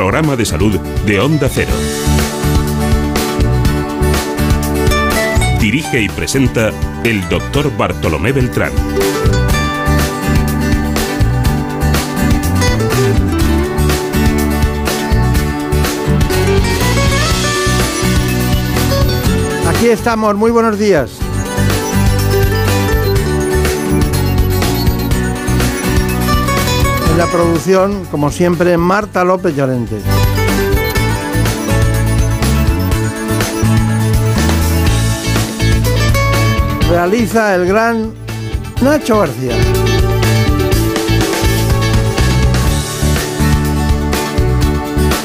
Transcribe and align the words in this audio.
programa 0.00 0.34
de 0.34 0.46
salud 0.46 0.80
de 1.04 1.20
Onda 1.20 1.46
Cero. 1.52 1.74
Dirige 5.60 6.00
y 6.00 6.08
presenta 6.08 6.70
el 7.04 7.28
doctor 7.28 7.70
Bartolomé 7.76 8.32
Beltrán. 8.32 8.72
Aquí 19.68 19.88
estamos, 19.88 20.34
muy 20.34 20.50
buenos 20.50 20.78
días. 20.78 21.29
En 27.10 27.18
la 27.18 27.26
producción, 27.26 28.04
como 28.10 28.30
siempre, 28.30 28.76
Marta 28.76 29.24
López 29.24 29.54
Llorente. 29.56 30.00
Realiza 36.88 37.54
el 37.56 37.66
gran 37.66 38.12
Nacho 38.80 39.18
García. 39.18 39.54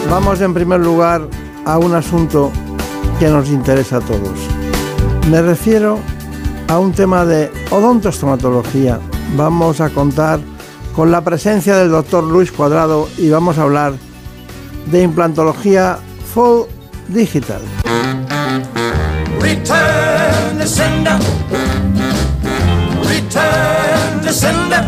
Vamos 0.10 0.42
en 0.42 0.54
primer 0.54 0.80
lugar 0.80 1.28
a 1.66 1.78
un 1.78 1.94
asunto 1.94 2.52
que 3.20 3.28
nos 3.30 3.50
interesa 3.50 3.98
a 3.98 4.02
todos. 4.02 4.40
Me 5.30 5.42
refiero 5.42 6.00
a 6.68 6.80
un 6.80 6.94
tema 6.94 7.26
de 7.26 7.52
odontostomatología. 7.70 9.00
Vamos 9.36 9.82
a 9.82 9.90
contar 9.90 10.40
con 10.96 11.12
la 11.12 11.22
presencia 11.22 11.76
del 11.76 11.92
doctor 11.92 12.24
Luis 12.24 12.52
Cuadrado 12.52 13.10
y 13.18 13.30
vamos 13.30 13.58
a 13.58 13.64
hablar 13.64 13.94
de 14.90 15.04
implantología 15.04 15.98
full 16.34 16.68
digital. 17.10 17.62
Return 19.42 20.58
to 20.58 20.66
sender. 20.66 21.20
Return 23.04 24.22
to 24.24 24.32
sender. 24.32 24.86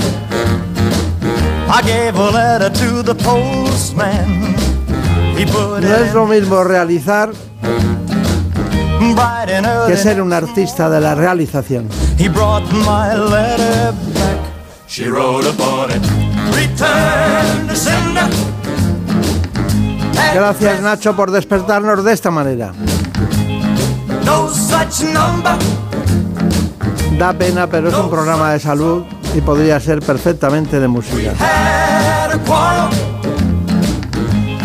I 1.69 1.81
gave 1.83 2.15
a 2.15 2.31
letter 2.31 2.71
to 2.71 3.03
the 3.03 3.13
postman. 3.13 4.55
He 5.37 5.45
put 5.45 5.81
No 5.81 5.95
es 5.95 6.13
lo 6.13 6.25
mismo 6.25 6.63
realizar 6.63 7.31
que 9.87 9.97
ser 9.97 10.21
un 10.21 10.31
artista 10.31 10.89
de 10.89 11.01
la 11.01 11.15
realización. 11.15 11.89
He 12.17 12.29
brought 12.29 12.63
my 12.71 13.13
letter 13.13 13.93
back. 13.93 14.16
She 14.97 15.09
wrote 15.09 15.45
upon 15.45 15.91
it. 15.91 16.01
Return 16.55 17.67
to 17.67 17.75
sender. 17.75 18.27
Gracias 20.33 20.81
Nacho 20.81 21.15
por 21.15 21.29
despertarnos 21.29 22.03
de 22.03 22.13
esta 22.13 22.31
manera. 22.31 22.73
No 24.25 24.49
such 24.49 25.03
number. 25.13 25.53
Da 27.19 27.31
pena, 27.31 27.67
pero 27.67 27.89
es 27.89 27.93
un 27.93 28.09
programa 28.09 28.53
de 28.53 28.59
salud 28.59 29.03
y 29.35 29.41
podría 29.41 29.79
ser 29.79 29.99
perfectamente 29.99 30.79
de 30.79 30.87
música. 30.87 31.31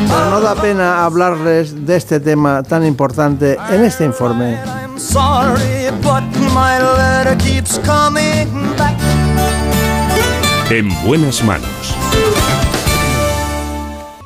Pero 0.09 0.31
no 0.31 0.41
da 0.41 0.55
pena 0.55 1.05
hablarles 1.05 1.85
de 1.85 1.95
este 1.95 2.21
tema 2.21 2.63
tan 2.63 2.87
importante 2.87 3.59
en 3.69 3.85
este 3.85 4.07
informe. 4.07 4.59
En 10.73 10.89
buenas 11.05 11.45
manos. 11.45 11.95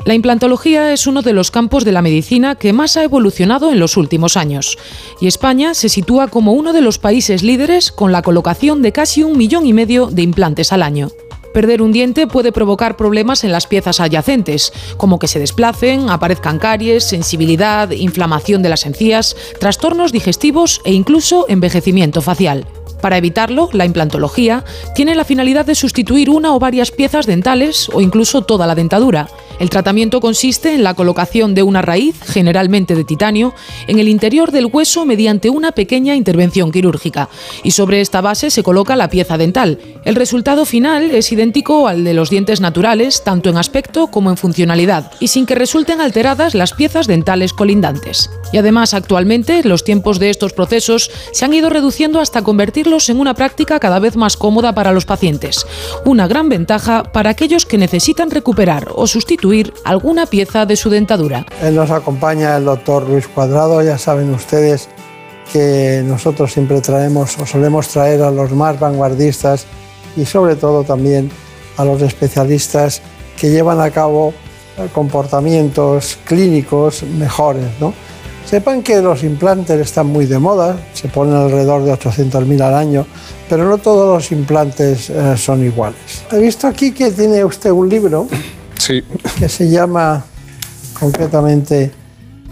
La 0.05 0.15
implantología 0.15 0.93
es 0.93 1.09
uno 1.09 1.23
de 1.23 1.33
los 1.33 1.51
campos 1.51 1.84
de 1.84 1.91
la 1.91 2.03
medicina 2.03 2.55
que 2.55 2.73
más 2.73 2.97
ha 2.97 3.03
evolucionado 3.03 3.73
en 3.73 3.81
los 3.81 3.97
últimos 3.97 4.37
años, 4.37 4.79
y 5.21 5.27
España 5.27 5.75
se 5.75 5.89
sitúa 5.89 6.29
como 6.29 6.53
uno 6.53 6.73
de 6.73 6.83
los 6.83 7.01
países 7.01 7.43
líderes 7.43 7.91
con 7.91 8.12
la 8.12 8.23
colocación 8.23 8.81
de 8.81 8.93
casi 8.93 9.25
un 9.25 9.37
millón 9.37 9.67
y 9.67 9.73
medio 9.73 10.06
de 10.06 10.23
implantes 10.23 10.73
al 10.73 10.85
año. 10.85 11.09
Perder 11.53 11.83
un 11.83 11.91
diente 11.91 12.29
puede 12.29 12.53
provocar 12.53 12.97
problemas 12.97 13.43
en 13.43 13.51
las 13.51 13.67
piezas 13.67 13.99
adyacentes, 13.99 14.73
como 14.99 15.19
que 15.19 15.27
se 15.27 15.41
desplacen, 15.41 16.11
aparezcan 16.11 16.61
caries, 16.61 17.03
sensibilidad, 17.03 17.91
inflamación 17.91 18.62
de 18.62 18.69
las 18.69 18.87
encías, 18.87 19.37
trastornos 19.59 20.12
digestivos 20.12 20.81
e 20.85 20.93
incluso 20.93 21.47
envejecimiento 21.49 22.23
facial. 22.23 22.69
Para 23.06 23.19
evitarlo, 23.19 23.69
la 23.72 23.84
implantología 23.84 24.65
tiene 24.97 25.15
la 25.15 25.25
finalidad 25.25 25.65
de 25.65 25.77
sustituir 25.77 26.28
una 26.28 26.53
o 26.53 26.59
varias 26.59 26.91
piezas 26.91 27.25
dentales 27.25 27.89
o 27.93 28.00
incluso 28.00 28.43
toda 28.43 28.67
la 28.67 28.75
dentadura. 28.75 29.28
El 29.61 29.71
tratamiento 29.71 30.21
consiste 30.21 30.75
en 30.75 30.83
la 30.83 30.94
colocación 30.94 31.55
de 31.55 31.62
una 31.62 31.83
raíz, 31.83 32.17
generalmente 32.27 32.97
de 32.97 33.05
titanio, 33.05 33.55
en 33.87 34.00
el 34.00 34.09
interior 34.09 34.50
del 34.50 34.67
hueso 34.67 35.06
mediante 35.06 35.50
una 35.50 35.72
pequeña 35.72 36.17
intervención 36.17 36.72
quirúrgica, 36.72 37.31
y 37.62 37.71
sobre 37.71 38.00
esta 38.00 38.21
base 38.21 38.50
se 38.50 38.65
coloca 38.65 38.97
la 38.97 39.09
pieza 39.09 39.38
dental. 39.38 39.78
El 40.05 40.17
resultado 40.17 40.67
final 40.67 41.11
es 41.12 41.31
idéntico 41.33 41.88
al 41.88 42.05
de 42.05 42.12
los 42.12 42.28
dientes 42.28 42.61
naturales, 42.61 43.23
tanto 43.25 43.49
en 43.49 43.56
aspecto 43.56 44.09
como 44.09 44.31
en 44.31 44.37
funcionalidad, 44.37 45.12
y 45.21 45.28
sin 45.28 45.47
que 45.47 45.55
resulten 45.55 46.00
alteradas 46.00 46.55
las 46.55 46.75
piezas 46.75 47.06
dentales 47.06 47.53
colindantes. 47.53 48.31
Y 48.53 48.59
además, 48.59 48.94
actualmente, 48.94 49.62
los 49.65 49.84
tiempos 49.84 50.19
de 50.19 50.28
estos 50.28 50.53
procesos 50.53 51.11
se 51.33 51.44
han 51.44 51.55
ido 51.55 51.71
reduciendo 51.71 52.21
hasta 52.21 52.43
convertirlos 52.43 52.96
en 52.97 53.21
una 53.21 53.34
práctica 53.34 53.79
cada 53.79 53.99
vez 53.99 54.17
más 54.17 54.37
cómoda 54.37 54.73
para 54.73 54.93
los 54.93 55.05
pacientes. 55.05 55.67
Una 56.05 56.27
gran 56.27 56.49
ventaja 56.49 57.03
para 57.03 57.31
aquellos 57.31 57.67
que 57.67 57.79
necesitan 57.79 58.31
recuperar 58.31 58.89
o 58.95 59.07
sustituir 59.07 59.73
alguna 59.84 60.27
pieza 60.27 60.67
de 60.67 60.77
su 60.77 60.89
dentadura. 60.89 61.45
Nos 61.73 61.91
acompaña 61.91 62.56
el 62.56 62.65
doctor 62.65 63.09
Luis 63.09 63.29
Cuadrado, 63.29 63.83
ya 63.83 63.99
saben 63.99 64.33
ustedes 64.33 64.89
que 65.53 66.03
nosotros 66.05 66.53
siempre 66.53 66.81
traemos 66.81 67.39
o 67.39 67.47
solemos 67.47 67.89
traer 67.89 68.23
a 68.23 68.31
los 68.31 68.51
más 68.53 68.81
vanguardistas 68.81 69.67
y 70.17 70.25
sobre 70.25 70.56
todo 70.56 70.83
también 70.83 71.31
a 71.77 71.85
los 71.85 72.01
especialistas 72.03 73.03
que 73.39 73.51
llevan 73.51 73.81
a 73.81 73.91
cabo 73.91 74.33
eh, 74.79 74.89
comportamientos 74.93 76.19
clínicos 76.25 77.03
mejores. 77.03 77.67
¿no? 77.81 77.93
Sepan 78.49 78.83
que 78.83 79.03
los 79.03 79.25
implantes 79.25 79.81
están 79.81 80.07
muy 80.07 80.27
de 80.27 80.39
moda, 80.39 80.77
se 80.95 81.09
ponen 81.09 81.34
alrededor 81.34 81.83
de 81.84 81.93
800.000 81.93 82.61
al 82.62 82.75
año, 82.75 83.07
pero 83.49 83.69
no 83.69 83.79
todos 83.79 84.15
los 84.15 84.31
implantes 84.33 85.11
eh, 85.11 85.37
son 85.37 85.65
iguales. 85.65 85.99
He 86.31 86.39
visto 86.39 86.67
aquí 86.69 86.93
que 86.93 87.11
tiene 87.11 87.45
usted 87.45 87.71
un 87.71 87.89
libro 87.89 88.29
Sí, 88.79 89.03
que 89.39 89.49
se 89.49 89.69
llama 89.69 90.25
concretamente 90.99 91.91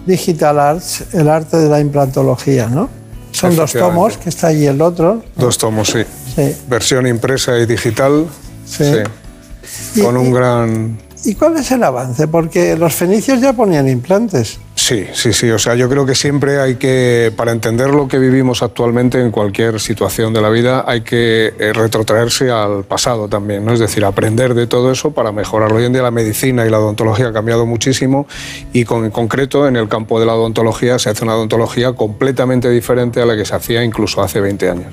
Digital 0.05 0.59
Arts, 0.59 1.05
el 1.13 1.29
arte 1.29 1.59
de 1.59 1.69
la 1.69 1.79
implantología, 1.81 2.67
¿no? 2.67 2.89
Son 3.31 3.55
dos 3.57 3.73
tomos, 3.73 4.17
que 4.17 4.29
está 4.29 4.49
allí 4.49 4.67
el 4.67 4.81
otro. 4.81 5.23
dos 5.37 5.59
tomos, 5.59 5.89
sí. 5.89 6.03
Sí. 6.35 6.55
Versión 6.69 7.07
impresa 7.07 7.57
y 7.59 7.67
digital. 7.67 8.27
Sí. 8.67 8.85
Sí. 8.85 10.01
Y- 10.01 10.03
Con 10.03 10.15
y- 10.17 10.19
un 10.19 10.33
gran... 10.33 10.99
¿Y 11.25 11.35
cuál 11.35 11.57
es 11.57 11.71
el 11.71 11.83
avance? 11.83 12.29
Porque 12.29 12.77
los 12.77 12.95
fenicios 12.95 13.41
ya 13.41 13.53
ponían 13.53 13.89
implantes. 13.89 14.59
Sí, 14.75 15.07
sí, 15.15 15.33
sí. 15.33 15.51
O 15.51 15.59
sea, 15.59 15.75
yo 15.75 15.89
creo 15.89 16.05
que 16.05 16.15
siempre 16.15 16.61
hay 16.61 16.75
que, 16.75 17.33
para 17.35 17.53
entender 17.53 17.89
lo 17.89 18.09
que 18.09 18.19
vivimos 18.19 18.63
actualmente 18.63 19.21
en 19.21 19.31
cualquier 19.31 19.81
situación 19.81 20.35
de 20.35 20.43
la 20.43 20.51
vida, 20.51 20.85
hay 20.87 21.01
que 21.01 21.55
eh, 21.59 21.73
retrotraerse 21.73 22.51
al 22.51 22.85
pasado 22.85 23.29
también, 23.29 23.65
¿no? 23.65 23.73
Es 23.73 23.81
decir, 23.81 24.05
aprender 24.05 24.53
de 24.53 24.67
todo 24.67 24.93
eso 24.93 25.13
para 25.13 25.33
mejorarlo. 25.33 25.79
Hoy 25.79 25.85
en 25.85 25.95
día 25.95 26.03
la 26.03 26.11
medicina 26.11 26.67
y 26.67 26.71
la 26.71 26.79
odontología 26.79 27.29
ha 27.29 27.33
cambiado 27.33 27.65
muchísimo 27.65 28.27
y 28.75 28.85
con, 28.85 29.07
en 29.07 29.11
concreto 29.11 29.67
en 29.67 29.77
el 29.77 29.89
campo 29.89 30.21
de 30.21 30.27
la 30.27 30.35
odontología 30.35 30.99
se 30.99 31.09
hace 31.09 31.25
una 31.25 31.37
odontología 31.37 31.95
completamente 31.95 32.69
diferente 32.69 33.23
a 33.23 33.27
la 33.27 33.37
que 33.37 33.47
se 33.47 33.55
hacía 33.55 33.83
incluso 33.83 34.23
hace 34.23 34.41
20 34.41 34.69
años. 34.69 34.93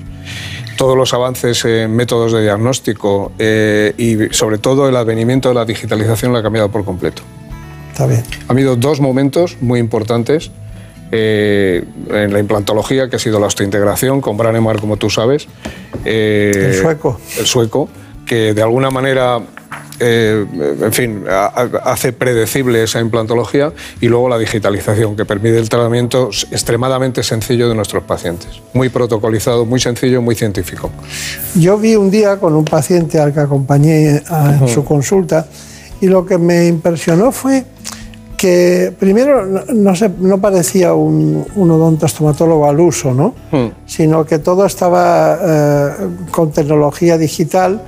Todos 0.76 0.96
los 0.96 1.12
avances 1.14 1.64
en 1.64 1.94
métodos 1.94 2.32
de 2.32 2.42
diagnóstico 2.42 3.32
eh, 3.38 3.94
y 3.98 4.34
sobre 4.34 4.58
todo 4.58 4.88
el 4.88 4.96
advenimiento 4.96 5.48
de 5.48 5.54
la 5.54 5.64
digitalización 5.64 6.32
lo 6.32 6.38
ha 6.38 6.42
cambiado 6.42 6.70
por 6.70 6.84
completo. 6.84 7.22
Está 7.90 8.06
bien. 8.06 8.22
Ha 8.48 8.52
habido 8.52 8.76
dos 8.76 9.00
momentos 9.00 9.58
muy 9.60 9.78
importantes 9.78 10.50
eh, 11.14 11.84
en 12.10 12.32
la 12.32 12.38
implantología, 12.38 13.10
que 13.10 13.16
ha 13.16 13.18
sido 13.18 13.38
la 13.38 13.46
osteointegración 13.46 14.22
con 14.22 14.38
Branemar, 14.38 14.80
como 14.80 14.96
tú 14.96 15.10
sabes. 15.10 15.46
Eh, 16.06 16.52
El 16.54 16.74
sueco. 16.74 17.20
El 17.38 17.46
sueco, 17.46 17.88
que 18.24 18.54
de 18.54 18.62
alguna 18.62 18.90
manera, 18.90 19.40
eh, 20.00 20.44
en 20.80 20.92
fin, 20.92 21.24
ha- 21.28 21.46
ha- 21.54 21.92
hace 21.92 22.12
predecible 22.12 22.82
esa 22.82 23.00
implantología 23.00 23.72
y 24.00 24.08
luego 24.08 24.28
la 24.28 24.38
digitalización, 24.38 25.14
que 25.16 25.24
permite 25.24 25.58
el 25.58 25.68
tratamiento 25.68 26.30
extremadamente 26.50 27.22
sencillo 27.22 27.68
de 27.68 27.74
nuestros 27.74 28.02
pacientes. 28.04 28.48
Muy 28.74 28.88
protocolizado, 28.88 29.64
muy 29.64 29.80
sencillo, 29.80 30.20
muy 30.22 30.34
científico. 30.34 30.90
Yo 31.54 31.78
vi 31.78 31.94
un 31.96 32.10
día 32.10 32.38
con 32.38 32.54
un 32.54 32.64
paciente 32.64 33.18
al 33.20 33.32
que 33.32 33.40
acompañé 33.40 34.22
a- 34.28 34.58
en 34.60 34.68
su 34.68 34.84
consulta 34.84 35.46
y 36.00 36.06
lo 36.06 36.26
que 36.26 36.38
me 36.38 36.66
impresionó 36.66 37.30
fue 37.32 37.64
que 38.36 38.92
primero 38.98 39.46
no, 39.46 39.60
no 39.72 39.94
se- 39.94 40.10
no 40.18 40.40
parecía 40.40 40.94
un, 40.94 41.46
un 41.54 41.70
odontostomatólogo 41.70 42.68
al 42.68 42.80
uso, 42.80 43.14
¿no? 43.14 43.34
Sino 43.86 44.24
que 44.26 44.40
todo 44.40 44.66
estaba 44.66 45.38
eh, 45.40 45.90
con 46.32 46.50
tecnología 46.50 47.16
digital 47.18 47.80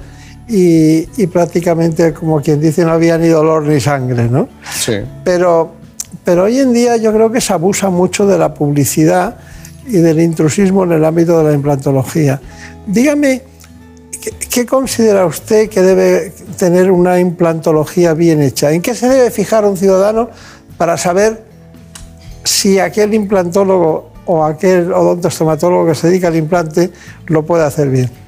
y, 0.48 1.08
y, 1.16 1.26
prácticamente, 1.26 2.12
como 2.12 2.40
quien 2.42 2.60
dice, 2.60 2.84
no 2.84 2.92
había 2.92 3.16
ni 3.16 3.28
dolor 3.28 3.62
ni 3.62 3.80
sangre, 3.80 4.28
¿no? 4.28 4.48
Sí. 4.70 4.96
Pero, 5.24 5.72
pero 6.22 6.44
hoy 6.44 6.58
en 6.58 6.72
día 6.72 6.96
yo 6.96 7.12
creo 7.12 7.32
que 7.32 7.40
se 7.40 7.52
abusa 7.52 7.88
mucho 7.88 8.26
de 8.26 8.36
la 8.36 8.52
publicidad 8.52 9.36
y 9.86 9.98
del 9.98 10.20
intrusismo 10.20 10.84
en 10.84 10.92
el 10.92 11.04
ámbito 11.04 11.38
de 11.38 11.44
la 11.44 11.52
implantología. 11.52 12.40
Dígame, 12.86 13.42
¿qué, 14.20 14.32
qué 14.50 14.66
considera 14.66 15.24
usted 15.24 15.70
que 15.70 15.80
debe 15.80 16.32
tener 16.58 16.90
una 16.90 17.18
implantología 17.18 18.12
bien 18.12 18.42
hecha? 18.42 18.70
¿En 18.72 18.82
qué 18.82 18.94
se 18.94 19.08
debe 19.08 19.30
fijar 19.30 19.64
un 19.64 19.78
ciudadano 19.78 20.28
para 20.76 20.98
saber 20.98 21.42
si 22.44 22.78
aquel 22.78 23.14
implantólogo 23.14 24.12
o 24.26 24.44
aquel 24.44 24.92
odontostomatólogo 24.92 25.86
que 25.86 25.94
se 25.94 26.08
dedica 26.08 26.28
al 26.28 26.36
implante 26.36 26.90
lo 27.26 27.44
puede 27.44 27.64
hacer 27.64 27.88
bien? 27.88 28.23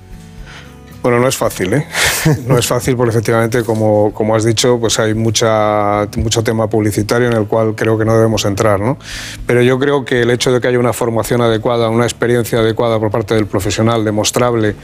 Bueno, 1.07 1.21
no 1.21 1.29
es 1.29 1.37
fácil, 1.37 1.73
¿eh? 1.73 1.87
No 2.47 2.59
es 2.59 2.67
fácil 2.67 2.97
porque 2.97 3.11
efectivamente, 3.11 3.63
como, 3.63 4.13
como 4.13 4.35
has 4.35 4.45
dicho, 4.45 4.79
pues 4.79 4.99
hay 4.99 5.15
mucha, 5.15 6.07
mucho 6.17 6.43
tema 6.43 6.69
publicitario 6.69 7.29
en 7.29 7.35
el 7.35 7.47
cual 7.47 7.75
creo 7.75 7.99
que 7.99 8.05
no 8.05 8.15
debemos 8.15 8.45
entrar, 8.45 8.81
¿no? 8.81 8.99
Pero 9.47 9.63
yo 9.63 9.79
creo 9.79 10.05
que 10.05 10.23
el 10.23 10.31
hecho 10.31 10.53
de 10.53 10.61
que 10.61 10.69
haya 10.69 10.79
una 10.79 10.93
formación 10.93 11.41
adecuada, 11.41 11.89
una 11.89 12.05
experiencia 12.05 12.59
adecuada 12.59 12.99
por 12.99 13.11
parte 13.11 13.35
del 13.35 13.47
profesional, 13.47 14.05
demostrable, 14.05 14.75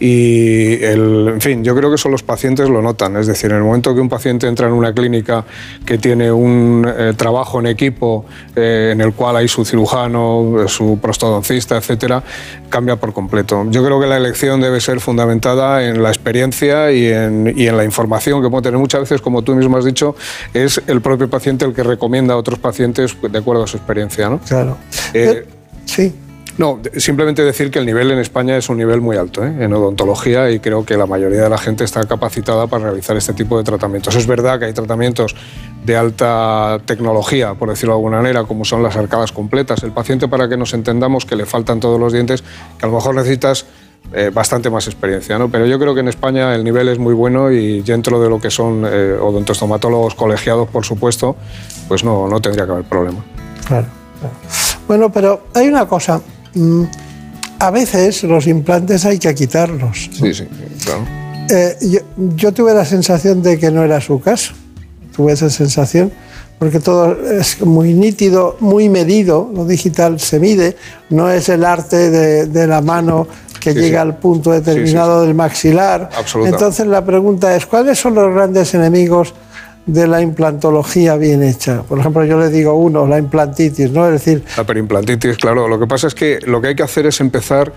y 0.00 0.82
el, 0.82 1.28
en 1.28 1.40
fin, 1.40 1.64
yo 1.64 1.74
creo 1.74 1.90
que 1.90 1.96
eso 1.96 2.08
los 2.08 2.22
pacientes 2.22 2.68
lo 2.68 2.82
notan. 2.82 3.16
Es 3.16 3.26
decir, 3.26 3.50
en 3.50 3.58
el 3.58 3.62
momento 3.62 3.94
que 3.94 4.00
un 4.00 4.08
paciente 4.08 4.46
entra 4.46 4.66
en 4.66 4.72
una 4.72 4.92
clínica 4.92 5.44
que 5.84 5.98
tiene 5.98 6.30
un 6.32 6.86
eh, 6.88 7.14
trabajo 7.16 7.60
en 7.60 7.66
equipo, 7.66 8.24
eh, 8.56 8.90
en 8.92 9.00
el 9.00 9.12
cual 9.12 9.36
hay 9.36 9.48
su 9.48 9.64
cirujano, 9.64 10.66
su 10.68 10.98
prostodoncista, 11.00 11.76
etcétera, 11.76 12.22
cambia 12.68 12.96
por 12.96 13.12
completo. 13.12 13.64
Yo 13.70 13.84
creo 13.84 14.00
que 14.00 14.06
la 14.06 14.16
elección 14.16 14.60
debe 14.60 14.80
ser 14.80 15.00
fundamentada 15.00 15.84
en 15.84 16.02
la 16.02 16.08
experiencia 16.08 16.91
y 16.94 17.06
en, 17.06 17.52
y 17.56 17.66
en, 17.66 17.76
la 17.76 17.84
información 17.84 18.42
que 18.42 18.48
puede 18.48 18.62
tener. 18.62 18.78
Muchas 18.78 19.00
veces, 19.00 19.20
como 19.20 19.42
tú 19.42 19.54
mismo 19.54 19.76
has 19.76 19.84
dicho, 19.84 20.14
es 20.52 20.80
el 20.86 21.00
propio 21.00 21.28
paciente 21.28 21.64
el 21.64 21.74
que 21.74 21.82
recomienda 21.82 22.34
a 22.34 22.36
otros 22.36 22.58
pacientes 22.58 23.16
de 23.20 23.38
acuerdo 23.38 23.64
a 23.64 23.66
su 23.66 23.76
experiencia. 23.76 24.28
¿no? 24.28 24.38
Claro. 24.40 24.76
Eh, 25.14 25.46
sí. 25.84 26.12
No, 26.58 26.80
simplemente 26.98 27.42
decir 27.42 27.70
que 27.70 27.78
el 27.78 27.86
nivel 27.86 28.10
en 28.10 28.18
España 28.18 28.58
es 28.58 28.68
un 28.68 28.76
nivel 28.76 29.00
muy 29.00 29.16
alto 29.16 29.42
¿eh? 29.42 29.52
en 29.60 29.72
odontología 29.72 30.50
y 30.50 30.60
creo 30.60 30.84
que 30.84 30.98
la 30.98 31.06
mayoría 31.06 31.42
de 31.42 31.48
la 31.48 31.56
gente 31.56 31.84
está 31.84 32.04
capacitada 32.04 32.66
para 32.66 32.84
realizar 32.84 33.16
este 33.16 33.32
tipo 33.32 33.56
de 33.56 33.64
tratamientos. 33.64 34.14
Es 34.16 34.26
verdad 34.26 34.58
que 34.58 34.66
hay 34.66 34.74
tratamientos 34.74 35.34
de 35.84 35.96
alta 35.96 36.78
tecnología, 36.84 37.54
por 37.54 37.70
decirlo 37.70 37.94
de 37.94 37.98
alguna 38.00 38.18
manera, 38.18 38.44
como 38.44 38.66
son 38.66 38.82
las 38.82 38.96
arcadas 38.96 39.32
completas. 39.32 39.82
El 39.82 39.92
paciente, 39.92 40.28
para 40.28 40.46
que 40.46 40.58
nos 40.58 40.74
entendamos 40.74 41.24
que 41.24 41.36
le 41.36 41.46
faltan 41.46 41.80
todos 41.80 41.98
los 41.98 42.12
dientes, 42.12 42.42
que 42.78 42.84
a 42.84 42.88
lo 42.88 42.96
mejor 42.96 43.14
necesitas 43.14 43.64
eh, 44.12 44.30
bastante 44.32 44.68
más 44.68 44.86
experiencia, 44.86 45.38
¿no? 45.38 45.50
Pero 45.50 45.66
yo 45.66 45.78
creo 45.78 45.94
que 45.94 46.00
en 46.00 46.08
España 46.08 46.54
el 46.54 46.64
nivel 46.64 46.88
es 46.88 46.98
muy 46.98 47.14
bueno 47.14 47.50
y 47.50 47.80
dentro 47.80 48.20
de 48.20 48.28
lo 48.28 48.40
que 48.40 48.50
son 48.50 48.84
eh, 48.86 49.14
odontostomatólogos 49.14 50.14
colegiados, 50.14 50.68
por 50.68 50.84
supuesto, 50.84 51.36
pues 51.88 52.04
no, 52.04 52.28
no 52.28 52.40
tendría 52.40 52.66
que 52.66 52.72
haber 52.72 52.84
problema. 52.84 53.24
Claro, 53.66 53.86
claro. 54.20 54.34
Bueno, 54.86 55.10
pero 55.10 55.46
hay 55.54 55.68
una 55.68 55.86
cosa. 55.86 56.20
Mm, 56.54 56.84
a 57.58 57.70
veces 57.70 58.22
los 58.24 58.46
implantes 58.46 59.04
hay 59.06 59.18
que 59.18 59.34
quitarlos. 59.34 59.80
¿no? 59.80 59.94
Sí, 59.94 60.34
sí, 60.34 60.46
claro. 60.84 61.06
Eh, 61.48 61.76
yo, 61.80 62.00
yo 62.36 62.52
tuve 62.52 62.74
la 62.74 62.84
sensación 62.84 63.42
de 63.42 63.58
que 63.58 63.70
no 63.70 63.82
era 63.82 64.00
su 64.00 64.20
caso. 64.20 64.52
Tuve 65.16 65.32
esa 65.32 65.48
sensación 65.48 66.12
porque 66.62 66.78
todo 66.78 67.16
es 67.28 67.60
muy 67.60 67.92
nítido, 67.92 68.56
muy 68.60 68.88
medido, 68.88 69.50
lo 69.52 69.64
digital 69.64 70.20
se 70.20 70.38
mide, 70.38 70.76
no 71.10 71.28
es 71.28 71.48
el 71.48 71.64
arte 71.64 72.08
de, 72.08 72.46
de 72.46 72.66
la 72.68 72.80
mano 72.80 73.26
que 73.62 73.72
Sí, 73.72 73.78
llega 73.80 74.02
sí. 74.02 74.08
al 74.08 74.16
punto 74.16 74.50
determinado 74.50 75.20
Sí, 75.20 75.26
del 75.26 75.34
maxilar. 75.36 76.10
Entonces 76.44 76.86
la 76.86 77.04
pregunta 77.04 77.54
es, 77.56 77.66
¿cuáles 77.66 77.98
son 77.98 78.14
los 78.14 78.32
grandes 78.34 78.74
enemigos 78.74 79.34
de 79.86 80.06
la 80.06 80.20
implantología 80.20 81.16
bien 81.16 81.42
hecha? 81.42 81.82
Por 81.82 81.98
ejemplo, 81.98 82.24
yo 82.24 82.38
le 82.38 82.48
digo 82.50 82.74
uno, 82.74 83.06
la 83.06 83.18
implantitis, 83.18 83.90
¿no? 83.90 84.06
Es 84.06 84.12
decir, 84.12 84.44
La 84.56 84.64
perimplantitis, 84.64 85.36
claro. 85.38 85.68
Lo 85.68 85.78
que 85.78 85.86
pasa 85.86 86.06
es 86.06 86.14
que 86.14 86.38
lo 86.46 86.60
que 86.60 86.68
hay 86.68 86.74
que 86.74 86.82
hacer 86.82 87.06
es 87.06 87.20
empezar, 87.20 87.72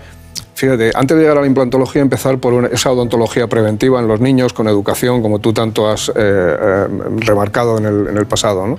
fíjate, 0.54 0.90
antes 0.94 1.16
de 1.16 1.22
llegar 1.22 1.38
a 1.38 1.40
la 1.40 1.46
implantología, 1.46 2.02
empezar 2.02 2.38
por 2.38 2.52
una- 2.52 2.68
esa 2.68 2.90
odontología 2.90 3.46
preventiva 3.46 4.00
en 4.00 4.08
los 4.08 4.20
niños, 4.20 4.52
con 4.52 4.68
educación, 4.68 5.22
como 5.22 5.38
tú 5.40 5.52
tanto 5.52 5.88
has 5.90 6.08
eh, 6.08 6.12
eh, 6.16 6.86
remarcado 7.18 7.78
en 7.78 7.86
el, 7.86 8.06
en 8.08 8.16
el 8.18 8.26
pasado. 8.26 8.66
¿no? 8.66 8.78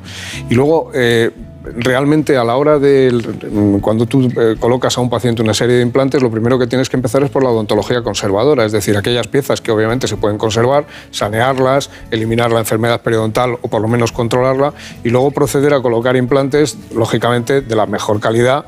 Y 0.49 0.53
luego, 0.55 0.91
eh, 0.93 1.31
realmente 1.75 2.37
a 2.37 2.43
la 2.43 2.55
hora 2.55 2.79
de, 2.79 3.79
cuando 3.81 4.05
tú 4.05 4.31
eh, 4.39 4.55
colocas 4.59 4.97
a 4.97 5.01
un 5.01 5.09
paciente 5.09 5.41
una 5.41 5.53
serie 5.53 5.75
de 5.75 5.81
implantes, 5.81 6.21
lo 6.21 6.31
primero 6.31 6.57
que 6.59 6.67
tienes 6.67 6.89
que 6.89 6.97
empezar 6.97 7.23
es 7.23 7.29
por 7.29 7.43
la 7.43 7.49
odontología 7.49 8.01
conservadora, 8.01 8.65
es 8.65 8.71
decir, 8.71 8.97
aquellas 8.97 9.27
piezas 9.27 9.61
que 9.61 9.71
obviamente 9.71 10.07
se 10.07 10.17
pueden 10.17 10.37
conservar, 10.37 10.85
sanearlas, 11.11 11.89
eliminar 12.11 12.51
la 12.51 12.59
enfermedad 12.59 13.01
periodontal 13.01 13.57
o 13.61 13.67
por 13.67 13.81
lo 13.81 13.87
menos 13.87 14.11
controlarla 14.11 14.73
y 15.03 15.09
luego 15.09 15.31
proceder 15.31 15.73
a 15.73 15.81
colocar 15.81 16.15
implantes, 16.15 16.77
lógicamente, 16.93 17.61
de 17.61 17.75
la 17.75 17.85
mejor 17.85 18.19
calidad 18.19 18.65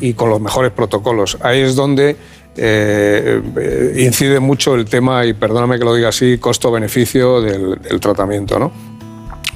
y 0.00 0.14
con 0.14 0.30
los 0.30 0.40
mejores 0.40 0.72
protocolos. 0.72 1.38
Ahí 1.40 1.60
es 1.60 1.74
donde 1.74 2.16
eh, 2.56 3.42
eh, 3.56 3.94
incide 3.98 4.40
mucho 4.40 4.74
el 4.74 4.86
tema, 4.86 5.24
y 5.26 5.34
perdóname 5.34 5.78
que 5.78 5.84
lo 5.84 5.94
diga 5.94 6.08
así, 6.08 6.38
costo-beneficio 6.38 7.40
del, 7.40 7.80
del 7.82 8.00
tratamiento, 8.00 8.58
¿no? 8.58 8.95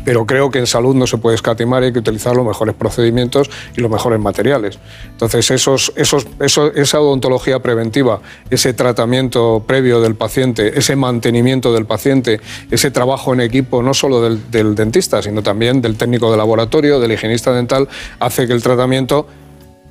Pero 0.05 0.27
creo 0.27 0.51
que 0.51 0.59
en 0.59 0.67
salud 0.67 0.95
no 0.95 1.07
se 1.07 1.19
puede 1.19 1.37
escatimar, 1.37 1.83
hay 1.83 1.93
que 1.93 1.99
utilizar 1.99 2.35
los 2.35 2.47
mejores 2.47 2.75
procedimientos 2.75 3.51
y 3.77 3.81
los 3.81 3.91
mejores 3.91 4.19
materiales. 4.19 4.79
Entonces, 5.11 5.51
esa 5.51 7.01
odontología 7.01 7.61
preventiva, 7.61 8.21
ese 8.51 8.73
tratamiento 8.73 9.63
previo 9.67 10.01
del 10.01 10.15
paciente, 10.15 10.79
ese 10.79 10.97
mantenimiento 10.97 11.73
del 11.73 11.87
paciente, 11.87 12.41
ese 12.71 12.91
trabajo 12.91 13.35
en 13.35 13.41
equipo, 13.41 13.83
no 13.83 13.95
solo 13.95 14.23
del, 14.23 14.51
del 14.51 14.75
dentista, 14.75 15.23
sino 15.23 15.43
también 15.43 15.81
del 15.81 15.97
técnico 15.97 16.31
de 16.31 16.37
laboratorio, 16.37 17.01
del 17.01 17.13
higienista 17.13 17.53
dental, 17.53 17.89
hace 18.19 18.47
que 18.47 18.53
el 18.53 18.63
tratamiento, 18.63 19.27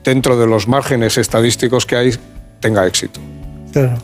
dentro 0.03 0.37
de 0.37 0.47
los 0.47 0.67
márgenes 0.67 1.17
estadísticos 1.17 1.85
que 1.85 1.95
hay, 1.95 2.11
tenga 2.59 2.85
éxito. 2.87 3.19
Claro. 3.71 3.97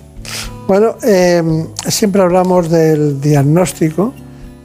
Bueno, 0.67 0.95
eh, 1.03 1.43
siempre 1.87 2.21
hablamos 2.21 2.69
del 2.69 3.21
diagnóstico 3.21 4.13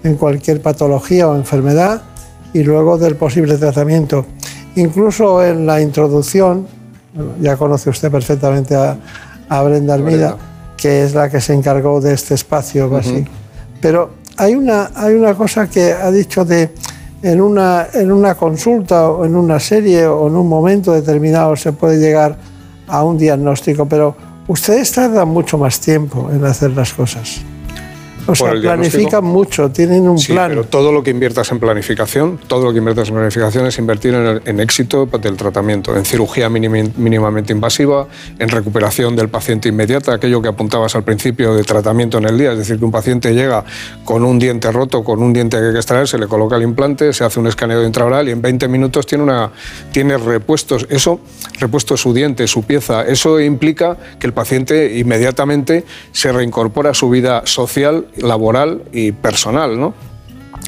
en 0.03 0.15
cualquier 0.17 0.61
patología 0.61 1.29
o 1.29 1.37
enfermedad 1.37 2.03
y 2.53 2.63
luego 2.63 2.99
del 2.99 3.17
posible 3.17 3.57
tratamiento. 3.57 4.27
Incluso 4.77 5.45
en 5.45 5.67
la 5.67 5.81
introducción, 5.81 6.67
bueno, 7.15 7.33
ya 7.41 7.57
conoce 7.57 7.91
usted 7.91 8.11
perfectamente 8.11 8.75
a, 8.75 8.97
a 9.49 9.63
Brenda 9.63 9.95
Armida, 9.95 10.29
Brenda. 10.33 10.37
que 10.77 11.05
es 11.05 11.15
la 11.15 11.29
que 11.29 11.41
se 11.41 11.55
encargó 11.55 12.01
de 12.01 12.15
este 12.15 12.35
espacio 12.35 12.95
así. 12.97 13.25
Pero 13.81 14.11
hay 14.37 14.55
una, 14.55 14.91
hay 14.95 15.15
una 15.15 15.35
cosa 15.35 15.69
que 15.69 15.93
ha 15.93 16.11
dicho 16.11 16.45
de 16.45 16.73
en 17.23 17.41
una, 17.41 17.89
en 17.93 18.11
una 18.11 18.35
consulta 18.35 19.11
o 19.11 19.25
en 19.25 19.37
una 19.37 19.61
serie 19.61 20.07
o 20.07 20.29
en 20.29 20.37
un 20.37 20.49
momento 20.49 20.93
determinado 20.93 21.55
se 21.57 21.73
puede 21.73 21.99
llegar 21.99 22.37
a 22.89 23.05
un 23.05 23.19
diagnóstico, 23.19 23.87
pero 23.87 24.17
ustedes 24.49 24.91
tardan 24.93 25.29
mucho 25.29 25.59
más 25.59 25.81
tiempo 25.81 26.31
en 26.33 26.45
hacer 26.45 26.71
las 26.71 26.93
cosas. 26.95 27.43
O 28.27 28.35
sea, 28.35 28.53
planifican 28.53 29.25
mucho, 29.25 29.71
tienen 29.71 30.09
un 30.09 30.19
Sí, 30.19 30.33
plan. 30.33 30.51
pero 30.51 30.65
todo 30.65 30.93
lo 30.93 31.03
que 31.03 31.11
inviertas 31.11 31.51
en 31.53 31.59
planificación, 31.59 32.39
todo 32.47 32.65
lo 32.65 32.73
que 32.73 32.79
inviertas 32.79 33.09
en 33.09 33.15
planificación 33.15 33.67
es 33.67 33.79
invertir 33.79 34.15
en, 34.15 34.27
el- 34.27 34.43
en 34.45 34.61
éxito 34.61 35.07
del 35.07 35.37
tratamiento, 35.37 35.97
en 35.97 36.05
cirugía 36.05 36.49
mínimamente 36.49 37.53
invasiva, 37.53 38.07
en 38.39 38.49
recuperación 38.49 39.17
del 39.17 39.29
paciente 39.29 39.69
inmediata, 39.69 40.15
aquello 40.15 40.41
que 40.43 40.49
apuntabas 40.49 40.95
al 40.95 41.03
principio 41.05 41.55
de 41.55 41.65
tratamiento 41.65 42.19
en 42.19 42.25
el 42.25 42.39
día, 42.39 42.53
es 42.53 42.59
decir, 42.59 42.79
que 42.79 42.85
un 42.85 42.91
paciente 42.93 43.35
llega 43.35 43.65
con 44.05 44.25
un 44.25 44.39
diente 44.39 44.71
roto, 44.71 45.03
con 45.03 45.23
un 45.23 45.33
diente 45.33 45.59
que 45.59 45.67
hay 45.67 45.73
que 45.73 45.79
extraer, 45.79 46.07
se 46.09 46.19
le 46.19 46.27
coloca 46.27 46.57
el 46.57 46.63
implante, 46.63 47.13
se 47.13 47.25
hace 47.25 47.41
un 47.41 47.47
escaneo 47.47 47.85
intraoral 47.85 48.29
y 48.29 48.33
en 48.33 48.43
20 48.43 48.69
minutos 48.69 49.07
tiene, 49.07 49.25
una, 49.25 49.51
tiene 49.93 50.17
repuestos, 50.19 50.87
eso, 50.91 51.21
repuesto 51.59 51.97
su 51.97 52.13
diente, 52.15 52.47
su 52.47 52.63
pieza, 52.63 53.03
eso 53.07 53.41
implica 53.41 53.97
que 54.19 54.27
el 54.27 54.33
paciente 54.33 54.99
inmediatamente 54.99 55.85
se 56.13 56.33
reincorpora 56.33 56.91
a 56.91 56.95
su 56.95 57.09
vida 57.11 57.43
social, 57.45 58.07
laboral 58.17 58.83
y 58.93 59.13
personal, 59.13 59.79
¿no? 59.79 59.95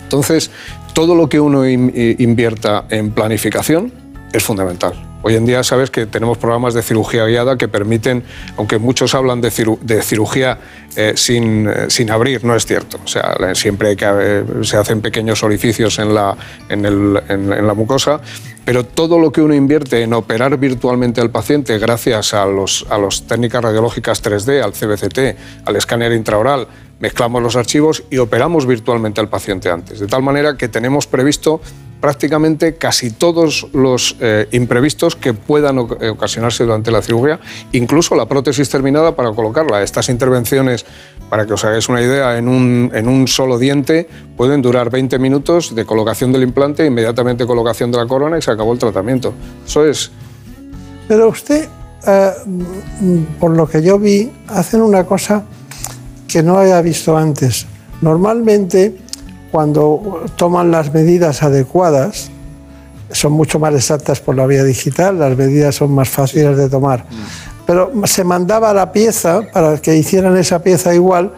Entonces, 0.02 0.50
todo 0.94 1.14
lo 1.14 1.28
que 1.28 1.40
uno 1.40 1.66
invierta 1.68 2.84
en 2.90 3.12
planificación 3.12 3.92
es 4.32 4.42
fundamental. 4.42 4.92
Hoy 5.24 5.36
en 5.36 5.46
día 5.46 5.62
sabes 5.62 5.90
que 5.90 6.04
tenemos 6.06 6.36
programas 6.36 6.74
de 6.74 6.82
cirugía 6.82 7.24
guiada 7.26 7.56
que 7.56 7.68
permiten, 7.68 8.24
aunque 8.56 8.78
muchos 8.78 9.14
hablan 9.14 9.40
de, 9.40 9.50
ciru- 9.50 9.78
de 9.78 10.02
cirugía 10.02 10.58
eh, 10.96 11.12
sin, 11.14 11.68
eh, 11.68 11.86
sin 11.88 12.10
abrir, 12.10 12.44
no 12.44 12.56
es 12.56 12.66
cierto. 12.66 12.98
O 13.04 13.06
sea, 13.06 13.36
siempre 13.54 13.96
eh, 13.98 14.44
se 14.62 14.76
hacen 14.76 15.00
pequeños 15.00 15.44
orificios 15.44 16.00
en 16.00 16.12
la, 16.12 16.36
en, 16.68 16.82
la 17.66 17.74
mucosa, 17.74 18.20
pero 18.64 18.84
todo 18.84 19.20
lo 19.20 19.30
que 19.30 19.40
uno 19.42 19.54
invierte 19.54 20.02
en 20.02 20.12
operar 20.12 20.56
virtualmente 20.58 21.20
al 21.20 21.30
paciente 21.30 21.78
gracias 21.78 22.34
a 22.34 22.44
las 22.44 22.84
los 23.00 23.26
técnicas 23.28 23.62
radiológicas 23.62 24.24
3D, 24.24 24.60
al 24.60 24.72
CBCT, 24.72 25.66
al 25.66 25.76
escáner 25.76 26.12
intraoral, 26.12 26.66
mezclamos 27.02 27.42
los 27.42 27.56
archivos 27.56 28.04
y 28.10 28.18
operamos 28.18 28.64
virtualmente 28.64 29.20
al 29.20 29.28
paciente 29.28 29.68
antes. 29.68 29.98
De 29.98 30.06
tal 30.06 30.22
manera 30.22 30.56
que 30.56 30.68
tenemos 30.68 31.08
previsto 31.08 31.60
prácticamente 32.00 32.76
casi 32.76 33.10
todos 33.10 33.68
los 33.72 34.16
eh, 34.20 34.48
imprevistos 34.52 35.14
que 35.14 35.34
puedan 35.34 35.78
ocasionarse 35.78 36.64
durante 36.64 36.90
la 36.90 37.02
cirugía, 37.02 37.40
incluso 37.72 38.14
la 38.14 38.26
prótesis 38.26 38.68
terminada 38.70 39.14
para 39.14 39.32
colocarla. 39.32 39.82
Estas 39.82 40.08
intervenciones, 40.08 40.84
para 41.28 41.44
que 41.44 41.52
os 41.52 41.64
hagáis 41.64 41.88
una 41.88 42.00
idea, 42.00 42.38
en 42.38 42.48
un, 42.48 42.90
en 42.94 43.08
un 43.08 43.26
solo 43.28 43.58
diente 43.58 44.08
pueden 44.36 44.62
durar 44.62 44.90
20 44.90 45.18
minutos 45.18 45.74
de 45.74 45.84
colocación 45.84 46.32
del 46.32 46.44
implante, 46.44 46.86
inmediatamente 46.86 47.46
colocación 47.46 47.90
de 47.90 47.98
la 47.98 48.06
corona 48.06 48.38
y 48.38 48.42
se 48.42 48.50
acabó 48.50 48.72
el 48.72 48.78
tratamiento. 48.78 49.32
Eso 49.66 49.86
es... 49.86 50.10
Pero 51.08 51.28
usted, 51.28 51.68
eh, 52.06 52.30
por 53.40 53.56
lo 53.56 53.68
que 53.68 53.82
yo 53.82 53.98
vi, 53.98 54.32
hacen 54.48 54.82
una 54.82 55.04
cosa 55.04 55.44
que 56.32 56.42
no 56.42 56.58
había 56.58 56.80
visto 56.80 57.16
antes. 57.16 57.66
Normalmente, 58.00 58.96
cuando 59.50 60.24
toman 60.36 60.70
las 60.70 60.92
medidas 60.94 61.42
adecuadas, 61.42 62.30
son 63.10 63.32
mucho 63.32 63.58
más 63.58 63.74
exactas 63.74 64.20
por 64.20 64.34
la 64.34 64.46
vía 64.46 64.64
digital, 64.64 65.18
las 65.18 65.36
medidas 65.36 65.74
son 65.74 65.92
más 65.92 66.08
fáciles 66.08 66.56
de 66.56 66.70
tomar. 66.70 67.04
Pero 67.66 67.92
se 68.04 68.24
mandaba 68.24 68.72
la 68.72 68.90
pieza 68.92 69.42
para 69.52 69.76
que 69.76 69.94
hicieran 69.94 70.36
esa 70.38 70.62
pieza 70.62 70.94
igual 70.94 71.32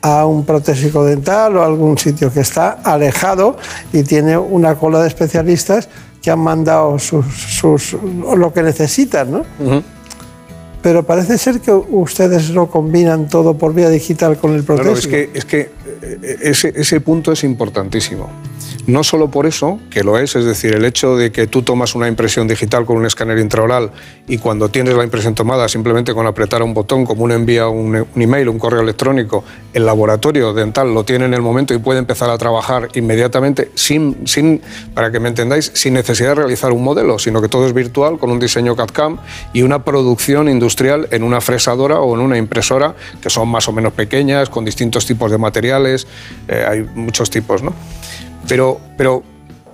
a 0.00 0.24
un 0.24 0.44
protésico 0.44 1.04
dental 1.04 1.56
o 1.56 1.62
a 1.62 1.66
algún 1.66 1.98
sitio 1.98 2.32
que 2.32 2.40
está 2.40 2.78
alejado 2.84 3.56
y 3.92 4.04
tiene 4.04 4.38
una 4.38 4.76
cola 4.76 5.00
de 5.02 5.08
especialistas 5.08 5.88
que 6.22 6.30
han 6.30 6.38
mandado 6.38 7.00
sus, 7.00 7.96
lo 8.36 8.52
que 8.52 8.62
necesitan, 8.62 9.32
¿no? 9.32 9.44
Pero 10.86 11.02
parece 11.02 11.36
ser 11.36 11.60
que 11.60 11.72
ustedes 11.72 12.50
lo 12.50 12.70
combinan 12.70 13.28
todo 13.28 13.58
por 13.58 13.74
vía 13.74 13.88
digital 13.88 14.38
con 14.38 14.54
el 14.54 14.62
protésico. 14.62 14.94
es 14.94 15.06
que, 15.08 15.30
es 15.34 15.44
que 15.44 15.60
eh, 15.60 15.70
ese, 16.42 16.72
ese 16.76 17.00
punto 17.00 17.32
es 17.32 17.44
importantísimo. 17.44 18.30
No 18.86 19.02
solo 19.02 19.30
por 19.30 19.46
eso, 19.46 19.80
que 19.90 20.04
lo 20.04 20.16
es, 20.16 20.36
es 20.36 20.44
decir, 20.44 20.72
el 20.72 20.84
hecho 20.84 21.16
de 21.16 21.32
que 21.32 21.48
tú 21.48 21.62
tomas 21.62 21.96
una 21.96 22.06
impresión 22.06 22.46
digital 22.46 22.86
con 22.86 22.96
un 22.96 23.06
escáner 23.06 23.38
intraoral 23.38 23.90
y 24.28 24.38
cuando 24.38 24.68
tienes 24.68 24.94
la 24.94 25.02
impresión 25.02 25.34
tomada 25.34 25.68
simplemente 25.68 26.14
con 26.14 26.24
apretar 26.26 26.62
un 26.62 26.72
botón, 26.72 27.04
como 27.04 27.24
uno 27.24 27.34
envía 27.34 27.66
un, 27.66 27.96
un 27.96 28.22
email, 28.22 28.48
un 28.48 28.60
correo 28.60 28.82
electrónico, 28.82 29.42
el 29.72 29.84
laboratorio 29.84 30.54
dental 30.54 30.94
lo 30.94 31.04
tiene 31.04 31.24
en 31.24 31.34
el 31.34 31.42
momento 31.42 31.74
y 31.74 31.78
puede 31.78 31.98
empezar 31.98 32.30
a 32.30 32.38
trabajar 32.38 32.88
inmediatamente 32.94 33.70
sin, 33.74 34.26
sin, 34.26 34.62
para 34.94 35.10
que 35.10 35.18
me 35.18 35.28
entendáis, 35.28 35.72
sin 35.74 35.94
necesidad 35.94 36.30
de 36.30 36.34
realizar 36.36 36.72
un 36.72 36.84
modelo, 36.84 37.18
sino 37.18 37.42
que 37.42 37.48
todo 37.48 37.66
es 37.66 37.72
virtual 37.72 38.18
con 38.18 38.30
un 38.30 38.38
diseño 38.38 38.76
CAD-CAM 38.76 39.18
y 39.52 39.62
una 39.62 39.84
producción 39.84 40.48
industrial 40.48 41.08
en 41.10 41.24
una 41.24 41.40
fresadora 41.40 42.00
o 42.00 42.14
en 42.14 42.20
una 42.20 42.38
impresora 42.38 42.94
que 43.20 43.30
son 43.30 43.48
más 43.48 43.66
o 43.68 43.72
menos 43.72 43.92
pequeñas, 43.92 44.48
con 44.48 44.64
distintos 44.64 45.06
tipos 45.06 45.30
de 45.30 45.38
materiales, 45.38 45.85
eh, 45.94 46.64
hay 46.68 46.82
muchos 46.94 47.30
tipos, 47.30 47.62
¿no? 47.62 47.72
Pero, 48.48 48.80
pero 48.96 49.22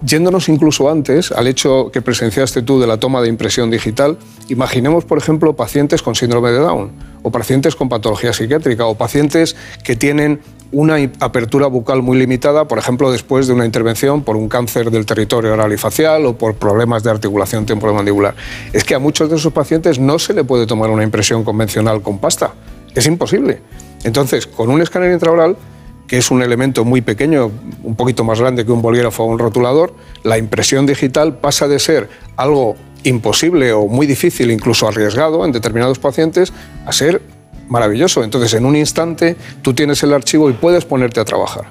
yéndonos 0.04 0.48
incluso 0.48 0.90
antes 0.90 1.32
al 1.32 1.46
hecho 1.46 1.90
que 1.92 2.02
presenciaste 2.02 2.62
tú 2.62 2.80
de 2.80 2.86
la 2.86 2.98
toma 2.98 3.20
de 3.22 3.28
impresión 3.28 3.70
digital, 3.70 4.18
imaginemos, 4.48 5.04
por 5.04 5.18
ejemplo, 5.18 5.54
pacientes 5.54 6.02
con 6.02 6.14
síndrome 6.14 6.50
de 6.50 6.58
Down, 6.58 6.90
o 7.22 7.30
pacientes 7.30 7.76
con 7.76 7.88
patología 7.88 8.32
psiquiátrica, 8.32 8.86
o 8.86 8.96
pacientes 8.96 9.56
que 9.84 9.96
tienen 9.96 10.40
una 10.72 10.96
apertura 11.20 11.66
bucal 11.66 12.02
muy 12.02 12.18
limitada, 12.18 12.66
por 12.66 12.78
ejemplo, 12.78 13.12
después 13.12 13.46
de 13.46 13.52
una 13.52 13.66
intervención 13.66 14.22
por 14.22 14.36
un 14.36 14.48
cáncer 14.48 14.90
del 14.90 15.04
territorio 15.04 15.52
oral 15.52 15.72
y 15.72 15.76
facial 15.76 16.24
o 16.24 16.36
por 16.36 16.54
problemas 16.54 17.02
de 17.02 17.10
articulación 17.10 17.66
temporomandibular. 17.66 18.34
Es 18.72 18.82
que 18.82 18.94
a 18.94 18.98
muchos 18.98 19.28
de 19.28 19.36
esos 19.36 19.52
pacientes 19.52 19.98
no 19.98 20.18
se 20.18 20.32
le 20.32 20.44
puede 20.44 20.66
tomar 20.66 20.88
una 20.88 21.02
impresión 21.02 21.44
convencional 21.44 22.00
con 22.00 22.18
pasta. 22.18 22.54
Es 22.94 23.06
imposible. 23.06 23.60
Entonces, 24.02 24.46
con 24.46 24.70
un 24.70 24.80
escáner 24.80 25.12
intraoral 25.12 25.56
que 26.06 26.18
es 26.18 26.30
un 26.30 26.42
elemento 26.42 26.84
muy 26.84 27.00
pequeño, 27.00 27.50
un 27.82 27.96
poquito 27.96 28.24
más 28.24 28.40
grande 28.40 28.66
que 28.66 28.72
un 28.72 28.82
bolígrafo 28.82 29.24
o 29.24 29.26
un 29.26 29.38
rotulador, 29.38 29.94
la 30.22 30.38
impresión 30.38 30.86
digital 30.86 31.38
pasa 31.38 31.68
de 31.68 31.78
ser 31.78 32.08
algo 32.36 32.76
imposible 33.04 33.72
o 33.72 33.86
muy 33.86 34.06
difícil, 34.06 34.50
incluso 34.50 34.86
arriesgado 34.86 35.44
en 35.44 35.52
determinados 35.52 35.98
pacientes, 35.98 36.52
a 36.86 36.92
ser 36.92 37.22
maravilloso. 37.68 38.22
Entonces, 38.22 38.54
en 38.54 38.66
un 38.66 38.76
instante, 38.76 39.36
tú 39.62 39.74
tienes 39.74 40.02
el 40.02 40.12
archivo 40.12 40.50
y 40.50 40.52
puedes 40.52 40.84
ponerte 40.84 41.20
a 41.20 41.24
trabajar. 41.24 41.64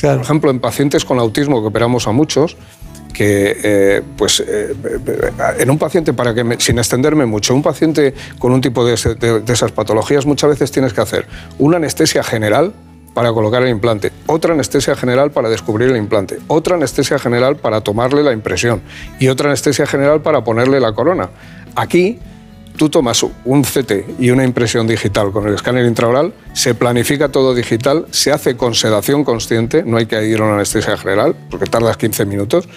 Por 0.00 0.20
ejemplo, 0.20 0.50
en 0.50 0.60
pacientes 0.60 1.04
con 1.04 1.18
autismo, 1.18 1.60
que 1.60 1.66
operamos 1.66 2.06
a 2.06 2.12
muchos, 2.12 2.56
que 3.12 3.56
eh, 3.64 4.02
pues 4.16 4.40
eh, 4.46 4.74
en 5.58 5.70
un 5.70 5.78
paciente, 5.78 6.12
para 6.12 6.32
que 6.32 6.56
sin 6.60 6.78
extenderme 6.78 7.26
mucho, 7.26 7.52
un 7.52 7.62
paciente 7.62 8.14
con 8.38 8.52
un 8.52 8.60
tipo 8.60 8.86
de, 8.86 8.94
de 8.94 9.52
esas 9.52 9.72
patologías 9.72 10.24
muchas 10.24 10.50
veces 10.50 10.70
tienes 10.70 10.92
que 10.92 11.00
hacer 11.00 11.26
una 11.58 11.78
anestesia 11.78 12.22
general, 12.22 12.72
para 13.18 13.32
colocar 13.32 13.64
el 13.64 13.68
implante, 13.68 14.12
otra 14.26 14.54
anestesia 14.54 14.94
general 14.94 15.32
para 15.32 15.48
descubrir 15.48 15.90
el 15.90 15.96
implante, 15.96 16.38
otra 16.46 16.76
anestesia 16.76 17.18
general 17.18 17.56
para 17.56 17.80
tomarle 17.80 18.22
la 18.22 18.32
impresión 18.32 18.80
y 19.18 19.26
otra 19.26 19.48
anestesia 19.48 19.88
general 19.88 20.22
para 20.22 20.44
ponerle 20.44 20.78
la 20.78 20.92
corona. 20.92 21.28
Aquí 21.74 22.20
tú 22.76 22.88
tomas 22.88 23.26
un 23.44 23.62
CT 23.64 24.20
y 24.20 24.30
una 24.30 24.44
impresión 24.44 24.86
digital 24.86 25.32
con 25.32 25.48
el 25.48 25.54
escáner 25.54 25.84
intraoral, 25.86 26.32
se 26.52 26.76
planifica 26.76 27.28
todo 27.28 27.56
digital, 27.56 28.06
se 28.12 28.30
hace 28.30 28.56
con 28.56 28.76
sedación 28.76 29.24
consciente, 29.24 29.82
no 29.82 29.96
hay 29.96 30.06
que 30.06 30.24
ir 30.24 30.40
a 30.40 30.44
una 30.44 30.54
anestesia 30.54 30.96
general 30.96 31.34
porque 31.50 31.66
tardas 31.66 31.96
15 31.96 32.24
minutos. 32.24 32.68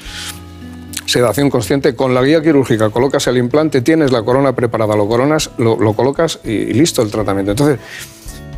Sedación 1.05 1.51
consciente, 1.51 1.95
con 1.95 2.15
la 2.15 2.23
guía 2.23 2.41
quirúrgica 2.41 2.89
colocas 2.89 3.27
el 3.27 3.37
implante, 3.37 3.81
tienes 3.81 4.11
la 4.11 4.23
corona 4.23 4.55
preparada, 4.55 4.95
lo 4.95 5.07
coronas, 5.07 5.51
lo, 5.59 5.93
colocas 5.93 6.39
y, 6.43 6.49
y 6.49 6.73
listo 6.73 7.03
el 7.03 7.11
tratamiento. 7.11 7.51
Entonces, 7.51 7.79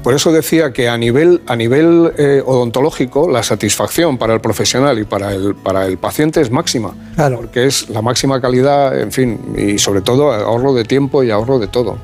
por 0.04 0.14
eso 0.14 0.32
decía 0.32 0.74
que 0.74 0.90
a 0.90 0.98
nivel, 0.98 1.42
a 1.48 1.56
nivel 1.56 2.14
eh, 2.18 2.44
odontológico 2.46 3.30
la 3.30 3.42
satisfacción 3.42 4.18
para 4.18 4.34
el 4.34 4.42
profesional 4.42 5.00
y 5.00 5.06
para 5.06 5.34
el, 5.34 5.56
para 5.56 5.86
el 5.86 5.98
paciente 5.98 6.42
es 6.42 6.52
máxima, 6.52 6.94
claro. 7.16 7.38
porque 7.38 7.66
es 7.66 7.90
la 7.90 8.02
máxima 8.02 8.42
calidad, 8.42 9.00
en 9.00 9.12
fin, 9.12 9.40
y 9.58 9.80
sobre 9.80 10.02
todo 10.02 10.32
ahorro 10.32 10.74
de 10.74 10.84
tiempo 10.84 11.24
y 11.24 11.32
ahorro 11.32 11.58
de 11.58 11.68
todo. 11.68 11.98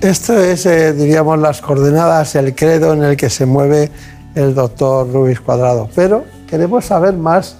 Esto 0.00 0.38
es, 0.38 0.66
eh, 0.66 0.92
diríamos, 0.92 1.38
las 1.38 1.60
coordenadas, 1.60 2.34
el 2.34 2.54
credo 2.54 2.92
en 2.92 3.02
el 3.02 3.16
que 3.16 3.30
se 3.30 3.46
mueve 3.46 3.90
el 4.34 4.54
doctor 4.54 5.12
Ruiz 5.12 5.40
Cuadrado. 5.40 5.88
Pero 5.94 6.24
queremos 6.48 6.84
saber 6.84 7.14
más 7.14 7.56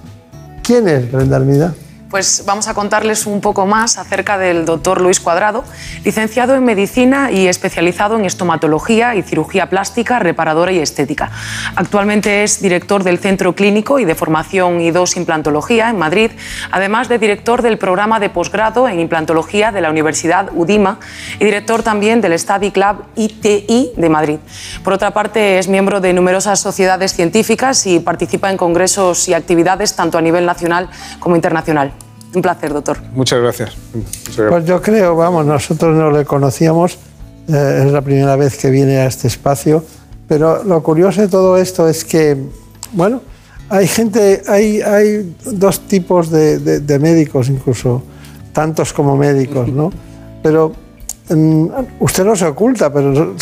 quién 0.63 0.87
es 0.89 1.11
Brenda 1.11 1.37
Armida 1.37 1.75
pues 2.11 2.45
vamos 2.47 2.69
a 2.69 2.75
contarles 2.75 3.27
un 3.27 3.41
poco 3.41 3.67
más 3.67 3.99
acerca 3.99 4.39
del 4.39 4.65
doctor 4.65 5.01
Luis 5.01 5.21
Cuadrado, 5.21 5.65
licenciado 6.05 6.55
en 6.55 6.65
medicina 6.65 7.31
y 7.31 7.49
especializado 7.49 8.19
en 8.19 8.25
estomatología 8.25 9.15
y 9.15 9.23
cirugía 9.23 9.69
plástica, 9.69 10.19
reparadora 10.19 10.73
y 10.73 10.79
estética. 10.79 11.31
Actualmente 11.77 12.45
es 12.45 12.63
director 12.63 13.05
del 13.05 13.19
Centro 13.19 13.55
Clínico 13.55 13.99
y 13.99 14.05
de 14.05 14.15
Formación 14.15 14.81
I2 14.81 15.17
Implantología 15.19 15.91
en 15.91 15.99
Madrid, 15.99 16.31
además 16.71 17.09
de 17.09 17.19
director 17.19 17.61
del 17.61 17.77
programa 17.77 18.21
de 18.21 18.31
posgrado 18.31 18.89
en 18.89 19.01
implantología 19.01 19.71
de 19.71 19.83
la 19.83 19.91
Universidad 19.91 20.51
UDIMA 20.55 21.01
y 21.39 21.45
director 21.45 21.83
también 21.83 22.21
del 22.21 22.39
Study 22.39 22.71
Club 22.71 23.05
ITI 23.17 23.93
de 23.97 24.09
Madrid. 24.09 24.39
Por 24.83 24.95
otra 24.95 25.11
parte, 25.11 25.59
es 25.59 25.69
miembro 25.69 26.01
de 26.01 26.15
numerosas 26.15 26.61
sociedades 26.61 27.13
científicas 27.13 27.87
y 27.87 28.01
participa 28.01 28.51
en 28.51 28.57
congresos 28.57 29.29
y 29.29 29.35
actividades 29.35 29.95
tanto 29.95 30.17
a 30.17 30.23
nivel 30.23 30.47
nacional 30.47 30.89
como 31.19 31.37
internacional. 31.37 31.93
Un 32.35 32.43
placer, 32.43 32.73
doctor. 32.73 32.99
Muchas 33.15 33.41
gracias. 33.41 33.77
Pues 34.37 34.65
yo 34.67 34.83
creo, 34.83 35.17
vamos, 35.17 35.47
nosotros 35.47 35.97
no 35.97 36.11
le 36.11 36.25
conocíamos, 36.25 36.99
eh, 37.49 37.85
es 37.87 37.93
la 37.93 38.03
primera 38.03 38.37
vez 38.37 38.57
que 38.59 38.71
viene 38.71 38.99
a 38.99 39.07
este 39.07 39.29
espacio, 39.29 39.83
pero 40.27 40.63
lo 40.63 40.83
curioso 40.83 41.23
de 41.23 41.29
todo 41.29 41.57
esto 41.57 41.89
es 41.89 42.05
que, 42.05 42.37
bueno, 42.93 43.23
hay 43.71 43.87
gente, 43.87 44.43
hay, 44.47 44.83
hay 44.83 45.35
dos 45.45 45.81
tipos 45.81 46.31
de, 46.31 46.99
médicos 47.01 47.49
incluso, 47.49 48.03
tantos 48.53 48.93
como 48.93 49.17
médicos, 49.17 49.69
¿no? 49.69 49.91
Pero 50.43 50.73
mm, 51.31 51.67
usted 52.01 52.25
no 52.25 52.37
se 52.37 52.47
oculta, 52.47 52.93
pero 52.93 53.35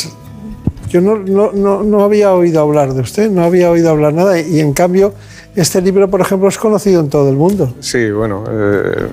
yo 0.88 1.00
no, 1.00 1.16
no, 1.18 1.82
no, 1.82 2.04
había 2.04 2.32
oído 2.32 2.60
hablar 2.60 2.94
de 2.94 3.02
usted, 3.02 3.30
no 3.30 3.44
había 3.44 3.70
oído 3.70 3.90
hablar 3.90 4.14
nada 4.14 4.38
y 4.40 4.60
en 4.60 4.72
cambio 4.72 5.14
este 5.56 5.80
libro, 5.80 6.08
por 6.08 6.20
ejemplo, 6.20 6.48
es 6.48 6.58
conocido 6.58 7.00
en 7.00 7.10
todo 7.10 7.28
el 7.30 7.36
mundo. 7.36 7.72
Sí, 7.80 8.10
bueno, 8.10 8.44
eh, 8.48 9.08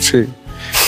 sí. 0.00 0.26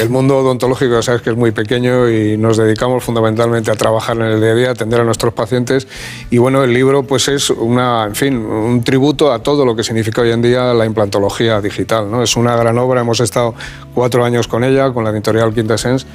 El 0.00 0.08
mundo 0.08 0.38
odontológico, 0.38 1.02
sabes 1.02 1.22
que 1.22 1.30
es 1.30 1.36
muy 1.36 1.52
pequeño 1.52 2.08
y 2.08 2.36
nos 2.36 2.56
dedicamos 2.56 3.04
fundamentalmente 3.04 3.70
a 3.70 3.74
trabajar 3.74 4.16
en 4.16 4.24
el 4.24 4.40
día 4.40 4.50
a 4.50 4.54
día, 4.54 4.70
atender 4.70 5.00
a 5.00 5.04
nuestros 5.04 5.32
pacientes. 5.34 5.86
Y 6.30 6.38
bueno, 6.38 6.64
el 6.64 6.72
libro 6.72 7.02
pues 7.02 7.28
es 7.28 7.50
una, 7.50 8.04
en 8.04 8.14
fin, 8.14 8.36
un 8.36 8.82
tributo 8.82 9.32
a 9.32 9.40
todo 9.40 9.64
lo 9.64 9.76
que 9.76 9.82
significa 9.82 10.22
hoy 10.22 10.32
en 10.32 10.42
día 10.42 10.74
la 10.74 10.86
implantología 10.86 11.60
digital. 11.60 12.10
¿no? 12.10 12.22
Es 12.22 12.36
una 12.36 12.56
gran 12.56 12.78
obra, 12.78 13.00
hemos 13.00 13.20
estado 13.20 13.54
cuatro 13.94 14.24
años 14.24 14.48
con 14.48 14.64
ella, 14.64 14.92
con 14.92 15.04
la 15.04 15.10
editorial 15.10 15.52
Quintessence 15.52 16.06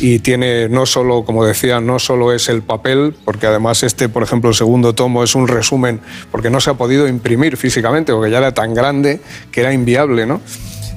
y 0.00 0.20
tiene 0.20 0.68
no 0.68 0.86
solo, 0.86 1.24
como 1.24 1.44
decía, 1.44 1.80
no 1.80 1.98
solo 1.98 2.32
es 2.32 2.48
el 2.48 2.62
papel, 2.62 3.14
porque 3.24 3.46
además 3.46 3.82
este, 3.82 4.08
por 4.08 4.22
ejemplo, 4.22 4.50
el 4.50 4.56
segundo 4.56 4.94
tomo 4.94 5.22
es 5.22 5.34
un 5.34 5.48
resumen, 5.48 6.00
porque 6.30 6.50
no 6.50 6.60
se 6.60 6.70
ha 6.70 6.74
podido 6.74 7.06
imprimir 7.06 7.56
físicamente, 7.56 8.12
porque 8.12 8.30
ya 8.30 8.38
era 8.38 8.52
tan 8.52 8.74
grande 8.74 9.20
que 9.52 9.60
era 9.60 9.72
inviable, 9.72 10.26
¿no? 10.26 10.40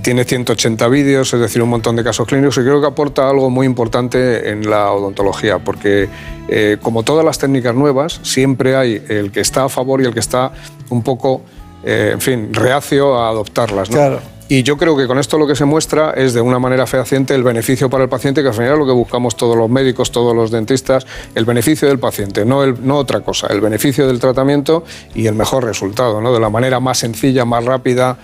Tiene 0.01 0.25
180 0.25 0.87
vídeos, 0.89 1.33
es 1.33 1.39
decir, 1.39 1.61
un 1.61 1.69
montón 1.69 1.95
de 1.95 2.03
casos 2.03 2.27
clínicos 2.27 2.57
y 2.57 2.61
creo 2.61 2.81
que 2.81 2.87
aporta 2.87 3.29
algo 3.29 3.49
muy 3.49 3.65
importante 3.65 4.49
en 4.49 4.69
la 4.69 4.91
odontología, 4.91 5.59
porque 5.59 6.09
eh, 6.49 6.77
como 6.81 7.03
todas 7.03 7.23
las 7.23 7.39
técnicas 7.39 7.73
nuevas, 7.73 8.19
siempre 8.23 8.75
hay 8.75 9.01
el 9.07 9.31
que 9.31 9.39
está 9.39 9.63
a 9.63 9.69
favor 9.69 10.01
y 10.01 10.05
el 10.05 10.13
que 10.13 10.19
está 10.19 10.51
un 10.89 11.03
poco, 11.03 11.43
eh, 11.85 12.11
en 12.13 12.21
fin, 12.21 12.53
reacio 12.53 13.17
a 13.17 13.29
adoptarlas. 13.29 13.89
¿no? 13.89 14.32
Y 14.49 14.63
yo 14.63 14.77
creo 14.77 14.97
que 14.97 15.07
con 15.07 15.17
esto 15.17 15.37
lo 15.37 15.47
que 15.47 15.55
se 15.55 15.65
muestra 15.65 16.11
es 16.11 16.33
de 16.33 16.41
una 16.41 16.59
manera 16.59 16.85
fehaciente 16.85 17.33
el 17.33 17.43
beneficio 17.43 17.89
para 17.89 18.03
el 18.03 18.09
paciente, 18.09 18.41
que 18.41 18.49
al 18.49 18.53
final 18.53 18.73
es 18.73 18.77
lo 18.77 18.85
que 18.85 18.91
buscamos 18.91 19.37
todos 19.37 19.55
los 19.55 19.69
médicos, 19.69 20.11
todos 20.11 20.35
los 20.35 20.51
dentistas, 20.51 21.05
el 21.33 21.45
beneficio 21.45 21.87
del 21.87 21.99
paciente, 21.99 22.45
no, 22.45 22.63
el, 22.63 22.85
no 22.85 22.97
otra 22.97 23.21
cosa, 23.21 23.47
el 23.47 23.61
beneficio 23.61 24.05
del 24.05 24.19
tratamiento 24.19 24.83
y 25.15 25.27
el 25.27 25.35
mejor 25.35 25.63
resultado, 25.63 26.21
¿no? 26.21 26.33
de 26.33 26.39
la 26.39 26.49
manera 26.49 26.79
más 26.79 26.99
sencilla, 26.99 27.45
más 27.45 27.63
rápida, 27.63 28.17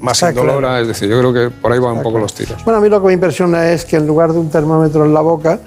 más 0.00 0.22
indolora, 0.22 0.80
es 0.80 0.88
decir, 0.88 1.08
yo 1.08 1.18
creo 1.18 1.32
que 1.32 1.50
por 1.50 1.72
ahí 1.72 1.78
van 1.78 1.96
un 1.96 2.02
poco 2.02 2.18
los 2.18 2.34
tiros. 2.34 2.62
Bueno, 2.64 2.78
a 2.78 2.82
mí 2.82 2.88
lo 2.88 3.00
que 3.00 3.08
me 3.08 3.12
impresiona 3.14 3.70
es 3.70 3.84
que 3.84 3.96
en 3.96 4.06
lugar 4.06 4.32
de 4.32 4.38
un 4.38 4.50
termómetro 4.50 5.04
en 5.04 5.14
la 5.14 5.20
boca, 5.20 5.58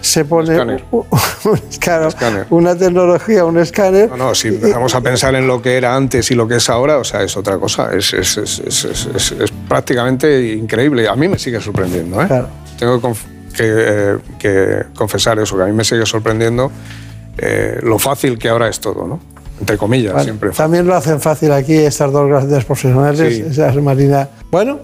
se 0.00 0.24
pone 0.24 0.52
Escáner. 0.52 0.84
un, 0.90 1.04
un 1.44 1.58
escáner, 1.70 2.08
Escáner. 2.08 2.46
una 2.50 2.74
tecnología, 2.76 3.44
un 3.44 3.58
escáner. 3.58 4.08
No, 4.10 4.16
no, 4.16 4.34
si 4.34 4.48
empezamos 4.48 4.94
a 4.94 5.00
pensar 5.00 5.34
en 5.34 5.46
lo 5.46 5.60
que 5.62 5.76
era 5.76 5.94
antes 5.96 6.30
y 6.30 6.34
lo 6.34 6.46
que 6.48 6.56
es 6.56 6.68
ahora, 6.70 6.98
o 6.98 7.04
sea, 7.04 7.22
es 7.22 7.36
otra 7.36 7.58
cosa, 7.58 7.90
es, 7.94 8.12
es- 8.14 8.36
es- 8.38 8.58
es- 8.60 9.52
prácticamente 9.68 10.52
increíble. 10.54 11.08
A 11.08 11.16
mí 11.16 11.28
me 11.28 11.38
sigue 11.38 11.60
sorprendiendo, 11.60 12.20
¿eh? 12.22 12.26
Claro. 12.26 12.48
Tengo 12.78 13.00
que, 13.00 13.08
que, 13.56 13.64
eh, 13.64 14.18
que 14.38 14.82
confesar 14.94 15.38
eso, 15.38 15.56
que 15.56 15.62
a 15.62 15.66
mí 15.66 15.72
me 15.72 15.84
sigue 15.84 16.06
sorprendiendo 16.06 16.70
eh, 17.38 17.78
lo 17.82 17.98
fácil 17.98 18.38
que 18.38 18.48
ahora 18.48 18.68
es 18.68 18.80
todo, 18.80 19.06
¿no? 19.06 19.20
Entre 19.60 19.78
comillas, 19.78 20.12
Bueno, 20.12 20.24
siempre. 20.24 20.48
fácil. 20.50 20.62
también 20.64 20.86
lo 20.86 20.94
hacen 20.94 21.20
fácil 21.20 21.50
aquí 21.52 21.74
estas 21.74 22.12
dos 22.12 22.28
grandes 22.28 22.64
profesionales, 22.64 23.36
Sí. 23.36 23.44
esa 23.50 23.70
es 23.70 23.76
Marina. 23.82 24.28
Bueno, 24.50 24.80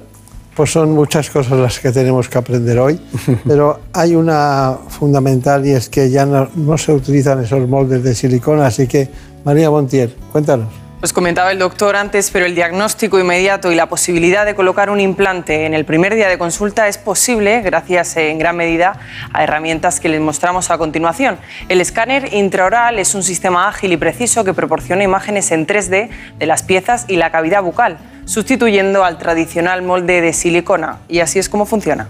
pues 0.54 0.70
son 0.70 0.92
muchas 0.92 1.30
cosas 1.30 1.58
las 1.58 1.78
que 1.78 1.92
tenemos 1.92 2.28
que 2.28 2.38
aprender 2.38 2.78
hoy, 2.78 3.00
pero 3.46 3.80
hay 3.92 4.14
una 4.14 4.76
fundamental 4.88 5.66
y 5.66 5.70
es 5.70 5.88
que 5.88 6.10
ya 6.10 6.26
no, 6.26 6.48
no 6.54 6.78
se 6.78 6.92
utilizan 6.92 7.42
esos 7.42 7.68
moldes 7.68 8.02
de 8.02 8.14
silicona, 8.14 8.66
así 8.66 8.86
que 8.86 9.08
María 9.44 9.70
Montiel, 9.70 10.14
cuéntanos. 10.30 10.82
Pues 11.02 11.12
comentaba 11.12 11.50
el 11.50 11.58
doctor 11.58 11.96
antes, 11.96 12.30
pero 12.30 12.46
el 12.46 12.54
diagnóstico 12.54 13.18
inmediato 13.18 13.72
y 13.72 13.74
la 13.74 13.88
posibilidad 13.88 14.46
de 14.46 14.54
colocar 14.54 14.88
un 14.88 15.00
implante 15.00 15.66
en 15.66 15.74
el 15.74 15.84
primer 15.84 16.14
día 16.14 16.28
de 16.28 16.38
consulta 16.38 16.86
es 16.86 16.96
posible 16.96 17.60
gracias 17.60 18.16
en 18.16 18.38
gran 18.38 18.56
medida 18.56 19.00
a 19.32 19.42
herramientas 19.42 19.98
que 19.98 20.08
les 20.08 20.20
mostramos 20.20 20.70
a 20.70 20.78
continuación. 20.78 21.38
El 21.68 21.80
escáner 21.80 22.32
intraoral 22.32 23.00
es 23.00 23.16
un 23.16 23.24
sistema 23.24 23.66
ágil 23.66 23.90
y 23.90 23.96
preciso 23.96 24.44
que 24.44 24.54
proporciona 24.54 25.02
imágenes 25.02 25.50
en 25.50 25.66
3D 25.66 26.08
de 26.38 26.46
las 26.46 26.62
piezas 26.62 27.04
y 27.08 27.16
la 27.16 27.32
cavidad 27.32 27.64
bucal, 27.64 27.98
sustituyendo 28.24 29.04
al 29.04 29.18
tradicional 29.18 29.82
molde 29.82 30.20
de 30.20 30.32
silicona. 30.32 30.98
Y 31.08 31.20
así 31.20 31.38
es 31.38 31.48
como 31.48 31.66
funciona. 31.66 32.08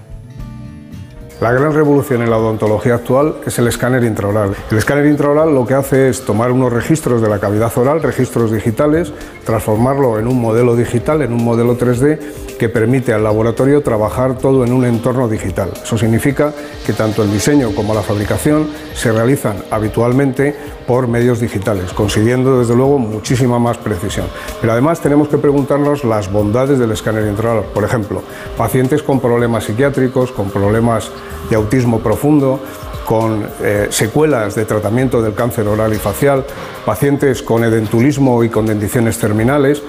La 1.42 1.50
gran 1.50 1.72
revolución 1.74 2.22
en 2.22 2.30
la 2.30 2.38
odontología 2.38 2.94
actual 2.94 3.34
es 3.44 3.58
el 3.58 3.66
escáner 3.66 4.04
intraoral. 4.04 4.54
El 4.70 4.78
escáner 4.78 5.06
intraoral 5.06 5.52
lo 5.52 5.66
que 5.66 5.74
hace 5.74 6.08
es 6.08 6.24
tomar 6.24 6.52
unos 6.52 6.72
registros 6.72 7.20
de 7.20 7.28
la 7.28 7.40
cavidad 7.40 7.76
oral, 7.76 8.00
registros 8.00 8.52
digitales, 8.52 9.12
transformarlo 9.44 10.20
en 10.20 10.28
un 10.28 10.40
modelo 10.40 10.76
digital, 10.76 11.20
en 11.20 11.32
un 11.32 11.42
modelo 11.42 11.76
3D 11.76 12.20
que 12.60 12.68
permite 12.68 13.12
al 13.12 13.24
laboratorio 13.24 13.82
trabajar 13.82 14.38
todo 14.38 14.64
en 14.64 14.72
un 14.72 14.84
entorno 14.84 15.26
digital. 15.26 15.72
Eso 15.82 15.98
significa 15.98 16.52
que 16.86 16.92
tanto 16.92 17.24
el 17.24 17.32
diseño 17.32 17.74
como 17.74 17.92
la 17.92 18.02
fabricación 18.02 18.68
se 18.94 19.10
realizan 19.10 19.56
habitualmente 19.72 20.54
por 20.86 21.08
medios 21.08 21.40
digitales, 21.40 21.92
consiguiendo 21.92 22.60
desde 22.60 22.76
luego 22.76 23.00
muchísima 23.00 23.58
más 23.58 23.78
precisión. 23.78 24.26
Pero 24.60 24.74
además 24.74 25.00
tenemos 25.00 25.26
que 25.26 25.38
preguntarnos 25.38 26.04
las 26.04 26.30
bondades 26.30 26.78
del 26.78 26.92
escáner 26.92 27.26
intraoral. 27.26 27.64
Por 27.74 27.82
ejemplo, 27.82 28.22
pacientes 28.56 29.02
con 29.02 29.18
problemas 29.18 29.64
psiquiátricos, 29.64 30.30
con 30.30 30.48
problemas 30.48 31.10
de 31.50 31.56
autismo 31.56 32.00
profundo, 32.00 32.60
con 33.06 33.44
eh, 33.60 33.88
secuelas 33.90 34.54
de 34.54 34.64
tratamiento 34.64 35.20
del 35.20 35.34
cáncer 35.34 35.66
oral 35.66 35.92
y 35.92 35.96
facial, 35.96 36.44
pacientes 36.86 37.42
con 37.42 37.64
edentulismo 37.64 38.44
y 38.44 38.48
con 38.48 38.66
denticiones 38.66 39.18
terminales. 39.18 39.82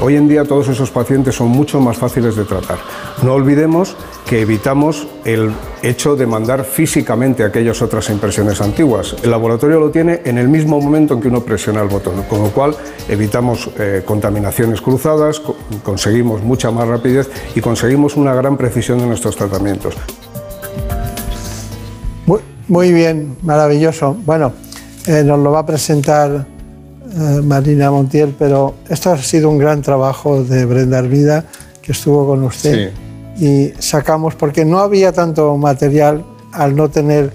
Hoy 0.00 0.16
en 0.16 0.26
día 0.26 0.44
todos 0.44 0.68
esos 0.68 0.90
pacientes 0.90 1.34
son 1.34 1.48
mucho 1.48 1.78
más 1.78 1.98
fáciles 1.98 2.34
de 2.34 2.44
tratar. 2.44 2.78
No 3.22 3.34
olvidemos 3.34 3.94
que 4.24 4.40
evitamos 4.40 5.06
el 5.26 5.50
hecho 5.82 6.16
de 6.16 6.26
mandar 6.26 6.64
físicamente 6.64 7.44
aquellas 7.44 7.82
otras 7.82 8.08
impresiones 8.08 8.62
antiguas. 8.62 9.16
El 9.22 9.32
laboratorio 9.32 9.78
lo 9.80 9.90
tiene 9.90 10.22
en 10.24 10.38
el 10.38 10.48
mismo 10.48 10.80
momento 10.80 11.12
en 11.12 11.20
que 11.20 11.28
uno 11.28 11.42
presiona 11.42 11.82
el 11.82 11.88
botón, 11.88 12.22
con 12.22 12.42
lo 12.42 12.48
cual 12.50 12.74
evitamos 13.06 13.68
eh, 13.78 14.02
contaminaciones 14.06 14.80
cruzadas, 14.80 15.40
co- 15.40 15.56
conseguimos 15.82 16.40
mucha 16.42 16.70
más 16.70 16.88
rapidez 16.88 17.28
y 17.54 17.60
conseguimos 17.60 18.16
una 18.16 18.32
gran 18.34 18.56
precisión 18.56 18.98
de 18.98 19.06
nuestros 19.06 19.36
tratamientos. 19.36 19.94
Muy, 22.68 22.92
bien, 22.92 23.36
maravilloso. 23.42 24.16
Bueno, 24.24 24.52
eh, 25.06 25.22
nos 25.24 25.38
lo 25.38 25.50
va 25.52 25.60
a 25.60 25.66
presentar 25.66 26.46
eh, 27.14 27.40
Marina 27.42 27.90
Montiel, 27.90 28.34
pero 28.38 28.74
esto 28.88 29.10
ha 29.10 29.18
sido 29.18 29.50
un 29.50 29.58
gran 29.58 29.82
trabajo 29.82 30.42
de 30.42 30.64
Brenda 30.64 30.98
Arvida, 30.98 31.44
que 31.80 31.92
estuvo 31.92 32.26
con 32.26 32.42
usted. 32.44 32.92
Y 33.38 33.72
sacamos, 33.78 34.34
porque 34.34 34.64
no 34.64 34.78
había 34.78 35.12
tanto 35.12 35.56
material, 35.56 36.24
al 36.52 36.76
no 36.76 36.88
tener 36.88 37.32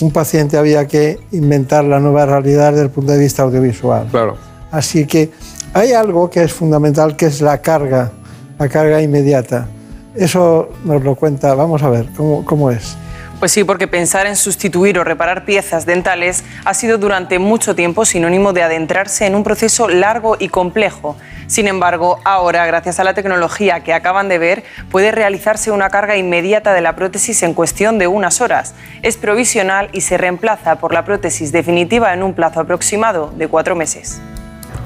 un 0.00 0.10
paciente 0.12 0.56
había 0.56 0.86
que 0.86 1.18
inventar 1.32 1.84
la 1.84 1.98
nueva 1.98 2.24
realidad 2.26 2.70
desde 2.70 2.84
el 2.84 2.90
punto 2.90 3.12
de 3.12 3.18
vista 3.18 3.42
audiovisual. 3.42 4.06
Claro. 4.10 4.36
Así 4.70 5.06
que 5.06 5.30
hay 5.74 5.92
algo 5.92 6.30
que 6.30 6.42
es 6.42 6.52
fundamental, 6.52 7.16
que 7.16 7.26
es 7.26 7.40
la 7.40 7.60
carga, 7.60 8.12
la 8.58 8.68
carga 8.68 9.02
inmediata. 9.02 9.66
Eso 10.14 10.70
nos 10.84 11.02
lo 11.02 11.14
cuenta, 11.14 11.54
vamos 11.54 11.82
a 11.82 11.90
ver, 11.90 12.06
¿cómo, 12.16 12.44
cómo 12.44 12.70
es? 12.70 12.96
Pues 13.42 13.50
sí, 13.50 13.64
porque 13.64 13.88
pensar 13.88 14.28
en 14.28 14.36
sustituir 14.36 15.00
o 15.00 15.02
reparar 15.02 15.44
piezas 15.44 15.84
dentales 15.84 16.44
ha 16.64 16.74
sido 16.74 16.96
durante 16.96 17.40
mucho 17.40 17.74
tiempo 17.74 18.04
sinónimo 18.04 18.52
de 18.52 18.62
adentrarse 18.62 19.26
en 19.26 19.34
un 19.34 19.42
proceso 19.42 19.88
largo 19.88 20.36
y 20.38 20.48
complejo. 20.48 21.16
Sin 21.48 21.66
embargo, 21.66 22.20
ahora, 22.24 22.64
gracias 22.66 23.00
a 23.00 23.02
la 23.02 23.14
tecnología 23.14 23.80
que 23.80 23.94
acaban 23.94 24.28
de 24.28 24.38
ver, 24.38 24.62
puede 24.92 25.10
realizarse 25.10 25.72
una 25.72 25.90
carga 25.90 26.16
inmediata 26.16 26.72
de 26.72 26.82
la 26.82 26.94
prótesis 26.94 27.42
en 27.42 27.52
cuestión 27.52 27.98
de 27.98 28.06
unas 28.06 28.40
horas. 28.40 28.76
Es 29.02 29.16
provisional 29.16 29.88
y 29.90 30.02
se 30.02 30.18
reemplaza 30.18 30.76
por 30.76 30.94
la 30.94 31.04
prótesis 31.04 31.50
definitiva 31.50 32.14
en 32.14 32.22
un 32.22 32.34
plazo 32.34 32.60
aproximado 32.60 33.32
de 33.36 33.48
cuatro 33.48 33.74
meses. 33.74 34.20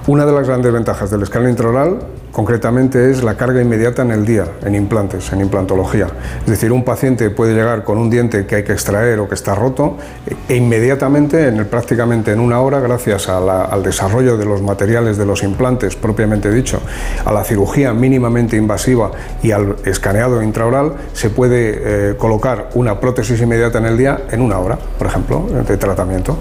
Una 0.06 0.24
de 0.24 0.32
las 0.32 0.48
grandes 0.48 0.72
ventajas 0.72 1.10
del 1.10 1.22
escáner 1.22 1.50
intraoral, 1.50 1.98
concretamente, 2.36 3.10
es 3.10 3.24
la 3.24 3.34
carga 3.34 3.62
inmediata 3.62 4.02
en 4.02 4.10
el 4.10 4.26
día, 4.26 4.44
en 4.62 4.74
implantes, 4.74 5.32
en 5.32 5.40
implantología. 5.40 6.08
Es 6.40 6.50
decir, 6.50 6.70
un 6.70 6.84
paciente 6.84 7.30
puede 7.30 7.54
llegar 7.54 7.82
con 7.82 7.96
un 7.96 8.10
diente 8.10 8.44
que 8.44 8.56
hay 8.56 8.62
que 8.62 8.74
extraer 8.74 9.18
o 9.20 9.26
que 9.26 9.34
está 9.34 9.54
roto 9.54 9.96
e 10.46 10.54
inmediatamente, 10.54 11.50
prácticamente 11.64 12.32
en 12.32 12.40
una 12.40 12.60
hora, 12.60 12.80
gracias 12.80 13.30
al 13.30 13.82
desarrollo 13.82 14.36
de 14.36 14.44
los 14.44 14.60
materiales 14.60 15.16
de 15.16 15.24
los 15.24 15.42
implantes, 15.42 15.96
propiamente 15.96 16.50
dicho, 16.50 16.82
a 17.24 17.32
la 17.32 17.42
cirugía 17.42 17.94
mínimamente 17.94 18.58
invasiva 18.58 19.12
y 19.42 19.52
al 19.52 19.76
escaneado 19.86 20.42
intraoral, 20.42 20.92
se 21.14 21.30
puede 21.30 22.10
eh, 22.10 22.16
colocar 22.18 22.68
una 22.74 23.00
prótesis 23.00 23.40
inmediata 23.40 23.78
en 23.78 23.86
el 23.86 23.96
día 23.96 24.26
en 24.30 24.42
una 24.42 24.58
hora, 24.58 24.78
por 24.98 25.06
ejemplo, 25.06 25.46
de 25.66 25.76
tratamiento. 25.78 26.36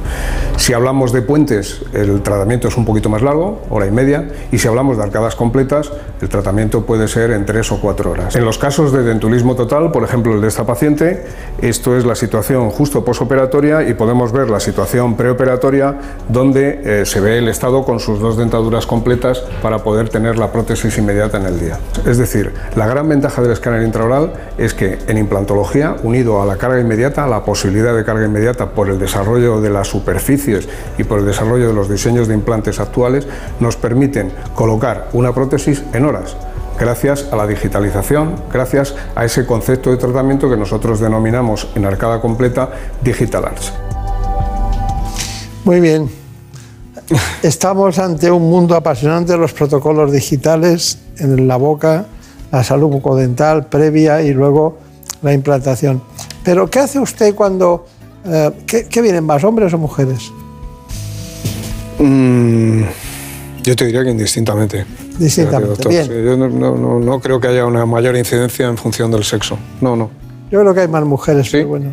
Si 0.58 0.74
hablamos 0.74 1.14
de 1.14 1.22
puentes, 1.22 1.84
el 1.94 2.22
tratamiento 2.22 2.68
es 2.68 2.76
un 2.76 2.84
poquito 2.84 3.08
más 3.08 3.22
largo, 3.22 3.62
hora 3.70 3.88
y 3.88 3.92
media, 3.92 4.28
y 4.52 4.58
si 4.58 4.68
hablamos 4.68 4.98
de 4.98 5.04
arcadas 5.04 5.38
completas, 5.38 5.85
el 6.22 6.30
tratamiento 6.30 6.86
puede 6.86 7.08
ser 7.08 7.32
en 7.32 7.46
tres 7.46 7.72
o 7.72 7.80
cuatro 7.80 8.12
horas. 8.12 8.36
En 8.36 8.46
los 8.46 8.58
casos 8.58 8.92
de 8.92 9.04
dentulismo 9.04 9.56
total, 9.56 9.92
por 9.92 10.04
ejemplo 10.04 10.34
el 10.34 10.42
de 10.42 10.48
esta 10.48 10.66
paciente, 10.66 11.26
esto 11.62 11.98
es 11.98 12.06
la 12.06 12.16
situación 12.16 12.70
justo 12.70 13.04
posoperatoria 13.04 13.88
y 13.88 13.94
podemos 13.94 14.32
ver 14.32 14.50
la 14.50 14.60
situación 14.60 15.16
preoperatoria 15.16 15.96
donde 16.30 17.02
eh, 17.02 17.06
se 17.06 17.20
ve 17.20 17.38
el 17.38 17.48
estado 17.48 17.84
con 17.84 18.00
sus 18.00 18.20
dos 18.20 18.38
dentaduras 18.38 18.86
completas 18.86 19.44
para 19.62 19.80
poder 19.80 20.10
tener 20.10 20.38
la 20.38 20.52
prótesis 20.52 20.98
inmediata 20.98 21.38
en 21.38 21.46
el 21.46 21.60
día. 21.60 21.80
Es 22.06 22.18
decir, 22.18 22.54
la 22.76 22.88
gran 22.88 23.08
ventaja 23.08 23.42
del 23.42 23.52
escáner 23.52 23.84
intraoral 23.84 24.34
es 24.58 24.74
que 24.74 24.98
en 25.08 25.18
implantología, 25.18 25.96
unido 26.04 26.42
a 26.42 26.46
la 26.46 26.58
carga 26.58 26.80
inmediata, 26.80 27.24
a 27.24 27.28
la 27.28 27.44
posibilidad 27.44 27.96
de 27.96 28.04
carga 28.04 28.26
inmediata 28.26 28.72
por 28.72 28.90
el 28.90 29.00
desarrollo 29.00 29.62
de 29.62 29.70
las 29.70 29.88
superficies 29.88 30.68
y 30.98 31.04
por 31.04 31.20
el 31.20 31.26
desarrollo 31.26 31.68
de 31.68 31.74
los 31.74 31.90
diseños 31.90 32.28
de 32.28 32.34
implantes 32.34 32.80
actuales, 32.80 33.28
nos 33.60 33.76
permiten 33.76 34.32
colocar 34.54 35.10
una 35.14 35.34
prótesis 35.34 35.75
en 35.94 36.06
horas 36.06 36.36
gracias 36.80 37.28
a 37.32 37.36
la 37.36 37.48
digitalización, 37.48 38.36
gracias 38.52 38.96
a 39.16 39.26
ese 39.26 39.46
concepto 39.46 39.92
de 39.92 39.98
tratamiento 39.98 40.50
que 40.50 40.58
nosotros 40.58 41.00
denominamos 41.00 41.68
en 41.76 41.86
arcada 41.86 42.22
completa 42.22 42.70
Digital 43.02 43.46
Arts. 43.46 43.74
Muy 45.64 45.80
bien. 45.80 46.10
Estamos 47.44 48.00
ante 48.00 48.32
un 48.32 48.50
mundo 48.50 48.76
apasionante, 48.76 49.38
los 49.38 49.54
protocolos 49.54 50.12
digitales 50.12 50.98
en 51.18 51.48
la 51.48 51.56
boca, 51.58 52.06
la 52.52 52.64
salud 52.64 52.88
bucodental 52.88 53.68
previa 53.68 54.22
y 54.22 54.34
luego 54.34 54.78
la 55.22 55.34
implantación. 55.34 56.02
Pero, 56.44 56.70
¿qué 56.70 56.80
hace 56.80 57.00
usted 57.00 57.34
cuando... 57.36 57.86
eh, 58.26 58.52
¿qué, 58.68 58.86
qué 58.88 59.02
vienen 59.02 59.24
más, 59.24 59.44
hombres 59.44 59.74
o 59.74 59.78
mujeres? 59.78 60.32
Mm, 62.00 62.84
yo 63.64 63.76
te 63.76 63.86
diría 63.86 64.04
que 64.04 64.12
indistintamente. 64.12 64.86
Distintamente, 65.20 65.88
bien. 65.90 66.08
yo 66.08 66.38
no, 66.38 66.48
no- 66.50 67.00
no- 67.00 67.20
creo 67.20 67.40
que 67.40 67.48
haya 67.48 67.66
una 67.66 67.86
mayor 67.86 68.16
incidencia 68.18 68.68
en 68.68 68.78
función 68.78 69.12
del 69.12 69.24
sexo. 69.24 69.58
No, 69.82 69.96
no. 69.96 70.10
Yo 70.52 70.60
creo 70.62 70.74
que 70.74 70.82
hay 70.82 70.88
más 70.88 71.04
mujeres, 71.06 71.46
¿Sí? 71.48 71.58
pero 71.58 71.68
bueno. 71.70 71.92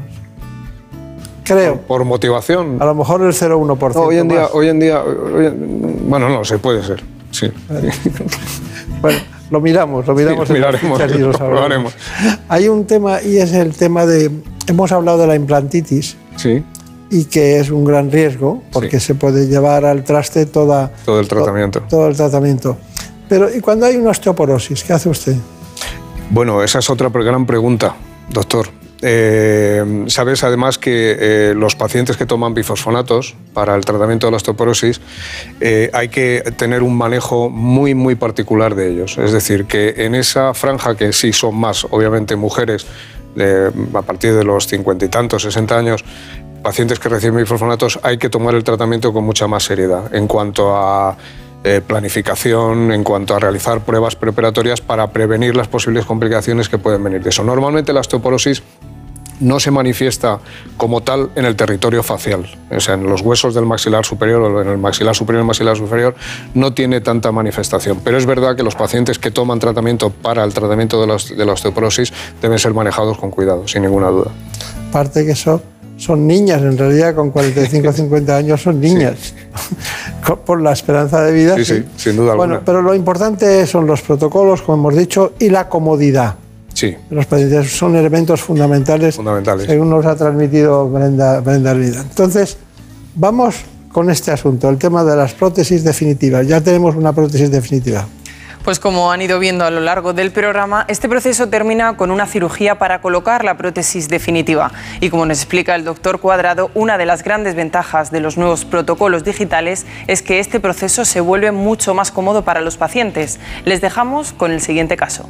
Creo. 1.44 1.80
Por 1.82 2.04
motivación. 2.04 2.76
A 2.80 2.85
lo 2.85 2.94
mejor 2.94 3.22
el 3.22 3.32
0,1%. 3.32 3.94
No, 3.94 4.00
hoy 4.02 4.18
en 4.18 4.28
día, 4.28 4.46
hoy 4.52 4.68
en 4.68 4.78
día, 4.80 5.02
hoy 5.02 5.46
en- 5.46 6.08
bueno, 6.08 6.28
no, 6.28 6.44
se 6.44 6.58
puede 6.58 6.82
ser. 6.85 7.02
Sí. 7.30 7.50
Bueno, 9.00 9.18
Lo 9.50 9.61
miramos, 9.61 10.06
lo 10.06 10.14
miramos. 10.14 10.48
Sí, 10.48 10.54
miraremos, 10.54 10.98
lo 11.40 11.68
Hay 12.48 12.68
un 12.68 12.87
tema 12.87 13.20
y 13.22 13.37
es 13.37 13.52
el 13.52 13.74
tema 13.74 14.06
de, 14.06 14.30
hemos 14.66 14.92
hablado 14.92 15.18
de 15.18 15.26
la 15.26 15.35
implantitis. 15.35 16.16
Sí. 16.37 16.62
Y 17.11 17.24
que 17.26 17.58
es 17.61 17.70
un 17.70 17.85
gran 17.85 18.11
riesgo 18.11 18.62
porque 18.72 18.98
se 18.98 19.14
puede 19.14 19.46
llevar 19.48 19.85
al 19.85 20.04
traste 20.04 20.46
toda, 20.46 20.90
todo 21.04 21.20
el 21.20 21.28
tratamiento. 21.28 21.82
todo 21.90 22.08
el 22.08 22.16
tratamiento. 22.16 22.78
Pero 23.28 23.54
¿y 23.54 23.61
cuando 23.61 23.87
hay 23.87 23.96
una 23.96 24.11
osteoporosis? 24.11 24.85
¿Qué 24.85 24.92
hace 24.92 25.08
usted? 25.08 25.37
Bueno, 26.30 26.62
esa 26.62 26.78
es 26.78 26.90
otra 26.90 27.08
gran 27.08 27.46
pregunta, 27.46 27.94
doctor. 28.30 28.68
Eh, 29.04 30.04
sabes 30.06 30.44
además 30.44 30.78
que 30.78 31.16
eh, 31.18 31.54
los 31.56 31.74
pacientes 31.74 32.16
que 32.16 32.24
toman 32.24 32.54
bifosfonatos 32.54 33.35
para 33.52 33.74
el 33.74 33.85
tratamiento 33.85 34.28
de 34.28 34.30
la 34.30 34.37
osteoporosis 34.37 35.00
eh, 35.61 35.90
hay 35.92 36.08
que 36.08 36.44
tener 36.56 36.85
un 36.85 36.96
manejo 36.96 37.50
muy 37.50 37.96
muy 37.96 38.14
particular 38.14 38.76
de 38.76 38.92
ellos. 38.92 39.18
Es 39.18 39.32
decir, 39.32 39.64
que 39.64 39.94
en 40.04 40.14
esa 40.14 40.54
franja 40.54 40.96
que 40.96 41.12
sí 41.12 41.32
son 41.32 41.56
más, 41.56 41.85
obviamente 41.90 42.37
mujeres 42.37 42.87
a 43.94 44.02
partir 44.02 44.35
de 44.35 44.44
los 44.44 44.66
cincuenta 44.66 45.06
y 45.06 45.08
tantos, 45.08 45.42
60 45.42 45.76
años, 45.76 46.04
pacientes 46.62 47.00
que 47.00 47.08
reciben 47.08 47.38
bifosfonatos 47.38 47.98
hay 48.02 48.18
que 48.18 48.28
tomar 48.28 48.54
el 48.54 48.62
tratamiento 48.62 49.12
con 49.12 49.24
mucha 49.24 49.48
más 49.48 49.64
seriedad 49.64 50.14
en 50.14 50.28
cuanto 50.28 50.76
a 50.76 51.16
planificación, 51.87 52.92
en 52.92 53.05
cuanto 53.05 53.35
a 53.35 53.38
realizar 53.38 53.85
pruebas 53.85 54.16
preparatorias 54.16 54.81
para 54.81 55.12
prevenir 55.12 55.55
las 55.55 55.68
posibles 55.68 56.05
complicaciones 56.05 56.68
que 56.68 56.79
pueden 56.79 57.05
venir 57.05 57.22
de 57.22 57.31
eso. 57.31 57.44
Normalmente 57.44 57.92
la 57.92 58.01
osteoporosis 58.01 58.62
no 59.42 59.61
se 59.61 59.70
manifiesta 59.70 60.38
como 60.77 61.03
tal 61.03 61.31
en 61.35 61.44
el 61.44 61.57
territorio 61.57 62.03
facial, 62.03 62.46
o 62.70 62.81
sea, 62.81 62.94
en 62.94 63.05
los 63.05 63.20
huesos 63.20 63.55
del 63.55 63.66
maxilar 63.66 64.05
superior 64.05 64.40
o 64.40 64.62
en 64.62 64.68
el 64.68 64.79
maxilar 64.79 65.14
superior 65.14 65.40
y 65.40 65.42
el 65.42 65.46
maxilar 65.46 65.77
superior 65.77 66.14
no 66.55 66.72
tiene 66.72 67.01
tanta 67.01 67.33
manifestación. 67.33 68.01
Pero 68.03 68.16
es 68.16 68.27
verdad 68.27 68.57
que 68.57 68.62
los 68.62 68.75
pacientes 68.75 69.18
que 69.18 69.31
toman 69.31 69.59
tratamiento 69.59 70.11
para 70.11 70.44
el 70.44 70.55
tratamiento 70.55 71.01
de 71.01 71.44
la, 71.44 71.53
osteoporosis 71.53 72.12
deben 72.40 72.59
ser 72.59 72.72
manejados 72.72 73.18
con 73.18 73.31
cuidado, 73.31 73.66
sin 73.66 73.83
ninguna 73.83 74.09
duda. 74.09 74.31
Aparte 74.88 75.25
que 75.27 75.33
eso 75.33 75.61
son 75.96 76.27
niñas, 76.27 76.62
en 76.62 76.79
realidad 76.79 77.14
con 77.14 77.31
45 77.31 77.88
o 77.88 77.92
50 77.92 78.37
años 78.37 78.62
son 78.62 78.81
niñas, 78.81 79.35
por 80.44 80.61
la 80.61 80.72
esperanza 80.72 81.22
de 81.22 81.32
vida. 81.32 81.56
Sí, 81.56 81.64
sí, 81.64 81.85
sin 81.96 82.16
duda 82.16 82.35
bueno, 82.35 82.54
alguna. 82.54 82.64
Pero 82.64 82.82
lo 82.82 82.94
importante 82.94 83.66
son 83.66 83.87
los 83.87 84.02
protocolos, 84.02 84.62
como 84.62 84.78
hemos 84.78 84.96
dicho, 84.96 85.35
y 85.38 85.50
la 85.50 85.68
comodidad. 85.68 86.37
Sí. 86.74 86.96
Los 87.11 87.26
pacientes 87.26 87.70
son 87.70 87.96
elementos 87.96 88.40
fundamentales, 88.40 89.16
fundamentales. 89.16 89.66
según 89.66 89.90
nos 89.90 90.06
ha 90.06 90.16
transmitido 90.16 90.88
Brenda, 90.88 91.40
Brenda 91.40 91.72
Entonces, 91.72 92.56
vamos 93.14 93.56
con 93.92 94.08
este 94.11 94.30
asunto, 94.30 94.70
el 94.70 94.78
tema 94.78 95.04
de 95.04 95.14
las 95.14 95.35
prótesis 95.35 95.85
definitivas. 95.85 96.46
Ya 96.46 96.61
tenemos 96.61 96.96
una 96.96 97.12
prótesis 97.12 97.50
definitiva. 97.50 98.06
Pues 98.64 98.79
como 98.79 99.11
han 99.11 99.20
ido 99.20 99.40
viendo 99.40 99.64
a 99.64 99.72
lo 99.72 99.81
largo 99.81 100.12
del 100.12 100.31
programa, 100.31 100.85
este 100.87 101.09
proceso 101.09 101.48
termina 101.48 101.96
con 101.96 102.12
una 102.12 102.27
cirugía 102.27 102.79
para 102.79 103.01
colocar 103.01 103.44
la 103.44 103.57
prótesis 103.57 104.09
definitiva. 104.09 104.70
Y 105.01 105.11
como 105.11 105.27
nos 105.27 105.38
explica 105.38 105.75
el 105.75 105.85
doctor 105.85 106.20
Cuadrado, 106.20 106.70
una 106.75 106.96
de 106.96 107.05
las 107.05 107.25
grandes 107.25 107.57
ventajas 107.57 108.12
de 108.12 108.20
los 108.20 108.38
nuevos 108.38 108.64
protocolos 108.64 109.25
digitales 109.25 109.85
es 110.07 110.22
que 110.22 110.38
este 110.38 110.61
proceso 110.61 111.05
se 111.05 111.20
vuelve 111.20 111.51
mucho 111.51 111.92
más 111.92 112.12
cómodo 112.12 112.44
para 112.44 112.61
los 112.61 112.77
pacientes. 112.77 113.40
Les 113.64 113.81
dejamos 113.81 114.33
con 114.33 114.53
el 114.53 114.61
siguiente 114.61 114.96
caso. 114.96 115.29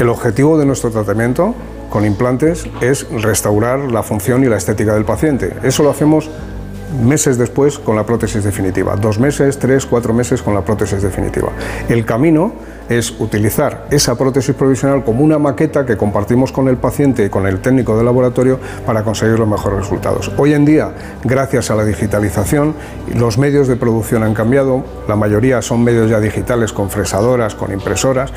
El 0.00 0.08
objetivo 0.08 0.56
de 0.56 0.64
nuestro 0.64 0.90
tratamiento 0.90 1.54
con 1.90 2.06
implantes 2.06 2.66
es 2.80 3.06
restaurar 3.10 3.78
la 3.80 4.02
función 4.02 4.42
y 4.42 4.46
la 4.46 4.56
estética 4.56 4.94
del 4.94 5.04
paciente. 5.04 5.54
Eso 5.62 5.82
lo 5.82 5.90
hacemos 5.90 6.30
meses 6.92 7.38
después 7.38 7.78
con 7.78 7.96
la 7.96 8.04
prótesis 8.04 8.44
definitiva. 8.44 8.96
Dos 8.96 9.18
meses, 9.18 9.58
tres, 9.58 9.86
cuatro 9.86 10.12
meses 10.14 10.42
con 10.42 10.54
la 10.54 10.64
prótesis 10.64 11.02
definitiva. 11.02 11.50
El 11.88 12.04
camino 12.04 12.52
es 12.88 13.14
utilizar 13.18 13.86
esa 13.90 14.16
prótesis 14.16 14.54
provisional 14.54 15.04
como 15.04 15.22
una 15.22 15.38
maqueta 15.38 15.84
que 15.84 15.96
compartimos 15.96 16.52
con 16.52 16.68
el 16.68 16.76
paciente 16.76 17.24
y 17.24 17.28
con 17.28 17.46
el 17.46 17.60
técnico 17.60 17.96
de 17.96 18.04
laboratorio 18.04 18.58
para 18.86 19.02
conseguir 19.02 19.38
los 19.38 19.48
mejores 19.48 19.80
resultados. 19.80 20.30
Hoy 20.36 20.54
en 20.54 20.64
día, 20.64 20.92
gracias 21.24 21.70
a 21.70 21.74
la 21.74 21.84
digitalización, 21.84 22.74
los 23.14 23.38
medios 23.38 23.68
de 23.68 23.76
producción 23.76 24.22
han 24.22 24.34
cambiado, 24.34 24.84
la 25.06 25.16
mayoría 25.16 25.62
son 25.62 25.84
medios 25.84 26.10
ya 26.10 26.20
digitales 26.20 26.72
con 26.72 26.90
fresadoras, 26.90 27.54
con 27.54 27.72
impresoras, 27.72 28.32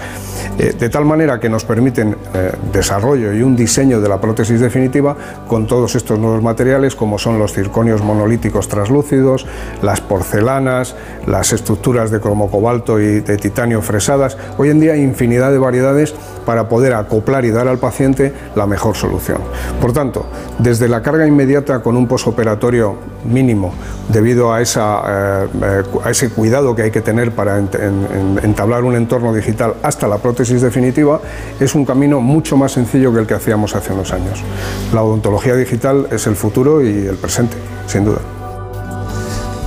eh, 0.57 0.73
de 0.77 0.89
tal 0.89 1.05
manera 1.05 1.39
que 1.39 1.49
nos 1.49 1.65
permiten 1.65 2.15
eh, 2.33 2.51
desarrollo 2.71 3.33
y 3.33 3.41
un 3.43 3.55
diseño 3.55 4.01
de 4.01 4.09
la 4.09 4.19
prótesis 4.19 4.59
definitiva 4.59 5.15
con 5.47 5.67
todos 5.67 5.95
estos 5.95 6.19
nuevos 6.19 6.41
materiales 6.41 6.95
como 6.95 7.17
son 7.17 7.39
los 7.39 7.53
circonios 7.53 8.01
monolíticos 8.01 8.67
translúcidos, 8.67 9.45
las 9.81 10.01
porcelanas, 10.01 10.95
las 11.25 11.53
estructuras 11.53 12.11
de 12.11 12.19
cromo 12.19 12.49
cobalto 12.49 12.99
y 12.99 13.21
de 13.21 13.37
titanio 13.37 13.81
fresadas, 13.81 14.37
Hoy 14.57 14.69
en 14.69 14.79
día 14.79 14.93
hay 14.93 15.01
infinidad 15.01 15.51
de 15.51 15.57
variedades 15.57 16.13
para 16.45 16.67
poder 16.67 16.93
acoplar 16.93 17.45
y 17.45 17.51
dar 17.51 17.67
al 17.67 17.77
paciente 17.77 18.33
la 18.55 18.65
mejor 18.65 18.95
solución. 18.95 19.39
Por 19.79 19.93
tanto, 19.93 20.25
desde 20.59 20.87
la 20.87 21.01
carga 21.01 21.27
inmediata 21.27 21.81
con 21.81 21.95
un 21.95 22.07
posoperatorio 22.07 22.95
mínimo, 23.25 23.73
debido 24.09 24.51
a, 24.53 24.61
eh, 24.61 24.65
eh, 24.65 25.83
a 26.03 26.09
ese 26.09 26.29
cuidado 26.29 26.75
que 26.75 26.83
hay 26.83 26.91
que 26.91 27.01
tener 27.01 27.31
para 27.31 27.57
entablar 27.57 28.83
un 28.83 28.95
entorno 28.95 29.33
digital 29.33 29.75
hasta 29.83 30.07
la 30.07 30.17
prótesis 30.17 30.61
definitiva, 30.61 31.21
es 31.59 31.75
un 31.75 31.85
camino 31.85 32.19
mucho 32.21 32.57
más 32.57 32.71
sencillo 32.71 33.13
que 33.13 33.19
el 33.19 33.27
que 33.27 33.35
hacíamos 33.35 33.75
hace 33.75 33.93
unos 33.93 34.11
años. 34.11 34.43
La 34.93 35.03
odontología 35.03 35.55
digital 35.55 36.07
es 36.11 36.27
el 36.27 36.35
futuro 36.35 36.81
y 36.81 37.05
el 37.05 37.15
presente, 37.15 37.55
sin 37.87 38.05
duda. 38.05 38.19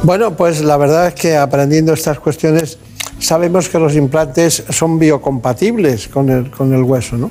Bueno, 0.02 0.36
pues 0.36 0.62
la 0.62 0.76
verdad 0.76 1.08
es 1.08 1.14
que 1.14 1.36
aprendiendo 1.36 1.94
estas 1.94 2.18
cuestiones 2.20 2.78
sabemos 3.18 3.68
que 3.68 3.78
los 3.78 3.94
implantes 3.94 4.64
son 4.70 4.98
biocompatibles 4.98 6.08
con 6.08 6.30
el, 6.30 6.50
con 6.50 6.72
el 6.72 6.82
hueso, 6.82 7.16
¿no? 7.16 7.30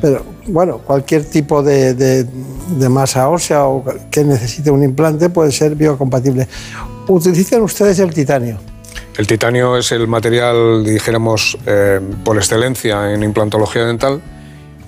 Pero 0.00 0.24
bueno, 0.46 0.78
cualquier 0.78 1.24
tipo 1.24 1.62
de, 1.62 2.26
masa 2.90 3.28
ósea 3.28 3.64
o 3.64 3.84
que 4.10 4.24
necesite 4.24 4.70
un 4.70 4.82
implante 4.82 5.30
puede 5.30 5.50
ser 5.50 5.74
biocompatible. 5.74 6.46
¿Utilizan 7.08 7.62
ustedes 7.62 7.98
el 7.98 8.12
titanio? 8.12 8.58
El 9.16 9.26
titanio 9.26 9.76
es 9.76 9.92
el 9.92 10.08
material, 10.08 10.84
dijéramos, 10.84 11.56
eh, 11.66 12.00
por 12.24 12.36
excelencia 12.36 13.12
en 13.14 13.22
implantología 13.22 13.84
dental 13.84 14.20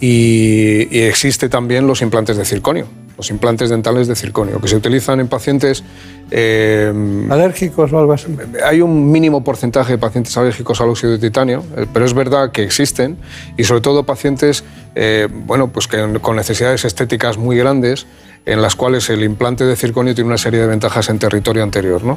y, 0.00 0.88
y 0.90 1.02
existe 1.02 1.48
también 1.48 1.86
los 1.86 2.02
implantes 2.02 2.36
de 2.36 2.44
circonio 2.44 2.86
los 3.16 3.30
implantes 3.30 3.70
dentales 3.70 4.08
de 4.08 4.14
circonio, 4.14 4.60
que 4.60 4.68
se 4.68 4.76
utilizan 4.76 5.20
en 5.20 5.28
pacientes... 5.28 5.82
Eh, 6.30 6.92
¿Alérgicos 7.30 7.92
o 7.92 7.98
algo 7.98 8.12
así? 8.12 8.26
Hay 8.64 8.80
un 8.80 9.10
mínimo 9.10 9.42
porcentaje 9.44 9.92
de 9.92 9.98
pacientes 9.98 10.36
alérgicos 10.36 10.80
al 10.80 10.90
óxido 10.90 11.12
de 11.12 11.18
titanio, 11.18 11.64
eh, 11.76 11.86
pero 11.92 12.04
es 12.04 12.14
verdad 12.14 12.50
que 12.50 12.62
existen 12.62 13.16
y 13.56 13.64
sobre 13.64 13.80
todo 13.80 14.04
pacientes 14.04 14.64
eh, 14.98 15.28
bueno, 15.30 15.68
pues 15.68 15.86
que 15.88 16.18
con 16.20 16.36
necesidades 16.36 16.86
estéticas 16.86 17.36
muy 17.36 17.56
grandes 17.58 18.06
en 18.46 18.62
las 18.62 18.76
cuales 18.76 19.10
el 19.10 19.24
implante 19.24 19.64
de 19.64 19.74
circonio 19.74 20.14
tiene 20.14 20.28
una 20.28 20.38
serie 20.38 20.60
de 20.60 20.66
ventajas 20.66 21.08
en 21.08 21.18
territorio 21.18 21.64
anterior. 21.64 22.04
No, 22.04 22.16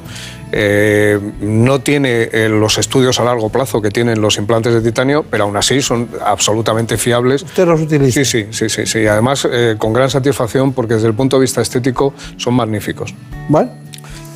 eh, 0.51 1.19
no 1.41 1.81
tiene 1.81 2.29
eh, 2.31 2.47
los 2.47 2.77
estudios 2.77 3.19
a 3.19 3.23
largo 3.23 3.49
plazo 3.49 3.81
que 3.81 3.89
tienen 3.89 4.21
los 4.21 4.37
implantes 4.37 4.73
de 4.73 4.81
titanio, 4.81 5.25
pero 5.29 5.45
aún 5.45 5.57
así 5.57 5.81
son 5.81 6.07
absolutamente 6.23 6.97
fiables. 6.97 7.41
¿Usted 7.43 7.67
los 7.67 7.81
utiliza? 7.81 8.23
Sí, 8.23 8.25
sí, 8.25 8.47
sí, 8.51 8.69
sí. 8.69 8.85
sí. 8.85 9.07
Además, 9.07 9.47
eh, 9.51 9.75
con 9.77 9.91
gran 9.91 10.09
satisfacción 10.09 10.71
porque 10.71 10.93
desde 10.93 11.07
el 11.07 11.15
punto 11.15 11.37
de 11.37 11.41
vista 11.41 11.61
estético 11.61 12.13
son 12.37 12.53
magníficos. 12.53 13.13
¿Vale? 13.49 13.69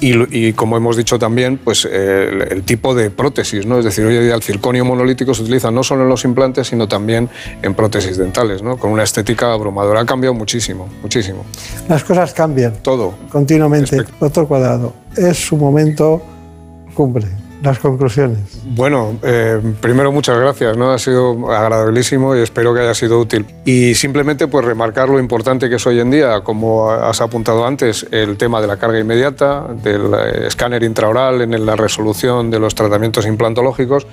Y, 0.06 0.54
como 0.54 0.76
hemos 0.76 0.98
dicho 0.98 1.18
también, 1.18 1.58
pues 1.58 1.86
el, 1.86 2.63
tipo 2.63 2.94
de 2.94 3.10
prótesis, 3.10 3.66
¿no? 3.66 3.80
Es 3.80 3.86
decir, 3.86 4.06
hoy 4.06 4.18
en 4.18 4.24
día 4.24 4.36
el 4.36 4.44
circonio 4.44 4.84
monolítico 4.84 5.34
se 5.34 5.44
utiliza 5.44 5.72
no 5.72 5.84
solo 5.84 6.04
en 6.04 6.10
los 6.10 6.26
implantes, 6.26 6.68
sino 6.68 6.88
también 6.88 7.30
en 7.62 7.74
prótesis 7.74 8.18
dentales, 8.18 8.62
¿no? 8.62 8.78
Con 8.78 8.92
una 8.92 9.04
estética 9.04 9.54
abrumadora. 9.54 10.02
Ha 10.02 10.06
cambiado 10.06 10.34
muchísimo, 10.34 10.89
muchísimo. 11.02 11.46
Las 11.88 12.04
cosas 12.04 12.34
cambian. 12.34 12.74
Todo. 12.82 13.16
Continuamente. 13.30 14.04
Doctor 14.20 14.48
Cuadrado, 14.48 14.94
es 15.16 15.38
su 15.38 15.56
momento 15.56 16.22
cumple 16.94 17.42
las 17.63 17.80
conclusiones. 17.80 18.39
Bueno, 18.65 19.17
eh, 19.23 19.60
primero 19.80 20.12
muchas 20.12 20.38
gracias, 20.38 20.76
¿no? 20.76 20.91
Ha 20.91 20.99
sido 20.99 21.49
agradabilísimo 21.52 22.36
y 22.36 22.41
espero 22.41 22.73
que 22.73 22.82
haya 22.82 22.93
sido 22.93 23.19
útil. 23.19 23.45
Y 23.63 23.95
simplemente 23.95 24.47
pues 24.47 24.65
remarcar 24.65 25.10
lo 25.10 25.17
importante 25.17 25.69
que 25.69 25.76
es 25.76 25.88
hoy 25.88 25.99
en 25.99 26.12
día, 26.12 26.41
como 26.41 26.91
has 26.91 27.21
apuntado 27.21 27.65
antes, 27.65 28.06
el 28.12 28.38
tema 28.38 28.60
de 28.60 28.67
la 28.67 28.78
carga 28.78 28.99
inmediata, 28.99 29.65
del 29.82 30.13
eh, 30.13 30.47
escáner 30.47 30.84
intraoral 30.84 31.41
en 31.41 31.65
la 31.65 31.76
resolución 31.78 32.52
de 32.52 32.60
los 32.60 32.76
tratamientos 32.76 33.26
implantológicos, 33.26 34.06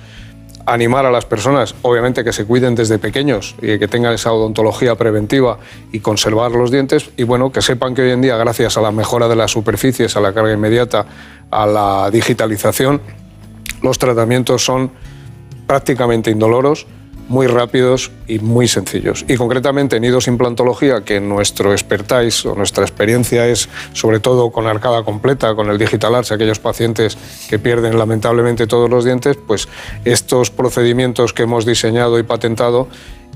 animar 0.65 1.05
a 1.05 1.11
las 1.11 1.25
personas, 1.25 1.75
obviamente 1.81 2.23
que 2.23 2.31
se 2.31 2.45
cuiden 2.45 2.75
desde 2.75 2.99
pequeños 2.99 3.55
y 3.61 3.79
que 3.79 3.87
tengan 3.87 4.13
esa 4.13 4.31
odontología 4.31 4.95
preventiva 4.95 5.57
y 5.91 5.99
conservar 5.99 6.51
los 6.51 6.71
dientes 6.71 7.09
y 7.17 7.23
bueno, 7.23 7.51
que 7.51 7.61
sepan 7.61 7.95
que 7.95 8.03
hoy 8.03 8.11
en 8.11 8.21
día 8.21 8.37
gracias 8.37 8.77
a 8.77 8.81
la 8.81 8.91
mejora 8.91 9.27
de 9.27 9.35
las 9.35 9.51
superficies, 9.51 10.15
a 10.15 10.21
la 10.21 10.33
carga 10.33 10.53
inmediata, 10.53 11.05
a 11.49 11.65
la 11.65 12.09
digitalización, 12.11 13.01
los 13.81 13.97
tratamientos 13.97 14.63
son 14.63 14.91
prácticamente 15.67 16.31
indoloros, 16.31 16.85
muy 17.31 17.47
rápidos 17.47 18.11
y 18.27 18.39
muy 18.39 18.67
sencillos. 18.67 19.23
Y 19.27 19.37
concretamente 19.37 19.95
en 19.95 20.03
idos 20.03 20.27
implantología, 20.27 21.05
que 21.05 21.21
nuestro 21.21 21.71
expertise 21.71 22.45
o 22.45 22.55
nuestra 22.55 22.83
experiencia 22.83 23.47
es 23.47 23.69
sobre 23.93 24.19
todo 24.19 24.51
con 24.51 24.67
arcada 24.67 25.03
completa, 25.03 25.55
con 25.55 25.69
el 25.69 25.77
digital 25.77 26.13
arch, 26.15 26.33
aquellos 26.33 26.59
pacientes 26.59 27.17
que 27.49 27.57
pierden 27.57 27.97
lamentablemente 27.97 28.67
todos 28.67 28.89
los 28.89 29.05
dientes, 29.05 29.37
pues 29.47 29.69
estos 30.03 30.51
procedimientos 30.51 31.31
que 31.31 31.43
hemos 31.43 31.65
diseñado 31.65 32.19
y 32.19 32.23
patentado 32.23 32.89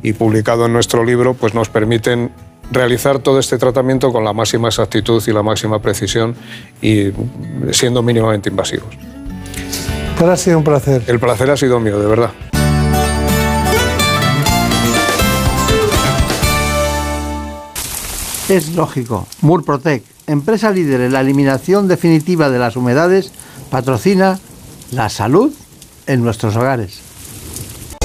y 0.04 0.12
publicado 0.12 0.66
en 0.66 0.74
nuestro 0.74 1.06
libro, 1.06 1.34
pues 1.34 1.54
nos 1.54 1.70
permiten 1.70 2.32
realizar 2.72 3.20
todo 3.20 3.40
este 3.40 3.58
tratamiento 3.58 4.12
con 4.12 4.26
la 4.26 4.34
máxima 4.34 4.68
exactitud 4.68 5.24
y 5.26 5.32
la 5.32 5.42
máxima 5.42 5.82
precisión 5.82 6.36
y 6.82 7.12
siendo 7.72 8.04
mínimamente 8.04 8.50
invasivos. 8.50 9.15
Ha 10.18 10.38
sido 10.38 10.58
un 10.58 10.64
placer. 10.64 11.04
El 11.08 11.20
placer 11.20 11.52
ha 11.52 11.58
sido 11.58 11.80
mío, 11.80 12.00
de 12.00 12.08
verdad. 12.08 12.32
Es 18.50 18.76
lógico. 18.76 19.28
Murprotec, 19.42 20.04
empresa 20.28 20.72
líder 20.72 21.02
en 21.02 21.14
la 21.14 21.22
eliminación 21.22 21.88
definitiva 21.88 22.50
de 22.50 22.60
las 22.60 22.76
humedades, 22.76 23.32
patrocina 23.70 24.40
la 24.92 25.10
salud 25.10 25.54
en 26.08 26.24
nuestros 26.24 26.56
hogares. 26.56 27.00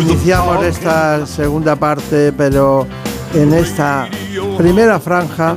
Iniciamos 0.00 0.64
esta 0.64 1.26
segunda 1.26 1.76
parte, 1.76 2.32
pero 2.32 2.86
en 3.34 3.54
esta 3.54 4.08
primera 4.56 4.98
franja 4.98 5.56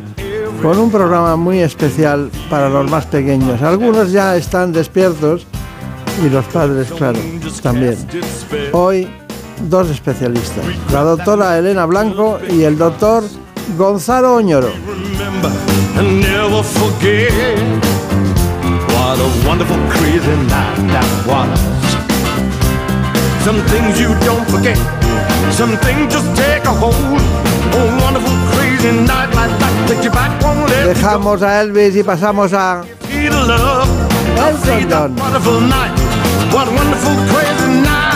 con 0.61 0.77
un 0.77 0.91
programa 0.91 1.35
muy 1.35 1.59
especial 1.59 2.29
para 2.49 2.69
los 2.69 2.89
más 2.91 3.05
pequeños. 3.07 3.61
Algunos 3.61 4.11
ya 4.11 4.35
están 4.35 4.71
despiertos 4.71 5.47
y 6.23 6.29
los 6.29 6.45
padres, 6.45 6.91
claro, 6.91 7.17
también. 7.63 7.97
Hoy 8.71 9.09
dos 9.67 9.89
especialistas, 9.89 10.63
la 10.91 11.01
doctora 11.01 11.57
Elena 11.57 11.85
Blanco 11.85 12.39
y 12.49 12.63
el 12.63 12.77
doctor 12.77 13.23
Gonzalo 13.77 14.35
Oñoro. 14.35 14.69
What 19.01 19.17
a 19.17 19.47
wonderful, 19.47 19.77
crazy 19.89 20.35
night 20.45 20.77
that 20.93 21.09
was. 21.25 21.59
Some 23.43 23.57
things 23.73 23.99
you 23.99 24.13
don't 24.21 24.45
forget. 24.47 24.77
Some 25.51 25.73
things 25.77 26.13
just 26.13 26.29
take 26.37 26.63
a 26.65 26.71
hold. 26.71 26.93
A 26.93 27.81
wonderful, 27.97 28.29
crazy 28.53 28.91
night 29.01 29.33
like 29.33 29.53
that. 29.57 29.73
Take 29.89 30.03
you 30.03 30.11
back, 30.11 30.39
won't 30.43 30.69
let. 30.69 30.95
Dejamos 30.95 31.41
a 31.41 31.61
Elvis 31.61 31.95
y 31.95 32.03
pasamos 32.03 32.53
a 32.53 32.85
Feel 33.09 33.33
the 33.33 33.57
love. 33.57 33.89
Elton 34.37 34.87
John. 34.87 35.15
What 35.15 36.67
a 36.67 36.71
wonderful, 36.71 37.15
crazy 37.33 37.81
night 37.81 38.10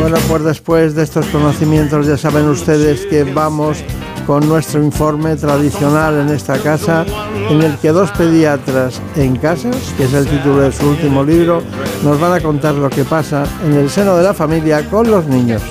Bueno, 0.00 0.16
pues 0.28 0.44
después 0.44 0.94
de 0.94 1.02
estos 1.02 1.26
conocimientos 1.26 2.06
ya 2.06 2.16
saben 2.16 2.48
ustedes 2.48 3.06
que 3.06 3.24
vamos 3.24 3.78
con 4.26 4.48
nuestro 4.48 4.82
informe 4.82 5.34
tradicional 5.36 6.20
en 6.20 6.28
esta 6.28 6.58
casa, 6.58 7.04
en 7.50 7.62
el 7.62 7.76
que 7.78 7.88
dos 7.88 8.10
pediatras 8.12 9.00
en 9.16 9.36
casa, 9.36 9.70
que 9.96 10.04
es 10.04 10.12
el 10.12 10.26
título 10.26 10.60
de 10.60 10.72
su 10.72 10.88
último 10.88 11.24
libro, 11.24 11.62
nos 12.04 12.20
van 12.20 12.34
a 12.34 12.40
contar 12.40 12.74
lo 12.74 12.88
que 12.88 13.04
pasa 13.04 13.44
en 13.64 13.74
el 13.74 13.90
seno 13.90 14.16
de 14.16 14.22
la 14.22 14.34
familia 14.34 14.88
con 14.88 15.10
los 15.10 15.26
niños. 15.26 15.62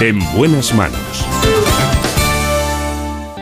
En 0.00 0.18
buenas 0.36 0.74
manos. 0.74 1.25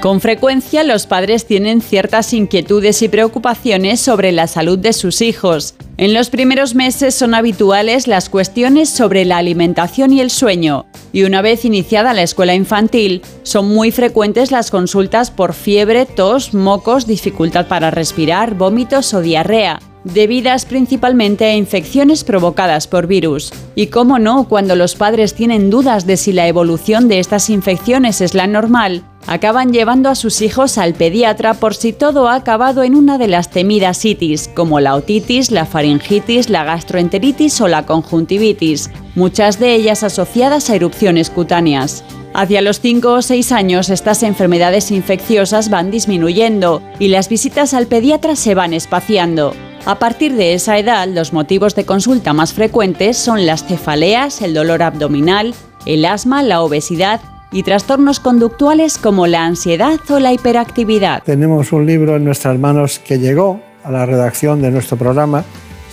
Con 0.05 0.21
frecuencia 0.21 0.85
los 0.85 1.07
padres 1.07 1.47
tienen 1.47 1.81
ciertas 1.81 2.35
inquietudes 2.35 3.01
y 3.01 3.09
preocupaciones 3.09 4.01
sobre 4.01 4.33
la 4.33 4.47
salud 4.47 4.79
de 4.79 4.93
sus 4.93 5.23
hijos. 5.23 5.77
En 5.97 6.13
los 6.13 6.29
primeros 6.29 6.75
meses 6.75 7.15
son 7.15 7.33
habituales 7.33 8.07
las 8.07 8.29
cuestiones 8.29 8.91
sobre 8.91 9.25
la 9.25 9.39
alimentación 9.39 10.13
y 10.13 10.21
el 10.21 10.31
sueño, 10.31 10.85
y 11.15 11.23
una 11.23 11.41
vez 11.41 11.65
iniciada 11.65 12.13
la 12.13 12.21
escuela 12.21 12.55
infantil, 12.55 13.23
son 13.45 13.67
muy 13.71 13.93
frecuentes 13.93 14.51
las 14.51 14.71
consultas 14.71 15.31
por 15.31 15.55
fiebre, 15.55 16.05
tos, 16.05 16.53
mocos, 16.53 17.07
dificultad 17.07 17.67
para 17.67 17.91
respirar, 17.91 18.57
vómitos 18.57 19.15
o 19.15 19.23
diarrea 19.23 19.81
debidas 20.05 20.67
principalmente 20.67 21.47
a 21.47 21.57
infecciones 21.57 22.25
provocadas 22.25 22.87
por 22.87 23.07
virus. 23.07 23.53
Y 23.75 23.89
cómo 23.89 24.19
no, 24.19 24.49
cuando 24.49 24.77
los 24.77 24.95
padres 24.95 25.35
tienen 25.35 25.71
dudas 25.71 26.07
de 26.07 26.17
si 26.17 26.33
la 26.33 26.47
evolución 26.47 27.09
de 27.09 27.19
estas 27.19 27.51
infecciones 27.51 28.21
es 28.21 28.35
la 28.35 28.47
normal, 28.47 29.03
acaban 29.27 29.73
llevando 29.73 30.11
a 30.11 30.15
sus 30.15 30.43
hijos 30.43 30.79
al 30.79 30.95
pediatra 30.95 31.55
por 31.55 31.75
si 31.75 31.93
todo 31.93 32.29
ha 32.29 32.35
acabado 32.35 32.83
en 32.83 32.95
una 32.95 33.19
de 33.19 33.29
las 33.29 33.51
temidas 33.51 34.05
itis, 34.05 34.49
como 34.49 34.81
la 34.81 34.95
otitis, 34.95 35.51
la 35.51 35.67
faringitis, 35.67 36.51
la 36.51 36.65
gastroenteritis 36.65 37.61
o 37.61 37.69
la 37.69 37.87
conjuntivitis, 37.87 38.91
muchas 39.15 39.59
de 39.59 39.75
ellas 39.75 40.03
asociadas 40.03 40.71
a 40.71 40.77
erupciones 40.77 41.31
cutáneas. 41.31 42.05
Hacia 42.35 42.63
los 42.63 42.81
5 42.81 43.13
o 43.13 43.23
6 43.23 43.53
años 43.53 43.91
estas 43.91 44.25
enfermedades 44.25 44.91
infecciosas 44.91 45.71
van 45.71 45.93
disminuyendo 45.93 46.83
y 46.99 47.09
las 47.09 47.29
visitas 47.29 47.75
al 47.75 47.87
pediatra 47.87 48.35
se 48.35 48.57
van 48.57 48.75
espaciando. 48.75 49.55
A 49.87 49.99
partir 49.99 50.35
de 50.35 50.55
esa 50.55 50.79
edad, 50.79 51.07
los 51.07 51.35
motivos 51.35 51.75
de 51.75 51.85
consulta 51.85 52.33
más 52.33 52.55
frecuentes 52.55 53.19
son 53.19 53.45
las 53.45 53.65
cefaleas, 53.67 54.41
el 54.41 54.55
dolor 54.55 54.83
abdominal, 54.83 55.55
el 55.85 56.07
asma, 56.07 56.43
la 56.43 56.63
obesidad 56.63 57.21
y 57.53 57.65
trastornos 57.65 58.19
conductuales 58.19 58.97
como 58.97 59.27
la 59.27 59.45
ansiedad 59.45 60.01
o 60.09 60.19
la 60.21 60.33
hiperactividad. 60.33 61.23
Tenemos 61.23 61.71
un 61.73 61.85
libro 61.85 62.17
en 62.17 62.25
nuestras 62.25 62.59
manos 62.59 62.99
que 62.99 63.19
llegó 63.19 63.61
a 63.83 63.91
la 63.91 64.07
redacción 64.07 64.63
de 64.63 64.71
nuestro 64.71 64.97
programa. 64.97 65.45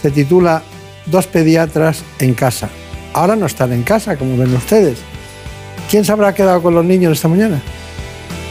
Se 0.02 0.10
titula 0.10 0.64
Dos 1.08 1.28
pediatras 1.28 2.02
en 2.20 2.34
casa. 2.34 2.70
Ahora 3.12 3.36
no 3.36 3.46
están 3.46 3.74
en 3.74 3.84
casa, 3.84 4.16
como 4.16 4.38
ven 4.38 4.56
ustedes. 4.56 5.00
¿Quién 5.90 6.06
se 6.06 6.14
habrá 6.14 6.34
quedado 6.34 6.62
con 6.64 6.74
los 6.74 6.86
niños 6.86 7.12
esta 7.12 7.28
mañana? 7.28 7.62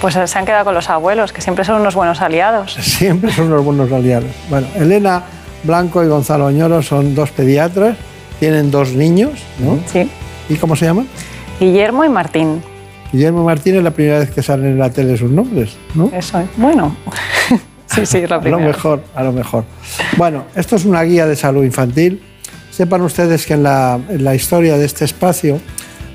Pues 0.01 0.15
se 0.15 0.39
han 0.39 0.47
quedado 0.47 0.65
con 0.65 0.75
los 0.75 0.89
abuelos, 0.89 1.33
que 1.33 1.41
siempre 1.43 1.65
son 1.65 1.81
unos 1.81 1.95
buenos 1.95 2.21
aliados. 2.23 2.75
Siempre 2.81 3.33
son 3.33 3.51
los 3.51 3.63
buenos 3.65 3.93
aliados. 3.93 4.31
Bueno, 4.49 4.67
Elena 4.75 5.23
Blanco 5.65 6.03
y 6.03 6.09
Gonzalo 6.09 6.47
Oñoro 6.47 6.83
son 6.83 7.15
dos 7.15 7.31
pediatras, 7.31 7.97
tienen 8.39 8.71
dos 8.71 8.93
niños, 8.93 9.33
¿no? 9.59 9.79
Sí. 9.87 10.11
¿Y 10.49 10.55
cómo 10.57 10.75
se 10.75 10.87
llaman? 10.87 11.07
Guillermo 11.59 12.05
y 12.05 12.09
Martín. 12.09 12.63
Guillermo 13.13 13.45
Martín 13.45 13.77
es 13.77 13.83
la 13.83 13.91
primera 13.91 14.21
vez 14.21 14.31
que 14.31 14.43
salen 14.43 14.69
en 14.69 14.79
la 14.79 14.91
tele 14.91 15.17
sus 15.19 15.31
nombres, 15.31 15.77
¿no? 15.95 16.11
Eso 16.15 16.41
es. 16.41 16.47
Bueno. 16.57 16.97
sí, 17.87 18.07
sí, 18.07 18.19
es 18.19 18.31
la 18.31 18.37
A 18.37 18.39
lo 18.39 18.43
primera. 18.43 18.67
mejor, 18.67 19.03
a 19.15 19.23
lo 19.23 19.33
mejor. 19.33 19.65
Bueno, 20.17 20.45
esto 20.55 20.77
es 20.77 20.87
una 20.87 21.03
guía 21.03 21.27
de 21.27 21.37
salud 21.37 21.63
infantil. 21.65 22.23
Sepan 22.71 23.03
ustedes 23.03 23.45
que 23.45 23.55
en 23.55 23.65
la, 23.65 23.99
en 24.09 24.25
la 24.25 24.35
historia 24.35 24.79
de 24.79 24.87
este 24.87 25.05
espacio 25.05 25.61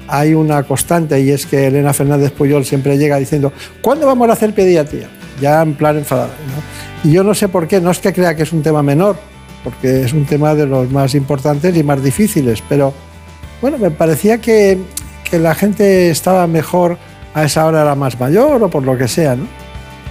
hay 0.08 0.34
una 0.34 0.64
constante 0.64 1.20
y 1.20 1.32
es 1.32 1.46
que 1.46 1.68
Elena 1.68 1.94
Fernández 1.94 2.32
Puyol 2.32 2.66
siempre 2.66 2.98
llega 2.98 3.18
diciendo 3.18 3.52
¿cuándo 3.82 4.06
vamos 4.06 4.30
a 4.30 4.34
hacer 4.34 4.54
pediatría? 4.54 5.10
Ya 5.42 5.62
en 5.62 5.74
plan 5.74 5.98
enfadada. 5.98 6.28
¿no? 6.48 7.10
Y 7.10 7.14
yo 7.14 7.24
no 7.24 7.34
sé 7.34 7.48
por 7.50 7.68
qué, 7.68 7.82
no 7.82 7.92
es 7.92 8.00
que 8.00 8.14
crea 8.14 8.36
que 8.36 8.44
es 8.44 8.54
un 8.54 8.64
tema 8.64 8.82
menor, 8.82 9.18
porque 9.64 10.04
es 10.04 10.14
un 10.14 10.26
tema 10.26 10.56
de 10.56 10.66
los 10.66 10.90
más 10.92 11.14
importantes 11.16 11.76
y 11.76 11.84
más 11.84 12.04
difíciles, 12.04 12.64
pero 12.68 12.94
bueno, 13.62 13.78
me 13.78 13.92
parecía 13.92 14.40
que, 14.40 14.78
que 15.30 15.40
la 15.40 15.56
gente 15.56 16.10
estaba 16.10 16.48
mejor 16.48 16.98
a 17.34 17.44
esa 17.44 17.66
hora 17.66 17.82
era 17.82 17.96
más 17.96 18.20
mayor 18.20 18.64
o 18.64 18.70
por 18.70 18.84
lo 18.84 18.98
que 18.98 19.08
sea, 19.08 19.36
¿no? 19.36 19.46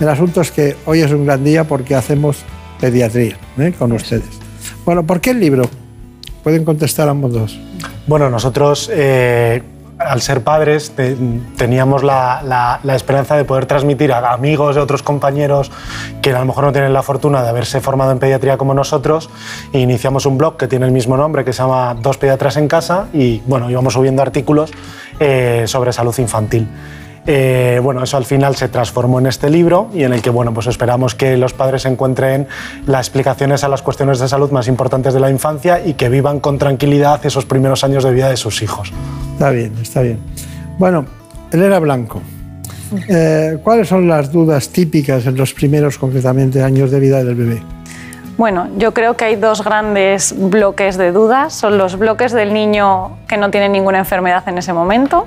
El 0.01 0.09
asunto 0.09 0.41
es 0.41 0.51
que 0.51 0.77
hoy 0.87 1.01
es 1.01 1.13
un 1.13 1.25
gran 1.25 1.45
día 1.45 1.65
porque 1.65 1.95
hacemos 1.95 2.39
pediatría 2.81 3.37
¿eh? 3.59 3.73
con 3.79 3.93
ustedes. 3.93 4.29
Bueno, 4.85 5.07
¿por 5.07 5.21
qué 5.21 5.31
el 5.31 5.41
libro? 5.41 5.69
Pueden 6.43 6.65
contestar 6.65 7.09
ambos 7.09 7.33
dos. 7.33 7.59
Bueno, 8.07 8.29
nosotros 8.29 8.91
eh, 8.93 9.63
al 10.05 10.23
ser 10.23 10.43
padres 10.43 10.93
teníamos 11.57 12.03
la, 12.03 12.81
esperanza 12.95 13.37
de 13.37 13.45
poder 13.45 13.67
transmitir 13.67 14.13
a 14.13 14.33
amigos 14.33 14.75
de 14.77 14.81
otros 14.81 15.03
compañeros 15.03 15.71
que 16.23 16.31
a 16.31 16.39
lo 16.39 16.45
mejor 16.45 16.65
no 16.65 16.73
tienen 16.73 16.93
la 16.93 17.03
fortuna 17.03 17.43
de 17.43 17.49
haberse 17.49 17.81
formado 17.81 18.13
en 18.13 18.19
pediatría 18.19 18.57
como 18.57 18.75
nosotros 18.75 19.31
e 19.73 19.81
iniciamos 19.81 20.27
un 20.27 20.39
blog 20.39 20.57
que 20.57 20.69
tiene 20.69 20.87
el 20.87 20.93
mismo 20.93 21.17
nombre 21.17 21.45
que 21.45 21.53
se 21.53 21.63
llama 21.63 21.95
Dos 22.01 22.19
Pediatras 22.19 22.57
en 22.57 22.69
Casa 22.69 23.07
y 23.13 23.41
bueno, 23.47 23.71
íbamos 23.71 23.95
subiendo 23.95 24.23
artículos 24.23 24.73
eh, 25.21 25.65
sobre 25.67 25.93
salud 25.93 26.15
infantil. 26.19 26.69
Eh, 27.27 27.81
bueno, 27.83 28.03
eso 28.03 28.17
al 28.19 28.27
final 28.27 28.55
se 28.55 28.69
transformó 28.69 29.19
en 29.19 29.27
este 29.27 29.49
libro 29.49 29.89
y 29.95 30.03
en 30.03 30.13
el 30.13 30.21
que 30.21 30.29
bueno, 30.29 30.53
pues 30.53 30.67
esperamos 30.67 31.15
que 31.15 31.37
los 31.39 31.55
padres 31.55 31.87
encuentren 31.87 32.47
las 32.87 33.07
explicaciones 33.07 33.65
a 33.65 33.69
las 33.69 33.81
cuestiones 33.81 34.19
de 34.19 34.29
salud 34.29 34.51
más 34.51 34.69
importantes 34.69 35.15
de 35.15 35.21
la 35.21 35.31
infancia 35.31 35.85
y 35.85 35.95
que 35.95 36.11
vivan 36.11 36.41
con 36.41 36.59
tranquilidad 36.59 37.25
esos 37.25 37.47
primeros 37.47 37.83
años 37.83 38.05
de 38.05 38.13
vida 38.13 38.29
de 38.29 38.37
sus 38.37 38.61
hijos. 38.63 38.93
Está 39.33 39.51
bien, 39.51 39.73
está 39.81 40.03
bien. 40.03 40.19
Bueno, 40.79 41.07
Elena 41.51 41.79
Blanco, 41.79 42.21
eh, 43.09 43.59
¿cuáles 43.63 43.89
son 43.89 44.07
las 44.07 44.31
dudas 44.31 44.69
típicas 44.69 45.25
en 45.25 45.37
los 45.37 45.55
primeros, 45.55 45.97
concretamente, 45.97 46.63
años 46.63 46.91
de 46.91 47.01
vida 47.01 47.25
del 47.25 47.37
bebé? 47.37 47.63
Bueno, 48.37 48.69
yo 48.77 48.93
creo 48.93 49.17
que 49.17 49.25
hay 49.25 49.37
dos 49.37 49.65
grandes 49.65 50.35
bloques 50.37 50.99
de 50.99 51.13
dudas. 51.13 51.55
Son 51.55 51.79
los 51.79 51.97
bloques 51.97 52.33
del 52.33 52.53
niño 52.53 53.17
que 53.29 53.37
no 53.37 53.51
tiene 53.51 53.69
ninguna 53.69 53.99
enfermedad 53.99 54.47
en 54.49 54.59
ese 54.59 54.73
momento 54.73 55.27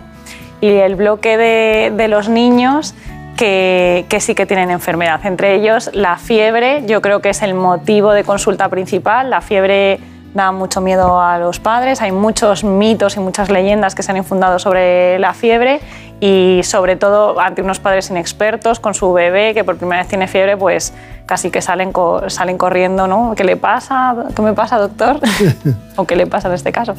y 0.62 0.70
el 0.70 0.96
bloque 0.96 1.38
de, 1.38 2.08
los 2.08 2.30
niños 2.30 2.96
que, 3.36 4.06
sí 4.20 4.36
que 4.36 4.46
tienen 4.46 4.72
enfermedad. 4.72 5.20
Entre 5.26 5.56
ellos, 5.56 5.92
la 5.94 6.18
fiebre, 6.18 6.84
yo 6.88 7.02
creo 7.02 7.22
que 7.22 7.30
es 7.30 7.42
el 7.42 7.54
motivo 7.54 8.12
de 8.14 8.24
consulta 8.24 8.70
principal. 8.70 9.30
La 9.30 9.42
fiebre 9.42 10.00
da 10.34 10.52
mucho 10.52 10.82
miedo 10.82 11.20
a 11.20 11.38
los 11.40 11.60
padres, 11.60 12.02
hay 12.02 12.12
muchos 12.12 12.64
mitos 12.64 13.18
y 13.18 13.20
muchas 13.20 13.50
leyendas 13.50 13.96
que 13.96 14.04
se 14.04 14.12
han 14.12 14.18
infundado 14.18 14.60
sobre 14.60 15.18
la 15.20 15.34
fiebre 15.34 15.80
y 16.20 16.62
sobre 16.64 16.96
todo 16.96 17.40
ante 17.40 17.62
unos 17.62 17.80
padres 17.80 18.10
inexpertos 18.10 18.80
con 18.80 18.94
su 18.94 19.14
bebé 19.14 19.54
que 19.54 19.64
por 19.64 19.78
primera 19.78 20.02
vez 20.02 20.08
tiene 20.08 20.28
fiebre, 20.28 20.58
pues 20.58 20.94
casi 21.28 21.52
que 21.52 21.62
salen, 21.62 21.92
salen 22.28 22.58
corriendo, 22.58 23.06
¿no? 23.06 23.34
¿Qué 23.36 23.44
le 23.44 23.58
pasa? 23.58 24.16
¿Qué 24.36 24.42
me 24.42 24.54
pasa, 24.54 24.78
doctor? 24.78 25.20
¿O 25.96 26.06
qué 26.08 26.16
le 26.16 26.26
pasa 26.26 26.48
en 26.48 26.56
este 26.56 26.72
caso? 26.72 26.96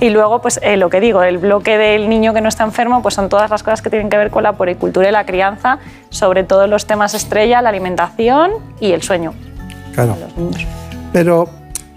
Y 0.00 0.10
luego, 0.10 0.40
pues 0.40 0.60
eh, 0.62 0.76
lo 0.76 0.90
que 0.90 1.00
digo, 1.00 1.22
el 1.22 1.38
bloque 1.38 1.78
del 1.78 2.08
niño 2.08 2.32
que 2.32 2.40
no 2.40 2.48
está 2.48 2.64
enfermo, 2.64 3.02
pues 3.02 3.14
son 3.14 3.28
todas 3.28 3.50
las 3.50 3.62
cosas 3.62 3.82
que 3.82 3.90
tienen 3.90 4.10
que 4.10 4.16
ver 4.16 4.30
con 4.30 4.42
la 4.42 4.52
poricultura 4.52 5.08
y 5.08 5.12
la 5.12 5.24
crianza, 5.24 5.78
sobre 6.10 6.44
todo 6.44 6.66
los 6.66 6.86
temas 6.86 7.14
estrella, 7.14 7.62
la 7.62 7.70
alimentación 7.70 8.52
y 8.78 8.92
el 8.92 9.02
sueño. 9.02 9.32
Claro. 9.94 10.14
Pero 11.12 11.48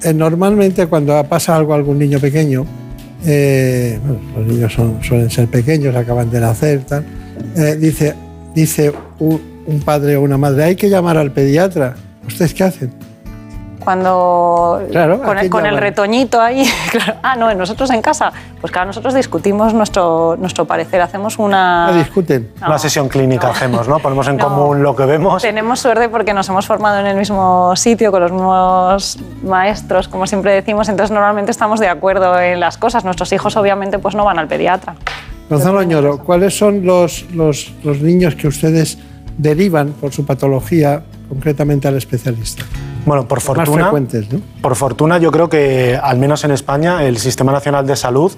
eh, 0.02 0.14
normalmente 0.14 0.88
cuando 0.88 1.24
pasa 1.26 1.56
algo 1.56 1.74
a 1.74 1.76
algún 1.76 2.00
niño 2.00 2.20
pequeño, 2.20 2.66
eh, 3.26 4.00
los 4.36 4.48
niños 4.48 4.74
suelen 5.02 5.30
ser 5.30 5.48
pequeños, 5.48 5.96
acaban 5.96 6.30
de 6.30 6.40
nacer, 6.40 6.82
tal, 6.82 7.06
dice, 7.80 8.16
dice 8.54 8.92
un 9.20 9.80
padre 9.86 10.18
o 10.18 10.22
una 10.22 10.38
madre, 10.38 10.64
hay 10.64 10.76
que 10.76 10.90
llamar 10.90 11.18
al 11.18 11.32
pediatra. 11.32 11.96
¿Ustedes 12.26 12.54
qué 12.54 12.64
hacen? 12.64 12.92
Cuando 13.84 14.82
con, 15.50 15.66
el, 15.66 15.78
retoñito 15.78 16.42
ahí, 16.42 16.66
ah, 17.24 17.36
no, 17.36 17.54
nosotros 17.54 17.90
en 17.92 18.02
casa, 18.02 18.32
pues 18.60 18.72
claro, 18.72 18.88
nosotros 18.88 19.14
discutimos 19.14 19.74
nuestro, 19.74 20.36
nuestro 20.38 20.66
parecer, 20.66 21.02
hacemos 21.02 21.38
una... 21.40 21.88
Ah, 21.88 21.94
discuten. 21.94 22.52
una 22.66 22.80
sesión 22.80 23.10
clínica 23.10 23.50
hacemos, 23.50 23.88
¿no? 23.88 24.00
Ponemos 24.00 24.28
en 24.28 24.38
común 24.40 24.82
lo 24.82 24.96
que 24.96 25.06
vemos. 25.06 25.42
Tenemos 25.42 25.80
suerte 25.80 26.10
porque 26.10 26.34
nos 26.34 26.48
hemos 26.50 26.66
formado 26.66 27.00
en 27.00 27.08
el 27.08 27.18
mismo 27.18 27.76
sitio, 27.76 28.12
con 28.12 28.22
los 28.22 28.32
mismos 28.32 29.20
maestros, 29.44 30.08
como 30.08 30.28
siempre 30.28 30.54
decimos, 30.54 30.90
entonces 30.90 31.12
normalmente 31.12 31.52
estamos 31.52 31.80
de 31.80 31.88
acuerdo 31.88 32.40
en 32.40 32.60
las 32.60 32.78
cosas. 32.78 33.04
Nuestros 33.06 33.32
hijos 33.34 33.56
obviamente 33.58 34.00
pues 34.00 34.16
no 34.16 34.26
van 34.26 34.40
al 34.40 34.48
pediatra. 34.48 34.96
Gonzalo 35.50 35.80
Añoro, 35.80 36.20
¿cuáles 36.20 36.58
son 36.58 36.86
los, 36.86 37.26
los, 37.34 37.74
los 37.84 38.00
niños 38.02 38.36
que 38.36 38.48
ustedes 38.48 38.98
derivan 39.38 39.90
por 39.92 40.12
su 40.14 40.26
patología 40.26 41.04
concretamente 41.30 41.88
al 41.88 41.98
especialista? 41.98 42.64
Bueno, 43.06 43.28
por 43.28 43.42
fortuna, 43.42 43.92
por 44.62 44.76
fortuna 44.76 45.18
yo 45.18 45.32
creo 45.32 45.50
que 45.50 46.00
al 46.02 46.18
menos 46.18 46.44
en 46.44 46.52
España 46.52 47.04
el 47.04 47.18
Sistema 47.18 47.52
Nacional 47.52 47.86
de 47.86 47.96
Salud 47.96 48.32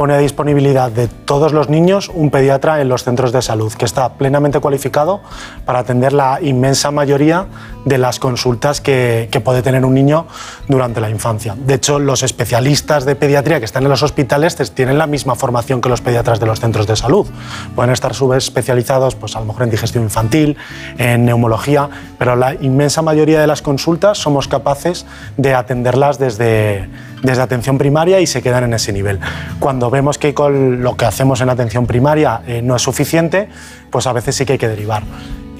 pone 0.00 0.14
a 0.14 0.18
disponibilidad 0.18 0.90
de 0.90 1.08
todos 1.08 1.52
los 1.52 1.68
niños 1.68 2.10
un 2.14 2.30
pediatra 2.30 2.80
en 2.80 2.88
los 2.88 3.04
centros 3.04 3.32
de 3.32 3.42
salud, 3.42 3.70
que 3.74 3.84
está 3.84 4.14
plenamente 4.14 4.58
cualificado 4.58 5.20
para 5.66 5.80
atender 5.80 6.14
la 6.14 6.38
inmensa 6.40 6.90
mayoría 6.90 7.44
de 7.84 7.98
las 7.98 8.18
consultas 8.18 8.80
que, 8.80 9.28
puede 9.44 9.60
tener 9.60 9.84
un 9.84 9.92
niño 9.92 10.26
durante 10.68 11.02
la 11.02 11.10
infancia. 11.10 11.54
De 11.54 11.74
hecho, 11.74 11.98
los 11.98 12.22
especialistas 12.22 13.04
de 13.04 13.14
pediatría 13.14 13.58
que 13.58 13.66
están 13.66 13.82
en 13.82 13.90
los 13.90 14.02
hospitales 14.02 14.56
tienen 14.72 14.96
la 14.96 15.06
misma 15.06 15.34
formación 15.34 15.82
que 15.82 15.90
los 15.90 16.00
pediatras 16.00 16.40
de 16.40 16.46
los 16.46 16.60
centros 16.60 16.86
de 16.86 16.96
salud. 16.96 17.26
Pueden 17.74 17.92
estar 17.92 18.14
subespecializados, 18.14 19.16
pues 19.16 19.36
a 19.36 19.40
lo 19.40 19.46
mejor 19.46 19.64
en 19.64 19.70
digestión 19.70 20.04
infantil, 20.04 20.56
en 20.96 21.26
neumología, 21.26 21.90
pero 22.18 22.36
la 22.36 22.54
inmensa 22.54 23.02
mayoría 23.02 23.38
de 23.38 23.46
las 23.46 23.60
consultas 23.60 24.16
somos 24.16 24.48
capaces 24.48 25.04
de 25.36 25.54
atenderlas 25.54 26.18
desde, 26.18 26.88
desde 27.22 27.42
atención 27.42 27.78
primaria 27.78 28.20
y 28.20 28.26
se 28.26 28.42
quedan 28.42 28.64
en 28.64 28.74
ese 28.74 28.92
nivel. 28.92 29.20
Cuando 29.58 29.90
vemos 29.90 30.18
que 30.18 30.34
con 30.34 30.82
lo 30.82 30.96
que 30.96 31.04
hacemos 31.04 31.40
en 31.40 31.50
atención 31.50 31.86
primaria 31.86 32.42
eh, 32.46 32.62
no 32.62 32.76
es 32.76 32.82
suficiente, 32.82 33.48
pues 33.90 34.06
a 34.06 34.12
veces 34.12 34.36
sí 34.36 34.44
que 34.46 34.52
hay 34.52 34.58
que 34.58 34.68
derivar. 34.68 35.02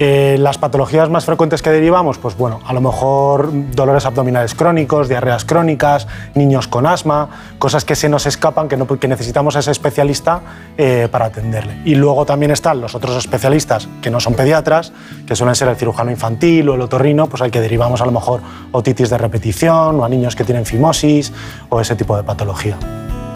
Eh, 0.03 0.37
las 0.39 0.57
patologías 0.57 1.11
más 1.11 1.25
frecuentes 1.25 1.61
que 1.61 1.69
derivamos, 1.69 2.17
pues 2.17 2.35
bueno, 2.35 2.59
a 2.65 2.73
lo 2.73 2.81
mejor 2.81 3.51
dolores 3.75 4.03
abdominales 4.07 4.55
crónicos, 4.55 5.07
diarreas 5.07 5.45
crónicas, 5.45 6.07
niños 6.33 6.67
con 6.67 6.87
asma, 6.87 7.29
cosas 7.59 7.85
que 7.85 7.95
se 7.95 8.09
nos 8.09 8.25
escapan, 8.25 8.67
que, 8.67 8.77
no, 8.77 8.87
necesitamos 9.07 9.55
a 9.55 9.59
ese 9.59 9.69
especialista 9.69 10.41
eh, 10.75 11.07
para 11.11 11.25
atenderle. 11.25 11.83
Y 11.85 11.93
luego 11.93 12.25
también 12.25 12.49
están 12.49 12.81
los 12.81 12.95
otros 12.95 13.15
especialistas 13.15 13.87
que 14.01 14.09
no 14.09 14.19
son 14.19 14.33
pediatras, 14.33 14.91
que 15.27 15.35
suelen 15.35 15.53
ser 15.53 15.67
el 15.67 15.75
cirujano 15.75 16.09
infantil 16.09 16.69
o 16.69 16.73
el 16.73 16.81
otorrino, 16.81 17.27
pues 17.27 17.43
al 17.43 17.51
que 17.51 17.61
derivamos 17.61 18.01
a 18.01 18.05
lo 18.07 18.11
mejor 18.11 18.41
otitis 18.71 19.11
de 19.11 19.19
repetición 19.19 19.99
o 19.99 20.03
a 20.03 20.09
niños 20.09 20.35
que 20.35 20.43
tienen 20.43 20.65
fimosis 20.65 21.31
o 21.69 21.79
ese 21.79 21.95
tipo 21.95 22.17
de 22.17 22.23
patología. 22.23 22.75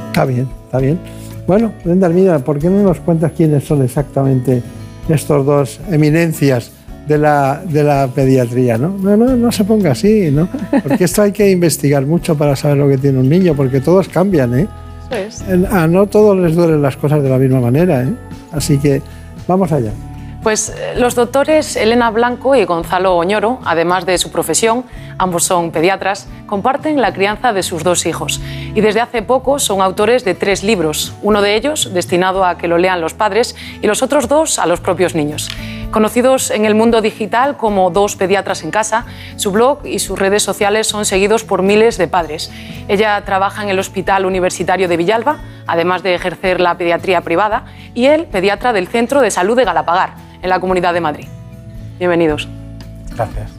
Está 0.07 0.25
bien, 0.25 0.49
está 0.65 0.79
bien. 0.79 0.99
Bueno, 1.45 1.73
Brenda 1.83 2.09
mira, 2.09 2.39
¿por 2.39 2.57
qué 2.57 2.71
no 2.71 2.81
nos 2.81 2.99
cuentas 3.01 3.33
quiénes 3.33 3.67
son 3.67 3.83
exactamente 3.83 4.63
estos 5.09 5.45
dos 5.45 5.79
eminencias 5.91 6.71
de 7.07 7.17
la, 7.17 7.61
de 7.63 7.83
la 7.83 8.07
pediatría? 8.07 8.77
¿no? 8.77 8.89
No, 8.89 9.15
no, 9.17 9.35
no 9.35 9.51
se 9.51 9.63
ponga 9.63 9.91
así, 9.91 10.31
¿no? 10.31 10.47
Porque 10.83 11.03
esto 11.03 11.21
hay 11.21 11.31
que 11.31 11.49
investigar 11.51 12.05
mucho 12.05 12.37
para 12.37 12.55
saber 12.55 12.77
lo 12.77 12.89
que 12.89 12.97
tiene 12.97 13.19
un 13.19 13.29
niño, 13.29 13.55
porque 13.55 13.81
todos 13.81 14.07
cambian, 14.07 14.59
¿eh? 14.59 14.67
A 15.69 15.87
no 15.87 16.07
todos 16.07 16.37
les 16.37 16.55
duelen 16.55 16.81
las 16.81 16.97
cosas 16.97 17.21
de 17.21 17.29
la 17.29 17.37
misma 17.37 17.61
manera, 17.61 18.03
¿eh? 18.03 18.13
Así 18.51 18.77
que 18.77 19.01
vamos 19.47 19.71
allá. 19.71 19.91
Pues 20.45 20.69
eh, 20.69 20.93
los 20.95 21.15
doctores 21.15 21.75
Elena 21.75 22.11
Blanco 22.11 22.53
y 22.53 22.65
Gonzalo 22.65 23.15
Oñoro, 23.15 23.57
además 23.65 24.05
de 24.05 24.19
su 24.19 24.29
profesión, 24.31 24.85
ambos 25.17 25.43
son 25.43 25.71
pediatras, 25.71 26.27
comparten 26.45 27.01
la 27.01 27.13
crianza 27.13 27.51
de 27.51 27.63
sus 27.63 27.83
dos 27.83 28.05
hijos 28.05 28.39
y 28.75 28.79
desde 28.79 29.01
hace 29.01 29.23
poco 29.23 29.57
son 29.57 29.81
autores 29.81 30.23
de 30.23 30.35
tres 30.35 30.63
libros, 30.63 31.13
uno 31.23 31.41
de 31.41 31.55
ellos 31.55 31.95
destinado 31.95 32.45
a 32.45 32.59
que 32.59 32.67
lo 32.67 32.77
lean 32.77 33.01
los 33.01 33.15
padres 33.15 33.55
y 33.81 33.87
los 33.87 34.03
otros 34.03 34.27
dos 34.27 34.59
a 34.59 34.67
los 34.67 34.81
propios 34.81 35.15
niños. 35.15 35.49
Conocidos 35.95 36.51
en 36.51 36.65
el 36.65 36.75
mundo 36.75 37.01
digital 37.01 37.55
como 37.55 37.89
dos 37.89 38.17
pediatras 38.17 38.65
en 38.65 38.69
casa, 38.69 39.05
su 39.37 39.53
blog 39.53 39.85
y 39.85 39.99
sus 39.99 40.19
redes 40.19 40.43
sociales 40.43 40.87
son 40.87 41.05
seguidos 41.05 41.45
por 41.45 41.63
miles 41.63 41.97
de 41.97 42.09
padres. 42.09 42.51
Ella 42.89 43.23
trabaja 43.25 43.63
en 43.63 43.69
el 43.69 43.79
Hospital 43.79 44.25
Universitario 44.25 44.89
de 44.89 44.97
Villalba, 44.97 45.37
además 45.65 46.03
de 46.03 46.13
ejercer 46.13 46.59
la 46.59 46.77
pediatría 46.77 47.21
privada, 47.21 47.63
y 47.93 48.07
él, 48.07 48.25
pediatra 48.29 48.73
del 48.73 48.89
Centro 48.89 49.21
de 49.21 49.31
Salud 49.31 49.55
de 49.55 49.63
Galapagar 49.63 50.15
en 50.41 50.49
la 50.49 50.59
Comunidad 50.59 50.93
de 50.93 50.99
Madrid. 50.99 51.27
Bienvenidos. 51.97 52.49
Gracias. 53.15 53.49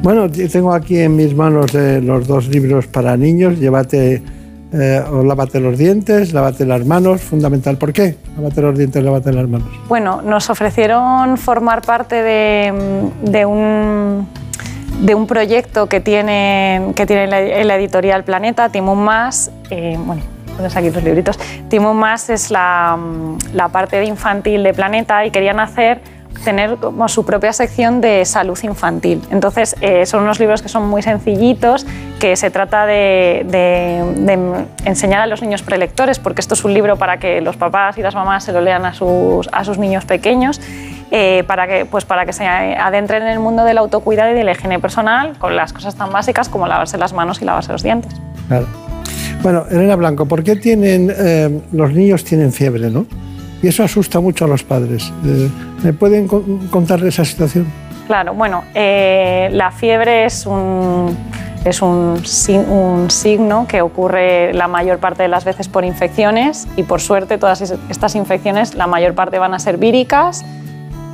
Bueno, 0.00 0.30
tengo 0.30 0.72
aquí 0.72 1.00
en 1.00 1.16
mis 1.16 1.34
manos 1.34 1.74
eh, 1.74 2.00
los 2.00 2.28
dos 2.28 2.46
libros 2.46 2.86
para 2.86 3.16
niños. 3.16 3.58
Llévate 3.58 4.22
eh, 4.72 5.02
lávate 5.24 5.60
los 5.60 5.78
dientes, 5.78 6.32
lávate 6.32 6.66
las 6.66 6.84
manos, 6.84 7.22
fundamental. 7.22 7.78
¿Por 7.78 7.92
qué? 7.92 8.16
Lávate 8.36 8.60
los 8.60 8.76
dientes, 8.76 9.02
lávate 9.02 9.32
las 9.32 9.48
manos. 9.48 9.68
Bueno, 9.88 10.20
nos 10.22 10.50
ofrecieron 10.50 11.38
formar 11.38 11.82
parte 11.82 12.22
de, 12.22 13.46
un, 13.46 14.28
de 15.00 15.14
un 15.14 15.26
proyecto 15.26 15.86
que 15.88 16.00
tiene, 16.00 16.92
que 16.94 17.06
tiene 17.06 17.26
la, 17.26 17.76
editorial 17.76 18.24
Planeta, 18.24 18.68
Timón 18.68 18.98
Más. 18.98 19.50
Eh, 19.70 19.96
bueno, 19.98 20.22
pones 20.56 20.76
aquí 20.76 20.90
los 20.90 21.02
libritos. 21.02 21.38
Timón 21.68 21.96
Más 21.96 22.28
es 22.28 22.50
la, 22.50 22.98
la 23.54 23.68
parte 23.68 23.96
de 23.96 24.04
infantil 24.04 24.62
de 24.62 24.74
Planeta 24.74 25.24
y 25.24 25.30
querían 25.30 25.60
hacer 25.60 26.02
tener 26.44 26.76
como 26.76 27.08
su 27.08 27.24
propia 27.24 27.52
sección 27.52 28.00
de 28.00 28.24
salud 28.24 28.58
infantil. 28.62 29.22
Entonces, 29.30 29.76
eh, 29.80 30.06
son 30.06 30.22
unos 30.22 30.40
libros 30.40 30.62
que 30.62 30.68
son 30.68 30.88
muy 30.88 31.02
sencillitos, 31.02 31.86
que 32.18 32.36
se 32.36 32.50
trata 32.50 32.86
de, 32.86 33.44
enseñar 34.84 35.20
a 35.20 35.26
los 35.26 35.42
niños 35.42 35.62
prelectores, 35.62 36.18
porque 36.18 36.40
esto 36.40 36.54
es 36.54 36.64
un 36.64 36.74
libro 36.74 36.96
para 36.96 37.18
que 37.18 37.40
los 37.40 37.56
papás 37.56 37.98
y 37.98 38.02
las 38.02 38.14
mamás 38.14 38.44
se 38.44 38.52
lo 38.52 38.60
lean 38.60 38.84
a 38.86 38.94
sus, 38.94 39.48
a 39.52 39.64
sus 39.64 39.78
niños 39.78 40.04
pequeños, 40.04 40.60
eh, 41.10 41.44
para, 41.46 41.66
que, 41.66 41.86
pues 41.86 42.04
para 42.04 42.26
que 42.26 42.32
se 42.32 42.46
adentren 42.46 43.22
en 43.22 43.28
el 43.28 43.38
mundo 43.38 43.64
del 43.64 43.78
autocuidado 43.78 44.30
y 44.32 44.34
de 44.34 44.44
la 44.44 44.52
higiene 44.52 44.78
personal 44.78 45.38
con 45.38 45.56
las 45.56 45.72
cosas 45.72 45.94
tan 45.94 46.12
básicas 46.12 46.48
como 46.48 46.66
lavarse 46.66 46.98
las 46.98 47.12
manos 47.12 47.40
y 47.40 47.44
lavarse 47.44 47.72
los 47.72 47.82
dientes. 47.82 48.12
Claro. 48.48 48.66
Bueno, 49.42 49.64
Elena 49.70 49.96
Blanco, 49.96 50.26
¿por 50.26 50.42
qué 50.42 50.56
tienen, 50.56 51.12
eh, 51.16 51.60
los 51.72 51.92
niños 51.92 52.24
tienen 52.24 52.52
fiebre, 52.52 52.90
no? 52.90 53.06
Y 53.62 53.68
eso 53.68 53.82
asusta 53.82 54.20
mucho 54.20 54.44
a 54.44 54.48
los 54.48 54.62
padres. 54.62 55.12
¿Me 55.82 55.92
pueden 55.92 56.26
contar 56.26 57.04
esa 57.04 57.24
situación? 57.24 57.66
Claro, 58.06 58.34
bueno, 58.34 58.64
eh, 58.74 59.48
la 59.52 59.70
fiebre 59.70 60.24
es 60.24 60.46
un, 60.46 61.16
es 61.64 61.82
un, 61.82 62.22
un, 62.68 63.10
signo 63.10 63.66
que 63.68 63.82
ocurre 63.82 64.52
la 64.54 64.66
mayor 64.66 64.98
parte 64.98 65.22
de 65.22 65.28
las 65.28 65.44
veces 65.44 65.68
por 65.68 65.84
infecciones 65.84 66.66
y 66.76 66.84
por 66.84 67.00
suerte 67.00 67.36
todas 67.36 67.60
estas 67.60 68.14
infecciones 68.14 68.74
la 68.74 68.86
mayor 68.86 69.14
parte 69.14 69.38
van 69.38 69.52
a 69.52 69.58
ser 69.58 69.76
víricas, 69.76 70.44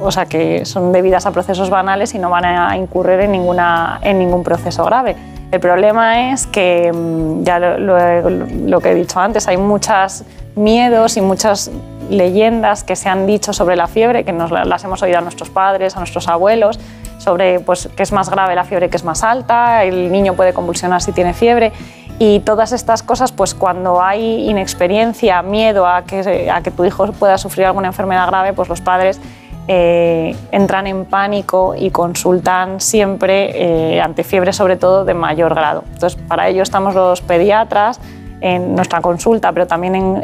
o 0.01 0.13
sea 0.13 0.27
que 0.27 0.65
son 0.65 0.93
debidas 0.93 1.27
a 1.27 1.33
procesos 1.33 1.69
banales 1.69 2.15
y 2.15 2.19
no 2.19 2.31
van 2.31 2.45
a 2.45 2.77
incurrir 2.77 3.21
en, 3.21 3.33
ninguna, 3.33 3.99
en 4.03 4.19
ningún 4.19 4.45
proceso 4.45 4.85
grave. 4.85 5.17
El 5.55 5.61
problema 5.61 6.33
es 6.33 6.49
que, 6.49 6.93
mm, 6.93 7.45
ya 7.45 7.61
lo, 7.61 8.81
que 8.81 8.91
he 8.91 8.95
dicho 8.97 9.21
antes, 9.21 9.47
hay 9.47 9.57
muchos 9.57 10.25
miedos 10.57 11.17
y 11.17 11.21
muchas 11.21 11.71
leyendas 12.11 12.85
que 12.85 12.97
se 12.97 13.09
han 13.09 13.27
dicho 13.27 13.53
sobre 13.53 13.77
la 13.77 13.87
fiebre, 13.87 14.25
que 14.25 14.33
nos 14.33 14.51
las 14.51 14.85
hemos 14.85 15.03
oído 15.03 15.19
a 15.19 15.21
nuestros 15.21 15.51
padres, 15.51 15.97
a 15.97 16.01
nuestros 16.01 16.29
abuelos, 16.29 16.79
sobre 17.19 17.61
pues, 17.61 17.89
que 17.97 18.03
es 18.03 18.13
más 18.13 18.31
grave 18.31 18.55
la 18.55 18.65
fiebre 18.65 18.91
que 18.91 18.97
es 18.97 19.05
más 19.05 19.23
alta, 19.25 19.85
el 19.85 20.13
niño 20.13 20.35
puede 20.35 20.53
convulsionar 20.53 21.01
si 21.03 21.13
tiene 21.13 21.35
fiebre. 21.35 21.73
Y 22.19 22.41
todas 22.41 22.71
estas 22.71 23.03
cosas, 23.03 23.33
pues 23.33 23.55
cuando 23.55 24.01
hay 24.01 24.49
inexperiencia, 24.49 25.43
miedo 25.43 25.87
a 25.87 26.05
que, 26.05 26.49
a 26.49 26.61
que 26.63 26.71
tu 26.71 26.85
hijo 26.85 27.11
pueda 27.13 27.39
sufrir 27.39 27.67
alguna 27.67 27.89
enfermedad 27.89 28.29
grave, 28.29 28.53
pues 28.53 28.69
los 28.69 28.81
padres 28.81 29.21
eh, 29.67 30.37
entran 30.53 30.87
en 30.87 31.07
pánico 31.07 31.75
y 31.77 31.91
consultan 31.91 32.81
siempre 32.81 33.95
eh, 33.95 34.01
ante 34.01 34.23
fiebre, 34.23 34.53
sobre 34.53 34.77
todo 34.77 35.05
de 35.05 35.15
mayor 35.15 35.55
grado. 35.55 35.83
Entonces, 35.93 36.21
para 36.29 36.49
ello 36.49 36.63
estamos 36.63 36.95
los 36.95 37.21
pediatras 37.21 37.99
en 38.45 38.75
nuestra 38.75 39.01
consulta, 39.01 39.53
pero 39.53 39.67
también 39.67 40.21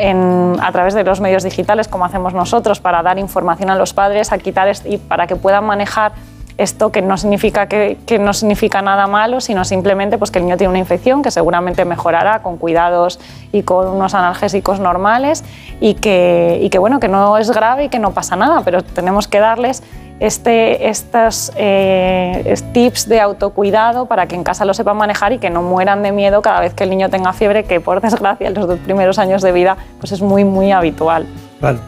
a 0.60 0.72
través 0.72 0.92
de 0.92 1.02
los 1.04 1.22
medios 1.22 1.42
digitales, 1.42 1.88
como 1.88 2.04
hacemos 2.04 2.34
nosotros, 2.34 2.78
para 2.78 3.02
dar 3.02 3.18
información 3.18 3.70
a 3.70 3.76
los 3.76 3.94
padres, 3.94 4.30
a 4.30 4.36
quitar 4.36 4.70
y 4.84 4.98
para 4.98 5.26
que 5.26 5.36
puedan 5.36 5.64
manejar 5.64 6.12
esto 6.58 6.92
que 6.92 7.00
no 7.00 7.16
significa 7.16 7.66
que, 7.66 7.96
no 8.20 8.34
significa 8.34 8.82
nada 8.82 9.06
malo, 9.06 9.40
sino 9.40 9.64
simplemente 9.64 10.18
pues, 10.18 10.30
que 10.30 10.38
el 10.38 10.44
niño 10.44 10.58
tiene 10.58 10.68
una 10.68 10.78
infección 10.78 11.22
que 11.22 11.30
seguramente 11.30 11.86
mejorará 11.86 12.42
con 12.42 12.58
cuidados 12.58 13.18
y 13.52 13.62
con 13.62 13.88
unos 13.88 14.12
analgésicos 14.12 14.80
normales 14.80 15.42
y 15.80 15.90
y 15.90 16.68
que, 16.68 16.78
bueno, 16.78 17.00
que 17.00 17.08
no 17.08 17.38
es 17.38 17.50
grave 17.50 17.84
y 17.84 17.88
que 17.88 17.98
no 17.98 18.10
pasa 18.10 18.36
nada, 18.36 18.60
pero 18.66 18.82
tenemos 18.82 19.28
que 19.28 19.38
darles 19.38 19.82
este, 20.20 20.88
estos 20.88 21.50
eh, 21.56 22.54
tips 22.72 23.08
de 23.08 23.20
autocuidado 23.20 24.06
para 24.06 24.26
que 24.26 24.36
en 24.36 24.44
casa 24.44 24.64
lo 24.66 24.74
sepan 24.74 24.98
manejar 24.98 25.32
y 25.32 25.38
que 25.38 25.48
no 25.50 25.62
mueran 25.62 26.02
de 26.02 26.12
miedo 26.12 26.42
cada 26.42 26.60
vez 26.60 26.74
que 26.74 26.84
el 26.84 26.90
niño 26.90 27.08
tenga 27.08 27.32
fiebre, 27.32 27.64
que 27.64 27.80
por 27.80 28.00
desgracia 28.02 28.48
en 28.48 28.54
los 28.54 28.68
dos 28.68 28.78
primeros 28.78 29.18
años 29.18 29.42
de 29.42 29.50
vida 29.52 29.76
pues 29.98 30.12
es 30.12 30.20
muy, 30.20 30.44
muy 30.44 30.70
habitual. 30.70 31.26
Vale. 31.60 31.78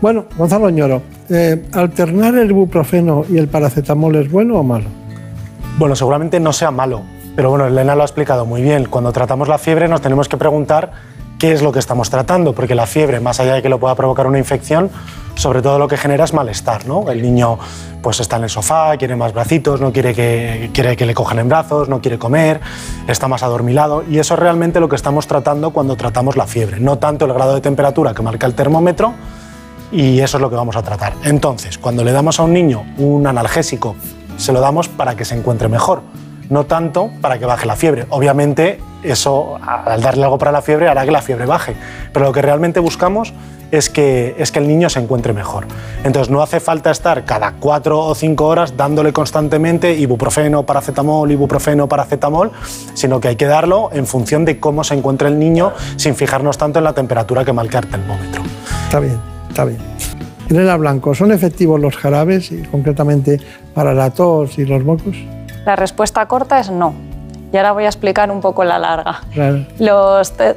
Bueno, 0.00 0.24
Gonzalo 0.36 0.70
Ñoro, 0.70 1.02
eh, 1.28 1.64
¿alternar 1.72 2.34
el 2.36 2.50
ibuprofeno 2.50 3.24
y 3.28 3.38
el 3.38 3.48
paracetamol 3.48 4.16
es 4.16 4.30
bueno 4.30 4.56
o 4.56 4.62
malo? 4.62 4.86
Bueno, 5.78 5.94
seguramente 5.96 6.40
no 6.40 6.52
sea 6.52 6.70
malo, 6.70 7.02
pero 7.36 7.50
bueno, 7.50 7.66
Elena 7.66 7.94
lo 7.94 8.02
ha 8.02 8.04
explicado 8.04 8.44
muy 8.44 8.62
bien. 8.62 8.86
Cuando 8.86 9.12
tratamos 9.12 9.48
la 9.48 9.58
fiebre 9.58 9.88
nos 9.88 10.00
tenemos 10.00 10.28
que 10.28 10.36
preguntar 10.36 10.90
qué 11.38 11.52
es 11.52 11.62
lo 11.62 11.72
que 11.72 11.78
estamos 11.78 12.10
tratando, 12.10 12.52
porque 12.52 12.74
la 12.74 12.86
fiebre, 12.86 13.20
más 13.20 13.40
allá 13.40 13.54
de 13.54 13.62
que 13.62 13.68
lo 13.68 13.78
pueda 13.80 13.94
provocar 13.94 14.26
una 14.26 14.38
infección, 14.38 14.90
sobre 15.42 15.60
todo 15.60 15.78
lo 15.80 15.88
que 15.88 15.96
genera 15.96 16.24
es 16.24 16.32
malestar, 16.32 16.86
¿no? 16.86 17.10
El 17.10 17.20
niño 17.20 17.58
pues 18.00 18.20
está 18.20 18.36
en 18.36 18.44
el 18.44 18.48
sofá, 18.48 18.96
quiere 18.96 19.16
más 19.16 19.32
bracitos, 19.32 19.80
no 19.80 19.92
quiere 19.92 20.14
que, 20.14 20.70
quiere 20.72 20.96
que 20.96 21.04
le 21.04 21.14
cojan 21.14 21.40
en 21.40 21.48
brazos, 21.48 21.88
no 21.88 22.00
quiere 22.00 22.16
comer, 22.16 22.60
está 23.08 23.26
más 23.26 23.42
adormilado 23.42 24.04
y 24.08 24.18
eso 24.20 24.34
es 24.34 24.40
realmente 24.40 24.78
lo 24.78 24.88
que 24.88 24.94
estamos 24.94 25.26
tratando 25.26 25.72
cuando 25.72 25.96
tratamos 25.96 26.36
la 26.36 26.46
fiebre, 26.46 26.78
no 26.78 26.98
tanto 26.98 27.24
el 27.24 27.32
grado 27.32 27.54
de 27.54 27.60
temperatura 27.60 28.14
que 28.14 28.22
marca 28.22 28.46
el 28.46 28.54
termómetro, 28.54 29.14
y 29.90 30.20
eso 30.20 30.38
es 30.38 30.40
lo 30.40 30.48
que 30.48 30.56
vamos 30.56 30.76
a 30.76 30.82
tratar. 30.82 31.12
Entonces, 31.24 31.76
cuando 31.76 32.02
le 32.02 32.12
damos 32.12 32.40
a 32.40 32.44
un 32.44 32.52
niño 32.52 32.84
un 32.96 33.26
analgésico, 33.26 33.96
se 34.38 34.52
lo 34.52 34.60
damos 34.60 34.88
para 34.88 35.16
que 35.16 35.24
se 35.24 35.36
encuentre 35.36 35.68
mejor, 35.68 36.02
no 36.50 36.64
tanto 36.64 37.10
para 37.20 37.38
que 37.38 37.46
baje 37.46 37.66
la 37.66 37.76
fiebre. 37.76 38.06
Obviamente, 38.10 38.80
eso, 39.02 39.58
al 39.60 40.00
darle 40.00 40.24
algo 40.24 40.38
para 40.38 40.52
la 40.52 40.62
fiebre, 40.62 40.88
hará 40.88 41.04
que 41.04 41.10
la 41.10 41.20
fiebre 41.20 41.46
baje, 41.46 41.74
pero 42.12 42.26
lo 42.26 42.32
que 42.32 42.40
realmente 42.40 42.80
buscamos 42.80 43.34
es 43.72 43.90
que, 43.90 44.36
es 44.38 44.52
que 44.52 44.60
el 44.60 44.68
niño 44.68 44.88
se 44.88 45.00
encuentre 45.00 45.32
mejor. 45.32 45.66
Entonces, 46.04 46.30
no 46.30 46.42
hace 46.42 46.60
falta 46.60 46.92
estar 46.92 47.24
cada 47.24 47.54
cuatro 47.54 47.98
o 47.98 48.14
cinco 48.14 48.46
horas 48.46 48.76
dándole 48.76 49.12
constantemente 49.12 49.94
ibuprofeno, 49.94 50.64
paracetamol, 50.64 51.32
ibuprofeno, 51.32 51.88
paracetamol, 51.88 52.52
sino 52.94 53.18
que 53.18 53.28
hay 53.28 53.36
que 53.36 53.46
darlo 53.46 53.90
en 53.92 54.06
función 54.06 54.44
de 54.44 54.60
cómo 54.60 54.84
se 54.84 54.94
encuentra 54.94 55.28
el 55.28 55.38
niño, 55.38 55.72
sin 55.96 56.14
fijarnos 56.14 56.58
tanto 56.58 56.78
en 56.78 56.84
la 56.84 56.92
temperatura 56.92 57.44
que 57.44 57.52
marca 57.52 57.78
el 57.78 57.88
termómetro. 57.88 58.42
Está 58.84 59.00
bien. 59.00 59.18
Está 59.48 59.64
bien. 59.64 59.78
Elena 60.48 60.76
Blanco, 60.76 61.14
¿son 61.14 61.32
efectivos 61.32 61.80
los 61.80 61.96
jarabes 61.96 62.52
y 62.52 62.62
concretamente 62.62 63.40
para 63.74 63.94
la 63.94 64.10
tos 64.10 64.58
y 64.58 64.66
los 64.66 64.84
mocos? 64.84 65.16
La 65.64 65.76
respuesta 65.76 66.26
corta 66.26 66.60
es 66.60 66.70
no. 66.70 67.11
Y 67.52 67.56
ahora 67.58 67.72
voy 67.72 67.84
a 67.84 67.88
explicar 67.88 68.30
un 68.30 68.40
poco 68.40 68.64
la 68.64 68.78
larga. 68.78 69.20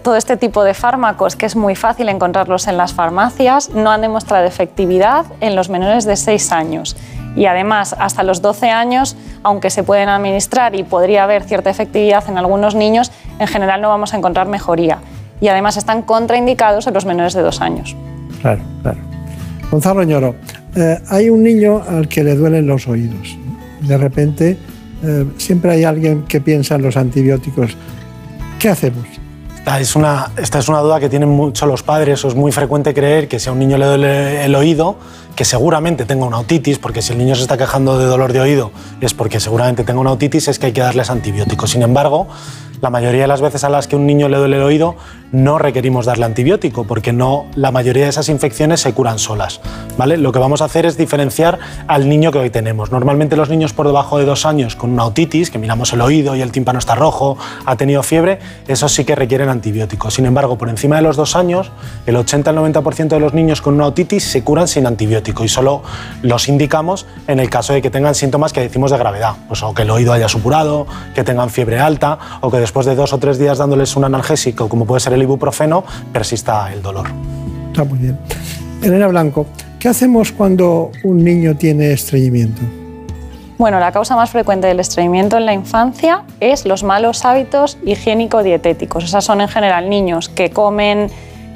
todo 0.02 0.16
este 0.16 0.38
tipo 0.38 0.64
de 0.64 0.74
fármacos, 0.74 1.36
que 1.36 1.46
es 1.46 1.56
muy 1.56 1.76
fácil 1.76 2.08
encontrarlos 2.08 2.68
en 2.68 2.78
las 2.78 2.94
farmacias, 2.94 3.70
no 3.70 3.92
han 3.92 4.02
demostrado 4.02 4.46
efectividad 4.46 5.26
en 5.42 5.56
los 5.56 5.70
menores 5.70 6.06
de 6.06 6.16
6 6.16 6.52
años. 6.54 6.96
Y 7.36 7.48
además, 7.48 7.94
hasta 8.00 8.24
los 8.24 8.42
12 8.42 8.70
años, 8.72 9.18
aunque 9.44 9.70
se 9.70 9.84
pueden 9.84 10.08
administrar 10.08 10.74
y 10.74 10.84
podría 10.84 11.26
haber 11.26 11.44
cierta 11.44 11.70
efectividad 11.70 12.24
en 12.30 12.38
algunos 12.38 12.76
niños, 12.76 13.12
en 13.40 13.48
general 13.48 13.82
no 13.82 13.90
vamos 13.90 14.14
a 14.14 14.18
encontrar 14.18 14.48
mejoría. 14.48 15.00
Y 15.42 15.50
además 15.50 15.76
están 15.76 16.02
contraindicados 16.02 16.88
en 16.88 16.94
los 16.94 17.06
menores 17.06 17.34
de 17.34 17.42
2 17.42 17.60
años. 17.60 17.94
Claro, 18.42 18.62
claro. 18.82 19.00
Gonzalo 19.70 20.04
Ñoro, 20.04 20.36
eh, 20.78 21.00
hay 21.10 21.30
un 21.30 21.44
niño 21.44 21.82
al 21.86 22.08
que 22.08 22.24
le 22.24 22.36
duelen 22.36 22.68
los 22.68 22.88
oídos. 22.88 23.38
De 23.82 23.98
repente, 23.98 24.58
eh, 25.04 25.26
siempre 25.38 25.72
hay 25.72 25.84
alguien 25.84 26.24
que 26.24 26.42
piensa 26.42 26.76
en 26.76 26.84
los 26.84 26.98
antibióticos. 26.98 27.76
¿Qué 28.60 28.70
hacemos? 28.70 29.06
Esta 29.58 29.80
es, 29.80 29.96
una, 29.96 30.32
esta 30.38 30.60
es 30.60 30.70
una 30.70 30.80
duda 30.80 31.00
que 31.00 31.10
tienen 31.10 31.30
mucho 31.30 31.66
los 31.66 31.82
padres. 31.82 32.24
es 32.24 32.36
muy 32.36 32.52
frecuente 32.52 32.94
creer 32.94 33.28
que 33.28 33.40
si 33.40 33.50
a 33.50 33.52
un 33.52 33.58
niño 33.58 33.80
le 33.80 33.86
duele 33.88 34.46
el 34.46 34.54
oído, 34.54 34.98
que 35.36 35.44
seguramente 35.44 36.06
tenga 36.06 36.26
una 36.26 36.38
otitis, 36.38 36.78
porque 36.78 37.02
si 37.02 37.14
el 37.14 37.18
niño 37.18 37.34
se 37.34 37.42
está 37.42 37.58
quejando 37.58 37.98
de 37.98 38.06
dolor 38.06 38.32
de 38.32 38.42
oído 38.42 38.72
es 39.02 39.16
porque 39.16 39.40
seguramente 39.40 39.84
tenga 39.84 40.00
una 40.00 40.12
otitis, 40.12 40.48
es 40.48 40.60
que 40.60 40.68
hay 40.68 40.72
que 40.72 40.82
darles 40.82 41.10
antibióticos. 41.10 41.72
Sin 41.72 41.82
embargo, 41.82 42.28
la 42.82 42.90
mayoría 42.90 43.22
de 43.22 43.28
las 43.28 43.42
veces 43.42 43.64
a 43.64 43.70
las 43.70 43.88
que 43.88 43.96
un 43.96 44.06
niño 44.06 44.30
le 44.30 44.38
duele 44.38 44.58
el 44.58 44.64
oído 44.64 44.96
no 45.32 45.58
requerimos 45.58 46.06
darle 46.06 46.26
antibiótico 46.26 46.86
porque 46.86 47.12
no 47.12 47.46
la 47.56 47.72
mayoría 47.72 48.04
de 48.04 48.10
esas 48.10 48.30
infecciones 48.30 48.80
se 48.80 48.94
curan 48.94 49.20
solas, 49.20 49.60
¿vale? 49.98 50.18
Lo 50.18 50.32
que 50.32 50.40
vamos 50.40 50.62
a 50.62 50.66
hacer 50.66 50.86
es 50.86 50.98
diferenciar 50.98 51.60
al 51.88 52.08
niño 52.08 52.32
que 52.32 52.40
hoy 52.40 52.50
tenemos. 52.50 52.92
Normalmente 52.92 53.36
los 53.36 53.50
niños 53.50 53.74
por 53.74 53.88
debajo 53.88 54.18
de 54.18 54.26
dos 54.26 54.46
años 54.46 54.76
con 54.76 54.92
una 54.92 55.04
otitis, 55.04 55.52
que 55.52 55.58
miramos 55.58 55.92
el 55.94 56.02
oído 56.02 56.36
y 56.36 56.42
el 56.42 56.52
tímpano 56.52 56.80
está 56.80 56.96
rojo, 56.96 57.38
ha 57.66 57.76
tenido 57.76 58.02
fiebre, 58.04 58.40
esos 58.68 58.94
sí 58.94 59.04
que 59.04 59.16
requieren 59.16 59.50
antibióticos. 59.50 60.14
Sin 60.14 60.26
embargo, 60.26 60.58
por 60.58 60.70
encima 60.70 60.96
de 60.96 61.02
los 61.02 61.18
dos 61.18 61.36
años, 61.36 61.72
el 62.06 62.16
80 62.16 62.52
al 62.52 62.58
90% 62.58 63.08
de 63.10 63.20
los 63.20 63.34
niños 63.34 63.62
con 63.62 63.74
una 63.74 63.88
otitis 63.88 64.24
se 64.24 64.44
curan 64.44 64.68
sin 64.68 64.88
antibiótico 64.88 65.44
y 65.44 65.50
solo 65.50 65.84
los 66.22 66.48
indicamos 66.48 67.06
en 67.28 67.40
el 67.40 67.50
caso 67.50 67.74
de 67.74 67.82
que 67.82 67.90
tengan 67.90 68.16
síntomas 68.16 68.54
que 68.54 68.62
decimos 68.62 68.92
de 68.92 68.98
gravedad, 68.98 69.34
pues 69.48 69.64
o 69.64 69.74
que 69.74 69.82
el 69.82 69.90
oído 69.90 70.14
haya 70.14 70.30
supurado, 70.30 70.88
que 71.14 71.24
tengan 71.24 71.50
fiebre 71.50 71.80
alta 71.80 72.18
o 72.42 72.50
que 72.50 72.60
después 72.66 72.88
de 72.88 72.96
dos 72.96 73.14
o 73.14 73.20
tres 73.20 73.38
días 73.38 73.60
dándoles 73.60 73.96
un 73.96 74.06
analgésico, 74.06 74.68
como 74.68 74.86
puede 74.86 75.00
ser 75.00 75.14
el 75.14 75.22
ibuprofeno, 75.22 75.84
persista 76.12 76.74
el 76.74 76.82
dolor. 76.82 77.06
Está 77.68 77.84
muy 77.84 78.00
bien. 78.00 78.18
Elena 78.82 79.08
Blanco, 79.08 79.46
¿qué 79.78 79.88
hacemos 79.88 80.32
cuando 80.32 80.92
un 81.04 81.24
niño 81.24 81.56
tiene 81.56 81.94
estreñimiento? 81.94 82.64
Bueno, 83.60 83.80
la 83.80 83.92
causa 83.92 84.16
más 84.16 84.32
frecuente 84.32 84.66
del 84.66 84.80
estreñimiento 84.80 85.38
en 85.38 85.46
la 85.46 85.54
infancia 85.54 86.24
es 86.40 86.66
los 86.66 86.82
malos 86.82 87.24
hábitos 87.24 87.78
higiénico-dietéticos. 87.86 89.04
Esas 89.04 89.24
son 89.24 89.42
en 89.42 89.48
general 89.48 89.88
niños 89.88 90.28
que 90.28 90.50
comen 90.50 91.12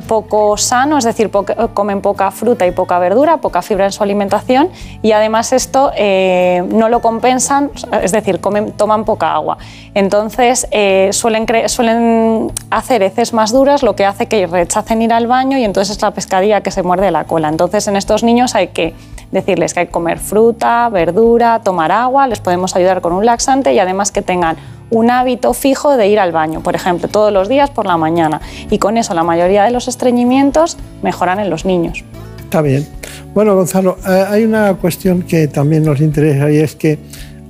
poco 0.10 0.58
sano, 0.58 0.98
es 0.98 1.04
decir, 1.04 1.30
comen 1.76 2.02
poca 2.02 2.32
fruta 2.32 2.66
y 2.66 2.72
poca 2.72 2.98
verdura, 2.98 3.38
poca 3.38 3.62
fibra 3.62 3.86
en 3.86 3.92
su 3.92 4.02
alimentación 4.02 4.70
y 5.04 5.12
además 5.12 5.54
esto 5.54 5.92
eh, 5.96 6.64
no 6.68 6.90
lo 6.90 7.00
compensan, 7.00 7.70
es 8.02 8.12
decir, 8.12 8.40
comen, 8.40 8.72
toman 8.72 9.06
poca 9.06 9.32
agua. 9.36 9.60
Entonces 9.94 10.68
eh, 10.72 11.10
suelen, 11.12 11.46
suelen 11.68 12.52
hacer 12.72 13.04
heces 13.04 13.34
más 13.34 13.52
duras, 13.52 13.84
lo 13.84 13.96
que 13.96 14.04
hace 14.04 14.26
que 14.26 14.48
rechacen 14.48 15.04
ir 15.04 15.14
al 15.14 15.28
baño 15.28 15.60
y 15.60 15.64
entonces 15.64 15.96
es 15.96 16.02
la 16.02 16.10
pescadilla 16.10 16.62
que 16.62 16.72
se 16.72 16.82
muerde 16.82 17.12
la 17.12 17.26
cola. 17.26 17.48
Entonces 17.48 17.88
en 17.88 17.96
estos 17.96 18.24
niños 18.24 18.56
hay 18.56 18.70
que 18.70 18.96
decirles 19.30 19.76
que 19.76 19.82
hay 19.82 19.86
que 19.86 19.92
comer 19.92 20.18
fruta, 20.18 20.90
verdura, 20.90 21.62
tomar 21.64 21.92
agua, 21.92 22.26
les 22.26 22.40
podemos 22.40 22.76
ayudar 22.76 23.02
con 23.02 23.14
un 23.14 23.28
laxante 23.28 23.74
y 23.74 23.80
además 23.80 24.12
que 24.12 24.24
tengan 24.24 24.58
un 24.90 25.12
hábito 25.12 25.54
fijo 25.54 25.98
de 25.98 26.08
ir 26.08 26.20
al 26.20 26.32
baño, 26.32 26.62
por 26.62 26.76
ejemplo, 26.76 27.08
todos 27.08 27.32
los 27.32 27.48
días 27.48 27.70
por 27.70 27.86
la 27.86 27.98
mañana. 27.98 28.42
Y 28.70 28.78
con 28.80 28.98
eso 28.98 29.14
la 29.14 29.24
mayoría 29.24 29.64
de 29.64 29.72
los 29.72 29.88
estreñimientos 29.88 30.78
mejoran 31.02 31.40
en 31.40 31.50
los 31.50 31.66
niños. 31.66 32.04
Está 32.40 32.62
bien. 32.62 32.88
Bueno, 33.34 33.56
Gonzalo, 33.56 33.98
eh, 34.08 34.26
hay 34.28 34.44
una 34.44 34.74
cuestión 34.74 35.22
que 35.22 35.48
también 35.48 35.84
nos 35.84 36.02
interesa 36.02 36.50
y 36.52 36.58
es 36.58 36.76
que 36.76 36.98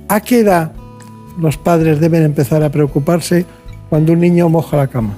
¿a 0.08 0.20
qué 0.20 0.40
edad 0.40 0.72
los 1.38 1.56
padres 1.56 2.00
deben 2.00 2.22
empezar 2.22 2.62
a 2.62 2.68
preocuparse 2.68 3.46
cuando 3.88 4.12
un 4.12 4.20
niño 4.20 4.48
moja 4.48 4.76
la 4.76 4.88
cama? 4.88 5.14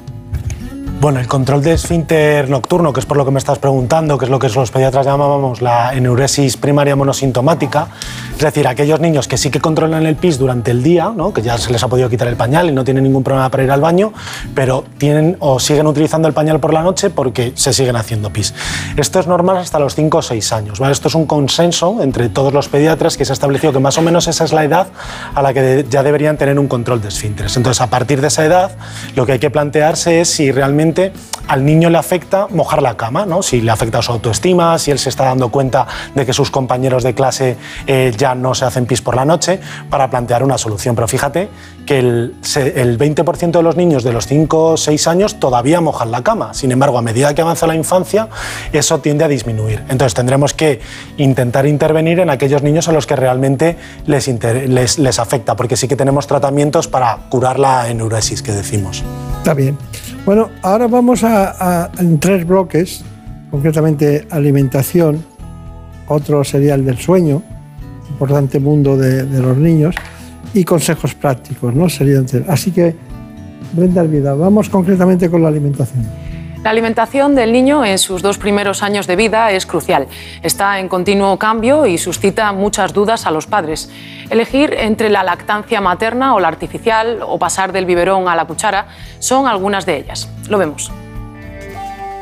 Bueno, 1.03 1.18
el 1.18 1.26
control 1.26 1.64
de 1.64 1.72
esfínter 1.72 2.48
nocturno, 2.48 2.92
que 2.92 3.00
es 3.00 3.07
por 3.07 3.16
lo 3.16 3.24
que 3.24 3.32
me 3.32 3.40
estás 3.40 3.59
preguntando, 3.59 4.16
que 4.18 4.26
es 4.26 4.30
lo 4.30 4.38
que 4.38 4.48
los 4.48 4.70
pediatras 4.70 5.05
llamábamos 5.05 5.61
la 5.61 5.94
enuresis 5.94 6.57
primaria 6.57 6.94
monosintomática, 6.94 7.88
es 8.36 8.38
decir, 8.38 8.68
aquellos 8.68 9.00
niños 9.00 9.26
que 9.26 9.36
sí 9.36 9.50
que 9.50 9.61
controlan 9.61 10.07
el 10.07 10.14
pis 10.14 10.38
durante 10.38 10.70
el 10.70 10.84
día, 10.84 11.12
¿no? 11.12 11.32
que 11.32 11.42
ya 11.42 11.59
se 11.59 11.72
les 11.72 11.82
ha 11.82 11.88
podido 11.88 12.09
quitar 12.09 12.28
el 12.28 12.36
pañal 12.36 12.68
y 12.68 12.72
no 12.72 12.84
tienen 12.84 13.03
ningún 13.03 13.24
problema 13.24 13.50
para 13.50 13.64
ir 13.64 13.72
al 13.72 13.80
baño, 13.80 14.12
pero 14.55 14.84
tienen 14.96 15.36
o 15.40 15.59
siguen 15.59 15.88
utilizando 15.88 16.28
el 16.28 16.34
pañal 16.34 16.61
por 16.61 16.72
la 16.72 16.82
noche 16.82 17.11
porque 17.11 17.53
se 17.57 17.72
siguen 17.72 17.96
haciendo 17.96 18.32
pis. 18.32 18.55
Esto 18.96 19.18
es 19.18 19.26
normal 19.26 19.57
hasta 19.57 19.80
los 19.80 19.96
5 19.96 20.18
o 20.18 20.22
6 20.22 20.53
años. 20.53 20.80
Esto 20.80 21.09
es 21.09 21.16
un 21.16 21.26
consenso 21.26 22.00
entre 22.00 22.28
todos 22.28 22.53
los 22.55 22.68
pediatras 22.68 23.16
que 23.16 23.24
se 23.24 23.32
ha 23.32 23.34
establecido 23.34 23.72
que 23.72 23.80
más 23.80 23.98
o 23.98 24.03
menos 24.03 24.28
esa 24.28 24.44
es 24.44 24.53
la 24.53 24.62
edad 24.62 24.86
a 25.34 25.42
la 25.42 25.53
que 25.53 25.84
ya 25.90 26.05
deberían 26.05 26.36
tener 26.36 26.61
un 26.61 26.68
control 26.68 27.03
de 27.03 27.09
esfínteres. 27.09 27.57
Entonces, 27.57 27.80
a 27.80 27.90
partir 27.90 28.20
de 28.20 28.28
esa 28.28 28.44
edad, 28.44 28.70
lo 29.16 29.26
que 29.26 29.32
hay 29.32 29.38
que 29.40 29.50
plantearse 29.50 30.20
es 30.20 30.28
si 30.28 30.53
realmente 30.53 30.91
al 31.49 31.64
niño 31.64 31.90
le 31.90 31.99
afecta 31.99 32.47
mojar 32.49 32.82
la 32.82 32.97
cama, 32.97 33.26
¿no? 33.26 33.43
si 33.43 33.61
le 33.61 33.70
afecta 33.70 34.01
su 34.03 34.12
autoestima, 34.12 34.78
si 34.78 34.90
él 34.90 34.99
se 34.99 35.09
está 35.09 35.24
dando 35.24 35.51
cuenta 35.51 35.86
de 36.14 36.24
que 36.24 36.32
sus 36.32 36.51
compañeros 36.51 37.03
de 37.03 37.14
clase 37.14 37.57
eh, 37.86 38.12
ya 38.16 38.34
no 38.34 38.55
se 38.55 38.64
hacen 38.64 38.86
pis 38.86 39.01
por 39.03 39.16
la 39.16 39.24
noche, 39.24 39.61
para 39.90 40.09
plantear 40.11 40.43
una 40.43 40.59
solución. 40.59 40.95
Pero 40.95 41.09
fíjate 41.09 41.49
que 41.86 41.99
el, 41.99 42.34
el 42.57 42.99
20% 42.99 43.51
de 43.51 43.62
los 43.62 43.76
niños 43.76 44.05
de 44.05 44.12
los 44.12 44.26
5 44.26 44.64
o 44.64 44.76
6 44.76 45.07
años 45.09 45.40
todavía 45.40 45.80
mojan 45.80 46.11
la 46.11 46.22
cama. 46.22 46.55
Sin 46.55 46.72
embargo, 46.72 46.99
a 46.99 47.03
medida 47.03 47.34
que 47.34 47.43
avanza 47.43 47.66
la 47.66 47.74
infancia, 47.74 48.28
eso 48.72 49.01
tiende 49.01 49.24
a 49.24 49.28
disminuir. 49.28 49.82
Entonces 49.88 50.14
tendremos 50.14 50.55
que 50.55 50.80
intentar 51.16 51.66
intervenir 51.66 52.20
en 52.20 52.30
aquellos 52.30 52.62
niños 52.62 52.88
a 52.88 52.93
los 52.93 53.07
que 53.07 53.16
realmente 53.16 53.76
les, 54.07 54.28
les, 54.28 54.99
les 54.99 55.18
afecta, 55.18 55.57
porque 55.57 55.76
sí 55.76 55.88
que 55.88 55.97
tenemos 55.97 56.26
tratamientos 56.26 56.88
para 56.88 57.16
curar 57.28 57.59
la 57.59 57.88
enuresis 57.88 58.43
que 58.43 58.53
decimos. 58.53 59.03
Está 59.38 59.55
bien. 59.55 59.76
Bueno, 60.25 60.51
ahora 60.62 60.87
vamos 60.87 61.25
a, 61.25 61.91
en 61.99 62.20
tres 62.20 62.47
bloques, 62.47 63.05
concretamente 63.51 64.25
alimentación, 64.31 65.25
otro 66.07 66.45
sería 66.45 66.77
el 66.77 66.85
del 66.85 66.99
sueño, 66.99 67.43
importante 68.09 68.61
mundo 68.61 68.97
de, 68.97 69.25
los 69.25 69.57
niños, 69.57 69.97
y 70.55 70.62
consejos 70.62 71.16
prácticos, 71.16 71.75
¿no? 71.75 71.89
Serían 71.89 72.27
Así 72.47 72.70
que, 72.70 72.95
Brenda 73.73 74.05
Vida, 74.05 74.35
vamos 74.35 74.68
concretamente 74.68 75.29
con 75.29 75.43
la 75.43 75.49
alimentación. 75.49 76.07
La 76.62 76.70
alimentación 76.70 77.34
del 77.34 77.52
niño 77.52 77.84
en 77.84 77.98
sus 77.98 78.22
dos 78.22 78.38
primeros 78.38 78.84
años 78.84 79.08
de 79.08 79.16
vida 79.16 79.50
es 79.50 79.66
crucial. 79.66 80.06
Está 80.44 80.78
en 80.78 80.88
continuo 80.88 81.36
cambio 81.36 81.86
y 81.86 81.98
suscita 81.98 82.52
muchas 82.52 82.92
dudas 82.92 83.26
a 83.26 83.32
los 83.32 83.48
padres. 83.48 83.90
Elegir 84.30 84.72
entre 84.74 85.10
la 85.10 85.24
lactancia 85.24 85.80
materna 85.80 86.36
o 86.36 86.40
la 86.40 86.46
artificial 86.46 87.18
o 87.26 87.36
pasar 87.36 87.72
del 87.72 87.84
biberón 87.84 88.28
a 88.28 88.36
la 88.36 88.44
cuchara 88.44 88.86
son 89.18 89.48
algunas 89.48 89.86
de 89.86 89.96
ellas. 89.96 90.28
Lo 90.48 90.56
vemos. 90.56 90.92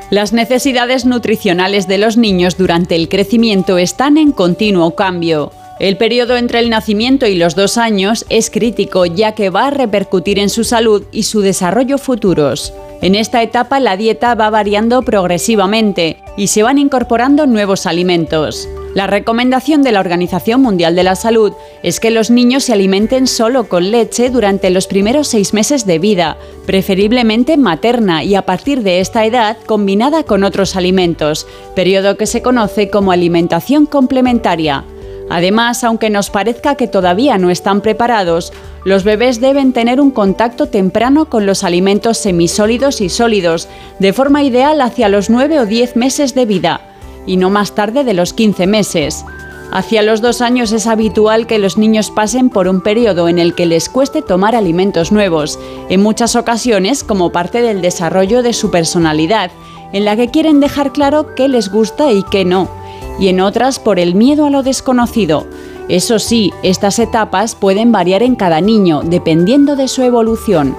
Las 0.09 0.33
necesidades 0.33 1.05
nutricionales 1.05 1.87
de 1.87 1.99
los 1.99 2.17
niños 2.17 2.57
durante 2.57 2.97
el 2.97 3.11
crecimiento 3.11 3.77
están 3.77 4.17
en 4.17 4.33
continuo 4.33 4.95
cambio. 4.95 5.53
El 5.79 5.99
periodo 5.99 6.39
entre 6.39 6.61
el 6.61 6.71
nacimiento 6.71 7.27
y 7.27 7.37
los 7.37 7.55
dos 7.55 7.77
años 7.77 8.25
es 8.31 8.51
crítico 8.51 9.05
ya 9.05 9.33
que 9.33 9.51
va 9.51 9.67
a 9.67 9.71
repercutir 9.71 10.39
en 10.39 10.49
su 10.49 10.65
salud 10.65 11.05
y 11.13 11.25
su 11.25 11.43
desarrollo 11.43 11.99
futuros. 11.99 12.73
En 13.03 13.15
esta 13.15 13.43
etapa 13.43 13.81
la 13.81 13.97
dieta 13.97 14.35
va 14.35 14.51
variando 14.51 15.01
progresivamente 15.03 16.19
y 16.37 16.49
se 16.49 16.63
van 16.63 16.77
incorporando 16.77 17.47
nuevos 17.47 17.87
alimentos. 17.87 18.69
La 18.95 19.07
recomendación 19.07 19.83
de 19.83 19.93
la 19.93 20.01
Organización 20.01 20.61
Mundial 20.61 20.95
de 20.97 21.05
la 21.05 21.15
Salud 21.15 21.55
es 21.83 21.99
que 21.99 22.11
los 22.11 22.31
niños 22.31 22.65
se 22.65 22.75
alimenten 22.75 23.27
solo 23.27 23.69
con 23.69 23.91
leche 23.91 24.29
durante 24.29 24.69
los 24.69 24.87
primeros 24.87 25.29
seis 25.29 25.55
meses 25.55 25.87
de 25.87 25.99
vida, 25.99 26.37
preferiblemente 26.67 27.57
materna 27.57 28.23
y 28.23 28.35
a 28.35 28.43
partir 28.43 28.83
de 28.83 29.01
esta 29.01 29.25
edad 29.25 29.57
combinada 29.65 30.25
con 30.25 30.45
otros 30.45 30.77
alimentos, 30.77 31.47
periodo 31.75 32.19
que 32.19 32.27
se 32.27 32.43
conoce 32.43 32.91
como 32.91 33.13
alimentación 33.13 33.87
complementaria. 33.87 34.85
Además, 35.31 35.85
aunque 35.85 36.11
nos 36.11 36.29
parezca 36.29 36.75
que 36.75 36.89
todavía 36.89 37.39
no 37.39 37.51
están 37.51 37.81
preparados, 37.81 38.53
los 38.85 39.05
bebés 39.05 39.41
deben 39.41 39.73
tener 39.73 40.01
un 40.01 40.11
contacto 40.11 40.67
temprano 40.67 41.27
con 41.27 41.47
los 41.47 41.65
alimentos 41.65 42.19
semisólidos 42.19 43.01
y 43.01 43.09
sólidos, 43.09 43.69
de 43.99 44.13
forma 44.13 44.43
ideal 44.43 44.81
hacia 44.81 45.09
los 45.09 45.31
9 45.31 45.61
o 45.61 45.67
10 45.67 45.97
meses 45.97 46.35
de 46.35 46.47
vida, 46.47 46.81
y 47.27 47.37
no 47.37 47.51
más 47.51 47.75
tarde 47.75 48.05
de 48.05 48.15
los 48.15 48.33
15 48.33 48.67
meses. 48.67 49.25
Hacia 49.73 50.03
los 50.03 50.21
dos 50.21 50.41
años 50.41 50.73
es 50.73 50.87
habitual 50.87 51.47
que 51.47 51.59
los 51.59 51.79
niños 51.79 52.11
pasen 52.11 52.51
por 52.51 52.67
un 52.67 52.81
periodo 52.81 53.29
en 53.29 53.39
el 53.39 53.55
que 53.55 53.67
les 53.67 53.89
cueste 53.89 54.23
tomar 54.23 54.57
alimentos 54.57 55.13
nuevos, 55.13 55.59
en 55.89 56.03
muchas 56.03 56.35
ocasiones 56.35 57.05
como 57.05 57.31
parte 57.31 57.63
del 57.63 57.81
desarrollo 57.81 58.43
de 58.43 58.53
su 58.53 58.71
personalidad, 58.71 59.51
en 59.93 60.05
la 60.05 60.17
que 60.17 60.31
quieren 60.31 60.61
dejar 60.61 60.93
claro 60.93 61.35
qué 61.35 61.49
les 61.49 61.71
gusta 61.71 62.11
y 62.13 62.25
qué 62.31 62.45
no 62.45 62.81
y 63.21 63.29
en 63.29 63.41
otras 63.41 63.79
por 63.79 64.01
el 64.01 64.15
miedo 64.15 64.47
a 64.47 64.51
lo 64.51 64.63
desconocido. 64.63 65.47
Eso 65.91 66.21
sí, 66.21 66.53
estas 66.63 67.01
etapas 67.01 67.57
pueden 67.57 67.91
variar 67.91 68.23
en 68.23 68.37
cada 68.37 68.61
niño, 68.61 69.03
dependiendo 69.03 69.75
de 69.75 69.89
su 69.89 70.03
evolución. 70.05 70.77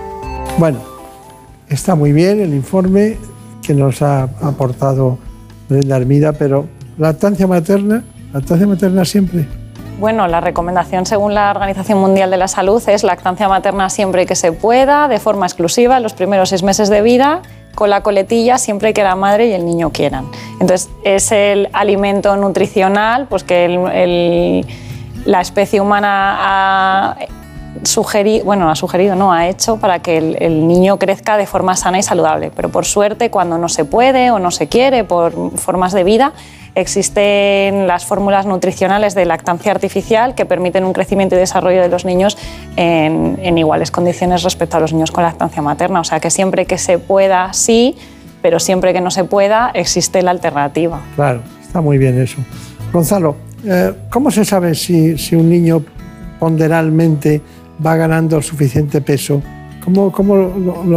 Bueno, 0.58 0.80
está 1.68 1.96
muy 1.96 2.14
bien 2.14 2.40
el 2.40 2.54
informe 2.54 3.18
que 3.62 3.74
nos 3.74 4.02
ha 4.02 4.30
aportado 4.42 5.18
Brenda 5.68 5.98
Armida, 5.98 6.32
pero 6.32 6.66
lactancia 6.98 7.46
materna, 7.46 8.06
lactancia 8.32 8.66
materna 8.66 9.04
siempre. 9.04 9.46
Bueno, 10.00 10.30
la 10.30 10.40
recomendación 10.40 11.06
según 11.06 11.34
la 11.34 11.52
Organización 11.52 12.00
Mundial 12.00 12.32
de 12.32 12.38
la 12.38 12.48
Salud 12.48 12.82
es 12.88 13.04
lactancia 13.04 13.50
materna 13.50 13.90
siempre 13.90 14.26
que 14.26 14.36
se 14.36 14.54
pueda, 14.54 15.10
de 15.10 15.20
forma 15.20 15.46
exclusiva, 15.46 15.98
en 15.98 16.04
los 16.04 16.14
primeros 16.14 16.48
seis 16.48 16.64
meses 16.64 16.88
de 16.88 17.02
vida 17.02 17.42
con 17.76 17.90
la 17.90 18.02
coletilla 18.02 18.58
siempre 18.58 18.94
que 18.94 19.04
la 19.04 19.18
madre 19.18 19.48
y 19.48 19.52
el 19.52 19.66
niño 19.66 19.92
quieran. 19.92 20.26
Entonces, 20.62 20.90
es 21.04 21.34
el 21.34 21.68
alimento 21.74 22.36
nutricional 22.38 23.28
pues 23.28 23.44
que 23.44 24.66
la 25.26 25.42
especie 25.42 25.82
humana 25.82 26.38
ha 26.40 27.16
sugerido, 27.84 28.46
bueno, 28.46 28.70
ha 28.70 28.76
sugerido, 28.76 29.16
no, 29.16 29.32
ha 29.32 29.48
hecho 29.48 29.78
para 29.78 30.00
que 30.00 30.18
el, 30.18 30.68
niño 30.68 30.98
crezca 30.98 31.38
de 31.38 31.46
forma 31.46 31.76
sana 31.76 32.00
y 32.00 32.04
saludable. 32.04 32.52
Pero 32.56 32.70
por 32.70 32.86
suerte, 32.86 33.30
cuando 33.30 33.58
no 33.58 33.70
se 33.70 33.86
puede 33.86 34.32
o 34.32 34.40
no 34.40 34.52
se 34.52 34.68
quiere 34.68 35.04
por 35.04 35.58
formas 35.58 35.94
de 35.94 36.04
vida, 36.04 36.34
existen 36.76 37.88
las 37.88 38.06
fórmulas 38.06 38.46
nutricionales 38.46 39.16
de 39.16 39.26
lactancia 39.26 39.72
artificial 39.72 40.36
que 40.36 40.46
permiten 40.46 40.86
un 40.86 40.94
crecimiento 40.94 41.36
y 41.36 41.40
desarrollo 41.40 41.82
de 41.82 41.90
los 41.90 42.06
niños 42.06 42.38
en, 42.76 43.58
iguales 43.58 43.92
condiciones 43.92 44.44
respecto 44.44 44.78
a 44.78 44.80
los 44.80 44.94
niños 44.94 45.12
con 45.12 45.24
lactancia 45.24 45.62
materna. 45.62 46.00
O 46.00 46.04
sea 46.04 46.20
que 46.20 46.30
siempre 46.30 46.66
que 46.66 46.78
se 46.78 46.98
pueda, 46.98 47.54
sí, 47.54 47.96
pero 48.42 48.60
siempre 48.60 48.94
que 48.94 49.02
no 49.02 49.12
se 49.12 49.24
pueda, 49.24 49.72
existe 49.74 50.22
la 50.22 50.32
alternativa. 50.32 51.02
Claro, 51.16 51.42
está 51.62 51.82
muy 51.82 51.98
bien 51.98 52.20
eso. 52.20 52.38
Gonzalo, 52.92 53.36
¿cómo 54.10 54.32
se 54.32 54.46
sabe 54.46 54.76
si, 54.76 55.36
un 55.36 55.50
niño 55.50 55.84
ponderalmente 56.40 57.42
va 57.86 57.96
ganando 57.96 58.42
suficiente 58.42 59.02
peso? 59.02 59.42
¿Cómo, 59.84 60.12
cómo 60.12 60.36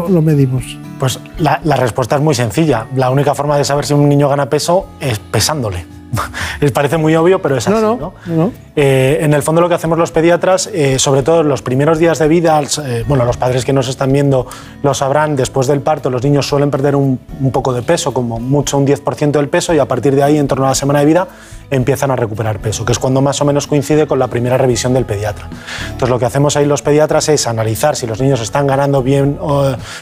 lo 0.09 0.23
medimos? 0.23 0.79
Pues 0.99 1.19
la, 1.39 1.59
respuesta 1.77 2.17
es 2.17 2.23
muy 2.23 2.35
sencilla. 2.35 2.87
La 2.95 3.11
única 3.11 3.35
forma 3.35 3.59
de 3.59 3.65
saber 3.65 3.85
si 3.85 3.95
un 3.95 4.09
niño 4.09 4.29
gana 4.29 4.49
peso 4.49 4.87
es 5.01 5.19
pesándole. 5.19 5.85
Les 6.61 6.73
parece 6.73 6.97
muy 6.97 7.15
obvio, 7.17 7.41
pero 7.41 7.57
es 7.57 7.67
así. 7.67 7.81
No, 7.81 8.15
no, 8.27 8.53
eh, 8.77 9.19
en 9.21 9.35
el 9.35 9.43
fondo 9.43 9.61
lo 9.61 9.69
que 9.69 9.75
hacemos 9.75 9.99
los 9.99 10.11
pediatras, 10.11 10.69
eh, 10.73 10.99
sobre 10.99 11.23
todo 11.23 11.43
en 11.43 11.49
los 11.49 11.63
primeros 11.63 11.99
días 11.99 12.19
de 12.19 12.29
vida, 12.29 12.61
eh, 12.85 13.05
bueno, 13.07 13.25
los 13.25 13.37
padres 13.37 13.65
que 13.65 13.73
nos 13.73 13.89
están 13.89 14.13
viendo 14.13 14.47
lo 14.83 14.95
sabrán, 14.95 15.37
después 15.37 15.67
del 15.67 15.81
parto 15.81 16.11
los 16.11 16.23
niños 16.25 16.49
suelen 16.49 16.71
perder 16.71 16.97
un, 16.97 17.21
un 17.41 17.51
poco 17.53 17.73
de 17.73 17.83
peso, 17.83 18.13
como 18.13 18.41
mucho 18.41 18.79
un 18.79 18.87
10% 18.87 19.33
del 19.33 19.49
peso, 19.49 19.75
y 19.75 19.79
a 19.79 19.87
partir 19.87 20.15
de 20.15 20.23
ahí, 20.23 20.39
en 20.39 20.49
torno 20.49 20.67
a 20.67 20.71
la 20.71 20.75
semana 20.75 21.01
de 21.01 21.07
vida, 21.07 21.29
empiezan 21.71 22.11
a 22.11 22.17
recuperar 22.17 22.59
peso, 22.59 22.85
que 22.85 22.93
es 22.93 22.99
cuando 22.99 23.21
más 23.21 23.41
o 23.41 23.45
menos 23.45 23.67
coincide 23.67 24.07
con 24.07 24.19
la 24.19 24.29
primera 24.29 24.59
revisión 24.59 24.93
del 24.95 25.05
pediatra. 25.05 25.49
Entonces 25.87 26.09
lo 26.09 26.19
que 26.19 26.27
hacemos 26.27 26.57
ahí 26.57 26.67
los 26.67 26.83
pediatras 26.83 27.29
es 27.29 27.47
analizar 27.47 27.97
si 27.97 28.07
los 28.07 28.21
niños 28.21 28.41
están 28.41 28.67
ganando 28.67 29.03
bien, 29.03 29.39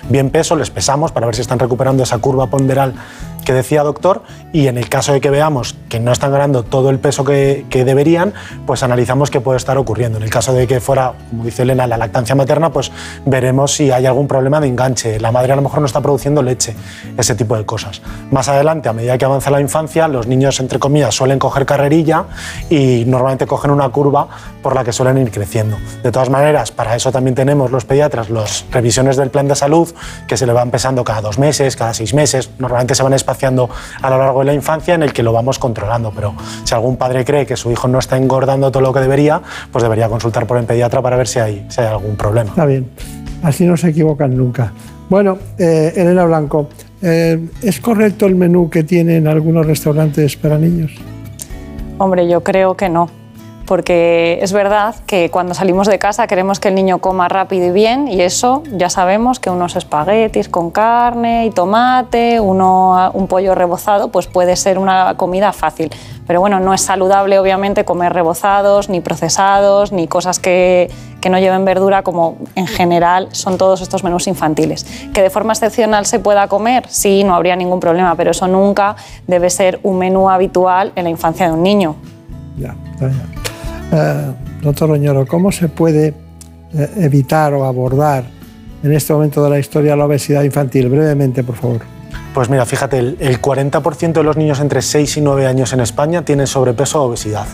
bien 0.08 0.30
peso, 0.30 0.56
les 0.56 0.70
pesamos 0.70 1.12
para 1.12 1.26
ver 1.26 1.34
si 1.34 1.42
están 1.42 1.58
recuperando 1.58 2.02
esa 2.02 2.18
curva 2.18 2.46
ponderal 2.48 2.94
que 3.44 3.52
decía 3.52 3.82
doctor 3.82 4.22
y 4.52 4.66
en 4.68 4.78
el 4.78 4.88
caso 4.88 5.12
de 5.12 5.20
que 5.20 5.30
veamos 5.30 5.74
que 5.88 6.00
no 6.00 6.12
están 6.12 6.32
ganando 6.32 6.62
todo 6.62 6.90
el 6.90 6.98
peso 6.98 7.24
que, 7.24 7.66
deberían, 7.70 8.32
pues 8.66 8.82
analizamos 8.82 9.30
qué 9.30 9.40
puede 9.40 9.56
estar 9.56 9.76
ocurriendo. 9.76 10.18
En 10.18 10.24
el 10.24 10.30
caso 10.30 10.52
de 10.52 10.66
que 10.66 10.80
fuera, 10.80 11.14
como 11.30 11.44
dice 11.44 11.62
Elena, 11.62 11.86
la 11.86 11.96
lactancia 11.96 12.34
materna, 12.34 12.70
pues 12.70 12.92
veremos 13.26 13.72
si 13.74 13.90
hay 13.90 14.06
algún 14.06 14.28
problema 14.28 14.60
de 14.60 14.68
enganche. 14.68 15.18
La 15.20 15.32
madre 15.32 15.52
a 15.52 15.56
lo 15.56 15.62
mejor 15.62 15.80
no 15.80 15.86
está 15.86 16.00
produciendo 16.00 16.42
leche, 16.42 16.74
ese 17.16 17.34
tipo 17.34 17.56
de 17.56 17.66
cosas. 17.66 18.02
Más 18.30 18.48
adelante, 18.48 18.88
a 18.88 18.92
medida 18.92 19.18
que 19.18 19.24
avanza 19.24 19.50
la 19.50 19.60
infancia, 19.60 20.06
los 20.08 20.26
niños, 20.26 20.60
entre 20.60 20.78
comillas, 20.78 21.14
suelen 21.14 21.38
coger 21.38 21.66
carrerilla 21.66 22.24
y 22.70 23.04
normalmente 23.06 23.46
cogen 23.46 23.70
una 23.70 23.88
curva 23.88 24.28
por 24.62 24.74
la 24.74 24.84
que 24.84 24.92
suelen 24.92 25.18
ir 25.18 25.30
creciendo. 25.30 25.76
De 26.02 26.12
todas 26.12 26.30
maneras, 26.30 26.70
para 26.70 26.94
eso 26.94 27.10
también 27.10 27.34
tenemos 27.34 27.70
los 27.70 27.84
pediatras 27.84 28.30
las 28.30 28.64
revisiones 28.70 29.16
del 29.16 29.30
plan 29.30 29.48
de 29.48 29.56
salud, 29.56 29.92
que 30.26 30.36
se 30.36 30.46
le 30.46 30.52
van 30.52 30.70
pesando 30.70 31.04
cada 31.04 31.20
dos 31.20 31.38
meses, 31.38 31.76
cada 31.76 31.92
seis 31.94 32.14
meses, 32.14 32.50
normalmente 32.58 32.94
se 32.94 33.02
van 33.02 33.12
espaciando 33.12 33.31
a 34.02 34.10
lo 34.10 34.18
largo 34.18 34.40
de 34.40 34.46
la 34.46 34.54
infancia 34.54 34.94
en 34.94 35.02
el 35.02 35.12
que 35.12 35.22
lo 35.22 35.32
vamos 35.32 35.58
controlando, 35.58 36.12
pero 36.14 36.34
si 36.64 36.74
algún 36.74 36.96
padre 36.96 37.24
cree 37.24 37.46
que 37.46 37.56
su 37.56 37.70
hijo 37.70 37.88
no 37.88 37.98
está 37.98 38.16
engordando 38.16 38.70
todo 38.70 38.82
lo 38.82 38.92
que 38.92 39.00
debería, 39.00 39.40
pues 39.70 39.82
debería 39.82 40.08
consultar 40.08 40.46
por 40.46 40.58
el 40.58 40.64
pediatra 40.64 41.02
para 41.02 41.16
ver 41.16 41.28
si 41.28 41.38
hay, 41.38 41.66
algún 41.78 42.16
problema. 42.16 42.50
Está 42.50 42.66
bien, 42.66 42.90
así 43.42 43.64
no 43.64 43.76
se 43.76 43.88
equivocan 43.88 44.36
nunca. 44.36 44.72
Bueno, 45.08 45.38
eh, 45.58 45.92
Elena 45.96 46.24
Blanco, 46.24 46.68
eh, 47.02 47.48
¿es 47.62 47.80
correcto 47.80 48.26
el 48.26 48.34
menú 48.34 48.70
que 48.70 48.84
tienen 48.84 49.26
algunos 49.26 49.66
restaurantes 49.66 50.36
para 50.36 50.58
niños? 50.58 50.92
Hombre, 51.98 52.28
yo 52.28 52.42
creo 52.42 52.76
que 52.76 52.88
no 52.88 53.21
porque 53.66 54.38
es 54.42 54.52
verdad 54.52 54.94
que 55.06 55.30
cuando 55.30 55.54
salimos 55.54 55.86
de 55.86 55.98
casa 55.98 56.26
queremos 56.26 56.60
que 56.60 56.68
el 56.68 56.74
niño 56.74 56.98
coma 56.98 57.28
rápido 57.28 57.66
y 57.66 57.70
bien 57.70 58.08
y 58.08 58.20
eso 58.20 58.62
ya 58.72 58.90
sabemos 58.90 59.40
que 59.40 59.50
unos 59.50 59.76
espaguetis 59.76 60.48
con 60.48 60.70
carne 60.70 61.46
y 61.46 61.50
tomate, 61.50 62.40
uno, 62.40 63.10
un 63.14 63.26
pollo 63.26 63.54
rebozado, 63.54 64.08
pues 64.08 64.26
puede 64.26 64.56
ser 64.56 64.78
una 64.78 65.14
comida 65.16 65.52
fácil. 65.52 65.90
Pero 66.26 66.40
bueno, 66.40 66.60
no 66.60 66.72
es 66.72 66.80
saludable 66.80 67.38
obviamente 67.38 67.84
comer 67.84 68.12
rebozados, 68.12 68.88
ni 68.88 69.00
procesados, 69.00 69.92
ni 69.92 70.06
cosas 70.06 70.38
que, 70.38 70.90
que 71.20 71.30
no 71.30 71.38
lleven 71.38 71.64
verdura 71.64 72.02
como 72.02 72.36
en 72.54 72.66
general 72.66 73.28
son 73.32 73.58
todos 73.58 73.80
estos 73.80 74.04
menús 74.04 74.26
infantiles. 74.26 74.84
Que 75.12 75.22
de 75.22 75.30
forma 75.30 75.52
excepcional 75.52 76.06
se 76.06 76.18
pueda 76.18 76.48
comer, 76.48 76.84
sí, 76.88 77.24
no 77.24 77.34
habría 77.34 77.56
ningún 77.56 77.80
problema, 77.80 78.14
pero 78.14 78.30
eso 78.30 78.46
nunca 78.46 78.96
debe 79.26 79.50
ser 79.50 79.80
un 79.82 79.98
menú 79.98 80.30
habitual 80.30 80.92
en 80.96 81.04
la 81.04 81.10
infancia 81.10 81.46
de 81.46 81.52
un 81.52 81.62
niño. 81.62 81.96
Ya, 82.58 82.74
ya. 83.00 83.51
Eh, 83.92 84.32
doctor 84.62 84.88
Roñoro, 84.88 85.26
¿cómo 85.26 85.52
se 85.52 85.68
puede 85.68 86.14
eh, 86.74 86.90
evitar 86.96 87.52
o 87.52 87.64
abordar 87.64 88.24
en 88.82 88.92
este 88.92 89.12
momento 89.12 89.44
de 89.44 89.50
la 89.50 89.58
historia 89.58 89.94
la 89.94 90.06
obesidad 90.06 90.42
infantil? 90.42 90.88
Brevemente, 90.88 91.44
por 91.44 91.56
favor. 91.56 91.80
Pues 92.32 92.48
mira, 92.48 92.64
fíjate, 92.64 92.98
el 92.98 93.42
40% 93.42 94.12
de 94.12 94.22
los 94.22 94.38
niños 94.38 94.60
entre 94.60 94.80
6 94.80 95.18
y 95.18 95.20
9 95.20 95.46
años 95.46 95.74
en 95.74 95.80
España 95.80 96.24
tienen 96.24 96.46
sobrepeso 96.46 97.02
o 97.02 97.08
obesidad. 97.08 97.46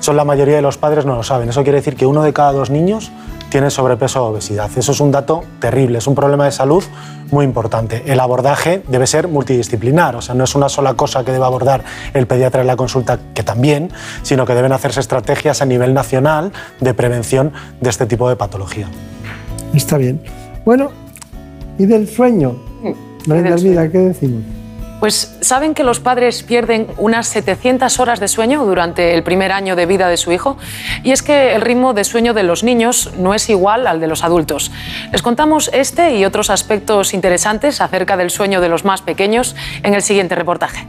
Son 0.00 0.16
la 0.16 0.24
mayoría 0.24 0.56
de 0.56 0.62
los 0.62 0.78
padres 0.78 1.06
no 1.06 1.16
lo 1.16 1.22
saben. 1.22 1.48
Eso 1.48 1.62
quiere 1.62 1.78
decir 1.78 1.96
que 1.96 2.06
uno 2.06 2.22
de 2.22 2.32
cada 2.32 2.52
dos 2.52 2.70
niños 2.70 3.10
tiene 3.50 3.70
sobrepeso 3.70 4.24
o 4.24 4.30
obesidad. 4.30 4.70
Eso 4.76 4.92
es 4.92 5.00
un 5.00 5.10
dato 5.10 5.42
terrible, 5.60 5.98
es 5.98 6.06
un 6.06 6.14
problema 6.14 6.44
de 6.44 6.52
salud 6.52 6.84
muy 7.30 7.44
importante. 7.44 8.02
El 8.06 8.20
abordaje 8.20 8.82
debe 8.88 9.06
ser 9.06 9.28
multidisciplinar, 9.28 10.16
o 10.16 10.22
sea, 10.22 10.34
no 10.34 10.44
es 10.44 10.54
una 10.54 10.68
sola 10.68 10.94
cosa 10.94 11.24
que 11.24 11.32
debe 11.32 11.44
abordar 11.44 11.82
el 12.14 12.26
pediatra 12.26 12.60
en 12.60 12.66
la 12.66 12.76
consulta, 12.76 13.18
que 13.34 13.42
también, 13.42 13.90
sino 14.22 14.46
que 14.46 14.54
deben 14.54 14.72
hacerse 14.72 15.00
estrategias 15.00 15.62
a 15.62 15.64
nivel 15.66 15.94
nacional 15.94 16.52
de 16.80 16.94
prevención 16.94 17.52
de 17.80 17.90
este 17.90 18.06
tipo 18.06 18.28
de 18.28 18.36
patología. 18.36 18.88
Está 19.74 19.98
bien. 19.98 20.20
Bueno, 20.64 20.90
¿y 21.78 21.86
del 21.86 22.08
sueño? 22.08 22.56
María 23.26 23.56
Vida, 23.56 23.90
¿qué 23.90 23.98
decimos? 23.98 24.57
Pues 25.00 25.36
saben 25.40 25.74
que 25.74 25.84
los 25.84 26.00
padres 26.00 26.42
pierden 26.42 26.88
unas 26.96 27.28
700 27.28 28.00
horas 28.00 28.18
de 28.18 28.26
sueño 28.26 28.64
durante 28.64 29.14
el 29.14 29.22
primer 29.22 29.52
año 29.52 29.76
de 29.76 29.86
vida 29.86 30.08
de 30.08 30.16
su 30.16 30.32
hijo 30.32 30.58
y 31.04 31.12
es 31.12 31.22
que 31.22 31.54
el 31.54 31.60
ritmo 31.60 31.94
de 31.94 32.02
sueño 32.02 32.34
de 32.34 32.42
los 32.42 32.64
niños 32.64 33.10
no 33.16 33.32
es 33.32 33.48
igual 33.48 33.86
al 33.86 34.00
de 34.00 34.08
los 34.08 34.24
adultos. 34.24 34.72
Les 35.12 35.22
contamos 35.22 35.70
este 35.72 36.16
y 36.16 36.24
otros 36.24 36.50
aspectos 36.50 37.14
interesantes 37.14 37.80
acerca 37.80 38.16
del 38.16 38.30
sueño 38.30 38.60
de 38.60 38.68
los 38.68 38.84
más 38.84 39.02
pequeños 39.02 39.54
en 39.84 39.94
el 39.94 40.02
siguiente 40.02 40.34
reportaje. 40.34 40.88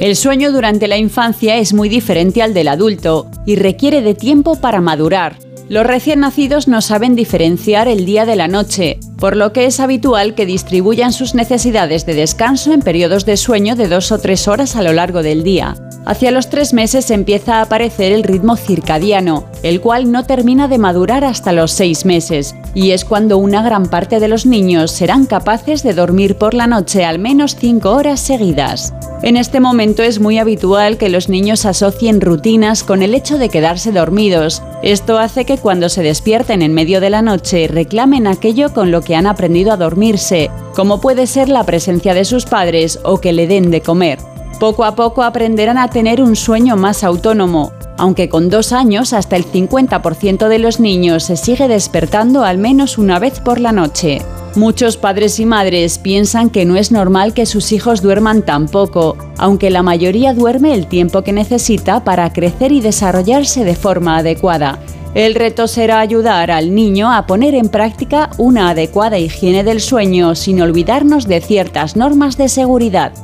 El 0.00 0.14
sueño 0.16 0.52
durante 0.52 0.88
la 0.88 0.98
infancia 0.98 1.56
es 1.56 1.72
muy 1.72 1.88
diferente 1.88 2.42
al 2.42 2.52
del 2.52 2.68
adulto 2.68 3.30
y 3.46 3.56
requiere 3.56 4.02
de 4.02 4.14
tiempo 4.14 4.60
para 4.60 4.80
madurar. 4.80 5.45
Los 5.68 5.84
recién 5.84 6.20
nacidos 6.20 6.68
no 6.68 6.80
saben 6.80 7.16
diferenciar 7.16 7.88
el 7.88 8.06
día 8.06 8.24
de 8.24 8.36
la 8.36 8.46
noche, 8.46 9.00
por 9.18 9.36
lo 9.36 9.52
que 9.52 9.66
es 9.66 9.80
habitual 9.80 10.36
que 10.36 10.46
distribuyan 10.46 11.12
sus 11.12 11.34
necesidades 11.34 12.06
de 12.06 12.14
descanso 12.14 12.72
en 12.72 12.82
periodos 12.82 13.26
de 13.26 13.36
sueño 13.36 13.74
de 13.74 13.88
dos 13.88 14.12
o 14.12 14.18
tres 14.18 14.46
horas 14.46 14.76
a 14.76 14.82
lo 14.82 14.92
largo 14.92 15.24
del 15.24 15.42
día. 15.42 15.74
Hacia 16.04 16.30
los 16.30 16.50
tres 16.50 16.72
meses 16.72 17.10
empieza 17.10 17.56
a 17.56 17.62
aparecer 17.62 18.12
el 18.12 18.22
ritmo 18.22 18.56
circadiano, 18.56 19.46
el 19.64 19.80
cual 19.80 20.12
no 20.12 20.24
termina 20.24 20.68
de 20.68 20.78
madurar 20.78 21.24
hasta 21.24 21.50
los 21.50 21.72
seis 21.72 22.04
meses, 22.04 22.54
y 22.74 22.92
es 22.92 23.04
cuando 23.04 23.38
una 23.38 23.60
gran 23.60 23.86
parte 23.86 24.20
de 24.20 24.28
los 24.28 24.46
niños 24.46 24.92
serán 24.92 25.26
capaces 25.26 25.82
de 25.82 25.94
dormir 25.94 26.36
por 26.36 26.54
la 26.54 26.68
noche 26.68 27.04
al 27.04 27.18
menos 27.18 27.56
cinco 27.56 27.90
horas 27.90 28.20
seguidas. 28.20 28.94
En 29.22 29.36
este 29.36 29.58
momento 29.58 30.04
es 30.04 30.20
muy 30.20 30.38
habitual 30.38 30.98
que 30.98 31.08
los 31.08 31.28
niños 31.28 31.64
asocien 31.66 32.20
rutinas 32.20 32.84
con 32.84 33.02
el 33.02 33.14
hecho 33.14 33.38
de 33.38 33.48
quedarse 33.48 33.90
dormidos. 33.90 34.62
Esto 34.82 35.18
hace 35.18 35.44
que 35.44 35.55
cuando 35.56 35.88
se 35.88 36.02
despierten 36.02 36.62
en 36.62 36.74
medio 36.74 37.00
de 37.00 37.10
la 37.10 37.22
noche 37.22 37.68
reclamen 37.68 38.26
aquello 38.26 38.72
con 38.72 38.90
lo 38.90 39.02
que 39.02 39.14
han 39.14 39.26
aprendido 39.26 39.72
a 39.72 39.76
dormirse, 39.76 40.50
como 40.74 41.00
puede 41.00 41.26
ser 41.26 41.48
la 41.48 41.64
presencia 41.64 42.14
de 42.14 42.24
sus 42.24 42.46
padres 42.46 42.98
o 43.02 43.20
que 43.20 43.32
le 43.32 43.46
den 43.46 43.70
de 43.70 43.80
comer. 43.80 44.18
Poco 44.58 44.84
a 44.84 44.94
poco 44.94 45.22
aprenderán 45.22 45.76
a 45.76 45.88
tener 45.88 46.22
un 46.22 46.34
sueño 46.34 46.76
más 46.76 47.04
autónomo, 47.04 47.72
aunque 47.98 48.28
con 48.28 48.48
dos 48.48 48.72
años 48.72 49.12
hasta 49.12 49.36
el 49.36 49.44
50% 49.44 50.48
de 50.48 50.58
los 50.58 50.80
niños 50.80 51.24
se 51.24 51.36
sigue 51.36 51.68
despertando 51.68 52.44
al 52.44 52.58
menos 52.58 52.98
una 52.98 53.18
vez 53.18 53.40
por 53.40 53.60
la 53.60 53.72
noche. 53.72 54.22
Muchos 54.54 54.96
padres 54.96 55.38
y 55.38 55.44
madres 55.44 55.98
piensan 55.98 56.48
que 56.48 56.64
no 56.64 56.76
es 56.76 56.90
normal 56.90 57.34
que 57.34 57.44
sus 57.44 57.72
hijos 57.72 58.00
duerman 58.00 58.40
tan 58.40 58.68
poco, 58.68 59.18
aunque 59.36 59.68
la 59.70 59.82
mayoría 59.82 60.32
duerme 60.32 60.72
el 60.72 60.86
tiempo 60.86 61.20
que 61.20 61.34
necesita 61.34 62.04
para 62.04 62.32
crecer 62.32 62.72
y 62.72 62.80
desarrollarse 62.80 63.64
de 63.64 63.76
forma 63.76 64.16
adecuada. 64.16 64.78
El 65.16 65.34
reto 65.34 65.66
será 65.66 66.00
ayudar 66.00 66.50
al 66.50 66.74
niño 66.74 67.10
a 67.10 67.26
poner 67.26 67.54
en 67.54 67.70
práctica 67.70 68.28
una 68.36 68.68
adecuada 68.68 69.16
higiene 69.16 69.64
del 69.64 69.80
sueño 69.80 70.34
sin 70.34 70.60
olvidarnos 70.60 71.26
de 71.26 71.40
ciertas 71.40 71.96
normas 71.96 72.36
de 72.36 72.50
seguridad. 72.50 73.14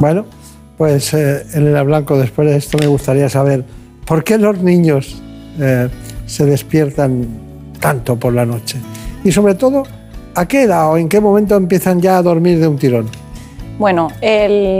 Bueno, 0.00 0.26
pues 0.76 1.14
eh, 1.14 1.46
Elena 1.54 1.84
Blanco, 1.84 2.18
después 2.18 2.50
de 2.50 2.56
esto 2.56 2.76
me 2.76 2.88
gustaría 2.88 3.28
saber 3.28 3.64
por 4.04 4.24
qué 4.24 4.36
los 4.36 4.58
niños 4.58 5.22
eh, 5.60 5.88
se 6.26 6.44
despiertan 6.44 7.28
tanto 7.78 8.16
por 8.16 8.32
la 8.32 8.44
noche 8.44 8.78
y 9.22 9.30
sobre 9.30 9.54
todo 9.54 9.84
a 10.34 10.48
qué 10.48 10.64
edad 10.64 10.90
o 10.90 10.96
en 10.96 11.08
qué 11.08 11.20
momento 11.20 11.54
empiezan 11.54 12.00
ya 12.00 12.18
a 12.18 12.22
dormir 12.22 12.58
de 12.58 12.66
un 12.66 12.78
tirón. 12.78 13.23
Bueno, 13.76 14.06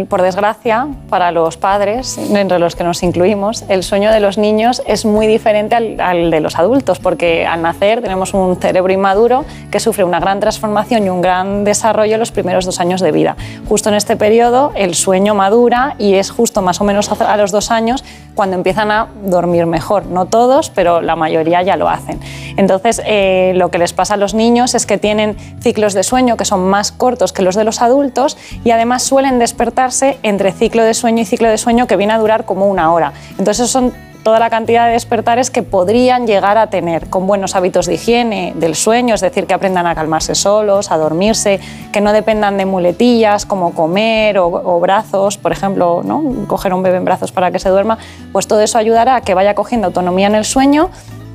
por 0.08 0.22
desgracia, 0.22 0.86
para 1.08 1.32
los 1.32 1.56
padres, 1.56 2.16
entre 2.16 2.60
los 2.60 2.76
que 2.76 2.84
nos 2.84 3.02
incluimos, 3.02 3.64
el 3.68 3.82
sueño 3.82 4.12
de 4.12 4.20
los 4.20 4.38
niños 4.38 4.82
es 4.86 5.04
muy 5.04 5.26
diferente 5.26 5.74
al, 5.74 6.30
de 6.30 6.40
los 6.40 6.56
adultos, 6.56 7.00
porque 7.00 7.44
al 7.44 7.60
nacer 7.60 8.02
tenemos 8.02 8.34
un 8.34 8.54
cerebro 8.54 8.92
inmaduro 8.92 9.44
que 9.72 9.80
sufre 9.80 10.04
una 10.04 10.20
gran 10.20 10.38
transformación 10.38 11.06
y 11.06 11.10
un 11.10 11.22
gran 11.22 11.64
desarrollo 11.64 12.14
en 12.14 12.20
los 12.20 12.30
primeros 12.30 12.66
dos 12.66 12.78
años 12.78 13.00
de 13.00 13.10
vida. 13.10 13.36
Justo 13.68 13.88
en 13.88 13.96
este 13.96 14.16
periodo 14.16 14.70
el 14.76 14.94
sueño 14.94 15.34
madura 15.34 15.96
y 15.98 16.14
es 16.14 16.30
justo 16.30 16.62
más 16.62 16.80
o 16.80 16.84
menos 16.84 17.10
a 17.20 17.36
los 17.36 17.50
dos 17.50 17.72
años 17.72 18.04
cuando 18.36 18.56
empiezan 18.56 18.92
a 18.92 19.08
dormir 19.24 19.66
mejor. 19.66 20.06
No 20.06 20.26
todos, 20.26 20.70
pero 20.70 21.00
la 21.00 21.16
mayoría 21.16 21.62
ya 21.62 21.76
lo 21.76 21.88
hacen. 21.88 22.20
Entonces, 22.56 23.02
eh, 23.04 23.52
lo 23.56 23.70
que 23.70 23.78
les 23.78 23.92
pasa 23.92 24.14
a 24.14 24.16
los 24.16 24.34
niños 24.34 24.74
es 24.76 24.86
que 24.86 24.98
tienen 24.98 25.36
ciclos 25.60 25.94
de 25.94 26.04
sueño 26.04 26.36
que 26.36 26.44
son 26.44 26.68
más 26.68 26.92
cortos 26.92 27.32
que 27.32 27.42
los 27.42 27.56
de 27.56 27.64
los 27.64 27.82
adultos 27.82 28.36
y 28.64 28.70
además 28.70 28.83
suelen 28.98 29.38
despertarse 29.38 30.18
entre 30.22 30.52
ciclo 30.52 30.84
de 30.84 30.94
sueño 30.94 31.22
y 31.22 31.24
ciclo 31.24 31.48
de 31.48 31.58
sueño 31.58 31.86
que 31.86 31.96
viene 31.96 32.12
a 32.12 32.18
durar 32.18 32.44
como 32.44 32.66
una 32.66 32.92
hora. 32.92 33.12
Entonces, 33.38 33.70
son 33.70 33.92
toda 34.24 34.40
la 34.40 34.50
cantidad 34.50 34.86
de 34.86 34.92
despertares 34.92 35.50
que 35.50 35.62
podrían 35.62 36.26
llegar 36.26 36.56
a 36.56 36.68
tener 36.68 37.08
con 37.08 37.26
buenos 37.26 37.54
hábitos 37.54 37.86
de 37.86 37.94
higiene 37.94 38.54
del 38.56 38.74
sueño, 38.74 39.14
es 39.14 39.20
decir, 39.20 39.46
que 39.46 39.54
aprendan 39.54 39.86
a 39.86 39.94
calmarse 39.94 40.34
solos, 40.34 40.90
a 40.90 40.96
dormirse, 40.96 41.60
que 41.92 42.00
no 42.00 42.12
dependan 42.12 42.56
de 42.56 42.64
muletillas 42.64 43.44
como 43.44 43.74
comer 43.74 44.38
o, 44.38 44.80
brazos, 44.80 45.36
por 45.36 45.52
ejemplo, 45.52 46.00
¿no? 46.02 46.46
coger 46.48 46.72
un 46.72 46.82
bebé 46.82 46.96
en 46.96 47.04
brazos 47.04 47.32
para 47.32 47.50
que 47.50 47.58
se 47.58 47.68
duerma, 47.68 47.98
pues 48.32 48.48
todo 48.48 48.60
eso 48.62 48.78
ayudará 48.78 49.16
a 49.16 49.20
que 49.20 49.34
vaya 49.34 49.54
cogiendo 49.54 49.88
autonomía 49.88 50.26
en 50.26 50.34
el 50.34 50.44
sueño 50.46 50.90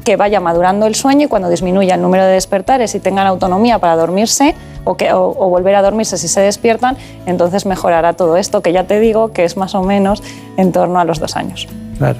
que 0.09 0.15
vaya 0.15 0.39
madurando 0.39 0.87
el 0.87 0.95
sueño 0.95 1.25
y 1.25 1.27
cuando 1.27 1.49
disminuya 1.49 1.93
el 1.93 2.01
número 2.01 2.25
de 2.25 2.31
despertares 2.31 2.95
y 2.95 2.99
tengan 2.99 3.27
autonomía 3.27 3.77
para 3.77 3.95
dormirse 3.95 4.55
o, 4.85 4.97
que, 4.97 5.13
o, 5.13 5.33
volver 5.49 5.75
a 5.75 5.83
dormirse 5.83 6.17
si 6.17 6.27
se 6.27 6.41
despiertan, 6.41 6.97
entonces 7.27 7.67
mejorará 7.67 8.13
todo 8.13 8.35
esto, 8.35 8.63
que 8.63 8.73
ya 8.73 8.85
te 8.85 8.99
digo 8.99 9.33
que 9.33 9.43
es 9.43 9.55
más 9.55 9.75
o 9.75 9.83
menos 9.83 10.23
en 10.57 10.71
torno 10.71 10.99
a 10.99 11.05
los 11.05 11.19
dos 11.19 11.35
años. 11.35 11.67
Claro, 11.99 12.17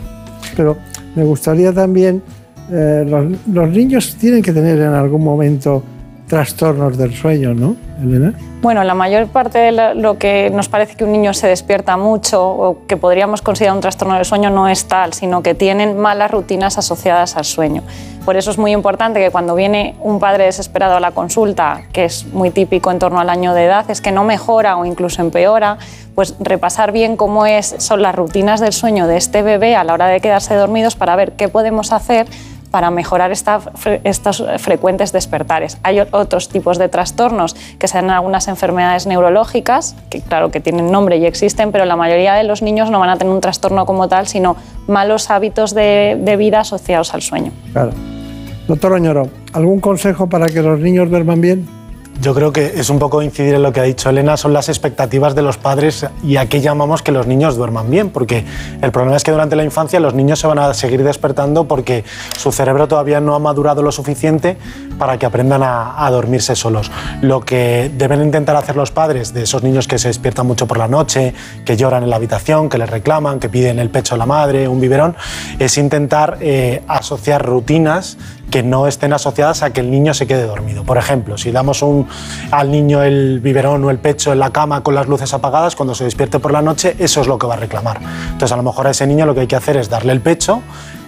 pero 0.55 0.77
me 1.15 1.23
gustaría 1.23 1.73
también, 1.73 2.21
eh, 2.71 3.05
los, 3.07 3.25
los 3.51 3.69
niños 3.69 4.17
tienen 4.19 4.43
que 4.43 4.53
tener 4.53 4.77
en 4.77 4.93
algún 4.93 5.23
momento 5.23 5.81
trastornos 6.29 6.95
del 6.95 7.13
sueño, 7.13 7.55
¿no, 7.55 7.75
Elena? 8.01 8.33
Bueno, 8.61 8.83
la 8.83 8.93
mayor 8.93 9.27
parte 9.27 9.57
de 9.57 9.95
lo 9.95 10.17
que 10.17 10.51
nos 10.51 10.69
parece 10.69 10.95
que 10.95 11.03
un 11.03 11.11
niño 11.11 11.33
se 11.33 11.47
despierta 11.47 11.97
mucho 11.97 12.47
o 12.47 12.85
que 12.87 12.97
podríamos 12.97 13.41
considerar 13.41 13.75
un 13.75 13.81
trastorno 13.81 14.13
del 14.13 14.25
sueño 14.25 14.51
no 14.51 14.69
es 14.69 14.85
tal, 14.85 15.13
sino 15.13 15.41
que 15.41 15.55
tienen 15.55 15.97
malas 15.97 16.29
rutinas 16.29 16.77
asociadas 16.77 17.35
al 17.35 17.45
sueño. 17.45 17.81
Por 18.25 18.37
eso 18.37 18.51
es 18.51 18.59
muy 18.59 18.71
importante 18.73 19.19
que 19.19 19.31
cuando 19.31 19.55
viene 19.55 19.95
un 20.01 20.19
padre 20.19 20.43
desesperado 20.43 20.95
a 20.95 20.99
la 20.99 21.11
consulta, 21.11 21.81
que 21.91 22.05
es 22.05 22.27
muy 22.27 22.51
típico 22.51 22.91
en 22.91 22.99
torno 22.99 23.19
al 23.19 23.29
año 23.29 23.55
de 23.55 23.65
edad, 23.65 23.89
es 23.89 23.99
que 23.99 24.11
no 24.11 24.23
mejora 24.23 24.77
o 24.77 24.85
incluso 24.85 25.23
empeora, 25.23 25.79
pues 26.13 26.35
repasar 26.39 26.91
bien 26.91 27.17
cómo 27.17 27.47
es, 27.47 27.75
son 27.79 28.03
las 28.03 28.13
rutinas 28.13 28.59
del 28.59 28.73
sueño 28.73 29.07
de 29.07 29.17
este 29.17 29.41
bebé 29.41 29.75
a 29.75 29.83
la 29.83 29.93
hora 29.93 30.07
de 30.07 30.19
quedarse 30.19 30.53
dormidos 30.53 30.95
para 30.95 31.15
ver 31.15 31.31
qué 31.31 31.47
podemos 31.47 31.91
hacer 31.91 32.27
para 32.71 32.91
mejorar 32.91 33.31
estos 33.31 34.45
frecuentes 34.57 35.11
despertares. 35.11 35.77
Hay 35.83 35.99
otros 35.99 36.49
tipos 36.49 36.77
de 36.77 36.89
trastornos 36.89 37.55
que 37.77 37.87
se 37.87 37.97
dan 37.97 38.09
algunas 38.09 38.47
enfermedades 38.47 39.07
neurológicas, 39.07 39.95
que 40.09 40.21
claro 40.21 40.51
que 40.51 40.59
tienen 40.59 40.91
nombre 40.91 41.17
y 41.17 41.25
existen, 41.25 41.71
pero 41.71 41.85
la 41.85 41.95
mayoría 41.95 42.33
de 42.35 42.43
los 42.43 42.61
niños 42.61 42.91
no 42.91 42.99
van 42.99 43.09
a 43.09 43.17
tener 43.17 43.33
un 43.33 43.41
trastorno 43.41 43.85
como 43.85 44.07
tal, 44.07 44.27
sino 44.27 44.55
malos 44.87 45.29
hábitos 45.29 45.73
de, 45.73 46.35
vida 46.39 46.61
asociados 46.61 47.13
al 47.13 47.21
sueño. 47.21 47.51
Claro. 47.73 47.91
Doctor 48.67 48.93
Oñoro, 48.93 49.23
¿algún 49.53 49.79
consejo 49.79 50.27
para 50.27 50.45
que 50.45 50.61
los 50.61 50.79
niños 50.79 51.09
duerman 51.09 51.41
bien? 51.41 51.78
Yo 52.21 52.35
creo 52.35 52.51
que 52.51 52.73
es 52.75 52.89
un 52.89 52.99
poco 52.99 53.21
incidir 53.21 53.53
en 53.55 53.63
lo 53.63 53.71
que 53.71 53.79
ha 53.79 53.83
dicho 53.83 54.09
Elena, 54.09 54.35
son 54.35 54.51
las 54.51 54.67
expectativas 54.67 55.35
de 55.35 55.41
los 55.41 55.55
padres 55.55 56.05
y 56.21 56.35
a 56.35 56.47
qué 56.47 56.59
llamamos 56.59 57.01
que 57.01 57.13
los 57.13 57.27
niños 57.27 57.55
duerman 57.55 57.89
bien, 57.89 58.09
porque 58.09 58.43
el 58.81 58.91
problema 58.91 59.15
es 59.15 59.23
que 59.23 59.31
durante 59.31 59.55
la 59.55 59.63
infancia 59.63 60.01
los 60.01 60.13
niños 60.13 60.39
se 60.39 60.47
van 60.47 60.59
a 60.59 60.73
seguir 60.73 61.01
despertando 61.05 61.63
porque 61.63 62.03
su 62.37 62.51
cerebro 62.51 62.89
todavía 62.89 63.21
no 63.21 63.35
ha 63.35 63.39
madurado 63.39 63.81
lo 63.83 63.93
suficiente 63.93 64.57
para 64.97 65.17
que 65.17 65.25
aprendan 65.25 65.61
a, 65.63 66.09
dormirse 66.11 66.57
solos. 66.57 66.91
Lo 67.21 67.39
que 67.39 67.89
deben 67.95 68.21
intentar 68.21 68.57
hacer 68.57 68.75
los 68.75 68.91
padres 68.91 69.33
de 69.33 69.43
esos 69.43 69.63
niños 69.63 69.87
que 69.87 69.97
se 69.97 70.09
despiertan 70.09 70.45
mucho 70.45 70.67
por 70.67 70.77
la 70.77 70.89
noche, 70.89 71.33
que 71.63 71.77
lloran 71.77 72.03
en 72.03 72.09
la 72.09 72.17
habitación, 72.17 72.67
que 72.67 72.77
les 72.77 72.89
reclaman, 72.89 73.39
que 73.39 73.47
piden 73.47 73.79
el 73.79 73.89
pecho 73.89 74.15
a 74.15 74.17
la 74.17 74.25
madre, 74.25 74.67
un 74.67 74.81
biberón, 74.81 75.15
es 75.57 75.77
intentar 75.77 76.37
eh, 76.41 76.83
asociar 76.87 77.45
rutinas 77.45 78.17
que 78.49 78.63
no 78.63 78.87
estén 78.87 79.13
asociadas 79.13 79.63
a 79.63 79.71
que 79.71 79.81
el 79.81 79.91
niño 79.91 80.13
se 80.13 80.27
quede 80.27 80.45
dormido. 80.45 80.83
Por 80.83 80.97
ejemplo, 80.97 81.37
si 81.37 81.51
damos 81.51 81.83
al 82.51 82.71
niño 82.71 83.03
el 83.03 83.39
biberón 83.39 83.83
o 83.83 83.89
el 83.89 83.99
pecho 83.99 84.31
en 84.31 84.39
la 84.39 84.51
cama 84.51 84.81
con 84.81 84.95
las 84.95 85.07
luces 85.07 85.33
apagadas, 85.33 85.75
cuando 85.75 85.95
se 85.95 86.03
despierte 86.03 86.39
por 86.39 86.51
la 86.51 86.61
noche, 86.61 86.95
eso 86.99 87.21
es 87.21 87.27
lo 87.27 87.37
que 87.37 87.47
va 87.47 87.53
a 87.55 87.57
reclamar. 87.57 87.99
Entonces, 88.31 88.51
a 88.51 88.57
lo 88.57 88.63
mejor 88.63 88.87
a 88.87 88.91
ese 88.91 89.07
niño 89.07 89.25
lo 89.25 89.33
que 89.33 89.41
hay 89.41 89.47
que 89.47 89.55
hacer 89.55 89.77
es 89.77 89.89
darle 89.89 90.13
el 90.13 90.21
pecho 90.21 90.61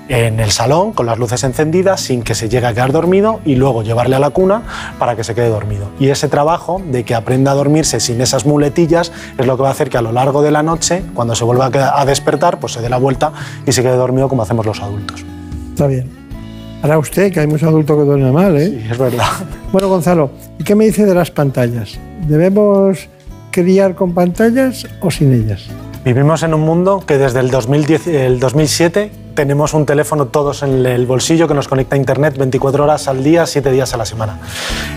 en 0.08 0.42
el 0.42 0.52
salón 0.52 0.92
con 0.92 1.06
las 1.06 1.18
luces 1.18 1.44
encendidas 1.44 2.02
sin 2.02 2.22
que 2.22 2.36
se 2.36 2.50
llegue 2.50 2.68
a 2.68 2.74
quedar 2.74 2.92
dormido 2.92 3.40
y 3.46 3.56
luego 3.56 3.82
llevarle 3.82 4.18
a 4.18 4.20
la 4.20 4.32
cuna 4.32 4.64
para 5.00 5.16
que 5.16 5.24
se 5.24 5.34
quede 5.34 5.48
dormido. 5.48 5.90
Y 6.00 6.10
ese 6.10 6.28
trabajo 6.28 6.82
de 6.86 7.06
que 7.06 7.16
aprenda 7.16 7.52
a 7.52 7.56
dormirse 7.56 8.00
sin 8.02 8.20
esas 8.20 8.46
muletillas 8.46 9.12
es 9.38 9.46
lo 9.46 9.56
que 9.56 9.64
va 9.64 9.70
a 9.70 9.72
hacer 9.72 9.90
que 9.90 9.98
a 9.98 10.02
lo 10.02 10.12
largo 10.12 10.42
de 10.42 10.52
la 10.52 10.64
noche, 10.64 11.04
cuando 11.14 11.34
se 11.34 11.46
vuelva 11.46 11.72
a 11.74 12.06
despertar, 12.06 12.60
pues 12.60 12.74
se 12.74 12.82
dé 12.82 12.90
la 12.90 12.98
vuelta 12.98 13.32
y 13.66 13.72
se 13.72 13.82
quede 13.84 13.96
dormido 13.96 14.28
como 14.28 14.44
hacemos 14.44 14.66
los 14.66 14.82
adultos. 14.82 15.24
Está 15.74 15.88
bien. 15.88 16.21
Ahora 16.82 16.98
usted, 16.98 17.32
que 17.32 17.40
hay 17.40 17.48
muchos 17.48 17.68
adultos 17.68 17.96
que 17.98 18.04
duermen 18.04 18.34
mal, 18.34 18.58
¿eh? 18.58 18.70
Sí, 18.70 18.88
es 18.92 18.98
verdad. 18.98 19.26
Bueno, 19.72 19.88
Gonzalo, 19.88 20.32
¿y 20.60 20.64
qué 20.64 20.76
me 20.76 20.86
dice 20.86 21.06
de 21.06 21.14
las 21.14 21.32
pantallas? 21.32 22.00
¿Debemos 22.28 23.08
criar 23.52 23.96
con 23.96 24.14
pantallas 24.14 24.88
o 25.00 25.12
sin 25.12 25.34
ellas? 25.34 25.68
Vivimos 26.04 26.42
en 26.42 26.54
un 26.56 26.62
mundo 26.62 27.04
que 27.06 27.18
desde 27.18 27.40
el, 27.40 27.52
2010, 27.52 28.08
el 28.08 28.40
2007 28.40 29.12
tenemos 29.34 29.74
un 29.74 29.86
teléfono 29.86 30.28
todos 30.28 30.64
en 30.64 30.86
el 30.86 31.06
bolsillo 31.06 31.48
que 31.48 31.54
nos 31.54 31.68
conecta 31.68 31.96
a 31.96 31.98
Internet 31.98 32.38
24 32.38 32.84
horas 32.84 33.08
al 33.08 33.24
día, 33.24 33.46
7 33.46 33.72
días 33.72 33.94
a 33.94 33.98
la 33.98 34.06
semana. 34.06 34.40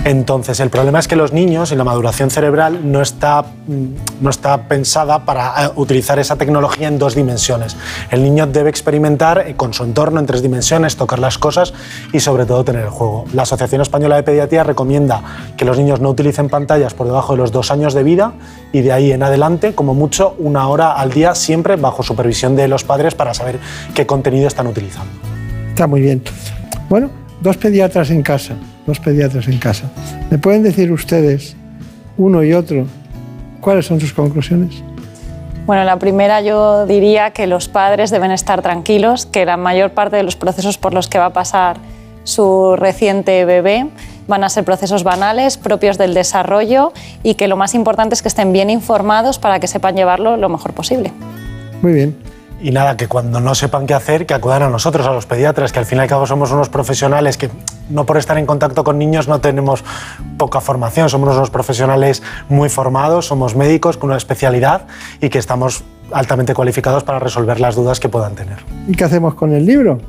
Entonces, 0.04 0.60
el 0.60 0.70
problema 0.70 0.98
es 0.98 1.08
que 1.08 1.16
los 1.16 1.32
niños 1.32 1.72
y 1.72 1.76
la 1.76 1.84
maduración 1.84 2.30
cerebral 2.30 2.90
no 2.90 3.00
está, 3.00 3.42
mm, 3.42 3.84
no 4.20 4.30
está 4.30 4.68
pensada 4.68 5.24
para 5.24 5.64
eh, 5.64 5.70
utilizar 5.76 6.18
esa 6.18 6.36
tecnología 6.36 6.88
en 6.88 6.98
dos 6.98 7.14
dimensiones. 7.14 7.76
El 8.10 8.22
niño 8.22 8.46
debe 8.46 8.70
experimentar 8.70 9.46
eh, 9.46 9.54
con 9.56 9.72
su 9.72 9.84
entorno 9.84 10.20
en 10.20 10.26
tres 10.26 10.42
dimensiones, 10.42 10.96
tocar 10.96 11.18
las 11.18 11.38
cosas 11.38 11.72
y 12.12 12.20
sobre 12.20 12.44
todo 12.44 12.64
tener 12.64 12.82
el 12.82 12.90
juego. 12.90 13.24
La 13.32 13.42
Asociación 13.42 13.80
Española 13.80 14.16
de 14.16 14.22
Pediatría 14.24 14.64
recomienda 14.64 15.22
que 15.56 15.64
los 15.64 15.78
niños 15.78 16.00
no 16.00 16.10
utilicen 16.10 16.48
pantallas 16.48 16.94
por 16.94 17.06
debajo 17.06 17.34
de 17.34 17.38
los 17.38 17.52
dos 17.52 17.70
años 17.70 17.94
de 17.94 18.02
vida 18.02 18.32
y 18.72 18.82
de 18.82 18.92
ahí 18.92 19.12
en 19.12 19.22
adelante, 19.22 19.74
como 19.74 19.94
mucho, 19.94 20.34
una 20.38 20.68
hora 20.68 20.92
al 20.92 21.12
día, 21.12 21.34
siempre 21.34 21.76
bajo 21.76 22.02
supervisión 22.02 22.56
de 22.56 22.68
los 22.68 22.84
padres 22.84 23.14
para 23.14 23.32
saber 23.32 23.58
qué 23.94 24.06
contenido 24.06 24.23
están 24.46 24.66
utilizando. 24.66 25.12
Está 25.68 25.86
muy 25.86 26.00
bien. 26.00 26.22
Bueno, 26.88 27.10
dos 27.40 27.56
pediatras 27.56 28.10
en 28.10 28.22
casa, 28.22 28.54
dos 28.86 29.00
pediatras 29.00 29.48
en 29.48 29.58
casa. 29.58 29.90
¿Me 30.30 30.38
pueden 30.38 30.62
decir 30.62 30.90
ustedes, 30.92 31.56
uno 32.16 32.42
y 32.42 32.52
otro, 32.52 32.86
cuáles 33.60 33.86
son 33.86 34.00
sus 34.00 34.12
conclusiones? 34.12 34.82
Bueno, 35.66 35.84
la 35.84 35.98
primera 35.98 36.42
yo 36.42 36.86
diría 36.86 37.30
que 37.30 37.46
los 37.46 37.68
padres 37.68 38.10
deben 38.10 38.30
estar 38.30 38.60
tranquilos, 38.60 39.26
que 39.26 39.46
la 39.46 39.56
mayor 39.56 39.92
parte 39.92 40.16
de 40.16 40.22
los 40.22 40.36
procesos 40.36 40.76
por 40.76 40.92
los 40.92 41.08
que 41.08 41.18
va 41.18 41.26
a 41.26 41.32
pasar 41.32 41.78
su 42.24 42.76
reciente 42.76 43.44
bebé 43.44 43.86
van 44.26 44.44
a 44.44 44.48
ser 44.48 44.64
procesos 44.64 45.04
banales, 45.04 45.58
propios 45.58 45.98
del 45.98 46.14
desarrollo 46.14 46.92
y 47.22 47.34
que 47.34 47.48
lo 47.48 47.56
más 47.56 47.74
importante 47.74 48.14
es 48.14 48.22
que 48.22 48.28
estén 48.28 48.52
bien 48.52 48.70
informados 48.70 49.38
para 49.38 49.60
que 49.60 49.66
sepan 49.66 49.96
llevarlo 49.96 50.36
lo 50.36 50.48
mejor 50.48 50.72
posible. 50.72 51.12
Muy 51.82 51.92
bien. 51.92 52.33
Y 52.64 52.70
nada, 52.70 52.96
que 52.96 53.08
cuando 53.08 53.40
no 53.40 53.54
sepan 53.54 53.86
qué 53.86 53.92
hacer, 53.92 54.24
que 54.24 54.32
acudan 54.32 54.62
a 54.62 54.70
nosotros, 54.70 55.06
a 55.06 55.12
los 55.12 55.26
pediatras, 55.26 55.70
que 55.70 55.80
al 55.80 55.84
fin 55.84 55.98
y 55.98 56.00
al 56.00 56.08
cabo 56.08 56.26
somos 56.26 56.50
unos 56.50 56.70
profesionales 56.70 57.36
que 57.36 57.50
no 57.90 58.06
por 58.06 58.16
estar 58.16 58.38
en 58.38 58.46
contacto 58.46 58.84
con 58.84 58.96
niños 58.96 59.28
no 59.28 59.38
tenemos 59.42 59.84
poca 60.38 60.62
formación, 60.62 61.10
somos 61.10 61.36
unos 61.36 61.50
profesionales 61.50 62.22
muy 62.48 62.70
formados, 62.70 63.26
somos 63.26 63.54
médicos 63.54 63.98
con 63.98 64.08
una 64.08 64.16
especialidad 64.16 64.86
y 65.20 65.28
que 65.28 65.38
estamos 65.38 65.84
altamente 66.10 66.54
cualificados 66.54 67.04
para 67.04 67.18
resolver 67.18 67.60
las 67.60 67.74
dudas 67.74 68.00
que 68.00 68.08
puedan 68.08 68.34
tener. 68.34 68.60
¿Y 68.88 68.92
qué 68.92 69.04
hacemos 69.04 69.34
con 69.34 69.52
el 69.52 69.66
libro? 69.66 70.00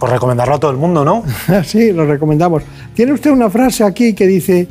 Pues 0.00 0.10
recomendarlo 0.10 0.56
a 0.56 0.58
todo 0.58 0.72
el 0.72 0.78
mundo, 0.78 1.04
¿no? 1.04 1.22
sí, 1.62 1.92
lo 1.92 2.04
recomendamos. 2.04 2.64
Tiene 2.94 3.12
usted 3.12 3.30
una 3.30 3.48
frase 3.48 3.84
aquí 3.84 4.12
que 4.12 4.26
dice, 4.26 4.66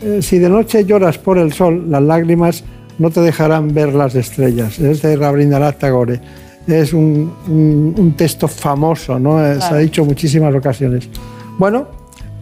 eh, 0.00 0.20
si 0.22 0.38
de 0.38 0.48
noche 0.48 0.84
lloras 0.84 1.18
por 1.18 1.38
el 1.38 1.52
sol, 1.52 1.90
las 1.90 2.02
lágrimas 2.02 2.62
no 2.98 3.10
te 3.10 3.20
dejarán 3.20 3.74
ver 3.74 3.94
las 3.94 4.14
estrellas. 4.14 4.78
Es 4.78 5.02
de 5.02 5.16
Rabindranath 5.16 5.78
Tagore. 5.80 6.20
Es 6.68 6.92
un, 6.92 7.32
un- 7.48 7.94
un 7.96 8.12
texto 8.12 8.46
famoso, 8.46 9.18
¿no? 9.18 9.38
Se 9.60 9.74
ha 9.74 9.76
dicho 9.78 10.02
en 10.02 10.08
muchísimas 10.08 10.54
ocasiones. 10.54 11.08
Bueno, 11.58 11.86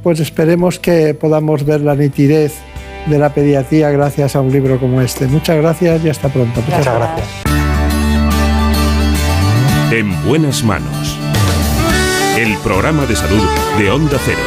pues 0.03 0.21
esperemos 0.21 0.79
que 0.79 1.15
podamos 1.15 1.65
ver 1.65 1.81
la 1.81 1.95
nitidez 1.95 2.53
de 3.07 3.19
la 3.19 3.33
pediatría 3.33 3.91
gracias 3.91 4.35
a 4.35 4.41
un 4.41 4.51
libro 4.53 4.79
como 4.81 5.01
este. 5.01 5.27
Muchas 5.29 5.57
gracias 5.59 6.05
y 6.05 6.09
hasta 6.11 6.29
pronto. 6.29 6.61
Muchas 6.61 6.85
gracias. 6.85 7.29
En 9.93 10.11
buenas 10.29 10.65
manos. 10.65 11.17
El 12.37 12.57
programa 12.59 13.07
de 13.07 13.15
salud 13.17 13.43
de 13.79 13.91
Onda 13.91 14.19
Cero. 14.25 14.39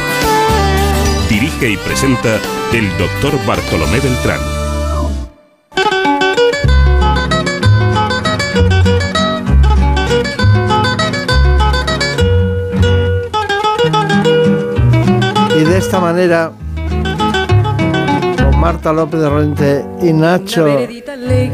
Dirige 1.30 1.70
y 1.70 1.76
presenta 1.78 2.36
el 2.74 2.88
doctor 2.98 3.32
Bartolomé 3.46 3.98
Beltrán. 4.00 4.38
Y 15.60 15.64
de 15.64 15.76
esta 15.76 16.00
manera, 16.00 16.52
con 18.42 18.58
Marta 18.58 18.94
López 18.94 19.20
de 19.20 19.28
Rente 19.28 19.84
y 20.00 20.10
Nacho 20.14 20.66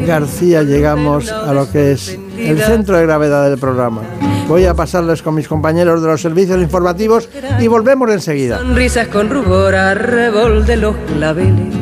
García, 0.06 0.62
llegamos 0.62 1.32
a 1.32 1.52
lo 1.52 1.68
que 1.68 1.90
es 1.90 2.16
el 2.38 2.60
centro 2.60 2.96
de 2.98 3.02
gravedad 3.02 3.50
del 3.50 3.58
programa. 3.58 4.02
Voy 4.46 4.64
a 4.64 4.74
pasarles 4.74 5.22
con 5.22 5.34
mis 5.34 5.48
compañeros 5.48 6.02
de 6.02 6.06
los 6.06 6.20
servicios 6.20 6.62
informativos 6.62 7.28
y 7.58 7.66
volvemos 7.66 8.08
enseguida. 8.12 8.58
Sonrisas 8.58 9.08
con 9.08 9.28
rubor, 9.28 9.74
arrebol 9.74 10.64
de 10.64 10.76
los 10.76 10.94
claveles 11.12 11.74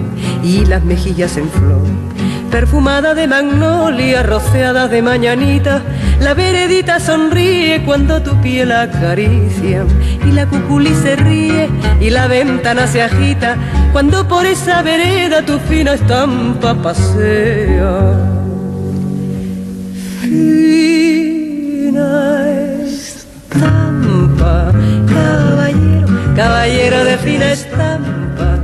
y 0.43 0.65
las 0.65 0.83
mejillas 0.83 1.37
en 1.37 1.51
flor. 1.51 1.83
Perfumada 2.55 3.15
de 3.15 3.27
magnolia, 3.27 4.23
rociada 4.23 4.87
de 4.87 5.03
mañanita, 5.03 5.83
la 6.21 6.35
veredita 6.35 7.01
sonríe 7.01 7.83
cuando 7.85 8.23
tu 8.23 8.41
piel 8.41 8.71
acaricia. 8.71 9.85
Y 10.25 10.31
la 10.31 10.47
cuculi 10.47 10.95
se 10.95 11.17
ríe 11.17 11.69
y 12.01 12.11
la 12.11 12.29
ventana 12.29 12.87
se 12.87 13.03
agita 13.03 13.57
cuando 13.93 14.29
por 14.29 14.47
esa 14.47 14.83
vereda 14.83 15.43
tu 15.45 15.59
fina 15.59 15.95
estampa 15.95 16.75
pasea. 16.81 18.21
Fina 20.21 21.25
estampa, 22.87 24.71
caballero, 25.09 26.07
caballero 26.37 27.05
de 27.05 27.19
fina 27.19 27.51
estampa. 27.51 28.64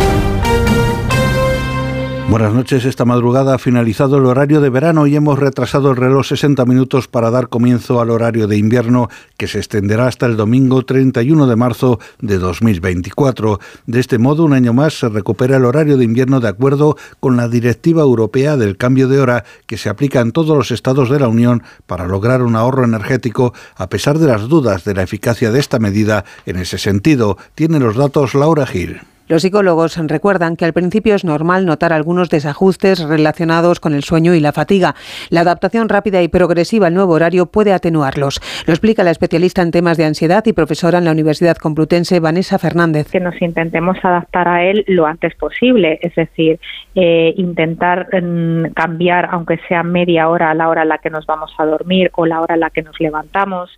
Buenas 2.31 2.53
noches. 2.53 2.85
Esta 2.85 3.03
madrugada 3.03 3.55
ha 3.55 3.57
finalizado 3.57 4.15
el 4.15 4.25
horario 4.25 4.61
de 4.61 4.69
verano 4.69 5.05
y 5.05 5.17
hemos 5.17 5.37
retrasado 5.37 5.91
el 5.91 5.97
reloj 5.97 6.25
60 6.27 6.63
minutos 6.63 7.09
para 7.09 7.29
dar 7.29 7.49
comienzo 7.49 7.99
al 7.99 8.09
horario 8.09 8.47
de 8.47 8.55
invierno 8.55 9.09
que 9.35 9.49
se 9.49 9.57
extenderá 9.57 10.07
hasta 10.07 10.27
el 10.27 10.37
domingo 10.37 10.85
31 10.85 11.45
de 11.45 11.55
marzo 11.57 11.99
de 12.21 12.37
2024. 12.37 13.59
De 13.85 13.99
este 13.99 14.17
modo, 14.17 14.45
un 14.45 14.53
año 14.53 14.71
más 14.71 14.97
se 14.97 15.09
recupera 15.09 15.57
el 15.57 15.65
horario 15.65 15.97
de 15.97 16.05
invierno 16.05 16.39
de 16.39 16.47
acuerdo 16.47 16.95
con 17.19 17.35
la 17.35 17.49
Directiva 17.49 18.01
Europea 18.01 18.55
del 18.55 18.77
Cambio 18.77 19.09
de 19.09 19.19
Hora 19.19 19.43
que 19.65 19.77
se 19.77 19.89
aplica 19.89 20.21
en 20.21 20.31
todos 20.31 20.55
los 20.55 20.71
estados 20.71 21.09
de 21.09 21.19
la 21.19 21.27
Unión 21.27 21.63
para 21.85 22.07
lograr 22.07 22.43
un 22.43 22.55
ahorro 22.55 22.85
energético 22.85 23.53
a 23.75 23.89
pesar 23.89 24.19
de 24.19 24.27
las 24.27 24.47
dudas 24.47 24.85
de 24.85 24.93
la 24.93 25.03
eficacia 25.03 25.51
de 25.51 25.59
esta 25.59 25.79
medida 25.79 26.23
en 26.45 26.55
ese 26.55 26.77
sentido. 26.77 27.37
Tiene 27.55 27.81
los 27.81 27.97
datos 27.97 28.35
Laura 28.35 28.65
Gil. 28.65 29.01
Los 29.31 29.43
psicólogos 29.43 29.97
recuerdan 30.09 30.57
que 30.57 30.65
al 30.65 30.73
principio 30.73 31.15
es 31.15 31.23
normal 31.23 31.65
notar 31.65 31.93
algunos 31.93 32.29
desajustes 32.29 33.01
relacionados 33.01 33.79
con 33.79 33.93
el 33.93 34.03
sueño 34.03 34.33
y 34.33 34.41
la 34.41 34.51
fatiga. 34.51 34.93
La 35.29 35.39
adaptación 35.39 35.87
rápida 35.87 36.21
y 36.21 36.27
progresiva 36.27 36.87
al 36.87 36.95
nuevo 36.95 37.13
horario 37.13 37.45
puede 37.45 37.71
atenuarlos. 37.71 38.41
Lo 38.67 38.73
explica 38.73 39.05
la 39.05 39.11
especialista 39.11 39.61
en 39.61 39.71
temas 39.71 39.95
de 39.95 40.03
ansiedad 40.03 40.43
y 40.45 40.51
profesora 40.51 40.97
en 40.97 41.05
la 41.05 41.11
Universidad 41.11 41.55
Complutense, 41.55 42.19
Vanessa 42.19 42.59
Fernández. 42.59 43.09
Que 43.09 43.21
nos 43.21 43.41
intentemos 43.41 44.03
adaptar 44.03 44.49
a 44.49 44.65
él 44.65 44.83
lo 44.89 45.05
antes 45.05 45.33
posible, 45.35 45.97
es 46.01 46.13
decir, 46.13 46.59
eh, 46.93 47.33
intentar 47.37 48.09
mm, 48.11 48.73
cambiar, 48.73 49.29
aunque 49.31 49.61
sea 49.69 49.81
media 49.81 50.27
hora 50.27 50.51
a 50.51 50.53
la 50.53 50.67
hora 50.67 50.81
a 50.81 50.85
la 50.85 50.97
que 50.97 51.09
nos 51.09 51.25
vamos 51.25 51.53
a 51.57 51.65
dormir 51.65 52.11
o 52.15 52.25
la 52.25 52.41
hora 52.41 52.55
a 52.55 52.57
la 52.57 52.69
que 52.69 52.81
nos 52.81 52.99
levantamos, 52.99 53.69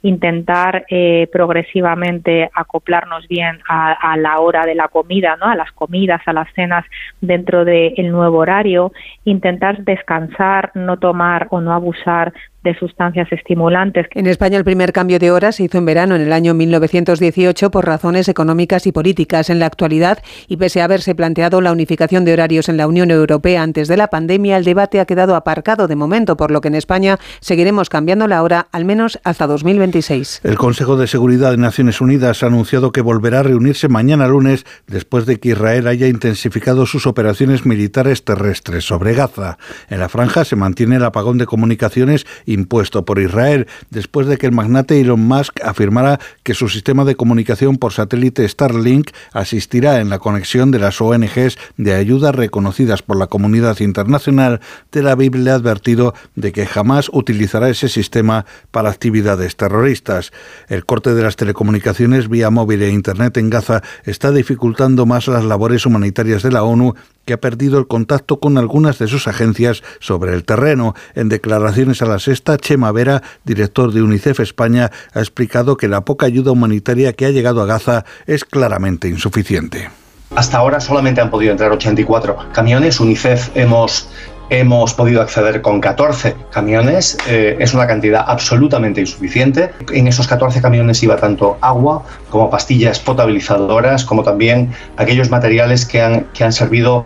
intentar 0.00 0.86
eh, 0.88 1.28
progresivamente 1.30 2.50
acoplarnos 2.54 3.28
bien 3.28 3.58
a, 3.68 4.16
la 4.16 4.40
hora 4.40 4.64
de 4.64 4.74
la 4.74 4.88
comida, 5.02 5.36
¿no? 5.36 5.46
a 5.46 5.56
las 5.56 5.72
comidas, 5.72 6.22
a 6.26 6.32
las 6.32 6.48
cenas 6.54 6.84
dentro 7.20 7.64
del 7.64 8.10
nuevo 8.10 8.38
horario, 8.38 8.92
intentar 9.24 9.82
descansar, 9.84 10.70
no 10.74 10.96
tomar 10.98 11.48
o 11.50 11.60
no 11.60 11.72
abusar 11.72 12.32
de 12.64 12.74
sustancias 12.78 13.30
estimulantes. 13.32 14.06
En 14.12 14.26
España 14.26 14.58
el 14.58 14.64
primer 14.64 14.92
cambio 14.92 15.18
de 15.18 15.30
hora 15.30 15.52
se 15.52 15.64
hizo 15.64 15.78
en 15.78 15.84
verano 15.84 16.14
en 16.14 16.22
el 16.22 16.32
año 16.32 16.54
1918 16.54 17.70
por 17.70 17.86
razones 17.86 18.28
económicas 18.28 18.86
y 18.86 18.92
políticas. 18.92 19.50
En 19.50 19.58
la 19.58 19.66
actualidad, 19.66 20.22
y 20.48 20.56
pese 20.56 20.80
a 20.80 20.84
haberse 20.84 21.14
planteado 21.14 21.60
la 21.60 21.72
unificación 21.72 22.24
de 22.24 22.32
horarios 22.32 22.68
en 22.68 22.76
la 22.76 22.86
Unión 22.86 23.10
Europea 23.10 23.62
antes 23.62 23.88
de 23.88 23.96
la 23.96 24.08
pandemia, 24.08 24.56
el 24.56 24.64
debate 24.64 25.00
ha 25.00 25.06
quedado 25.06 25.34
aparcado 25.34 25.88
de 25.88 25.96
momento, 25.96 26.36
por 26.36 26.50
lo 26.50 26.60
que 26.60 26.68
en 26.68 26.74
España 26.74 27.18
seguiremos 27.40 27.88
cambiando 27.88 28.28
la 28.28 28.42
hora 28.42 28.68
al 28.72 28.84
menos 28.84 29.18
hasta 29.24 29.46
2026. 29.46 30.40
El 30.44 30.56
Consejo 30.56 30.96
de 30.96 31.06
Seguridad 31.06 31.50
de 31.50 31.56
Naciones 31.56 32.00
Unidas 32.00 32.42
ha 32.42 32.46
anunciado 32.46 32.92
que 32.92 33.00
volverá 33.00 33.40
a 33.40 33.42
reunirse 33.44 33.88
mañana 33.88 34.28
lunes 34.28 34.64
después 34.86 35.26
de 35.26 35.38
que 35.38 35.50
Israel 35.50 35.86
haya 35.86 36.06
intensificado 36.06 36.86
sus 36.86 37.06
operaciones 37.06 37.66
militares 37.66 38.24
terrestres 38.24 38.84
sobre 38.84 39.14
Gaza. 39.14 39.58
En 39.88 40.00
la 40.00 40.08
franja 40.08 40.44
se 40.44 40.56
mantiene 40.56 40.96
el 40.96 41.04
apagón 41.04 41.38
de 41.38 41.46
comunicaciones 41.46 42.26
impuesto 42.52 43.04
por 43.04 43.18
Israel, 43.18 43.66
después 43.90 44.26
de 44.26 44.38
que 44.38 44.46
el 44.46 44.52
magnate 44.52 45.00
Elon 45.00 45.20
Musk 45.20 45.60
afirmara 45.64 46.20
que 46.42 46.54
su 46.54 46.68
sistema 46.68 47.04
de 47.04 47.16
comunicación 47.16 47.76
por 47.76 47.92
satélite 47.92 48.48
Starlink 48.48 49.10
asistirá 49.32 50.00
en 50.00 50.10
la 50.10 50.18
conexión 50.18 50.70
de 50.70 50.78
las 50.78 51.00
ONGs 51.00 51.58
de 51.76 51.94
ayuda 51.94 52.32
reconocidas 52.32 53.02
por 53.02 53.16
la 53.16 53.26
comunidad 53.26 53.80
internacional. 53.80 54.60
Tel 54.90 55.08
Aviv 55.08 55.34
le 55.36 55.50
ha 55.50 55.54
advertido 55.54 56.14
de 56.34 56.52
que 56.52 56.66
jamás 56.66 57.10
utilizará 57.12 57.68
ese 57.68 57.88
sistema 57.88 58.46
para 58.70 58.90
actividades 58.90 59.56
terroristas. 59.56 60.32
El 60.68 60.84
corte 60.84 61.14
de 61.14 61.22
las 61.22 61.36
telecomunicaciones 61.36 62.28
vía 62.28 62.50
móvil 62.50 62.82
e 62.82 62.90
Internet 62.90 63.36
en 63.36 63.50
Gaza 63.50 63.82
está 64.04 64.30
dificultando 64.30 65.06
más 65.06 65.28
las 65.28 65.44
labores 65.44 65.86
humanitarias 65.86 66.42
de 66.42 66.52
la 66.52 66.62
ONU 66.62 66.94
que 67.24 67.34
ha 67.34 67.40
perdido 67.40 67.78
el 67.78 67.86
contacto 67.86 68.40
con 68.40 68.58
algunas 68.58 68.98
de 68.98 69.08
sus 69.08 69.28
agencias 69.28 69.82
sobre 70.00 70.34
el 70.34 70.44
terreno. 70.44 70.94
En 71.14 71.28
declaraciones 71.28 72.02
a 72.02 72.06
la 72.06 72.18
sexta, 72.18 72.56
Chema 72.56 72.92
Vera, 72.92 73.22
director 73.44 73.92
de 73.92 74.02
UNICEF 74.02 74.40
España, 74.40 74.90
ha 75.14 75.20
explicado 75.20 75.76
que 75.76 75.88
la 75.88 76.04
poca 76.04 76.26
ayuda 76.26 76.52
humanitaria 76.52 77.12
que 77.12 77.26
ha 77.26 77.30
llegado 77.30 77.62
a 77.62 77.66
Gaza 77.66 78.04
es 78.26 78.44
claramente 78.44 79.08
insuficiente. 79.08 79.90
Hasta 80.34 80.56
ahora 80.56 80.80
solamente 80.80 81.20
han 81.20 81.30
podido 81.30 81.52
entrar 81.52 81.70
84 81.72 82.52
camiones. 82.52 83.00
UNICEF 83.00 83.50
hemos 83.54 84.08
hemos 84.52 84.92
podido 84.92 85.22
acceder 85.22 85.62
con 85.62 85.80
14 85.80 86.36
camiones. 86.50 87.16
Eh, 87.26 87.56
es 87.58 87.72
una 87.72 87.86
cantidad 87.86 88.24
absolutamente 88.26 89.00
insuficiente. 89.00 89.70
En 89.90 90.06
esos 90.06 90.26
14 90.26 90.60
camiones 90.60 91.02
iba 91.02 91.16
tanto 91.16 91.56
agua 91.60 92.04
como 92.32 92.48
pastillas 92.48 92.98
potabilizadoras, 92.98 94.06
como 94.06 94.22
también 94.22 94.70
aquellos 94.96 95.28
materiales 95.28 95.84
que 95.84 96.00
han, 96.00 96.24
que 96.32 96.44
han 96.44 96.52
servido 96.54 97.04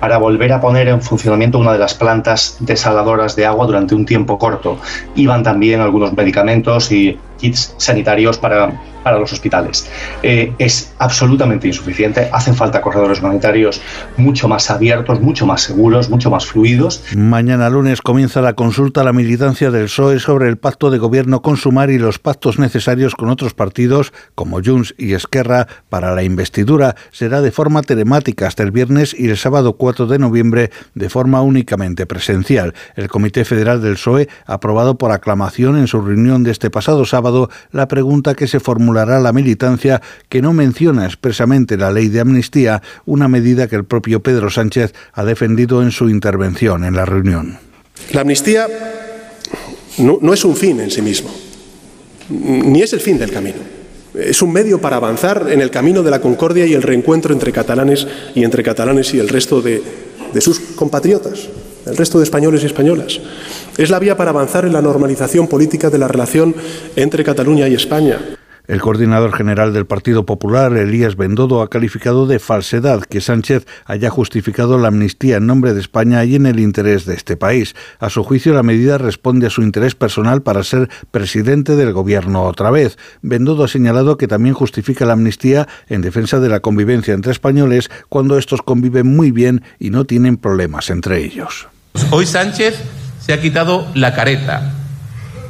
para 0.00 0.16
volver 0.16 0.50
a 0.50 0.62
poner 0.62 0.88
en 0.88 1.02
funcionamiento 1.02 1.58
una 1.58 1.74
de 1.74 1.78
las 1.78 1.92
plantas 1.92 2.56
desaladoras 2.58 3.36
de 3.36 3.44
agua 3.44 3.66
durante 3.66 3.94
un 3.94 4.06
tiempo 4.06 4.38
corto. 4.38 4.78
Iban 5.14 5.42
también 5.42 5.82
algunos 5.82 6.14
medicamentos 6.14 6.90
y 6.90 7.18
kits 7.36 7.74
sanitarios 7.76 8.38
para, 8.38 8.72
para 9.02 9.18
los 9.18 9.32
hospitales. 9.32 9.90
Eh, 10.22 10.52
es 10.58 10.94
absolutamente 10.98 11.66
insuficiente. 11.66 12.30
Hacen 12.32 12.54
falta 12.54 12.80
corredores 12.80 13.20
humanitarios 13.20 13.82
mucho 14.16 14.48
más 14.48 14.70
abiertos, 14.70 15.20
mucho 15.20 15.44
más 15.44 15.62
seguros, 15.62 16.08
mucho 16.08 16.30
más 16.30 16.46
fluidos. 16.46 17.02
Mañana 17.14 17.68
lunes 17.68 18.00
comienza 18.00 18.40
la 18.40 18.54
consulta 18.54 19.00
a 19.00 19.04
la 19.04 19.12
militancia 19.12 19.70
del 19.70 19.84
PSOE 19.84 20.20
sobre 20.20 20.48
el 20.48 20.56
pacto 20.56 20.90
de 20.90 20.98
gobierno 20.98 21.42
con 21.42 21.56
Sumar 21.56 21.90
y 21.90 21.98
los 21.98 22.18
pactos 22.18 22.58
necesarios 22.58 23.14
con 23.14 23.28
otros 23.28 23.54
partidos 23.54 24.12
como 24.34 24.60
Junts 24.64 24.94
y 24.96 25.14
Esquerra 25.14 25.66
para 25.88 26.14
la 26.14 26.22
investidura. 26.22 26.94
Será 27.10 27.40
de 27.40 27.50
forma 27.50 27.82
telemática 27.82 28.46
hasta 28.46 28.62
el 28.62 28.70
viernes 28.70 29.16
y 29.18 29.28
el 29.28 29.36
sábado 29.36 29.72
4 29.74 30.06
de 30.06 30.18
noviembre 30.18 30.70
de 30.94 31.08
forma 31.08 31.42
únicamente 31.42 32.06
presencial. 32.06 32.72
El 32.94 33.08
Comité 33.08 33.44
Federal 33.44 33.82
del 33.82 33.94
PSOE 33.94 34.28
ha 34.46 34.54
aprobado 34.54 34.96
por 34.96 35.10
aclamación 35.10 35.76
en 35.76 35.88
su 35.88 36.00
reunión 36.00 36.44
de 36.44 36.52
este 36.52 36.70
pasado 36.70 37.04
sábado 37.04 37.50
la 37.72 37.88
pregunta 37.88 38.34
que 38.34 38.46
se 38.46 38.60
formuló 38.60 38.92
la 38.92 39.32
militancia 39.32 40.02
que 40.28 40.42
no 40.42 40.52
menciona 40.52 41.06
expresamente 41.06 41.76
la 41.76 41.90
ley 41.90 42.08
de 42.08 42.20
amnistía, 42.20 42.82
una 43.06 43.28
medida 43.28 43.68
que 43.68 43.76
el 43.76 43.84
propio 43.84 44.22
Pedro 44.22 44.50
Sánchez 44.50 44.94
ha 45.12 45.24
defendido 45.24 45.82
en 45.82 45.90
su 45.90 46.08
intervención 46.08 46.84
en 46.84 46.94
la 46.94 47.04
reunión. 47.04 47.58
La 48.12 48.20
amnistía 48.20 48.68
no, 49.98 50.18
no 50.20 50.34
es 50.34 50.44
un 50.44 50.56
fin 50.56 50.80
en 50.80 50.90
sí 50.90 51.02
mismo, 51.02 51.30
ni 52.28 52.82
es 52.82 52.92
el 52.92 53.00
fin 53.00 53.18
del 53.18 53.30
camino. 53.30 53.71
Es 54.14 54.42
un 54.42 54.52
medio 54.52 54.80
para 54.80 54.96
avanzar 54.96 55.46
en 55.50 55.60
el 55.60 55.70
camino 55.70 56.02
de 56.02 56.10
la 56.10 56.20
concordia 56.20 56.66
y 56.66 56.74
el 56.74 56.82
reencuentro 56.82 57.32
entre 57.32 57.52
catalanes 57.52 58.06
y 58.34 58.44
entre 58.44 58.62
catalanes 58.62 59.14
y 59.14 59.18
el 59.18 59.28
resto 59.28 59.62
de, 59.62 59.82
sus 60.40 60.60
compatriotas, 60.60 61.48
el 61.86 61.96
resto 61.96 62.18
de 62.18 62.24
españoles 62.24 62.62
y 62.62 62.66
españolas. 62.66 63.20
Es 63.78 63.88
la 63.88 63.98
vía 63.98 64.16
para 64.16 64.30
avanzar 64.30 64.66
en 64.66 64.74
la 64.74 64.82
normalización 64.82 65.48
política 65.48 65.88
de 65.88 65.98
la 65.98 66.08
relación 66.08 66.54
entre 66.94 67.24
Cataluña 67.24 67.68
y 67.68 67.74
España. 67.74 68.20
El 68.68 68.80
coordinador 68.80 69.34
general 69.34 69.72
del 69.72 69.86
Partido 69.86 70.24
Popular, 70.24 70.76
Elías 70.76 71.16
Bendodo, 71.16 71.62
ha 71.62 71.68
calificado 71.68 72.28
de 72.28 72.38
falsedad 72.38 73.02
que 73.02 73.20
Sánchez 73.20 73.66
haya 73.86 74.08
justificado 74.08 74.78
la 74.78 74.88
amnistía 74.88 75.38
en 75.38 75.46
nombre 75.46 75.74
de 75.74 75.80
España 75.80 76.24
y 76.24 76.36
en 76.36 76.46
el 76.46 76.60
interés 76.60 77.04
de 77.04 77.14
este 77.14 77.36
país. 77.36 77.74
A 77.98 78.08
su 78.08 78.22
juicio, 78.22 78.54
la 78.54 78.62
medida 78.62 78.98
responde 78.98 79.48
a 79.48 79.50
su 79.50 79.62
interés 79.62 79.96
personal 79.96 80.42
para 80.42 80.62
ser 80.62 80.88
presidente 81.10 81.74
del 81.74 81.92
gobierno 81.92 82.44
otra 82.44 82.70
vez. 82.70 82.98
Bendodo 83.20 83.64
ha 83.64 83.68
señalado 83.68 84.16
que 84.16 84.28
también 84.28 84.54
justifica 84.54 85.06
la 85.06 85.14
amnistía 85.14 85.66
en 85.88 86.00
defensa 86.00 86.38
de 86.38 86.48
la 86.48 86.60
convivencia 86.60 87.14
entre 87.14 87.32
españoles 87.32 87.90
cuando 88.08 88.38
estos 88.38 88.62
conviven 88.62 89.08
muy 89.08 89.32
bien 89.32 89.64
y 89.80 89.90
no 89.90 90.04
tienen 90.04 90.36
problemas 90.36 90.88
entre 90.88 91.24
ellos. 91.24 91.66
Hoy 92.12 92.26
Sánchez 92.26 92.80
se 93.18 93.32
ha 93.32 93.40
quitado 93.40 93.88
la 93.94 94.14
careta. 94.14 94.72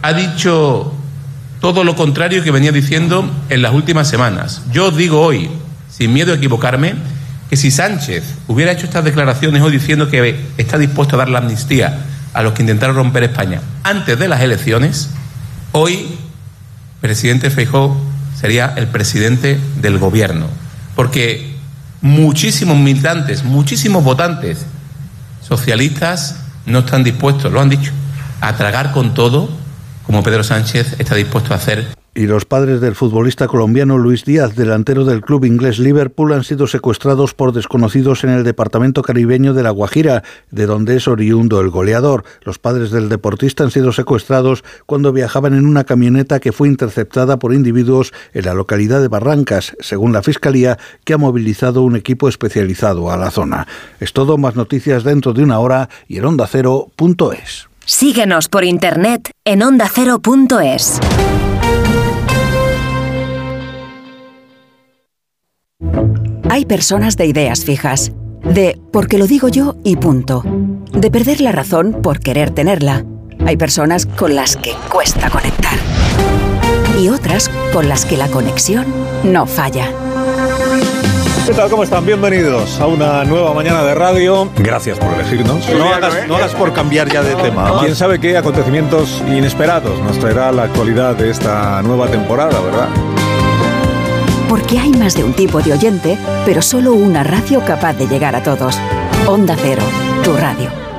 Ha 0.01 0.13
dicho 0.15 0.95
todo 1.63 1.85
lo 1.85 1.95
contrario 1.95 2.43
que 2.43 2.51
venía 2.51 2.73
diciendo 2.73 3.25
en 3.49 3.63
las 3.63 3.73
últimas 3.73 4.09
semanas. 4.09 4.63
Yo 4.73 4.91
digo 4.91 5.21
hoy, 5.21 5.49
sin 5.89 6.13
miedo 6.13 6.33
a 6.33 6.37
equivocarme, 6.37 6.97
que 7.49 7.57
si 7.57 7.71
Sánchez 7.71 8.25
hubiera 8.49 8.73
hecho 8.73 8.87
estas 8.87 9.05
declaraciones 9.05 9.63
hoy 9.63 9.71
diciendo 9.71 10.11
que 10.11 10.41
está 10.59 10.77
dispuesto 10.77 11.15
a 11.15 11.19
dar 11.21 11.29
la 11.29 11.39
amnistía 11.39 12.01
a 12.35 12.43
los 12.43 12.55
que 12.55 12.63
intentaron 12.63 12.97
romper 12.97 13.23
España 13.23 13.61
antes 13.85 14.19
de 14.19 14.27
las 14.27 14.41
elecciones, 14.41 15.11
hoy 15.71 16.19
presidente 17.01 17.49
Feijóo 17.49 17.97
sería 18.37 18.75
el 18.77 18.89
presidente 18.89 19.61
del 19.81 19.99
gobierno, 19.99 20.49
porque 20.97 21.55
muchísimos 22.01 22.77
militantes, 22.77 23.45
muchísimos 23.45 24.03
votantes 24.03 24.67
socialistas 25.47 26.41
no 26.67 26.81
están 26.81 27.05
dispuestos, 27.05 27.53
lo 27.53 27.61
han 27.61 27.69
dicho, 27.69 27.93
a 28.41 28.57
tragar 28.57 28.91
con 28.91 29.15
todo 29.15 29.62
como 30.05 30.23
Pedro 30.23 30.45
Sánchez 30.45 30.97
está 30.99 31.15
dispuesto 31.15 31.53
a 31.53 31.57
hacer. 31.57 32.03
Y 32.15 32.27
los 32.27 32.45
padres 32.45 32.83
del 32.83 32.95
futbolista 32.95 33.49
colombiano 33.49 33.97
Luis 33.97 34.27
Díaz, 34.27 34.55
delantero 34.55 35.07
del 35.07 35.23
club 35.23 35.47
inglés 35.47 35.79
Liverpool, 35.79 36.35
han 36.35 36.45
sido 36.45 36.67
secuestrados 36.67 37.33
por 37.33 37.55
desconocidos 37.55 38.23
en 38.23 38.29
el 38.29 38.45
departamento 38.45 39.01
caribeño 39.01 39.55
de 39.55 39.63
La 39.63 39.71
Guajira, 39.71 40.23
de 40.51 40.67
donde 40.67 40.97
es 40.97 41.09
oriundo 41.09 41.59
el 41.63 41.71
goleador. 41.71 42.25
Los 42.43 42.59
padres 42.59 42.91
del 42.91 43.09
deportista 43.09 43.65
han 43.65 43.71
sido 43.71 43.93
secuestrados 43.93 44.63
cuando 44.85 45.11
viajaban 45.15 45.55
en 45.55 45.65
una 45.65 45.85
camioneta 45.85 46.39
que 46.39 46.53
fue 46.53 46.69
interceptada 46.69 47.39
por 47.39 47.55
individuos 47.55 48.13
en 48.35 48.45
la 48.45 48.53
localidad 48.53 49.01
de 49.01 49.09
Barrancas, 49.09 49.75
según 49.81 50.13
la 50.13 50.23
Fiscalía, 50.23 50.79
que 51.05 51.15
ha 51.15 51.19
movilizado 51.19 51.81
un 51.81 51.97
equipo 51.97 52.29
especializado 52.29 53.11
a 53.11 53.17
la 53.17 53.31
zona. 53.31 53.67
Es 54.01 54.13
todo, 54.13 54.37
más 54.37 54.55
noticias 54.55 55.03
dentro 55.03 55.33
de 55.33 55.45
una 55.45 55.61
hora 55.61 55.89
y 56.09 56.19
en 56.19 56.27
ondacero.es. 56.27 57.72
Síguenos 57.85 58.49
por 58.49 58.65
internet 58.65 59.31
en 59.45 59.63
ondacero.es. 59.63 61.01
Hay 66.49 66.65
personas 66.67 67.17
de 67.17 67.27
ideas 67.27 67.65
fijas, 67.65 68.13
de 68.45 68.79
porque 68.93 69.19
lo 69.19 69.27
digo 69.27 69.49
yo 69.49 69.77
y 69.85 69.97
punto, 69.97 70.45
de 70.93 71.11
perder 71.11 71.41
la 71.41 71.51
razón 71.51 72.03
por 72.03 72.21
querer 72.21 72.51
tenerla. 72.51 73.05
Hay 73.47 73.57
personas 73.57 74.07
con 74.07 74.37
las 74.37 74.57
que 74.57 74.73
cuesta 74.91 75.31
conectar 75.31 75.79
y 77.01 77.09
otras 77.09 77.49
con 77.73 77.89
las 77.89 78.05
que 78.05 78.17
la 78.17 78.29
conexión 78.29 78.87
no 79.25 79.47
falla. 79.47 79.91
¿Qué 81.47 81.53
tal? 81.55 81.69
¿Cómo 81.69 81.83
están? 81.83 82.07
Bienvenidos 82.07 82.79
a 82.79 82.87
una 82.87 83.25
nueva 83.25 83.53
mañana 83.53 83.83
de 83.83 83.95
radio. 83.97 84.49
Gracias 84.59 84.99
por 84.99 85.13
elegirnos. 85.13 85.69
No 85.71 85.93
hagas, 85.93 86.29
no 86.29 86.37
hagas 86.37 86.55
por 86.55 86.73
cambiar 86.73 87.11
ya 87.13 87.23
de 87.23 87.35
tema. 87.35 87.81
Quién 87.81 87.97
sabe 87.97 88.21
qué 88.21 88.37
acontecimientos 88.37 89.21
inesperados 89.27 89.99
nos 90.01 90.19
traerá 90.21 90.53
la 90.53 90.65
actualidad 90.65 91.17
de 91.17 91.31
esta 91.31 91.83
nueva 91.83 92.07
temporada, 92.07 92.61
¿verdad? 92.61 92.89
Porque 94.49 94.79
hay 94.79 94.93
más 94.93 95.17
de 95.17 95.25
un 95.25 95.33
tipo 95.33 95.61
de 95.61 95.73
oyente, 95.73 96.17
pero 96.45 96.63
solo 96.63 96.93
una 96.93 97.25
radio 97.25 97.61
capaz 97.65 97.95
de 97.95 98.07
llegar 98.07 98.37
a 98.37 98.43
todos. 98.45 98.79
Onda 99.27 99.57
Cero, 99.59 99.83
tu 100.23 100.37
radio. 100.37 100.92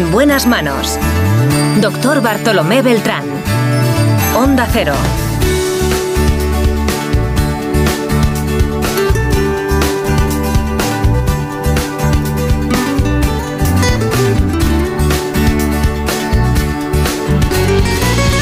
En 0.00 0.10
buenas 0.10 0.46
manos. 0.46 0.98
Doctor 1.82 2.22
Bartolomé 2.22 2.80
Beltrán. 2.80 3.22
Onda 4.34 4.66
Cero. 4.72 4.94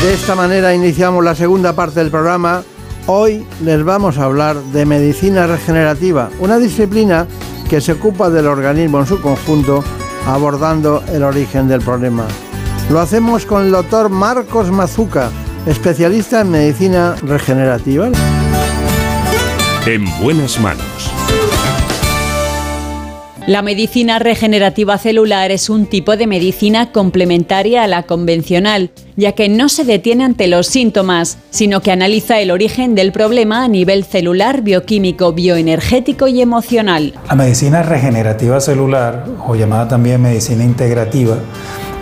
De 0.01 0.15
esta 0.15 0.37
manera 0.37 0.73
iniciamos 0.73 1.25
la 1.25 1.35
segunda 1.35 1.73
parte 1.73 1.99
del 1.99 2.13
programa. 2.13 2.63
Hoy 3.09 3.45
les 3.65 3.83
vamos 3.83 4.17
a 4.19 4.27
hablar 4.27 4.55
de 4.55 4.87
medicina 4.87 5.49
regenerativa, 5.49 6.31
una 6.39 6.59
disciplina 6.59 7.27
que 7.69 7.81
se 7.81 7.93
ocupa 7.93 8.31
del 8.31 8.47
organismo 8.47 9.01
en 9.01 9.07
su 9.07 9.21
conjunto, 9.21 9.83
abordando 10.29 11.03
el 11.09 11.23
origen 11.23 11.69
del 11.69 11.81
problema. 11.81 12.27
Lo 12.91 13.01
hacemos 13.01 13.47
con 13.47 13.65
el 13.65 13.71
doctor 13.71 14.11
Marcos 14.11 14.71
Mazuca, 14.71 15.31
especialista 15.67 16.43
en 16.43 16.51
medicina 16.51 17.17
regenerativa. 17.23 18.11
En 19.87 20.05
buenas 20.21 20.61
manos. 20.61 20.98
La 23.49 23.63
medicina 23.63 24.19
regenerativa 24.19 24.99
celular 24.99 25.51
es 25.51 25.71
un 25.71 25.87
tipo 25.87 26.19
de 26.19 26.27
medicina 26.27 26.93
complementaria 26.93 27.83
a 27.83 27.87
la 27.87 28.03
convencional, 28.03 28.91
ya 29.17 29.33
que 29.33 29.49
no 29.49 29.71
se 29.71 29.85
detiene 29.85 30.25
ante 30.25 30.49
los 30.49 30.67
síntomas, 30.67 31.39
sino 31.49 31.81
que 31.81 31.91
analiza 31.91 32.41
el 32.41 32.51
origen 32.51 32.95
del 32.95 33.11
problema 33.11 33.65
a 33.65 33.69
nivel 33.69 34.05
celular, 34.05 34.61
bioquímico, 34.61 35.33
bioenergético 35.33 36.29
y 36.29 36.43
emocional. 36.43 37.15
La 37.27 37.37
medicina 37.37 37.83
regenerativa 37.83 38.61
celular, 38.61 39.25
o 39.47 39.55
llamada 39.55 39.89
también 39.89 40.21
medicina 40.21 40.63
integrativa, 40.63 41.39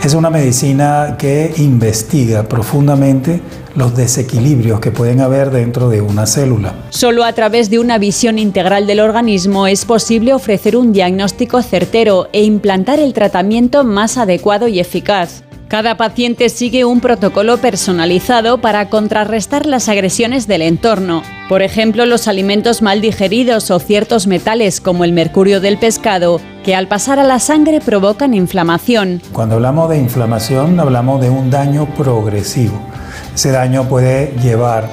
es 0.02 0.14
una 0.14 0.30
medicina 0.30 1.16
que 1.18 1.52
investiga 1.58 2.44
profundamente 2.48 3.40
los 3.74 3.94
desequilibrios 3.94 4.80
que 4.80 4.90
pueden 4.90 5.20
haber 5.20 5.50
dentro 5.50 5.88
de 5.88 6.00
una 6.00 6.26
célula. 6.26 6.74
Solo 6.90 7.24
a 7.24 7.32
través 7.32 7.70
de 7.70 7.78
una 7.78 7.98
visión 7.98 8.38
integral 8.38 8.86
del 8.86 9.00
organismo 9.00 9.66
es 9.66 9.84
posible 9.84 10.32
ofrecer 10.32 10.76
un 10.76 10.92
diagnóstico 10.92 11.62
certero 11.62 12.28
e 12.32 12.42
implantar 12.42 13.00
el 13.00 13.12
tratamiento 13.12 13.84
más 13.84 14.16
adecuado 14.16 14.68
y 14.68 14.80
eficaz. 14.80 15.42
Cada 15.68 15.96
paciente 15.96 16.48
sigue 16.48 16.84
un 16.84 17.00
protocolo 17.00 17.56
personalizado 17.58 18.60
para 18.60 18.88
contrarrestar 18.88 19.66
las 19.66 19.88
agresiones 19.88 20.46
del 20.46 20.62
entorno. 20.62 21.24
Por 21.48 21.60
ejemplo, 21.60 22.06
los 22.06 22.28
alimentos 22.28 22.82
mal 22.82 23.00
digeridos 23.00 23.72
o 23.72 23.80
ciertos 23.80 24.28
metales 24.28 24.80
como 24.80 25.02
el 25.02 25.12
mercurio 25.12 25.60
del 25.60 25.76
pescado, 25.76 26.40
que 26.64 26.76
al 26.76 26.86
pasar 26.86 27.18
a 27.18 27.24
la 27.24 27.40
sangre 27.40 27.80
provocan 27.80 28.32
inflamación. 28.32 29.20
Cuando 29.32 29.56
hablamos 29.56 29.90
de 29.90 29.98
inflamación, 29.98 30.78
hablamos 30.78 31.20
de 31.20 31.30
un 31.30 31.50
daño 31.50 31.86
progresivo. 31.96 32.80
Ese 33.34 33.50
daño 33.50 33.88
puede 33.88 34.36
llevar 34.40 34.88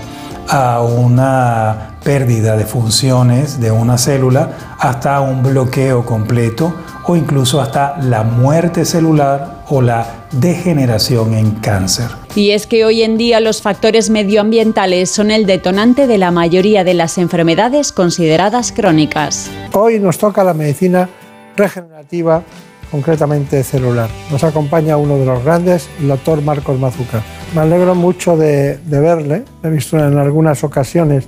a 0.50 0.82
una 0.82 1.92
pérdida 2.04 2.58
de 2.58 2.66
funciones 2.66 3.60
de 3.60 3.72
una 3.72 4.00
célula 4.00 4.50
hasta 4.80 5.22
un 5.22 5.44
bloqueo 5.44 6.04
completo 6.04 6.74
o 7.06 7.16
incluso 7.16 7.62
hasta 7.62 7.98
la 8.02 8.24
muerte 8.24 8.86
celular 8.86 9.62
o 9.74 9.82
la 9.82 10.06
degeneración 10.32 11.34
en 11.34 11.50
cáncer. 11.50 12.06
Y 12.36 12.52
es 12.52 12.68
que 12.68 12.86
hoy 12.86 13.02
en 13.02 13.18
día 13.18 13.40
los 13.40 13.64
factores 13.64 14.12
medioambientales 14.12 15.10
son 15.10 15.32
el 15.32 15.48
detonante 15.48 16.06
de 16.06 16.20
la 16.20 16.30
mayoría 16.30 16.84
de 16.84 16.94
las 16.94 17.18
enfermedades 17.18 17.92
consideradas 17.92 18.72
crónicas. 18.72 19.50
Hoy 19.74 19.98
nos 19.98 20.20
toca 20.20 20.44
la 20.44 20.54
medicina 20.54 21.10
regenerativa, 21.58 22.44
concretamente 22.92 23.64
celular. 23.64 24.12
Nos 24.30 24.44
acompaña 24.44 24.96
uno 24.98 25.18
de 25.18 25.26
los 25.26 25.44
grandes, 25.44 25.90
el 26.00 26.10
doctor 26.10 26.44
Marcos 26.44 26.80
Mazuca. 26.80 27.24
Me 27.56 27.62
alegro 27.62 27.96
mucho 27.96 28.38
de, 28.38 28.78
de 28.78 29.00
verle, 29.00 29.44
he 29.64 29.70
visto 29.70 29.98
en 29.98 30.20
algunas 30.20 30.64
ocasiones 30.64 31.26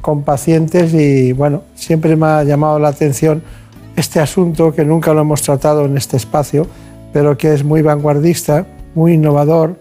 con 0.00 0.22
pacientes 0.22 0.94
y 0.94 1.32
bueno, 1.32 1.64
siempre 1.74 2.14
me 2.14 2.26
ha 2.26 2.44
llamado 2.44 2.78
la 2.78 2.86
atención 2.86 3.42
este 3.96 4.20
asunto 4.20 4.72
que 4.72 4.84
nunca 4.84 5.12
lo 5.12 5.22
hemos 5.22 5.42
tratado 5.42 5.86
en 5.86 5.96
este 5.96 6.16
espacio, 6.16 6.68
pero 7.12 7.36
que 7.36 7.54
es 7.54 7.64
muy 7.64 7.82
vanguardista, 7.82 8.66
muy 8.94 9.14
innovador 9.14 9.80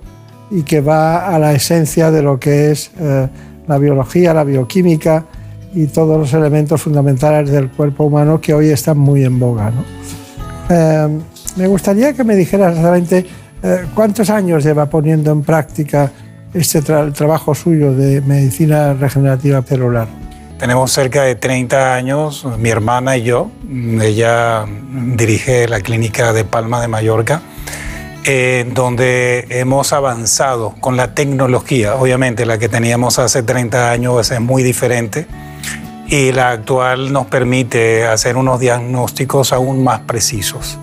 y 0.51 0.63
que 0.63 0.81
va 0.81 1.27
a 1.27 1.39
la 1.39 1.53
esencia 1.53 2.11
de 2.11 2.23
lo 2.23 2.39
que 2.39 2.71
es 2.71 2.91
eh, 2.99 3.27
la 3.67 3.77
biología, 3.77 4.33
la 4.33 4.43
bioquímica 4.43 5.25
y 5.73 5.85
todos 5.85 6.17
los 6.17 6.33
elementos 6.33 6.81
fundamentales 6.81 7.51
del 7.51 7.69
cuerpo 7.69 8.05
humano 8.05 8.41
que 8.41 8.53
hoy 8.53 8.69
están 8.69 8.97
muy 8.97 9.23
en 9.23 9.39
boga. 9.39 9.71
Eh, 10.69 11.19
me 11.55 11.67
gustaría 11.67 12.13
que 12.13 12.23
me 12.23 12.35
dijeras 12.35 12.69
exactamente 12.69 13.25
eh, 13.61 13.85
cuántos 13.93 14.29
años 14.29 14.63
lleva 14.63 14.89
poniendo 14.89 15.31
en 15.31 15.43
práctica 15.43 16.11
este 16.53 16.81
trabajo 16.81 17.53
suyo 17.53 17.93
de 17.93 18.21
medicina 18.21 18.93
regenerativa 18.93 19.61
celular. 19.61 20.07
Tenemos 20.59 20.91
cerca 20.91 21.23
de 21.23 21.35
30 21.35 21.95
años, 21.95 22.45
mi 22.57 22.69
hermana 22.69 23.15
y 23.15 23.23
yo. 23.23 23.49
Ella 24.01 24.65
dirige 24.67 25.69
la 25.69 25.79
clínica 25.79 26.33
de 26.33 26.43
Palma 26.43 26.81
de 26.81 26.89
Mallorca, 26.89 27.41
eh, 28.25 28.69
donde 28.73 29.47
hemos 29.51 29.93
avanzado 29.93 30.75
con 30.81 30.97
la 30.97 31.15
tecnología. 31.15 31.95
Obviamente 31.95 32.45
la 32.45 32.57
que 32.57 32.67
teníamos 32.67 33.19
hace 33.19 33.41
30 33.41 33.89
años 33.89 34.31
es 34.31 34.41
muy 34.41 34.61
diferente 34.61 35.27
y 36.07 36.33
la 36.33 36.49
actual 36.49 37.13
nos 37.13 37.27
permite 37.27 38.05
hacer 38.05 38.35
unos 38.35 38.59
diagnósticos 38.59 39.53
aún 39.53 39.81
más 39.81 40.01
precisos. 40.01 40.77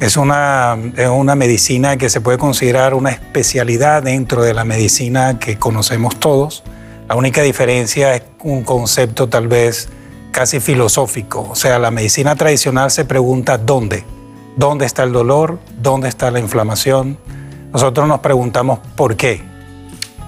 Es 0.00 0.16
una, 0.16 0.78
es 0.96 1.10
una 1.10 1.34
medicina 1.34 1.98
que 1.98 2.08
se 2.08 2.22
puede 2.22 2.38
considerar 2.38 2.94
una 2.94 3.10
especialidad 3.10 4.02
dentro 4.02 4.42
de 4.42 4.54
la 4.54 4.64
medicina 4.64 5.38
que 5.38 5.58
conocemos 5.58 6.18
todos 6.18 6.62
la 7.10 7.16
única 7.16 7.42
diferencia 7.42 8.14
es 8.14 8.22
un 8.44 8.62
concepto 8.62 9.28
tal 9.28 9.48
vez 9.48 9.88
casi 10.30 10.60
filosófico. 10.60 11.48
O 11.50 11.56
sea, 11.56 11.80
la 11.80 11.90
medicina 11.90 12.36
tradicional 12.36 12.92
se 12.92 13.04
pregunta 13.04 13.58
dónde. 13.58 14.04
¿Dónde 14.56 14.86
está 14.86 15.02
el 15.02 15.10
dolor? 15.10 15.58
¿Dónde 15.82 16.08
está 16.08 16.30
la 16.30 16.38
inflamación? 16.38 17.18
Nosotros 17.72 18.06
nos 18.06 18.20
preguntamos 18.20 18.78
por 18.94 19.16
qué. 19.16 19.42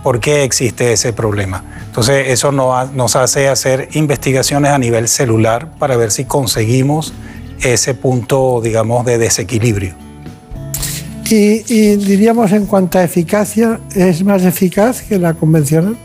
¿Por 0.02 0.18
qué 0.18 0.42
existe 0.42 0.92
ese 0.92 1.12
problema? 1.12 1.62
Entonces 1.86 2.26
eso 2.30 2.50
nos 2.50 3.14
hace 3.14 3.46
hacer 3.48 3.88
investigaciones 3.92 4.72
a 4.72 4.78
nivel 4.78 5.06
celular 5.06 5.70
para 5.78 5.96
ver 5.96 6.10
si 6.10 6.24
conseguimos 6.24 7.14
ese 7.60 7.94
punto, 7.94 8.60
digamos, 8.60 9.06
de 9.06 9.18
desequilibrio. 9.18 9.94
Y, 11.30 11.94
diríamos 11.94 12.50
en 12.50 12.66
cuanto 12.66 12.98
a 12.98 13.04
eficacia, 13.04 13.78
¿es 13.94 14.24
más 14.24 14.42
eficaz 14.42 15.00
que 15.00 15.20
la 15.20 15.34
convencional? 15.34 15.96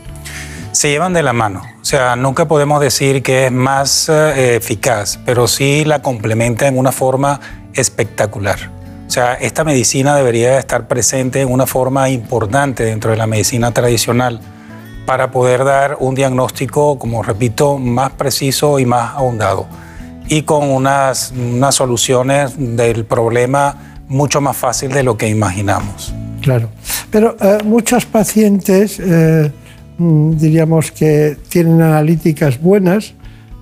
Se 0.78 0.90
llevan 0.90 1.12
de 1.12 1.24
la 1.24 1.32
mano. 1.32 1.62
O 1.82 1.84
sea, 1.84 2.14
nunca 2.14 2.46
podemos 2.46 2.80
decir 2.80 3.20
que 3.20 3.46
es 3.46 3.52
más 3.52 4.08
eh, 4.08 4.54
eficaz, 4.54 5.18
pero 5.26 5.48
sí 5.48 5.84
la 5.84 6.02
complementa 6.02 6.68
en 6.68 6.78
una 6.78 6.92
forma 6.92 7.40
espectacular. 7.74 8.70
O 9.04 9.10
sea, 9.10 9.34
esta 9.34 9.64
medicina 9.64 10.14
debería 10.14 10.56
estar 10.56 10.86
presente 10.86 11.40
en 11.40 11.50
una 11.50 11.66
forma 11.66 12.08
importante 12.10 12.84
dentro 12.84 13.10
de 13.10 13.16
la 13.16 13.26
medicina 13.26 13.72
tradicional 13.72 14.40
para 15.04 15.32
poder 15.32 15.64
dar 15.64 15.96
un 15.98 16.14
diagnóstico, 16.14 16.96
como 16.96 17.24
repito, 17.24 17.76
más 17.76 18.12
preciso 18.12 18.78
y 18.78 18.86
más 18.86 19.16
ahondado 19.16 19.66
y 20.28 20.42
con 20.42 20.70
unas, 20.70 21.32
unas 21.32 21.74
soluciones 21.74 22.52
del 22.56 23.04
problema 23.04 23.98
mucho 24.06 24.40
más 24.40 24.56
fácil 24.56 24.92
de 24.92 25.02
lo 25.02 25.16
que 25.16 25.26
imaginamos. 25.26 26.14
Claro, 26.40 26.68
pero 27.10 27.36
eh, 27.40 27.58
muchos 27.64 28.06
pacientes... 28.06 29.00
Eh, 29.00 29.50
diríamos 29.98 30.92
que 30.92 31.36
tienen 31.48 31.82
analíticas 31.82 32.60
buenas, 32.60 33.14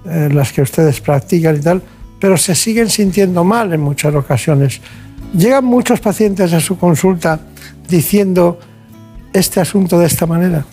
eh, 0.09 0.28
las 0.32 0.53
que 0.53 0.62
ustedes 0.62 1.01
practican 1.01 1.57
y 1.57 1.61
tal, 1.61 1.82
pero 2.20 2.37
se 2.37 2.55
siguen 2.55 2.91
sintiendo 2.91 3.43
mal 3.45 3.72
en 3.72 3.80
muchas 3.80 4.14
ocasiones. 4.14 4.80
Llegan 5.34 5.64
muchos 5.64 6.01
pacientes 6.01 6.53
a 6.53 6.61
su 6.61 6.78
consulta 6.78 7.41
diciendo 7.89 8.59
este 9.32 9.61
asunto 9.61 9.99
de 9.99 10.07
esta 10.07 10.26
manera. 10.26 10.64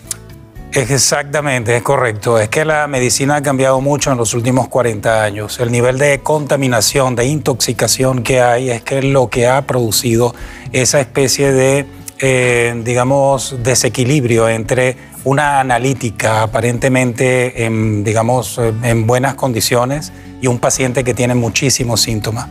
Exactamente, 0.72 1.76
es 1.76 1.82
correcto. 1.82 2.38
Es 2.38 2.48
que 2.48 2.64
la 2.64 2.88
medicina 2.88 3.36
ha 3.36 3.42
cambiado 3.42 3.80
mucho 3.80 4.10
en 4.10 4.18
los 4.18 4.34
últimos 4.34 4.68
40 4.68 5.22
años. 5.22 5.60
El 5.60 5.70
nivel 5.70 5.98
de 5.98 6.18
contaminación, 6.20 7.14
de 7.14 7.26
intoxicación 7.26 8.24
que 8.24 8.40
hay 8.40 8.70
es 8.70 8.82
que 8.82 8.98
es 8.98 9.04
lo 9.04 9.28
que 9.28 9.46
ha 9.46 9.62
producido 9.66 10.34
esa 10.72 10.98
especie 10.98 11.52
de, 11.52 11.86
eh, 12.26 12.80
digamos, 12.82 13.54
desequilibrio 13.62 14.48
entre 14.48 14.96
una 15.24 15.60
analítica 15.60 16.40
aparentemente, 16.40 17.66
en, 17.66 18.02
digamos, 18.02 18.58
en 18.82 19.06
buenas 19.06 19.34
condiciones 19.34 20.10
y 20.40 20.46
un 20.46 20.58
paciente 20.58 21.04
que 21.04 21.12
tiene 21.12 21.34
muchísimos 21.34 22.00
síntomas. 22.00 22.46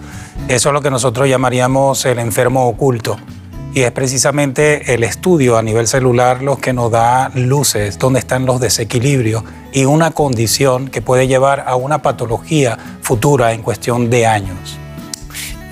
Eso 0.48 0.70
es 0.70 0.74
lo 0.74 0.82
que 0.84 0.92
nosotros 0.92 1.28
llamaríamos 1.28 2.06
el 2.06 2.20
enfermo 2.20 2.68
oculto 2.68 3.18
y 3.74 3.82
es 3.82 3.92
precisamente 3.92 4.94
el 4.94 5.04
estudio 5.04 5.58
a 5.58 5.64
nivel 5.64 5.88
celular 5.88 6.44
lo 6.44 6.58
que 6.58 6.72
nos 6.72 6.92
da 6.92 7.32
luces, 7.34 7.98
dónde 7.98 8.20
están 8.20 8.46
los 8.46 8.62
desequilibrios 8.62 9.44
y 9.72 9.86
una 9.86 10.12
condición 10.12 10.88
que 10.90 11.02
puede 11.02 11.28
llevar 11.28 11.64
a 11.66 11.76
una 11.78 12.04
patología 12.04 12.78
futura 13.02 13.54
en 13.54 13.64
cuestión 13.64 14.12
de 14.12 14.28
años. 14.28 14.78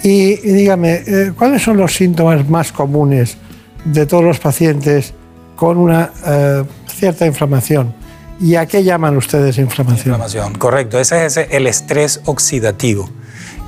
Y, 0.02 0.38
dígame, 0.38 1.04
eh, 1.06 1.34
¿cuáles 1.38 1.62
son 1.62 1.78
los 1.78 1.94
síntomas 1.94 2.50
más 2.50 2.72
comunes 2.72 3.38
de 3.86 4.06
todos 4.06 4.24
los 4.24 4.40
pacientes 4.40 5.14
con 5.56 5.78
una 5.78 6.12
eh, 6.26 6.64
cierta 6.88 7.26
inflamación? 7.26 7.94
¿Y 8.40 8.56
a 8.56 8.66
qué 8.66 8.84
llaman 8.84 9.18
ustedes 9.18 9.58
inflamación? 9.60 10.16
Inflamación, 10.16 10.56
correcto. 10.56 11.00
Ese 11.00 11.26
es 11.26 11.38
el 11.38 11.68
estrés 11.68 12.22
oxidativo. 12.26 13.10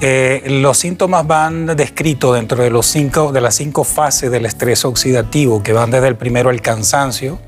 Eh, 0.01 0.43
los 0.61 0.79
síntomas 0.79 1.25
van 1.27 1.67
descritos 1.77 2.35
dentro 2.35 2.57
de, 2.57 2.71
de 2.71 3.41
las 3.41 3.55
cinco 3.55 3.83
fases 3.83 4.31
del 4.31 4.45
estrés 4.45 4.83
oxidativo, 4.83 5.61
que 5.61 5.73
van 5.73 5.91
desde 5.91 6.07
el 6.07 6.15
primero 6.15 6.49
el 6.49 6.61
cansancio, 6.61 7.39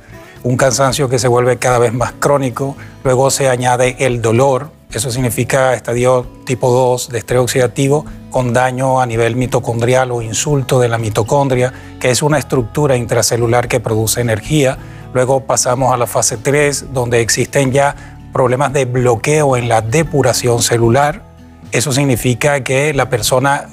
un 0.44 0.56
cansancio 0.56 1.10
que 1.10 1.18
se 1.18 1.28
vuelve 1.28 1.58
cada 1.58 1.80
vez 1.80 1.92
más 1.92 2.14
crónico, 2.14 2.78
luego 3.04 3.32
se 3.32 3.50
añade 3.50 3.96
el 4.00 4.22
dolor, 4.22 4.70
eso 4.98 5.12
significa 5.12 5.74
estadio 5.74 6.26
tipo 6.46 6.72
2 6.72 7.10
de 7.10 7.18
estrés 7.18 7.42
oxidativo 7.42 8.06
con 8.30 8.54
daño 8.54 9.02
a 9.02 9.06
nivel 9.06 9.36
mitocondrial 9.36 10.12
o 10.12 10.22
insulto 10.22 10.80
de 10.80 10.88
la 10.88 10.98
mitocondria, 10.98 11.74
que 12.00 12.12
es 12.12 12.22
una 12.24 12.38
estructura 12.38 12.96
intracelular 12.96 13.68
que 13.68 13.80
produce 13.80 14.22
energía. 14.22 14.78
Luego 15.14 15.42
pasamos 15.42 15.94
a 15.94 15.98
la 15.98 16.08
fase 16.08 16.38
3, 16.38 16.94
donde 16.94 17.22
existen 17.22 17.72
ya 17.72 17.96
problemas 18.34 18.74
de 18.74 18.86
bloqueo 18.86 19.58
en 19.58 19.70
la 19.70 19.82
depuración 19.82 20.62
celular, 20.62 21.24
eso 21.72 21.92
significa 21.92 22.64
que 22.64 22.94
la 22.94 23.10
persona 23.10 23.66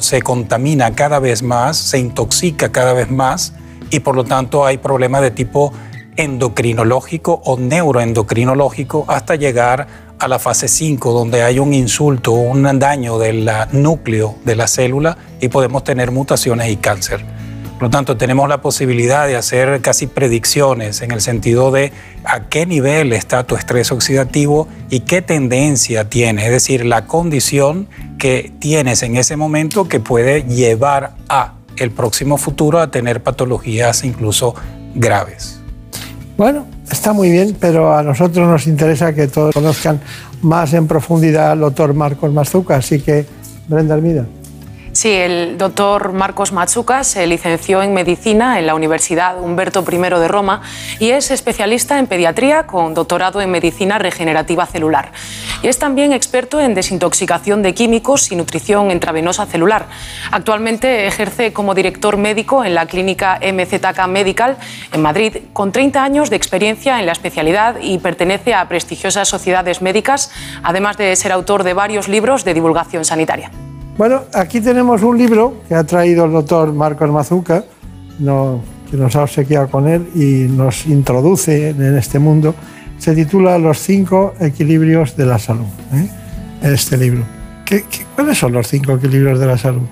se 0.00 0.22
contamina 0.22 0.94
cada 0.94 1.18
vez 1.18 1.42
más, 1.42 1.76
se 1.76 1.98
intoxica 1.98 2.70
cada 2.70 2.92
vez 2.92 3.10
más 3.10 3.52
y 3.90 4.00
por 4.00 4.14
lo 4.14 4.24
tanto 4.24 4.64
hay 4.64 4.78
problemas 4.78 5.22
de 5.22 5.30
tipo 5.30 5.72
endocrinológico 6.16 7.40
o 7.44 7.56
neuroendocrinológico 7.56 9.04
hasta 9.08 9.36
llegar 9.36 10.07
a 10.18 10.28
la 10.28 10.38
fase 10.38 10.68
5, 10.68 11.12
donde 11.12 11.42
hay 11.42 11.58
un 11.58 11.74
insulto, 11.74 12.32
un 12.32 12.78
daño 12.78 13.18
del 13.18 13.48
núcleo 13.72 14.36
de 14.44 14.56
la 14.56 14.66
célula 14.66 15.16
y 15.40 15.48
podemos 15.48 15.84
tener 15.84 16.10
mutaciones 16.10 16.70
y 16.70 16.76
cáncer. 16.76 17.24
Por 17.74 17.84
lo 17.84 17.90
tanto, 17.90 18.16
tenemos 18.16 18.48
la 18.48 18.60
posibilidad 18.60 19.28
de 19.28 19.36
hacer 19.36 19.80
casi 19.80 20.08
predicciones 20.08 21.00
en 21.00 21.12
el 21.12 21.20
sentido 21.20 21.70
de 21.70 21.92
a 22.24 22.48
qué 22.48 22.66
nivel 22.66 23.12
está 23.12 23.44
tu 23.44 23.54
estrés 23.54 23.92
oxidativo 23.92 24.66
y 24.90 25.00
qué 25.00 25.22
tendencia 25.22 26.08
tiene, 26.08 26.44
es 26.46 26.50
decir, 26.50 26.84
la 26.84 27.06
condición 27.06 27.86
que 28.18 28.52
tienes 28.58 29.04
en 29.04 29.16
ese 29.16 29.36
momento 29.36 29.86
que 29.86 30.00
puede 30.00 30.42
llevar 30.42 31.12
a 31.28 31.54
el 31.76 31.92
próximo 31.92 32.36
futuro 32.36 32.80
a 32.80 32.90
tener 32.90 33.22
patologías 33.22 34.02
incluso 34.02 34.56
graves. 34.96 35.57
Bueno, 36.38 36.66
está 36.88 37.12
muy 37.12 37.30
bien, 37.32 37.56
pero 37.58 37.96
a 37.96 38.04
nosotros 38.04 38.46
nos 38.46 38.68
interesa 38.68 39.12
que 39.12 39.26
todos 39.26 39.52
conozcan 39.52 40.00
más 40.40 40.72
en 40.72 40.86
profundidad 40.86 41.50
al 41.50 41.58
doctor 41.58 41.92
Marcos 41.94 42.32
Mazuca, 42.32 42.76
así 42.76 43.00
que 43.00 43.26
Brenda 43.66 43.96
Armida. 43.96 44.24
Sí, 44.92 45.12
el 45.12 45.58
doctor 45.58 46.12
Marcos 46.12 46.52
Machuca 46.52 47.04
se 47.04 47.26
licenció 47.26 47.82
en 47.82 47.92
medicina 47.94 48.58
en 48.58 48.66
la 48.66 48.74
Universidad 48.74 49.40
Humberto 49.40 49.84
I 49.88 49.96
de 49.96 50.28
Roma 50.28 50.62
y 50.98 51.10
es 51.10 51.30
especialista 51.30 51.98
en 51.98 52.06
pediatría 52.06 52.66
con 52.66 52.94
doctorado 52.94 53.40
en 53.40 53.50
medicina 53.50 53.98
regenerativa 53.98 54.66
celular. 54.66 55.12
Y 55.62 55.68
es 55.68 55.78
también 55.78 56.12
experto 56.12 56.58
en 56.60 56.74
desintoxicación 56.74 57.62
de 57.62 57.74
químicos 57.74 58.32
y 58.32 58.36
nutrición 58.36 58.90
intravenosa 58.90 59.46
celular. 59.46 59.86
Actualmente 60.32 61.06
ejerce 61.06 61.52
como 61.52 61.74
director 61.74 62.16
médico 62.16 62.64
en 62.64 62.74
la 62.74 62.86
clínica 62.86 63.38
MZK 63.40 64.06
Medical 64.08 64.56
en 64.92 65.02
Madrid 65.02 65.36
con 65.52 65.70
30 65.70 66.02
años 66.02 66.30
de 66.30 66.36
experiencia 66.36 66.98
en 66.98 67.06
la 67.06 67.12
especialidad 67.12 67.76
y 67.80 67.98
pertenece 67.98 68.54
a 68.54 68.68
prestigiosas 68.68 69.28
sociedades 69.28 69.82
médicas, 69.82 70.32
además 70.62 70.96
de 70.96 71.14
ser 71.14 71.30
autor 71.30 71.62
de 71.62 71.74
varios 71.74 72.08
libros 72.08 72.44
de 72.44 72.54
divulgación 72.54 73.04
sanitaria. 73.04 73.50
Bueno, 73.98 74.22
aquí 74.32 74.60
tenemos 74.60 75.02
un 75.02 75.18
libro 75.18 75.56
que 75.66 75.74
ha 75.74 75.82
traído 75.82 76.26
el 76.26 76.30
doctor 76.30 76.72
Marcos 76.72 77.10
Mazuca, 77.10 77.64
que 78.16 78.96
nos 78.96 79.16
ha 79.16 79.24
obsequiado 79.24 79.68
con 79.68 79.88
él 79.88 80.08
y 80.14 80.46
nos 80.48 80.86
introduce 80.86 81.70
en 81.70 81.98
este 81.98 82.20
mundo. 82.20 82.54
Se 82.96 83.12
titula 83.16 83.58
Los 83.58 83.80
cinco 83.80 84.34
equilibrios 84.38 85.16
de 85.16 85.26
la 85.26 85.40
salud, 85.40 85.66
¿eh? 85.92 86.08
este 86.62 86.96
libro. 86.96 87.24
cuáles 88.14 88.38
son 88.38 88.52
los 88.52 88.68
cinco 88.68 88.92
equilibrios 88.92 89.40
de 89.40 89.46
la 89.46 89.58
salud? 89.58 89.82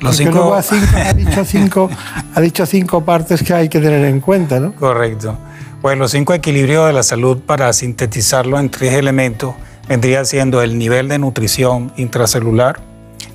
Los 0.00 0.16
cinco... 0.16 0.54
ha, 0.54 1.12
dicho 1.12 1.44
cinco, 1.44 1.90
ha 2.36 2.40
dicho 2.40 2.64
cinco 2.64 3.04
partes 3.04 3.42
que 3.42 3.54
hay 3.54 3.68
que 3.68 3.80
tener 3.80 4.04
en 4.04 4.20
cuenta, 4.20 4.60
¿no? 4.60 4.72
Correcto. 4.72 5.36
Pues 5.80 5.98
los 5.98 6.12
cinco 6.12 6.32
equilibrios 6.32 6.86
de 6.86 6.92
la 6.92 7.02
salud, 7.02 7.40
para 7.40 7.72
sintetizarlo 7.72 8.60
en 8.60 8.70
tres 8.70 8.92
elementos, 8.92 9.56
vendría 9.88 10.24
siendo 10.24 10.62
el 10.62 10.78
nivel 10.78 11.08
de 11.08 11.18
nutrición 11.18 11.92
intracelular, 11.96 12.91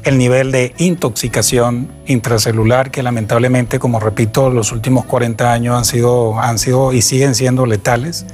el 0.08 0.18
nivel 0.18 0.52
de 0.54 0.74
intoxicación 0.78 1.90
intracelular 2.06 2.92
que 2.92 3.04
lamentablemente, 3.04 3.78
como 3.78 4.00
repito, 4.00 4.50
los 4.50 4.72
últimos 4.72 5.06
40 5.06 5.52
años 5.52 5.78
han 5.78 5.84
sido, 5.84 6.40
han 6.40 6.58
sido 6.60 6.94
y 6.94 7.02
siguen 7.02 7.36
siendo 7.36 7.66
letales. 7.66 8.26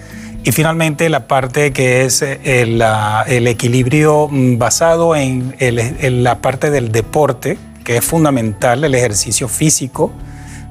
Y 0.44 0.52
finalmente 0.52 1.10
la 1.10 1.28
parte 1.28 1.72
que 1.72 2.04
es 2.04 2.22
eh, 2.22 2.40
el, 2.62 3.48
equilibrio 3.48 4.28
mm, 4.30 4.58
basado 4.60 5.16
en, 5.16 5.56
la 6.24 6.42
parte 6.42 6.70
del 6.70 6.92
deporte, 6.92 7.58
que 7.84 7.98
es 7.98 8.06
fundamental, 8.06 8.84
el 8.84 8.94
ejercicio 8.94 9.48
físico. 9.48 10.12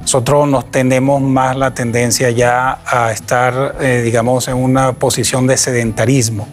Nosotros 0.03 0.49
nos 0.49 0.71
tenemos 0.71 1.23
más 1.23 1.57
la 1.57 1.73
tendencia 1.73 2.31
ya 2.31 2.81
a 2.85 3.13
estar, 3.13 3.77
eh, 3.81 4.03
digamos, 4.05 4.49
en 4.49 4.57
una 4.57 4.93
posición 4.93 5.47
de 5.47 5.57
sedentarismo. 5.57 6.49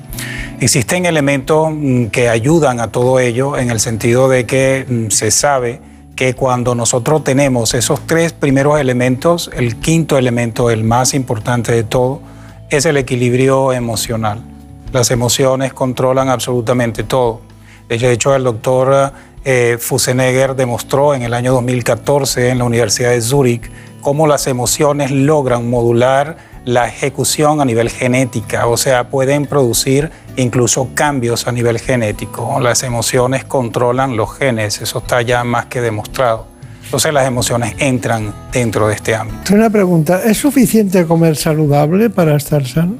Existen 0.59 1.05
elementos 1.05 1.69
mm, 1.71 2.05
que 2.05 2.29
ayudan 2.29 2.79
a 2.79 2.91
todo 2.91 3.19
ello 3.19 3.57
en 3.57 3.71
el 3.71 3.79
sentido 3.79 4.29
de 4.29 4.45
que 4.45 4.85
mm, 4.87 5.09
se 5.09 5.31
sabe 5.31 5.81
que 6.15 6.35
cuando 6.35 6.75
nosotros 6.75 7.23
tenemos 7.23 7.73
esos 7.73 8.05
tres 8.05 8.33
primeros 8.33 8.79
elementos, 8.79 9.49
el 9.55 9.77
quinto 9.77 10.17
elemento, 10.17 10.69
el 10.69 10.83
más 10.83 11.13
importante 11.13 11.71
de 11.71 11.83
todo, 11.83 12.21
es 12.69 12.85
el 12.85 12.97
equilibrio 12.97 13.73
emocional. 13.73 14.43
Las 14.91 15.09
emociones 15.11 15.73
controlan 15.73 16.29
absolutamente 16.29 17.03
todo. 17.03 17.41
De 17.87 18.11
hecho, 18.11 18.35
el 18.35 18.43
doctor 18.43 19.11
eh, 19.45 19.77
Fusenegger 19.79 20.55
demostró 20.55 21.13
en 21.13 21.21
el 21.21 21.33
año 21.33 21.53
2014 21.53 22.49
en 22.49 22.59
la 22.59 22.65
Universidad 22.65 23.11
de 23.11 23.21
Zúrich 23.21 23.69
cómo 24.01 24.27
las 24.27 24.47
emociones 24.47 25.11
logran 25.11 25.69
modular 25.69 26.37
la 26.65 26.87
ejecución 26.87 27.61
a 27.61 27.65
nivel 27.65 27.89
genética, 27.89 28.67
o 28.67 28.77
sea, 28.77 29.09
pueden 29.09 29.45
producir 29.45 30.11
incluso 30.35 30.89
cambios 30.93 31.47
a 31.47 31.51
nivel 31.51 31.79
genético. 31.79 32.59
Las 32.59 32.83
emociones 32.83 33.43
controlan 33.43 34.15
los 34.15 34.37
genes, 34.37 34.81
eso 34.81 34.99
está 34.99 35.21
ya 35.21 35.43
más 35.43 35.65
que 35.65 35.81
demostrado. 35.81 36.47
Entonces 36.83 37.13
las 37.13 37.27
emociones 37.27 37.75
entran 37.77 38.33
dentro 38.51 38.87
de 38.87 38.95
este 38.95 39.15
ámbito. 39.15 39.53
Una 39.53 39.69
pregunta, 39.69 40.23
¿es 40.23 40.37
suficiente 40.37 41.05
comer 41.05 41.35
saludable 41.35 42.09
para 42.09 42.35
estar 42.35 42.65
sano? 42.65 42.95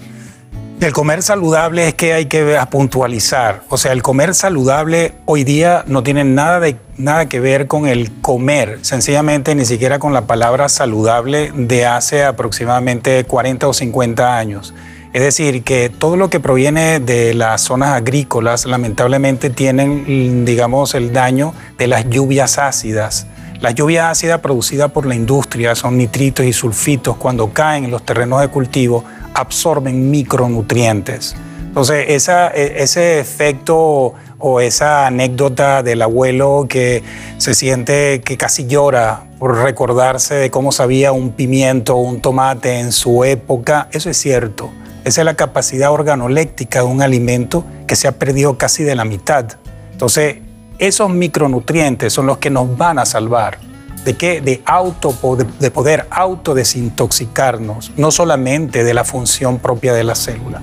El 0.79 0.93
comer 0.93 1.21
saludable 1.23 1.89
es 1.89 1.93
que 1.93 2.13
hay 2.13 2.27
que 2.27 2.57
puntualizar. 2.71 3.63
O 3.67 3.77
sea, 3.77 3.91
el 3.91 4.01
comer 4.01 4.33
saludable 4.33 5.13
hoy 5.25 5.43
día 5.43 5.83
no 5.87 6.03
tiene 6.03 6.23
nada, 6.23 6.61
de, 6.61 6.77
nada 6.95 7.27
que 7.27 7.41
ver 7.41 7.67
con 7.67 7.85
el 7.85 8.21
comer, 8.21 8.79
sencillamente 8.81 9.55
ni 9.55 9.65
siquiera 9.65 9.99
con 9.99 10.13
la 10.13 10.25
palabra 10.25 10.69
saludable 10.69 11.51
de 11.53 11.85
hace 11.85 12.23
aproximadamente 12.23 13.25
40 13.25 13.67
o 13.67 13.73
50 13.73 14.37
años. 14.37 14.73
Es 15.11 15.21
decir, 15.21 15.63
que 15.63 15.89
todo 15.89 16.15
lo 16.15 16.29
que 16.29 16.39
proviene 16.39 17.01
de 17.01 17.33
las 17.33 17.59
zonas 17.59 17.89
agrícolas 17.89 18.65
lamentablemente 18.65 19.49
tienen, 19.49 20.45
digamos, 20.45 20.95
el 20.95 21.11
daño 21.11 21.53
de 21.77 21.87
las 21.87 22.09
lluvias 22.09 22.57
ácidas. 22.57 23.27
Las 23.61 23.75
lluvias 23.75 24.09
ácidas 24.09 24.39
producidas 24.39 24.89
por 24.91 25.05
la 25.05 25.15
industria 25.15 25.75
son 25.75 25.97
nitritos 25.97 26.45
y 26.45 26.53
sulfitos 26.53 27.17
cuando 27.17 27.51
caen 27.51 27.83
en 27.83 27.91
los 27.91 28.05
terrenos 28.05 28.39
de 28.39 28.47
cultivo 28.47 29.03
absorben 29.33 30.09
micronutrientes. 30.09 31.35
Entonces, 31.67 32.07
e, 32.07 32.73
ese 32.77 33.19
efecto 33.19 34.13
o 34.39 34.61
esa 34.61 35.07
anécdota 35.07 35.83
del 35.83 36.01
abuelo 36.01 36.67
que 36.69 37.03
se 37.37 37.53
siente 37.53 38.21
que 38.21 38.37
casi 38.37 38.65
llora 38.65 39.25
por 39.39 39.57
recordarse 39.57 40.35
de 40.35 40.49
cómo 40.49 40.71
sabía 40.71 41.11
un 41.11 41.31
pimiento 41.31 41.95
o 41.95 42.01
un 42.01 42.21
tomate 42.21 42.79
en 42.79 42.93
su 42.93 43.25
época, 43.25 43.89
eso 43.91 44.09
es 44.09 44.17
cierto. 44.17 44.71
Esa 45.03 45.21
es 45.21 45.25
la 45.25 45.35
capacidad 45.35 45.91
organoléctica 45.91 46.79
de 46.79 46.85
un 46.85 47.01
alimento 47.01 47.65
que 47.87 47.97
se 47.97 48.07
ha 48.07 48.13
perdido 48.13 48.57
casi 48.57 48.83
de 48.83 48.95
la 48.95 49.03
mitad. 49.03 49.45
Entonces, 49.91 50.37
esos 50.79 51.09
micronutrientes 51.09 52.11
son 52.13 52.25
los 52.25 52.37
que 52.37 52.49
nos 52.49 52.77
van 52.77 52.99
a 52.99 53.05
salvar. 53.05 53.59
¿De 54.05 54.15
qué? 54.15 54.41
De, 54.41 54.61
auto, 54.65 55.13
de 55.59 55.71
poder 55.71 56.07
autodesintoxicarnos, 56.09 57.91
no 57.97 58.11
solamente 58.11 58.83
de 58.83 58.93
la 58.93 59.03
función 59.03 59.59
propia 59.59 59.93
de 59.93 60.03
la 60.03 60.15
célula. 60.15 60.61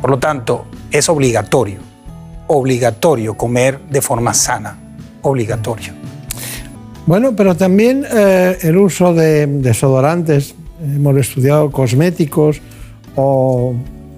Por 0.00 0.10
lo 0.10 0.18
tanto, 0.18 0.66
es 0.90 1.08
obligatorio, 1.08 1.80
obligatorio 2.46 3.34
comer 3.34 3.80
de 3.90 4.00
forma 4.00 4.32
sana, 4.34 4.76
obligatorio. 5.22 5.92
Bueno, 7.06 7.36
pero 7.36 7.54
también 7.54 8.04
eh, 8.10 8.58
el 8.62 8.76
uso 8.76 9.14
de 9.14 9.46
desodorantes, 9.46 10.54
hemos 10.82 11.16
estudiado 11.16 11.70
cosméticos 11.70 12.60
o 13.14 13.74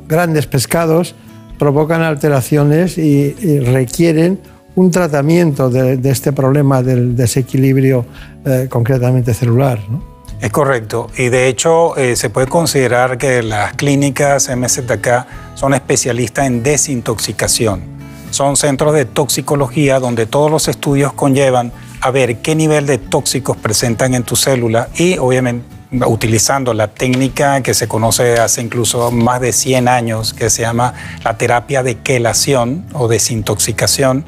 grandes 0.09 0.47
pescados, 0.47 1.15
provocan 1.59 2.03
alteraciones 2.03 2.97
y, 2.97 3.61
requieren 3.61 4.41
un 4.79 4.93
tratamiento 4.93 5.71
de, 5.71 5.99
este 6.09 6.33
problema 6.33 6.85
del 6.85 7.17
desequilibrio 7.17 8.07
eh, 8.47 8.69
concretamente 8.71 9.35
celular. 9.35 9.81
Es 10.41 10.53
correcto. 10.53 11.09
Y 11.17 11.31
de 11.31 11.49
hecho 11.49 11.97
eh, 11.97 12.15
se 12.15 12.31
puede 12.31 12.47
considerar 12.47 13.19
que 13.19 13.43
las 13.43 13.73
clínicas 13.73 14.49
MZK 14.49 15.27
son 15.57 15.75
especialistas 15.75 16.47
en 16.47 16.63
desintoxicación. 16.63 17.83
Son 18.31 18.57
centros 18.57 18.95
de 18.95 19.05
toxicología 19.05 19.99
donde 19.99 20.27
todos 20.27 20.49
los 20.49 20.69
estudios 20.69 21.13
conllevan 21.13 21.73
a 22.01 22.13
ver 22.13 22.37
qué 22.37 22.55
nivel 22.55 22.87
de 22.87 22.99
tóxicos 22.99 23.57
presentan 23.57 24.15
en 24.15 24.23
tu 24.23 24.37
célula 24.37 24.91
y 24.97 25.19
obviamente 25.19 25.67
utilizando 26.07 26.73
la 26.73 26.87
técnica 26.87 27.63
que 27.63 27.75
se 27.75 27.89
conoce 27.89 28.39
hace 28.39 28.63
incluso 28.63 29.11
más 29.11 29.41
de 29.41 29.53
100 29.53 29.89
años, 29.89 30.35
que 30.35 30.51
se 30.51 30.63
llama 30.63 30.95
la 31.25 31.37
terapia 31.37 31.83
de 31.83 31.97
quelación 31.97 32.85
o 32.93 33.09
desintoxicación, 33.09 34.25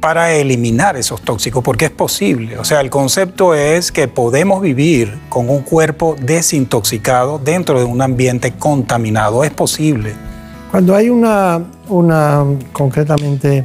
para 0.00 0.32
eliminar 0.32 0.96
esos 0.96 1.20
tóxicos, 1.20 1.62
porque 1.62 1.84
es 1.84 1.90
posible. 1.90 2.58
O 2.58 2.64
sea, 2.64 2.80
el 2.80 2.88
concepto 2.88 3.54
es 3.54 3.92
que 3.92 4.08
podemos 4.08 4.62
vivir 4.62 5.18
con 5.28 5.50
un 5.50 5.60
cuerpo 5.60 6.16
desintoxicado 6.20 7.38
dentro 7.38 7.78
de 7.78 7.84
un 7.84 8.00
ambiente 8.00 8.52
contaminado. 8.52 9.44
Es 9.44 9.50
posible. 9.50 10.14
Cuando 10.70 10.96
hay 10.96 11.10
una, 11.10 11.62
una 11.88 12.44
concretamente, 12.72 13.64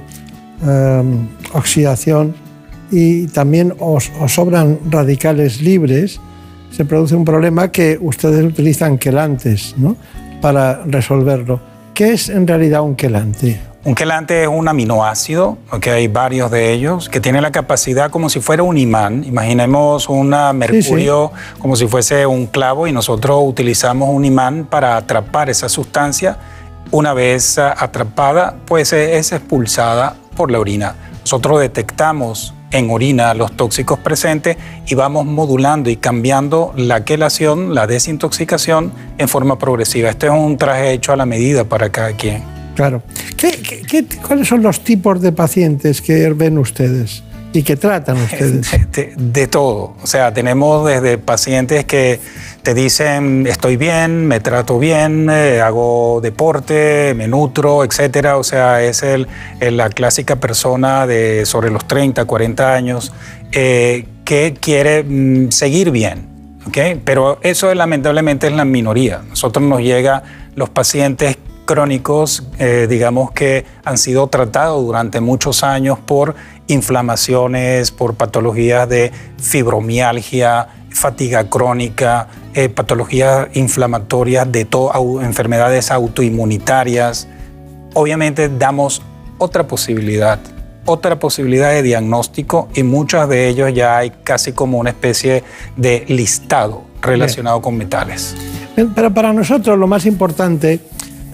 em, 0.62 1.28
oxidación 1.54 2.36
y 2.92 3.28
también 3.28 3.74
os, 3.80 4.12
sobran 4.28 4.80
radicales 4.90 5.62
libres, 5.62 6.20
se 6.72 6.84
produce 6.84 7.16
un 7.16 7.24
problema 7.24 7.72
que 7.72 7.98
ustedes 8.02 8.44
utilizan 8.44 8.98
quelantes 8.98 9.74
¿no? 9.78 9.96
para 10.42 10.84
resolverlo. 10.86 11.62
¿Qué 11.94 12.12
es 12.12 12.28
en 12.28 12.46
realidad 12.46 12.82
un 12.82 12.96
quelante? 12.96 13.60
Un 13.86 13.94
quelante 13.94 14.42
es 14.42 14.48
un 14.48 14.68
aminoácido, 14.68 15.60
que 15.80 15.92
hay 15.92 16.08
varios 16.08 16.50
de 16.50 16.74
ellos, 16.74 17.08
que 17.08 17.22
tiene 17.22 17.40
la 17.40 17.52
capacidad 17.52 18.10
como 18.10 18.30
si 18.30 18.40
fuera 18.40 18.64
un 18.64 18.80
imán. 18.80 19.24
Imaginemos 19.24 20.10
un 20.10 20.30
mercurio 20.56 21.32
como 21.60 21.76
si 21.76 21.88
fuese 21.88 22.26
un 22.26 22.48
clavo 22.48 22.88
y 22.88 22.92
nosotros 22.92 23.42
utilizamos 23.44 24.10
un 24.10 24.26
imán 24.26 24.66
para 24.66 24.98
atrapar 24.98 25.52
esa 25.52 25.70
sustancia. 25.70 26.36
Una 26.90 27.14
vez 27.14 27.60
atrapada, 27.60 28.56
pues 28.66 28.92
es 28.92 29.32
expulsada 29.32 30.16
por 30.36 30.50
la 30.50 30.60
orina. 30.60 30.96
Nosotros 31.20 31.60
detectamos 31.60 32.56
en 32.72 32.90
orina 32.90 33.36
los 33.36 33.56
tóxicos 33.56 34.00
presentes 34.00 34.58
y 34.88 34.96
vamos 34.96 35.28
modulando 35.28 35.92
y 35.92 35.98
cambiando 35.98 36.74
la 36.76 37.06
quelación, 37.06 37.76
la 37.76 37.86
desintoxicación 37.86 38.92
en 39.20 39.30
forma 39.30 39.60
progresiva. 39.60 40.10
Este 40.10 40.26
es 40.26 40.34
un 40.34 40.58
traje 40.58 40.92
hecho 40.92 41.14
a 41.14 41.16
la 41.16 41.28
medida 41.28 41.66
para 41.66 41.92
cada 41.92 42.14
quien. 42.14 42.56
Claro. 42.76 43.04
¿Qué, 43.88 44.06
cuáles 44.26 44.48
son 44.48 44.64
los 44.64 44.84
tipos 44.84 45.22
de 45.22 45.32
pacientes 45.32 46.02
que 46.02 46.30
ven 46.34 46.58
ustedes 46.58 47.24
y 47.54 47.64
que 47.64 47.76
tratan 47.76 48.18
ustedes? 48.24 48.68
De, 49.18 49.48
todo. 49.48 49.96
O 50.02 50.08
sea, 50.08 50.34
tenemos 50.34 50.86
desde 50.88 51.18
pacientes 51.18 51.86
que 51.86 52.20
te 52.64 52.74
dicen 52.74 53.46
estoy 53.48 53.78
bien, 53.78 54.28
me 54.28 54.40
trato 54.40 54.80
bien, 54.80 55.30
eh, 55.30 55.62
hago 55.62 56.20
deporte, 56.22 57.14
me 57.16 57.28
nutro, 57.28 57.84
etcétera. 57.84 58.38
O 58.38 58.44
sea, 58.44 58.84
es 58.84 59.04
el, 59.04 59.28
la 59.60 59.90
clásica 59.90 60.38
persona 60.38 61.06
de 61.08 61.46
sobre 61.46 61.70
los 61.70 61.88
30, 61.88 62.26
40 62.26 62.74
años 62.74 63.14
eh, 63.52 64.06
que 64.24 64.56
quiere 64.60 65.04
mm, 65.04 65.52
seguir 65.52 65.92
bien. 65.92 66.28
¿okay? 66.68 67.00
Pero 67.04 67.40
eso 67.44 67.74
lamentablemente 67.74 68.48
es 68.48 68.54
la 68.54 68.66
minoría. 68.66 69.22
Nosotros 69.30 69.64
nos 69.64 69.82
llega 69.82 70.24
los 70.56 70.70
pacientes 70.70 71.38
crónicos, 71.66 72.44
eh, 72.60 72.88
digamos 72.90 73.32
que 73.32 73.66
han 73.84 73.98
sido 73.98 74.28
tratados 74.28 74.84
durante 74.86 75.20
muchos 75.20 75.64
años 75.64 76.00
por 76.00 76.36
inflamaciones, 76.68 77.92
por 77.92 78.16
patologías 78.16 78.88
de 78.88 79.12
fibromialgia, 79.38 80.68
fatiga 80.92 81.50
crónica, 81.50 82.28
eh, 82.54 82.70
patologías 82.70 83.50
inflamatorias, 83.54 84.50
de 84.52 84.68
enfermedades 85.22 85.92
autoinmunitarias. 85.92 87.28
Obviamente 87.94 88.50
damos 88.50 89.02
otra 89.38 89.68
posibilidad, 89.68 90.40
otra 90.86 91.20
posibilidad 91.20 91.72
de 91.72 91.84
diagnóstico 91.84 92.70
y 92.74 92.84
muchas 92.84 93.28
de 93.28 93.50
ellos 93.50 93.74
ya 93.74 93.98
hay 93.98 94.12
casi 94.24 94.54
como 94.54 94.78
una 94.78 94.92
especie 94.92 95.44
de 95.76 96.06
listado 96.08 96.84
relacionado 97.02 97.62
con 97.62 97.76
metales. 97.76 98.36
Pero 98.96 99.14
para 99.14 99.32
nosotros 99.32 99.78
lo 99.78 99.88
más 99.88 100.06
importante 100.06 100.80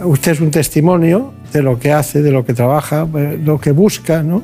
usted 0.03 0.33
es 0.33 0.41
un 0.41 0.51
testimonio 0.51 1.33
de 1.51 1.61
lo 1.61 1.79
que 1.79 1.91
hace, 1.91 2.21
de 2.21 2.31
lo 2.31 2.45
que 2.45 2.53
trabaja, 2.53 3.07
eh, 3.15 3.39
lo 3.43 3.59
que 3.59 3.71
busca, 3.71 4.23
¿no? 4.23 4.41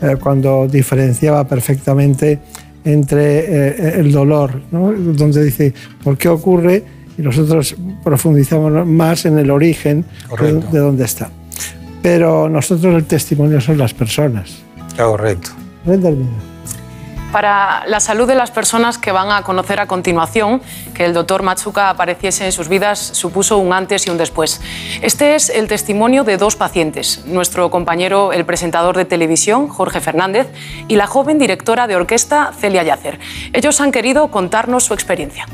Eh, 0.00 0.16
cuando 0.20 0.66
diferenciaba 0.66 1.46
perfectamente 1.46 2.38
entre 2.84 3.38
eh, 3.38 4.00
el 4.00 4.10
dolor, 4.10 4.60
¿no? 4.72 4.92
donde 4.92 5.44
dice, 5.44 5.72
¿por 6.02 6.18
qué 6.18 6.28
ocurre? 6.28 6.82
Y 7.16 7.22
nosotros 7.22 7.76
profundizamos 8.02 8.86
más 8.86 9.26
en 9.26 9.38
el 9.38 9.50
origen 9.50 10.04
de, 10.40 10.54
de, 10.54 10.78
dónde 10.78 11.04
está. 11.04 11.30
Pero 12.02 12.48
nosotros 12.48 12.96
el 12.96 13.04
testimonio 13.04 13.60
son 13.60 13.78
las 13.78 13.94
personas. 13.94 14.62
Correcto 14.96 15.50
para 17.32 17.84
la 17.86 17.98
salud 17.98 18.28
de 18.28 18.34
las 18.34 18.50
personas 18.50 18.98
que 18.98 19.10
van 19.10 19.32
a 19.32 19.42
conocer 19.42 19.80
a 19.80 19.86
continuación, 19.86 20.60
que 20.94 21.04
el 21.04 21.14
doctor 21.14 21.42
Matsuka 21.42 21.90
apareciese 21.90 22.44
en 22.44 22.52
sus 22.52 22.68
vidas 22.68 22.98
supuso 22.98 23.58
un 23.58 23.72
antes 23.72 24.06
y 24.06 24.10
un 24.10 24.18
después. 24.18 24.60
Este 25.00 25.34
es 25.34 25.48
el 25.48 25.66
testimonio 25.66 26.22
de 26.22 26.36
dos 26.36 26.54
pacientes, 26.54 27.24
nuestro 27.26 27.70
compañero, 27.70 28.32
el 28.32 28.44
presentador 28.44 28.96
de 28.96 29.06
televisión, 29.06 29.68
Jorge 29.68 30.00
Fernández, 30.00 30.48
y 30.86 30.96
la 30.96 31.06
joven 31.06 31.38
directora 31.38 31.86
de 31.86 31.96
orquesta, 31.96 32.52
Celia 32.60 32.82
Yacer. 32.82 33.18
Ellos 33.52 33.80
han 33.80 33.90
querido 33.90 34.30
contarnos 34.30 34.84
su 34.84 34.94
experiencia. 34.94 35.46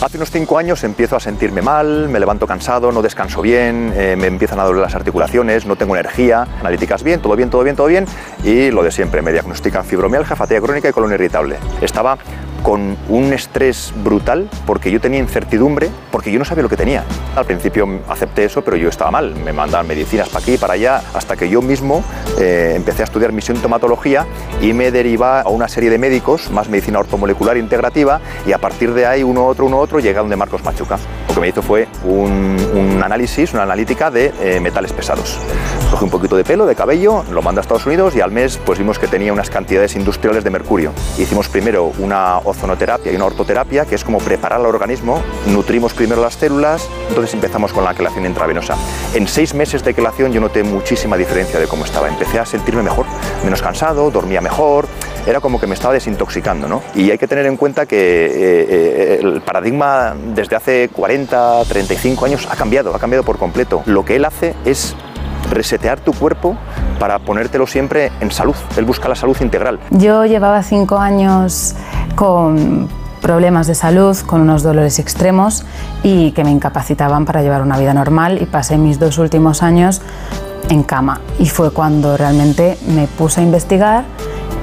Hace 0.00 0.16
unos 0.16 0.30
cinco 0.30 0.58
años 0.58 0.84
empiezo 0.84 1.16
a 1.16 1.20
sentirme 1.20 1.60
mal, 1.60 2.08
me 2.08 2.20
levanto 2.20 2.46
cansado, 2.46 2.92
no 2.92 3.02
descanso 3.02 3.42
bien, 3.42 3.92
eh, 3.96 4.14
me 4.16 4.28
empiezan 4.28 4.60
a 4.60 4.64
doler 4.64 4.80
las 4.80 4.94
articulaciones, 4.94 5.66
no 5.66 5.74
tengo 5.74 5.96
energía, 5.96 6.46
analíticas 6.60 7.02
bien, 7.02 7.20
todo 7.20 7.34
bien, 7.34 7.50
todo 7.50 7.64
bien, 7.64 7.74
todo 7.74 7.88
bien, 7.88 8.06
y 8.44 8.70
lo 8.70 8.84
de 8.84 8.92
siempre, 8.92 9.22
me 9.22 9.32
diagnostican 9.32 9.84
fibromialgia, 9.84 10.36
fatiga 10.36 10.60
crónica 10.60 10.88
y 10.88 10.92
colon 10.92 11.12
irritable. 11.12 11.56
Estaba 11.80 12.16
con 12.62 12.96
un 13.08 13.32
estrés 13.32 13.92
brutal 14.02 14.48
porque 14.66 14.90
yo 14.90 15.00
tenía 15.00 15.20
incertidumbre, 15.20 15.90
porque 16.10 16.30
yo 16.32 16.38
no 16.38 16.44
sabía 16.44 16.62
lo 16.62 16.68
que 16.68 16.76
tenía. 16.76 17.04
Al 17.36 17.44
principio 17.44 17.88
acepté 18.08 18.44
eso, 18.44 18.62
pero 18.62 18.76
yo 18.76 18.88
estaba 18.88 19.10
mal. 19.10 19.34
Me 19.36 19.52
mandaban 19.52 19.86
medicinas 19.86 20.28
para 20.28 20.42
aquí 20.42 20.54
y 20.54 20.58
para 20.58 20.74
allá, 20.74 21.02
hasta 21.14 21.36
que 21.36 21.48
yo 21.48 21.62
mismo 21.62 22.02
eh, 22.38 22.72
empecé 22.76 23.02
a 23.02 23.04
estudiar 23.04 23.32
mi 23.32 23.42
sintomatología 23.42 24.26
y 24.60 24.72
me 24.72 24.90
deriva 24.90 25.40
a 25.42 25.48
una 25.48 25.68
serie 25.68 25.90
de 25.90 25.98
médicos, 25.98 26.50
más 26.50 26.68
medicina 26.68 26.98
ortomolecular 26.98 27.56
integrativa, 27.56 28.20
y 28.46 28.52
a 28.52 28.58
partir 28.58 28.92
de 28.94 29.06
ahí, 29.06 29.22
uno 29.22 29.46
otro, 29.46 29.66
uno 29.66 29.78
otro, 29.78 30.00
llega 30.00 30.20
donde 30.20 30.36
Marcos 30.36 30.64
Machuca. 30.64 30.98
Lo 31.28 31.34
que 31.34 31.40
me 31.40 31.48
hizo 31.48 31.62
fue 31.62 31.88
un, 32.04 33.00
análisis, 33.02 33.52
una 33.52 33.62
analítica 33.62 34.10
de 34.10 34.32
eh, 34.40 34.60
metales 34.60 34.92
pesados. 34.92 35.38
Cogí 35.90 36.04
un 36.04 36.10
poquito 36.10 36.36
de 36.36 36.44
pelo, 36.44 36.66
de 36.66 36.74
cabello, 36.74 37.24
lo 37.30 37.42
mandé 37.42 37.60
a 37.60 37.62
Estados 37.62 37.86
Unidos 37.86 38.14
y 38.16 38.20
al 38.20 38.30
mes 38.30 38.58
pues 38.64 38.78
vimos 38.78 38.98
que 38.98 39.06
tenía 39.06 39.32
unas 39.32 39.48
cantidades 39.48 39.94
industriales 39.94 40.44
de 40.44 40.50
mercurio. 40.50 40.92
Hicimos 41.18 41.48
primero 41.48 41.92
una 41.98 42.38
ozonoterapia 42.50 43.12
y 43.12 43.16
una 43.16 43.26
ortoterapia, 43.26 43.84
que 43.84 43.94
es 43.94 44.04
como 44.04 44.18
preparar 44.18 44.60
al 44.60 44.66
organismo, 44.66 45.22
nutrimos 45.46 45.94
primero 45.94 46.22
las 46.22 46.34
células, 46.34 46.88
entonces 47.08 47.34
empezamos 47.34 47.72
con 47.72 47.84
la 47.84 47.94
quelación 47.94 48.26
intravenosa. 48.26 48.76
En 49.14 49.28
seis 49.28 49.54
meses 49.54 49.84
de 49.84 49.94
quelación 49.94 50.32
yo 50.32 50.40
noté 50.40 50.62
muchísima 50.62 51.16
diferencia 51.16 51.58
de 51.58 51.66
cómo 51.66 51.84
estaba. 51.84 52.08
Empecé 52.08 52.38
a 52.38 52.46
sentirme 52.46 52.82
mejor, 52.82 53.06
menos 53.44 53.62
cansado, 53.62 54.10
dormía 54.10 54.40
mejor, 54.40 54.86
era 55.26 55.40
como 55.40 55.60
que 55.60 55.66
me 55.66 55.74
estaba 55.74 55.94
desintoxicando. 55.94 56.68
¿no? 56.68 56.82
Y 56.94 57.10
hay 57.10 57.18
que 57.18 57.28
tener 57.28 57.46
en 57.46 57.56
cuenta 57.56 57.86
que 57.86 57.96
eh, 57.96 58.66
eh, 58.68 59.18
el 59.22 59.40
paradigma 59.42 60.14
desde 60.34 60.56
hace 60.56 60.88
40, 60.88 61.64
35 61.68 62.24
años 62.24 62.48
ha 62.50 62.56
cambiado, 62.56 62.94
ha 62.94 62.98
cambiado 62.98 63.24
por 63.24 63.38
completo. 63.38 63.82
Lo 63.86 64.04
que 64.04 64.16
él 64.16 64.24
hace 64.24 64.54
es 64.64 64.94
resetear 65.50 66.00
tu 66.00 66.12
cuerpo 66.12 66.56
para 66.98 67.18
ponértelo 67.18 67.66
siempre 67.66 68.12
en 68.20 68.30
salud. 68.30 68.54
Él 68.76 68.84
busca 68.84 69.08
la 69.08 69.14
salud 69.14 69.36
integral. 69.40 69.78
Yo 69.90 70.24
llevaba 70.26 70.62
cinco 70.62 70.98
años 70.98 71.74
con 72.14 72.88
problemas 73.20 73.66
de 73.66 73.74
salud, 73.74 74.16
con 74.26 74.40
unos 74.40 74.62
dolores 74.62 74.98
extremos 74.98 75.64
y 76.02 76.32
que 76.32 76.44
me 76.44 76.50
incapacitaban 76.50 77.24
para 77.24 77.42
llevar 77.42 77.62
una 77.62 77.78
vida 77.78 77.92
normal 77.92 78.40
y 78.40 78.46
pasé 78.46 78.78
mis 78.78 78.98
dos 78.98 79.18
últimos 79.18 79.62
años 79.62 80.00
en 80.68 80.82
cama. 80.82 81.20
Y 81.38 81.46
fue 81.46 81.70
cuando 81.70 82.16
realmente 82.16 82.78
me 82.86 83.06
puse 83.06 83.40
a 83.40 83.44
investigar 83.44 84.04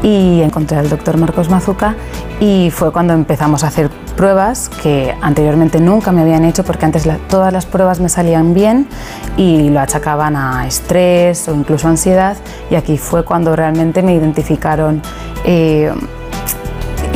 y 0.06 0.44
encontré 0.44 0.77
al 0.77 0.88
doctor 0.88 1.18
Marcos 1.18 1.49
Mazuca 1.49 1.95
y 2.40 2.69
fue 2.69 2.91
cuando 2.91 3.14
empezamos 3.14 3.64
a 3.64 3.68
hacer 3.68 3.90
pruebas 4.15 4.69
que 4.69 5.15
anteriormente 5.19 5.80
nunca 5.80 6.11
me 6.11 6.22
habían 6.22 6.45
hecho 6.45 6.64
porque 6.64 6.86
antes 6.86 7.10
todas 7.27 7.52
las 7.52 7.65
pruebas 7.65 7.99
me 7.99 8.07
salían 8.07 8.53
bien 8.53 8.88
y 9.36 9.69
lo 9.69 9.80
achacaban 9.80 10.36
a 10.36 10.68
estrés 10.68 11.49
o 11.49 11.56
incluso 11.56 11.88
ansiedad 11.88 12.38
y 12.69 12.76
aquí 12.76 12.99
fue 12.99 13.26
cuando 13.26 13.56
realmente 13.56 14.03
me 14.03 14.14
identificaron 14.14 15.02
eh, 15.44 15.91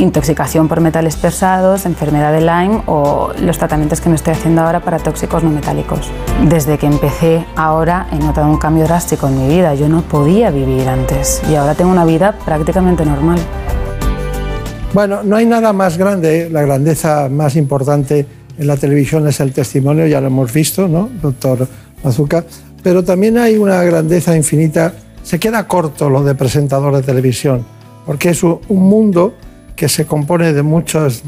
intoxicación 0.00 0.66
por 0.66 0.80
metales 0.80 1.16
pesados, 1.16 1.84
enfermedad 1.84 2.32
de 2.32 2.40
Lyme 2.40 2.82
o 2.86 3.32
los 3.40 3.58
tratamientos 3.58 4.00
que 4.00 4.08
me 4.08 4.16
estoy 4.16 4.32
haciendo 4.32 4.62
ahora 4.62 4.80
para 4.80 4.98
tóxicos 4.98 5.44
no 5.44 5.50
metálicos. 5.50 6.10
Desde 6.48 6.78
que 6.78 6.86
empecé 6.86 7.44
ahora 7.54 8.06
he 8.10 8.18
notado 8.18 8.48
un 8.48 8.56
cambio 8.56 8.84
drástico 8.84 9.28
en 9.28 9.38
mi 9.38 9.48
vida. 9.54 9.74
Yo 9.74 9.88
no 9.88 10.02
podía 10.02 10.50
vivir 10.50 10.88
antes 10.88 11.42
y 11.50 11.54
ahora 11.54 11.74
tengo 11.74 11.90
una 11.90 12.04
vida 12.04 12.34
prácticamente 12.44 13.04
normal. 13.04 13.38
Bueno, 14.92 15.22
no 15.22 15.36
hay 15.36 15.46
nada 15.46 15.72
más 15.72 15.98
grande, 15.98 16.48
la 16.50 16.62
grandeza 16.62 17.28
más 17.30 17.54
importante 17.54 18.26
en 18.58 18.66
la 18.66 18.76
televisión 18.76 19.28
es 19.28 19.38
el 19.40 19.52
testimonio, 19.52 20.06
ya 20.06 20.20
lo 20.20 20.26
hemos 20.26 20.52
visto, 20.52 20.88
¿no, 20.88 21.08
doctor 21.22 21.68
Mazuca? 22.02 22.44
Pero 22.82 23.04
también 23.04 23.38
hay 23.38 23.56
una 23.56 23.82
grandeza 23.84 24.34
infinita, 24.34 24.92
se 25.22 25.38
queda 25.38 25.68
corto 25.68 26.10
lo 26.10 26.24
de 26.24 26.34
presentador 26.34 26.96
de 26.96 27.02
televisión, 27.02 27.64
porque 28.04 28.30
es 28.30 28.42
un 28.42 28.60
mundo 28.68 29.34
que 29.80 29.88
se 29.88 30.04
compone 30.04 30.52
de 30.52 30.62
muchos, 30.62 31.22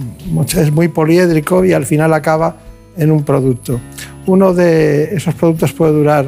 es 0.58 0.70
muy 0.70 0.88
poliédrico 0.88 1.64
y 1.64 1.72
al 1.72 1.86
final 1.86 2.12
acaba 2.12 2.56
en 2.98 3.10
un 3.10 3.24
producto. 3.24 3.80
Uno 4.26 4.52
de 4.52 5.04
esos 5.16 5.34
productos 5.34 5.72
puede 5.72 5.92
durar 5.92 6.26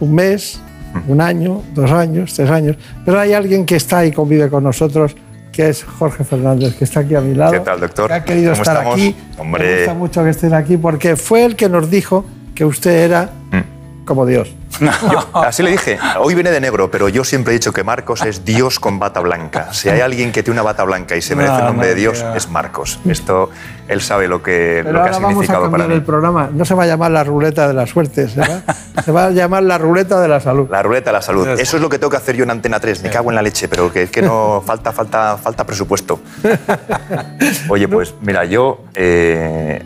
un 0.00 0.14
mes, 0.14 0.58
un 1.06 1.20
año, 1.20 1.62
dos 1.74 1.90
años, 1.90 2.32
tres 2.32 2.48
años, 2.48 2.78
pero 3.04 3.20
hay 3.20 3.34
alguien 3.34 3.66
que 3.66 3.76
está 3.76 4.06
y 4.06 4.12
convive 4.12 4.48
con 4.48 4.64
nosotros, 4.64 5.14
que 5.52 5.68
es 5.68 5.84
Jorge 5.84 6.24
Fernández, 6.24 6.74
que 6.74 6.84
está 6.84 7.00
aquí 7.00 7.14
a 7.14 7.20
mi 7.20 7.34
lado. 7.34 7.52
¿Qué 7.52 7.60
tal, 7.60 7.80
doctor? 7.80 8.08
Que 8.08 8.14
ha 8.14 8.24
querido 8.24 8.52
estar 8.54 8.86
aquí. 8.86 9.14
Hombre. 9.36 9.62
Me 9.66 9.76
gusta 9.76 9.92
mucho 9.92 10.24
que 10.24 10.30
estén 10.30 10.54
aquí 10.54 10.78
porque 10.78 11.16
fue 11.16 11.44
el 11.44 11.54
que 11.54 11.68
nos 11.68 11.90
dijo 11.90 12.24
que 12.54 12.64
usted 12.64 13.04
era 13.04 13.30
Mm. 13.50 13.75
Como 14.06 14.24
Dios. 14.24 14.54
así 15.34 15.62
le 15.62 15.70
dije, 15.70 15.98
hoy 16.18 16.34
viene 16.34 16.50
de 16.50 16.60
negro, 16.60 16.90
pero 16.90 17.08
yo 17.08 17.24
siempre 17.24 17.52
he 17.52 17.56
dicho 17.58 17.72
que 17.72 17.82
Marcos 17.82 18.24
es 18.24 18.44
Dios 18.44 18.78
con 18.78 18.98
bata 18.98 19.20
blanca. 19.20 19.72
Si 19.72 19.88
hay 19.88 20.00
alguien 20.00 20.32
que 20.32 20.42
tiene 20.42 20.60
una 20.60 20.62
bata 20.62 20.84
blanca 20.84 21.16
y 21.16 21.22
se 21.22 21.34
merece 21.34 21.54
No, 21.54 21.58
el 21.60 21.64
nombre 21.66 21.88
no, 21.88 21.94
de 21.94 22.00
Dios, 22.00 22.24
es 22.34 22.48
Marcos. 22.48 23.00
Esto, 23.06 23.50
él 23.88 24.00
sabe 24.00 24.28
lo 24.28 24.42
que, 24.42 24.82
Pero 24.84 24.92
lo 24.98 25.04
que 25.04 25.10
ha 25.10 25.12
ahora 25.14 25.18
vamos 25.18 25.26
a 25.26 25.30
significado 25.30 25.70
para 25.70 25.86
mí. 25.88 25.94
el 25.94 26.02
programa. 26.02 26.48
No 26.52 26.64
se 26.64 26.74
va 26.74 26.84
a 26.84 26.86
llamar 26.86 27.10
la 27.10 27.24
ruleta 27.24 27.66
de 27.68 27.74
la 27.74 27.86
suerte, 27.86 28.28
se 28.28 28.40
va, 28.40 28.62
se 29.04 29.12
va 29.12 29.26
a 29.26 29.30
llamar 29.30 29.62
la 29.64 29.78
ruleta 29.78 30.20
de 30.20 30.28
la 30.28 30.40
salud. 30.40 30.68
La 30.70 30.82
ruleta 30.82 31.10
de 31.10 31.14
la 31.14 31.22
salud. 31.22 31.48
Eso 31.48 31.76
es 31.76 31.82
lo 31.82 31.88
que 31.88 31.98
tengo 31.98 32.10
que 32.10 32.16
hacer 32.18 32.36
yo 32.36 32.44
en 32.44 32.50
Antena 32.50 32.78
3. 32.78 33.02
Me 33.02 33.10
cago 33.10 33.30
en 33.30 33.34
la 33.34 33.42
leche, 33.42 33.68
pero 33.68 33.92
que, 33.92 34.08
que 34.08 34.22
no 34.22 34.62
falta, 34.66 34.92
falta, 34.92 35.36
falta 35.36 35.64
presupuesto. 35.66 36.20
Oye, 37.68 37.88
pues 37.88 38.14
mira, 38.20 38.44
yo 38.44 38.84
eh, 38.94 39.82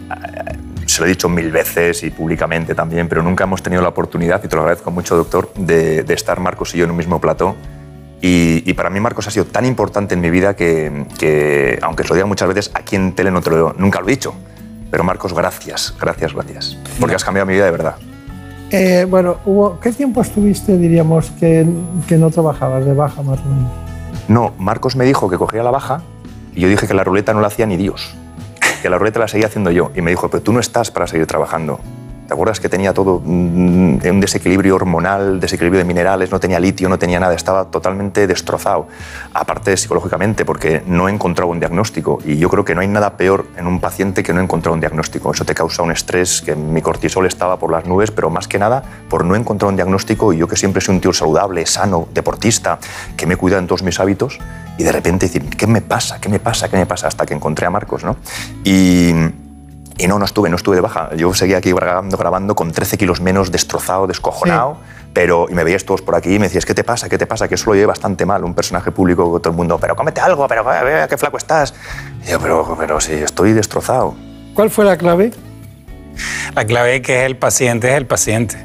se 1.00 1.04
lo 1.04 1.06
he 1.06 1.14
dicho 1.14 1.30
mil 1.30 1.50
veces 1.50 2.02
y 2.02 2.10
públicamente 2.10 2.74
también, 2.74 3.08
pero 3.08 3.22
nunca 3.22 3.44
hemos 3.44 3.62
tenido 3.62 3.80
la 3.80 3.88
oportunidad, 3.88 4.44
y 4.44 4.48
te 4.48 4.54
lo 4.54 4.60
agradezco 4.60 4.90
mucho, 4.90 5.16
doctor, 5.16 5.50
de, 5.54 6.02
de 6.02 6.14
estar 6.14 6.40
Marcos 6.40 6.74
y 6.74 6.78
yo 6.78 6.84
en 6.84 6.90
un 6.90 6.98
mismo 6.98 7.18
plató. 7.18 7.56
Y, 8.20 8.62
y 8.70 8.74
para 8.74 8.90
mí 8.90 9.00
Marcos 9.00 9.26
ha 9.26 9.30
sido 9.30 9.46
tan 9.46 9.64
importante 9.64 10.12
en 10.12 10.20
mi 10.20 10.28
vida 10.28 10.54
que, 10.54 11.06
que, 11.18 11.78
aunque 11.80 12.02
se 12.02 12.10
lo 12.10 12.16
diga 12.16 12.26
muchas 12.26 12.48
veces, 12.48 12.70
aquí 12.74 12.96
en 12.96 13.14
tele 13.14 13.30
no 13.30 13.40
te 13.40 13.48
lo, 13.48 13.72
nunca 13.78 14.00
lo 14.00 14.08
he 14.08 14.10
dicho. 14.10 14.34
Pero 14.90 15.02
Marcos, 15.02 15.32
gracias, 15.32 15.94
gracias, 15.98 16.34
gracias. 16.34 16.76
Porque 17.00 17.14
has 17.14 17.24
cambiado 17.24 17.46
mi 17.46 17.54
vida 17.54 17.64
de 17.64 17.70
verdad. 17.70 17.94
Eh, 18.70 19.06
bueno, 19.08 19.38
Hugo, 19.46 19.80
¿qué 19.80 19.92
tiempo 19.92 20.20
estuviste, 20.20 20.76
diríamos, 20.76 21.30
que, 21.40 21.66
que 22.08 22.16
no 22.18 22.30
trabajabas 22.30 22.84
de 22.84 22.92
baja 22.92 23.22
más 23.22 23.40
o 23.40 23.44
menos? 23.44 23.72
No, 24.28 24.52
Marcos 24.58 24.96
me 24.96 25.06
dijo 25.06 25.30
que 25.30 25.38
cogía 25.38 25.62
la 25.62 25.70
baja 25.70 26.02
y 26.54 26.60
yo 26.60 26.68
dije 26.68 26.86
que 26.86 26.92
la 26.92 27.04
ruleta 27.04 27.32
no 27.32 27.40
la 27.40 27.46
hacía 27.46 27.64
ni 27.64 27.78
Dios, 27.78 28.14
que 28.80 28.90
la 28.90 28.98
ruleta 28.98 29.20
la 29.20 29.28
seguía 29.28 29.46
haciendo 29.46 29.70
yo. 29.70 29.92
Y 29.94 30.02
me 30.02 30.10
dijo, 30.10 30.28
pero 30.28 30.42
tú 30.42 30.52
no 30.52 30.60
estás 30.60 30.90
para 30.90 31.06
seguir 31.06 31.26
trabajando. 31.26 31.80
¿Te 32.30 32.34
acuerdas 32.34 32.60
que 32.60 32.68
tenía 32.68 32.94
todo 32.94 33.20
mm, 33.24 34.06
un 34.08 34.20
desequilibrio 34.20 34.76
hormonal, 34.76 35.40
desequilibrio 35.40 35.80
de 35.80 35.84
minerales, 35.84 36.30
no 36.30 36.38
tenía 36.38 36.60
litio, 36.60 36.88
no 36.88 36.96
tenía 36.96 37.18
nada, 37.18 37.34
estaba 37.34 37.64
totalmente 37.72 38.28
destrozado, 38.28 38.86
aparte 39.34 39.76
psicológicamente, 39.76 40.44
porque 40.44 40.80
no 40.86 41.08
he 41.08 41.12
encontrado 41.12 41.50
un 41.50 41.58
diagnóstico. 41.58 42.20
Y 42.24 42.36
yo 42.36 42.48
creo 42.48 42.64
que 42.64 42.76
no 42.76 42.82
hay 42.82 42.86
nada 42.86 43.16
peor 43.16 43.46
en 43.56 43.66
un 43.66 43.80
paciente 43.80 44.22
que 44.22 44.32
no 44.32 44.40
encontrar 44.40 44.74
un 44.74 44.78
diagnóstico. 44.78 45.32
Eso 45.32 45.44
te 45.44 45.56
causa 45.56 45.82
un 45.82 45.90
estrés, 45.90 46.40
que 46.40 46.54
mi 46.54 46.80
cortisol 46.82 47.26
estaba 47.26 47.58
por 47.58 47.72
las 47.72 47.84
nubes, 47.84 48.12
pero 48.12 48.30
más 48.30 48.46
que 48.46 48.60
nada 48.60 48.84
por 49.08 49.24
no 49.24 49.34
encontrar 49.34 49.68
un 49.68 49.74
diagnóstico. 49.74 50.32
Y 50.32 50.36
yo 50.36 50.46
que 50.46 50.54
siempre 50.54 50.80
soy 50.80 50.94
un 50.94 51.00
tío 51.00 51.12
saludable, 51.12 51.66
sano, 51.66 52.06
deportista, 52.14 52.78
que 53.16 53.26
me 53.26 53.34
cuida 53.34 53.58
en 53.58 53.66
todos 53.66 53.82
mis 53.82 53.98
hábitos, 53.98 54.38
y 54.78 54.84
de 54.84 54.92
repente 54.92 55.26
decir, 55.26 55.50
¿qué 55.56 55.66
me 55.66 55.80
pasa? 55.80 56.20
¿Qué 56.20 56.28
me 56.28 56.38
pasa? 56.38 56.68
¿Qué 56.68 56.76
me 56.76 56.86
pasa? 56.86 57.08
Hasta 57.08 57.26
que 57.26 57.34
encontré 57.34 57.66
a 57.66 57.70
Marcos, 57.70 58.04
¿no? 58.04 58.18
Y 58.62 59.14
y 60.00 60.08
no, 60.08 60.18
no 60.18 60.24
estuve, 60.24 60.48
no 60.48 60.56
estuve 60.56 60.76
de 60.76 60.82
baja. 60.82 61.14
Yo 61.14 61.34
seguía 61.34 61.58
aquí 61.58 61.72
grabando, 61.72 62.16
grabando 62.16 62.54
con 62.54 62.72
13 62.72 62.96
kilos 62.96 63.20
menos, 63.20 63.52
destrozado, 63.52 64.06
descojonado. 64.06 64.78
Pero, 65.12 65.46
y 65.50 65.54
me 65.54 65.64
veías 65.64 65.84
todos 65.84 66.02
por 66.02 66.14
aquí 66.14 66.34
y 66.34 66.38
me 66.38 66.46
decías, 66.46 66.64
¿qué 66.64 66.74
te 66.74 66.84
pasa? 66.84 67.08
¿Qué 67.08 67.18
te 67.18 67.26
pasa? 67.26 67.48
Que 67.48 67.56
eso 67.56 67.66
lo 67.66 67.74
llevé 67.74 67.86
bastante 67.86 68.24
mal. 68.24 68.44
Un 68.44 68.54
personaje 68.54 68.92
público, 68.92 69.40
todo 69.40 69.50
el 69.50 69.56
mundo, 69.56 69.76
pero 69.78 69.96
cómete 69.96 70.20
algo, 70.20 70.46
pero 70.48 70.64
eh, 70.72 71.06
qué 71.08 71.18
flaco 71.18 71.36
estás. 71.36 71.74
Y 72.24 72.30
yo, 72.30 72.40
pero, 72.40 72.76
pero 72.78 73.00
sí, 73.00 73.12
estoy 73.12 73.52
destrozado. 73.52 74.14
¿Cuál 74.54 74.70
fue 74.70 74.84
la 74.84 74.96
clave? 74.96 75.32
La 76.54 76.64
clave 76.64 76.96
es 76.96 77.02
que 77.02 77.26
el 77.26 77.36
paciente 77.36 77.90
es 77.90 77.96
el 77.96 78.06
paciente. 78.06 78.56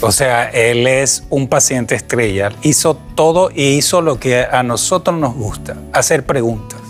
O 0.00 0.10
sea, 0.10 0.48
él 0.48 0.86
es 0.86 1.24
un 1.30 1.46
paciente 1.46 1.94
estrella. 1.94 2.50
Hizo 2.62 2.96
todo 3.14 3.50
y 3.54 3.76
hizo 3.76 4.00
lo 4.00 4.18
que 4.18 4.44
a 4.44 4.62
nosotros 4.62 5.16
nos 5.16 5.34
gusta, 5.34 5.76
hacer 5.92 6.26
preguntas. 6.26 6.80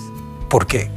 ¿Por 0.48 0.66
qué? 0.66 0.90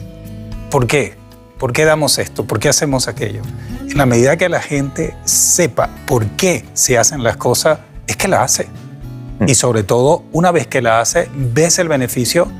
¿Por 0.69 0.87
qué? 0.87 1.24
¿Por 1.57 1.71
qué 1.71 1.85
damos 1.85 2.17
esto? 2.17 2.45
¿Por 2.45 2.59
qué 2.59 2.69
hacemos 2.69 3.07
aquello? 3.07 3.41
En 3.89 3.97
la 3.97 4.05
medida 4.05 4.35
que 4.35 4.49
la 4.49 4.61
gente 4.61 5.15
sepa 5.23 5.89
por 6.05 6.25
qué 6.31 6.65
se 6.73 6.97
hacen 6.97 7.23
las 7.23 7.37
cosas, 7.37 7.79
es 8.07 8.17
que 8.17 8.27
la 8.27 8.43
hace. 8.43 8.67
Y 9.47 9.55
sobre 9.55 9.83
todo, 9.83 10.23
una 10.31 10.51
vez 10.51 10.67
que 10.67 10.81
la 10.81 10.99
hace, 10.99 11.29
ves 11.33 11.79
el 11.79 11.87
beneficio 11.87 12.51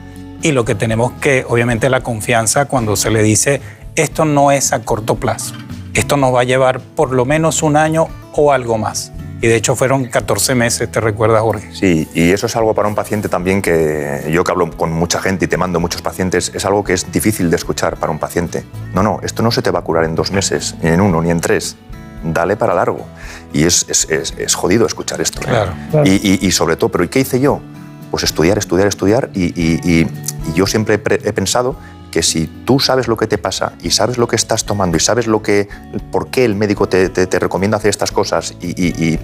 y 0.42 0.52
lo 0.52 0.64
que 0.66 0.76
tenemos 0.76 1.12
que, 1.14 1.46
obviamente, 1.48 1.90
la 1.90 2.02
confianza 2.02 2.66
cuando 2.66 2.96
se 2.96 3.12
le 3.12 3.22
dice, 3.22 3.62
esto 3.96 4.26
no 4.26 4.52
es 4.52 4.74
a 4.74 4.84
corto 4.84 5.16
plazo. 5.16 5.56
Esto 5.94 6.18
nos 6.18 6.34
va 6.34 6.42
a 6.42 6.44
llevar 6.44 6.80
por 6.80 7.12
lo 7.12 7.26
menos 7.26 7.64
un 7.64 7.78
año 7.78 8.08
o 8.34 8.52
algo 8.52 8.78
más. 8.78 9.12
Y 9.42 9.48
de 9.48 9.56
hecho 9.56 9.76
fueron 9.76 10.06
14 10.06 10.56
meses, 10.56 10.92
¿te 10.92 11.00
recuerdas, 11.02 11.42
Jorge? 11.42 11.70
Sí, 11.74 12.08
y 12.14 12.32
eso 12.32 12.46
es 12.46 12.56
algo 12.56 12.74
para 12.74 12.88
un 12.88 12.96
paciente 12.96 13.30
también 13.30 13.62
que 13.62 14.30
yo 14.32 14.44
que 14.44 14.52
hablo 14.52 14.72
con 14.72 14.92
mucha 14.92 15.20
gente 15.20 15.46
y 15.46 15.48
te 15.48 15.58
mando 15.58 15.80
muchos 15.80 16.02
pacientes, 16.02 16.52
es 16.54 16.66
algo 16.66 16.84
que 16.84 16.94
es 16.94 17.12
difícil 17.12 17.50
de 17.50 17.58
escuchar 17.58 17.98
para 17.98 18.12
un 18.12 18.20
paciente. 18.20 18.64
No, 18.94 19.04
no, 19.04 19.20
esto 19.24 19.44
no 19.44 19.52
se 19.52 19.62
te 19.62 19.72
va 19.72 19.80
a 19.80 19.82
curar 19.84 20.06
en 20.06 20.16
dos 20.16 20.32
meses, 20.32 20.76
ni 20.82 20.90
en 20.90 21.02
uno, 21.02 21.22
ni 21.22 21.32
en 21.32 21.42
tres. 21.42 21.76
Dale 22.24 22.56
para 22.56 22.74
largo. 22.74 23.06
Y 23.54 23.66
es, 23.66 23.86
es, 23.90 24.10
es, 24.10 24.34
es 24.38 24.56
jodido 24.56 24.88
escuchar 24.88 25.22
esto. 25.22 25.42
¿eh? 25.42 25.46
Claro. 25.46 25.74
Y, 26.06 26.12
y, 26.12 26.40
y, 26.42 26.52
sobre 26.52 26.76
todo, 26.76 26.90
¿pero 26.90 27.04
¿y 27.04 27.10
qué 27.10 27.20
hice 27.20 27.40
yo? 27.40 27.62
Pues 28.10 28.24
estudiar, 28.24 28.58
estudiar, 28.58 28.88
estudiar. 28.88 29.30
Y, 29.36 29.44
y 29.60 30.08
yo 30.56 30.66
siempre 30.66 30.96
he 30.96 31.34
pensado 31.34 31.76
que 32.16 32.24
si 32.24 32.48
tú 32.48 32.80
sabes 32.80 33.10
lo 33.10 33.18
que 33.18 33.28
te 33.28 33.38
pasa 33.38 33.74
y 33.84 33.92
sabes 33.92 34.18
lo 34.18 34.26
que 34.26 34.38
estás 34.38 34.64
tomando 34.64 34.96
y 34.96 35.02
sabes 35.02 35.28
lo 35.28 35.42
que, 35.42 35.68
por 36.14 36.30
qué 36.30 36.46
el 36.46 36.56
médico 36.56 36.88
te, 36.88 37.10
te, 37.10 37.40
recomienda 37.40 37.76
hacer 37.76 37.90
estas 37.90 38.10
cosas 38.10 38.56
y, 38.62 38.70
y, 38.88 39.20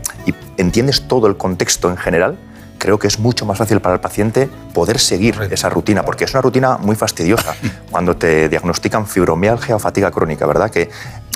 entiendes 0.58 1.08
todo 1.08 1.28
el 1.28 1.38
contexto 1.38 1.90
en 1.90 1.96
general, 1.96 2.38
creo 2.82 2.98
que 2.98 3.08
es 3.08 3.20
mucho 3.20 3.46
más 3.46 3.60
fácil 3.60 3.80
para 3.80 3.94
el 3.94 4.02
paciente 4.02 4.50
poder 4.74 4.98
seguir 5.00 5.36
esa 5.52 5.70
rutina, 5.70 6.04
porque 6.04 6.26
es 6.26 6.34
una 6.34 6.42
rutina 6.42 6.78
muy 6.80 6.96
fastidiosa 6.96 7.56
cuando 7.92 8.18
te 8.18 8.50
diagnostican 8.50 9.06
fibromialgia 9.06 9.76
o 9.76 9.80
fatiga 9.80 10.10
crónica, 10.10 10.48
¿verdad? 10.48 10.72
Que 10.72 10.90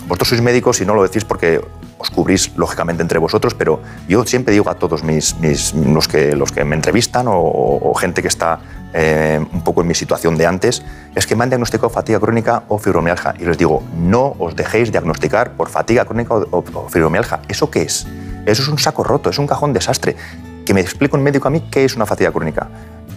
vosotros 0.07 0.29
sois 0.29 0.41
médicos 0.41 0.81
y 0.81 0.85
no 0.85 0.95
lo 0.95 1.03
decís 1.03 1.23
porque 1.23 1.61
os 1.97 2.09
cubrís 2.09 2.51
lógicamente 2.57 3.01
entre 3.01 3.19
vosotros, 3.19 3.53
pero 3.53 3.79
yo 4.07 4.25
siempre 4.25 4.53
digo 4.53 4.69
a 4.69 4.75
todos 4.75 5.03
mis, 5.03 5.37
mis 5.39 5.73
los, 5.73 6.07
que, 6.07 6.35
los 6.35 6.51
que 6.51 6.65
me 6.65 6.75
entrevistan 6.75 7.27
o, 7.27 7.37
o 7.37 7.93
gente 7.93 8.21
que 8.21 8.27
está 8.27 8.59
eh, 8.97 9.39
un 9.51 9.61
poco 9.61 9.81
en 9.81 9.87
mi 9.87 9.93
situación 9.93 10.37
de 10.37 10.45
antes, 10.45 10.81
es 11.15 11.27
que 11.27 11.35
me 11.35 11.43
han 11.43 11.49
diagnosticado 11.49 11.89
fatiga 11.89 12.19
crónica 12.19 12.63
o 12.69 12.77
fibromialgia. 12.77 13.35
Y 13.37 13.45
les 13.45 13.57
digo, 13.57 13.83
no 13.93 14.35
os 14.39 14.55
dejéis 14.55 14.91
diagnosticar 14.91 15.51
por 15.51 15.69
fatiga 15.69 16.05
crónica 16.05 16.33
o, 16.33 16.63
o, 16.73 16.89
fibromialgia. 16.89 17.41
¿Eso 17.47 17.69
qué 17.69 17.83
es? 17.83 18.07
Eso 18.45 18.61
es 18.61 18.67
un 18.67 18.79
saco 18.79 19.03
roto, 19.03 19.29
es 19.29 19.37
un 19.37 19.47
cajón 19.47 19.73
desastre. 19.73 20.15
Que 20.65 20.73
me 20.73 20.81
explique 20.81 21.15
un 21.15 21.23
médico 21.23 21.47
a 21.47 21.51
mí 21.51 21.61
qué 21.71 21.85
es 21.85 21.95
una 21.95 22.05
fatiga 22.05 22.31
crónica. 22.31 22.67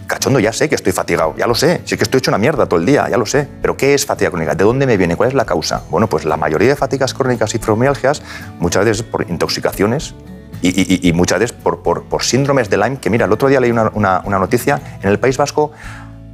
Cachondo, 0.07 0.39
ya 0.39 0.53
sé 0.53 0.69
que 0.69 0.75
estoy 0.75 0.93
fatigado, 0.93 1.35
ya 1.37 1.47
lo 1.47 1.55
sé. 1.55 1.83
Sí 1.85 1.97
que 1.97 2.05
estoy 2.05 2.19
hecho 2.19 2.31
una 2.31 2.39
mierda 2.39 2.67
todo 2.67 2.79
el 2.79 2.87
día, 2.87 3.09
ya 3.11 3.17
lo 3.17 3.27
sé. 3.27 3.49
Pero 3.61 3.77
¿qué 3.77 3.95
es 3.95 4.07
fatiga 4.07 4.31
crónica? 4.31 4.55
¿De 4.55 4.65
dónde 4.65 4.87
me 4.87 4.97
viene? 4.97 5.17
¿Cuál 5.17 5.31
es 5.31 5.35
la 5.35 5.45
causa? 5.45 5.83
Bueno, 5.91 6.09
pues 6.09 6.25
la 6.25 6.37
mayoría 6.37 6.69
de 6.69 6.77
fatigas 6.77 7.13
crónicas 7.15 7.55
y 7.55 7.59
fibromialgias, 7.59 8.23
muchas 8.59 8.85
veces 8.85 9.03
por 9.03 9.29
intoxicaciones 9.29 10.15
Y, 10.61 11.13
muchas 11.13 11.39
veces 11.39 11.57
por, 11.57 11.83
por, 11.83 12.23
síndromes 12.23 12.69
de 12.69 12.79
Lyme, 12.79 12.99
que 12.99 13.11
mira, 13.11 13.27
el 13.27 13.33
otro 13.33 13.49
día 13.49 13.61
leí 13.61 13.71
una, 13.71 13.91
una 13.93 14.39
noticia, 14.39 14.81
en 15.03 15.09
el 15.09 15.19
País 15.19 15.37
Vasco 15.37 15.73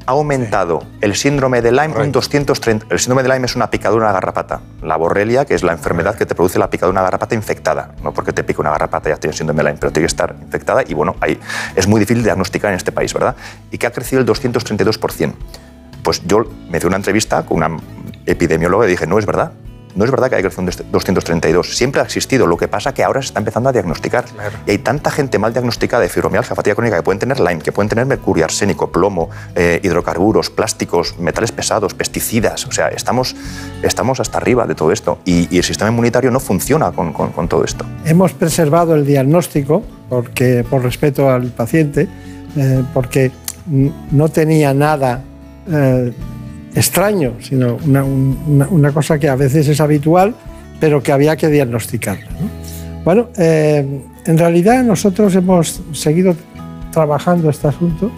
ha 0.07 0.13
aumentado 0.13 0.85
el 1.01 1.15
síndrome 1.15 1.63
de 1.63 1.73
Lyme 1.73 1.97
un 1.97 2.13
230. 2.13 2.87
El 2.91 2.99
síndrome 2.99 3.23
de 3.23 3.29
Lyme 3.29 3.47
es 3.47 3.57
una 3.57 3.71
picadura 3.71 4.07
de 4.07 4.11
una 4.11 4.21
garrapata. 4.21 4.61
La 4.83 4.97
borrelia, 4.97 5.45
que 5.45 5.55
es 5.55 5.63
la 5.63 5.73
enfermedad 5.73 6.15
que 6.17 6.27
te 6.27 6.35
produce 6.35 6.59
la 6.59 6.69
picadura 6.69 6.93
de 6.93 7.01
una 7.01 7.03
garrapata 7.03 7.35
infectada. 7.35 7.95
No 8.03 8.13
porque 8.13 8.33
te 8.33 8.45
pique 8.45 8.61
una 8.61 8.71
garrapata 8.71 9.09
ya 9.09 9.17
tienes 9.17 9.37
síndrome 9.37 9.63
de 9.63 9.71
Lyme, 9.71 9.79
pero 9.81 9.93
tiene 9.93 10.05
que 10.05 10.13
estar 10.13 10.35
infectada 10.41 10.83
y 10.87 10.95
bueno, 10.95 11.17
ahí 11.21 11.39
es 11.75 11.87
muy 11.87 12.01
difícil 12.01 12.23
diagnosticar 12.23 12.71
en 12.71 12.77
este 12.77 12.93
país, 12.93 13.13
¿verdad? 13.15 13.37
Y 13.71 13.79
que 13.79 13.87
ha 13.87 13.93
crecido 13.93 14.21
el 14.21 14.27
232%. 14.27 15.33
Pues 16.03 16.23
yo 16.27 16.45
me 16.69 16.79
hice 16.79 16.87
una 16.87 16.97
entrevista 16.97 17.45
con 17.47 17.59
una 17.59 17.79
epidemióloga 18.27 18.87
y 18.87 18.91
dije, 18.91 19.07
no 19.07 19.19
es 19.19 19.25
verdad. 19.25 19.53
No 19.95 20.05
es 20.05 20.11
verdad 20.11 20.29
que 20.29 20.37
hay 20.37 20.43
crecido 20.43 20.63
un 20.63 20.71
232, 20.91 21.77
siempre 21.77 22.01
ha 22.01 22.05
existido, 22.05 22.47
lo 22.47 22.57
que 22.57 22.67
pasa 22.67 22.93
que 22.93 23.05
ahora 23.05 23.23
se 23.23 23.27
está 23.27 23.39
empezando 23.39 23.69
a 23.69 23.73
diagnosticar. 23.73 24.25
Y 24.67 24.73
hay 24.73 24.79
tanta 24.79 25.11
gente 25.11 25.39
mal 25.39 25.53
diagnosticada 25.53 26.03
de 26.03 26.09
fibromialgia, 26.09 26.57
fatiga 26.57 26.75
crónica, 26.75 26.97
que 26.97 27.03
pueden 27.03 27.19
tener 27.19 27.39
Lyme, 27.39 27.59
que 27.59 27.73
pueden 27.73 27.89
tener 27.89 28.05
mercurio, 28.07 28.45
arsénico, 28.45 28.91
plomo, 28.91 29.31
eh, 29.55 29.81
hidrocarburos, 29.83 30.51
plásticos, 30.51 31.19
metales 31.19 31.53
pesados, 31.53 31.95
pesticidas. 31.95 32.67
O 32.67 32.73
sea, 32.73 32.89
estamos, 32.89 33.37
estamos 33.83 34.19
hasta 34.21 34.39
arriba 34.39 34.67
de 34.67 34.75
todo 34.75 34.91
esto 34.93 35.19
y, 35.25 35.55
el 35.55 35.63
sistema 35.63 35.91
inmunitario 35.91 36.31
no 36.31 36.41
funciona 36.41 36.91
con, 36.93 37.13
con, 37.13 37.49
todo 37.49 37.65
esto. 37.65 37.87
Hemos 38.05 38.33
preservado 38.33 38.95
el 38.95 39.07
diagnóstico 39.07 39.83
porque, 40.09 40.65
por 40.69 40.83
respeto 40.83 41.31
al 41.31 41.49
paciente, 41.49 42.09
eh, 42.57 42.83
porque 42.93 43.31
no 43.67 44.29
tenía 44.29 44.75
nada 44.75 45.23
eh, 45.71 46.13
extraño, 46.75 47.35
sino 47.41 47.79
una, 47.85 48.93
cosa 48.93 49.19
que 49.19 49.29
a 49.29 49.37
veces 49.37 49.69
es 49.69 49.81
habitual, 49.81 50.35
pero 50.81 51.03
que 51.03 51.13
había 51.13 51.37
que 51.37 51.49
diagnosticar. 51.49 52.19
Bueno, 53.05 53.29
eh, 53.37 54.03
en 54.27 54.39
realidad 54.39 54.83
nosotros 54.83 55.35
hemos 55.35 55.83
seguido 55.93 56.35
trabajando 56.93 57.51
este 57.51 57.69
asunto 57.69 58.11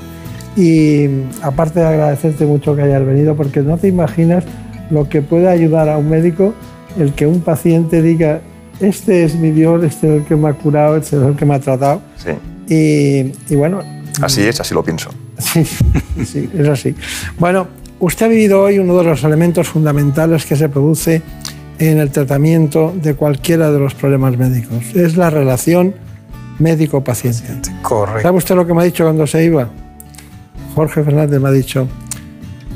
y 0.56 1.06
aparte 1.42 1.80
de 1.80 1.86
agradecerte 1.86 2.46
mucho 2.46 2.74
que 2.74 2.82
hayas 2.82 3.04
venido, 3.04 3.36
porque 3.36 3.60
no 3.60 3.76
te 3.76 3.88
imaginas 3.88 4.44
lo 4.90 5.08
que 5.08 5.22
puede 5.22 5.48
ayudar 5.48 5.88
a 5.88 5.98
un 5.98 6.08
médico 6.08 6.54
el 6.98 7.12
que 7.12 7.26
un 7.26 7.40
paciente 7.40 8.00
diga, 8.02 8.40
este 8.80 9.24
es 9.24 9.34
mi 9.34 9.50
Dios, 9.50 9.84
este 9.84 10.08
es 10.08 10.20
el 10.22 10.24
que 10.24 10.36
me 10.36 10.48
ha 10.48 10.52
curado, 10.54 10.96
este 10.96 11.16
es 11.16 11.22
el 11.22 11.36
que 11.36 11.44
me 11.44 11.54
ha 11.54 11.60
tratado. 11.60 12.00
Sí. 12.16 12.30
Y, 12.72 13.52
y 13.52 13.56
bueno... 13.56 13.80
Así 14.22 14.42
es, 14.42 14.60
así 14.60 14.74
lo 14.74 14.82
pienso. 14.82 15.10
Sí, 15.38 15.64
sí, 16.24 16.50
es 16.54 16.66
así. 16.66 16.94
Bueno, 17.38 17.68
Usted 17.98 18.26
ha 18.26 18.28
vivido 18.28 18.62
hoy 18.62 18.78
uno 18.78 18.98
de 18.98 19.04
los 19.04 19.24
elementos 19.24 19.68
fundamentales 19.68 20.44
que 20.44 20.54
se 20.54 20.68
produce 20.68 21.22
en 21.78 21.98
el 21.98 22.10
tratamiento 22.10 22.92
de 22.94 23.14
cualquiera 23.14 23.70
de 23.70 23.78
los 23.78 23.94
problemas 23.94 24.36
médicos. 24.36 24.94
Es 24.94 25.16
la 25.16 25.30
relación 25.30 25.94
médico-paciente. 26.58 27.70
Correcto. 27.82 28.22
¿Sabe 28.22 28.38
usted 28.38 28.54
lo 28.54 28.66
que 28.66 28.74
me 28.74 28.82
ha 28.82 28.84
dicho 28.84 29.04
cuando 29.04 29.26
se 29.26 29.44
iba? 29.44 29.68
Jorge 30.74 31.04
Fernández 31.04 31.40
me 31.40 31.48
ha 31.48 31.52
dicho, 31.52 31.88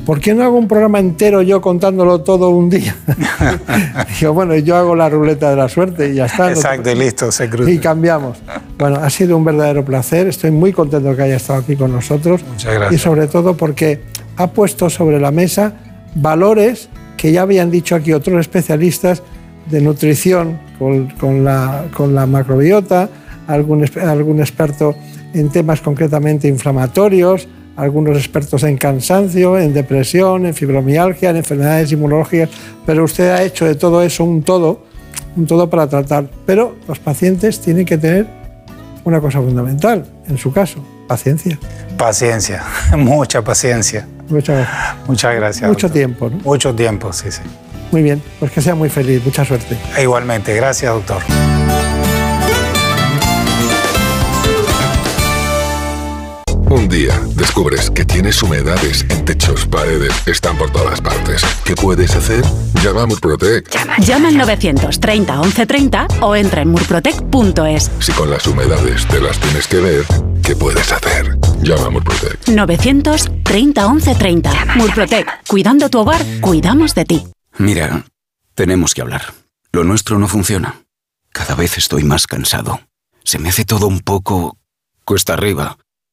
¿por 0.07 0.19
qué 0.19 0.33
no 0.33 0.43
hago 0.43 0.57
un 0.57 0.67
programa 0.67 0.97
entero 0.97 1.43
yo 1.43 1.61
contándolo 1.61 2.21
todo 2.21 2.49
un 2.49 2.71
día? 2.71 2.95
Digo, 4.19 4.33
bueno, 4.33 4.55
yo 4.55 4.75
hago 4.75 4.95
la 4.95 5.07
ruleta 5.07 5.51
de 5.51 5.55
la 5.55 5.69
suerte 5.69 6.09
y 6.09 6.15
ya 6.15 6.25
está. 6.25 6.49
Exacto, 6.49 6.89
y 6.89 6.95
listo, 6.95 7.31
se 7.31 7.47
cruza. 7.47 7.69
Y 7.69 7.77
cambiamos. 7.77 8.39
Bueno, 8.79 8.97
ha 8.97 9.09
sido 9.11 9.37
un 9.37 9.45
verdadero 9.45 9.85
placer. 9.85 10.27
Estoy 10.27 10.49
muy 10.49 10.73
contento 10.73 11.15
que 11.15 11.21
haya 11.21 11.35
estado 11.35 11.59
aquí 11.59 11.75
con 11.75 11.91
nosotros. 11.91 12.41
Muchas 12.43 12.73
gracias. 12.73 12.93
Y 12.99 13.03
sobre 13.03 13.27
todo 13.27 13.55
porque 13.55 14.01
ha 14.41 14.51
puesto 14.51 14.89
sobre 14.89 15.19
la 15.19 15.31
mesa 15.31 15.73
valores 16.15 16.89
que 17.17 17.31
ya 17.31 17.43
habían 17.43 17.69
dicho 17.69 17.95
aquí 17.95 18.13
otros 18.13 18.39
especialistas 18.39 19.21
de 19.69 19.81
nutrición 19.81 20.59
con, 20.79 21.43
la, 21.43 21.85
con 21.95 22.15
la, 22.15 22.25
macrobiota, 22.25 23.09
algún, 23.47 23.85
algún 24.03 24.39
experto 24.39 24.95
en 25.33 25.49
temas 25.49 25.81
concretamente 25.81 26.47
inflamatorios, 26.47 27.47
algunos 27.75 28.17
expertos 28.17 28.63
en 28.63 28.77
cansancio, 28.77 29.57
en 29.57 29.73
depresión, 29.73 30.45
en 30.45 30.53
fibromialgia, 30.53 31.29
en 31.29 31.37
enfermedades 31.37 31.91
inmunológicas, 31.91 32.49
pero 32.85 33.03
usted 33.03 33.29
ha 33.29 33.43
hecho 33.43 33.65
de 33.65 33.75
todo 33.75 34.01
eso 34.01 34.23
un 34.23 34.43
todo, 34.43 34.83
un 35.35 35.45
todo 35.45 35.69
para 35.69 35.87
tratar. 35.87 36.29
Pero 36.45 36.75
los 36.87 36.99
pacientes 36.99 37.59
tienen 37.59 37.85
que 37.85 37.97
tener 37.97 38.27
una 39.03 39.21
cosa 39.21 39.39
fundamental, 39.39 40.05
en 40.27 40.37
su 40.37 40.51
caso, 40.51 40.83
paciencia. 41.07 41.57
Paciencia, 41.97 42.63
mucha 42.97 43.43
paciencia. 43.43 44.07
Muchas 44.31 44.57
gracias. 44.57 45.07
Muchas 45.07 45.35
gracias. 45.35 45.69
Mucho 45.69 45.89
tiempo, 45.89 46.29
¿no? 46.29 46.37
Mucho 46.37 46.73
tiempo, 46.73 47.13
sí, 47.13 47.31
sí. 47.31 47.41
Muy 47.91 48.01
bien, 48.01 48.23
pues 48.39 48.51
que 48.51 48.61
sea 48.61 48.73
muy 48.75 48.89
feliz, 48.89 49.23
mucha 49.23 49.43
suerte. 49.43 49.77
E 49.97 50.03
igualmente, 50.03 50.55
gracias, 50.55 50.93
doctor. 50.93 51.21
Un 56.81 56.89
día 56.89 57.15
descubres 57.35 57.91
que 57.91 58.03
tienes 58.03 58.41
humedades 58.41 59.05
en 59.09 59.23
techos, 59.23 59.67
paredes, 59.67 60.11
están 60.25 60.57
por 60.57 60.71
todas 60.71 60.99
partes. 60.99 61.43
¿Qué 61.63 61.75
puedes 61.75 62.15
hacer? 62.15 62.43
Llama 62.83 63.03
a 63.03 63.05
Murprotec. 63.05 63.69
Llama, 63.69 63.97
Llama 63.99 64.27
al 64.29 64.37
930 64.37 65.41
1130 65.41 66.07
o 66.21 66.35
entra 66.35 66.63
en 66.63 66.69
murprotec.es. 66.69 67.91
Si 67.99 68.11
con 68.13 68.31
las 68.31 68.47
humedades 68.47 69.07
te 69.07 69.21
las 69.21 69.39
tienes 69.39 69.67
que 69.67 69.77
ver, 69.77 70.05
¿qué 70.43 70.55
puedes 70.55 70.91
hacer? 70.91 71.37
Llama 71.61 71.85
a 71.85 71.89
Murprotec. 71.91 72.47
930 72.47 73.87
1130. 73.87 74.65
Murprotec. 74.75 75.45
Cuidando 75.47 75.87
tu 75.87 75.99
hogar, 75.99 76.25
cuidamos 76.41 76.95
de 76.95 77.05
ti. 77.05 77.27
Mira, 77.59 78.05
tenemos 78.55 78.95
que 78.95 79.01
hablar. 79.01 79.35
Lo 79.71 79.83
nuestro 79.83 80.17
no 80.17 80.27
funciona. 80.27 80.81
Cada 81.31 81.53
vez 81.53 81.77
estoy 81.77 82.03
más 82.03 82.25
cansado. 82.25 82.81
Se 83.23 83.37
me 83.37 83.49
hace 83.49 83.65
todo 83.65 83.85
un 83.85 83.99
poco 83.99 84.57
cuesta 85.05 85.33
arriba. 85.33 85.77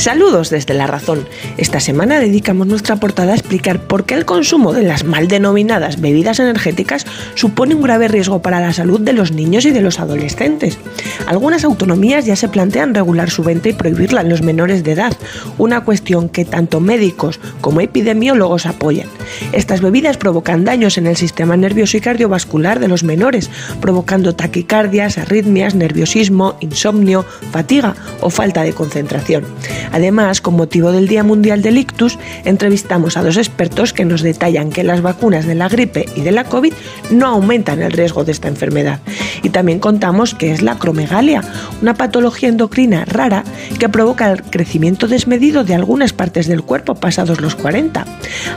Saludos 0.00 0.48
desde 0.48 0.72
La 0.72 0.86
Razón. 0.86 1.28
Esta 1.58 1.78
semana 1.78 2.20
dedicamos 2.20 2.66
nuestra 2.66 2.96
portada 2.96 3.32
a 3.32 3.36
explicar 3.36 3.82
por 3.82 4.06
qué 4.06 4.14
el 4.14 4.24
consumo 4.24 4.72
de 4.72 4.82
las 4.82 5.04
mal 5.04 5.28
denominadas 5.28 6.00
bebidas 6.00 6.40
energéticas 6.40 7.04
supone 7.34 7.74
un 7.74 7.82
grave 7.82 8.08
riesgo 8.08 8.40
para 8.40 8.60
la 8.60 8.72
salud 8.72 8.98
de 8.98 9.12
los 9.12 9.30
niños 9.30 9.66
y 9.66 9.72
de 9.72 9.82
los 9.82 10.00
adolescentes. 10.00 10.78
Algunas 11.26 11.64
autonomías 11.64 12.24
ya 12.24 12.34
se 12.34 12.48
plantean 12.48 12.94
regular 12.94 13.28
su 13.28 13.44
venta 13.44 13.68
y 13.68 13.74
prohibirla 13.74 14.22
en 14.22 14.30
los 14.30 14.40
menores 14.40 14.84
de 14.84 14.92
edad, 14.92 15.14
una 15.58 15.84
cuestión 15.84 16.30
que 16.30 16.46
tanto 16.46 16.80
médicos 16.80 17.38
como 17.60 17.82
epidemiólogos 17.82 18.64
apoyan. 18.64 19.08
Estas 19.52 19.82
bebidas 19.82 20.16
provocan 20.16 20.64
daños 20.64 20.96
en 20.96 21.08
el 21.08 21.18
sistema 21.18 21.58
nervioso 21.58 21.98
y 21.98 22.00
cardiovascular 22.00 22.80
de 22.80 22.88
los 22.88 23.04
menores, 23.04 23.50
provocando 23.82 24.34
taquicardias, 24.34 25.18
arritmias, 25.18 25.74
nerviosismo, 25.74 26.56
insomnio, 26.60 27.26
fatiga 27.52 27.94
o 28.22 28.30
falta 28.30 28.62
de 28.62 28.72
concentración. 28.72 29.44
Además, 29.92 30.40
con 30.40 30.56
motivo 30.56 30.92
del 30.92 31.08
Día 31.08 31.22
Mundial 31.22 31.62
del 31.62 31.78
Ictus, 31.78 32.18
entrevistamos 32.44 33.16
a 33.16 33.22
dos 33.22 33.36
expertos 33.36 33.92
que 33.92 34.04
nos 34.04 34.22
detallan 34.22 34.70
que 34.70 34.84
las 34.84 35.02
vacunas 35.02 35.46
de 35.46 35.54
la 35.54 35.68
gripe 35.68 36.06
y 36.16 36.22
de 36.22 36.32
la 36.32 36.44
COVID 36.44 36.72
no 37.10 37.26
aumentan 37.26 37.82
el 37.82 37.92
riesgo 37.92 38.24
de 38.24 38.32
esta 38.32 38.48
enfermedad. 38.48 39.00
Y 39.42 39.50
también 39.50 39.78
contamos 39.78 40.34
que 40.34 40.52
es 40.52 40.62
la 40.62 40.78
cromegalia, 40.78 41.42
una 41.82 41.94
patología 41.94 42.48
endocrina 42.48 43.04
rara 43.04 43.44
que 43.78 43.88
provoca 43.88 44.30
el 44.30 44.42
crecimiento 44.42 45.08
desmedido 45.08 45.64
de 45.64 45.74
algunas 45.74 46.12
partes 46.12 46.46
del 46.46 46.62
cuerpo 46.62 46.94
pasados 46.94 47.40
los 47.40 47.54
40. 47.54 48.04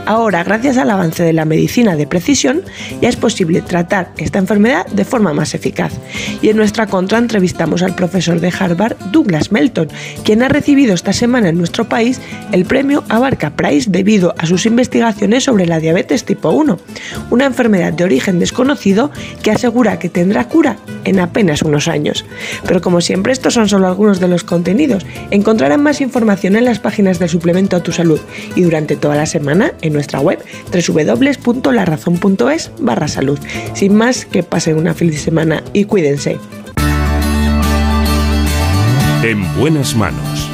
Ahora, 0.06 0.44
gracias 0.44 0.76
al 0.76 0.90
avance 0.90 1.22
de 1.22 1.32
la 1.32 1.44
medicina 1.44 1.96
de 1.96 2.06
precisión, 2.06 2.62
ya 3.00 3.08
es 3.08 3.16
posible 3.16 3.62
tratar 3.62 4.12
esta 4.18 4.38
enfermedad 4.38 4.86
de 4.86 5.04
forma 5.04 5.32
más 5.32 5.54
eficaz. 5.54 5.92
Y 6.42 6.50
en 6.50 6.56
nuestra 6.56 6.86
contra 6.86 7.18
entrevistamos 7.18 7.82
al 7.82 7.94
profesor 7.94 8.40
de 8.40 8.52
Harvard, 8.58 8.96
Douglas 9.10 9.50
Melton, 9.50 9.88
quien 10.24 10.42
ha 10.42 10.48
recibido 10.48 10.94
esta 10.94 11.12
semana 11.14 11.48
en 11.48 11.58
nuestro 11.58 11.88
país 11.88 12.20
el 12.52 12.64
premio 12.64 13.04
Abarca 13.08 13.50
Prize 13.56 13.90
debido 13.90 14.34
a 14.38 14.46
sus 14.46 14.66
investigaciones 14.66 15.44
sobre 15.44 15.66
la 15.66 15.80
diabetes 15.80 16.24
tipo 16.24 16.50
1, 16.50 16.78
una 17.30 17.46
enfermedad 17.46 17.92
de 17.92 18.04
origen 18.04 18.38
desconocido 18.38 19.10
que 19.42 19.50
asegura 19.50 19.98
que 19.98 20.08
tendrá 20.08 20.48
cura 20.48 20.76
en 21.04 21.20
apenas 21.20 21.62
unos 21.62 21.88
años. 21.88 22.24
Pero 22.66 22.80
como 22.80 23.00
siempre, 23.00 23.32
estos 23.32 23.54
son 23.54 23.68
solo 23.68 23.86
algunos 23.86 24.20
de 24.20 24.28
los 24.28 24.44
contenidos. 24.44 25.06
Encontrarán 25.30 25.82
más 25.82 26.00
información 26.00 26.56
en 26.56 26.64
las 26.64 26.78
páginas 26.78 27.18
del 27.18 27.28
suplemento 27.28 27.76
a 27.76 27.82
tu 27.82 27.92
salud 27.92 28.20
y 28.54 28.62
durante 28.62 28.96
toda 28.96 29.16
la 29.16 29.26
semana 29.26 29.72
en 29.82 29.92
nuestra 29.92 30.20
web 30.20 30.38
www.larazón.es 30.72 32.70
barra 32.80 33.08
salud. 33.08 33.38
Sin 33.74 33.94
más, 33.94 34.24
que 34.26 34.42
pasen 34.42 34.76
una 34.76 34.94
feliz 34.94 35.20
semana 35.22 35.62
y 35.72 35.84
cuídense. 35.84 36.38
En 39.22 39.42
buenas 39.56 39.96
manos. 39.96 40.53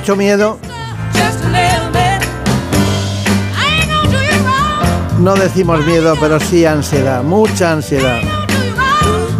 ¿Quién 0.00 0.12
ha 0.12 0.16
dicho 0.16 0.16
miedo? 0.16 0.58
No 5.18 5.34
decimos 5.34 5.84
miedo, 5.84 6.14
pero 6.18 6.40
sí 6.40 6.64
ansiedad, 6.64 7.22
mucha 7.22 7.72
ansiedad. 7.72 8.20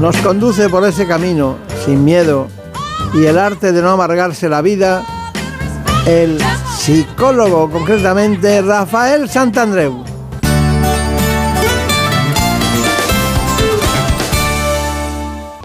Nos 0.01 0.17
conduce 0.19 0.69
por 0.69 0.87
ese 0.87 1.07
camino, 1.07 1.57
sin 1.87 2.05
miedo, 2.05 2.49
y 3.15 3.25
el 3.25 3.39
arte 3.39 3.73
de 3.73 3.81
no 3.81 3.91
amargarse 3.91 4.51
la 4.51 4.61
vida, 4.61 5.03
el 6.07 6.39
psicólogo, 6.77 7.71
concretamente 7.71 8.61
Rafael 8.61 9.31
Santandreu. 9.31 10.10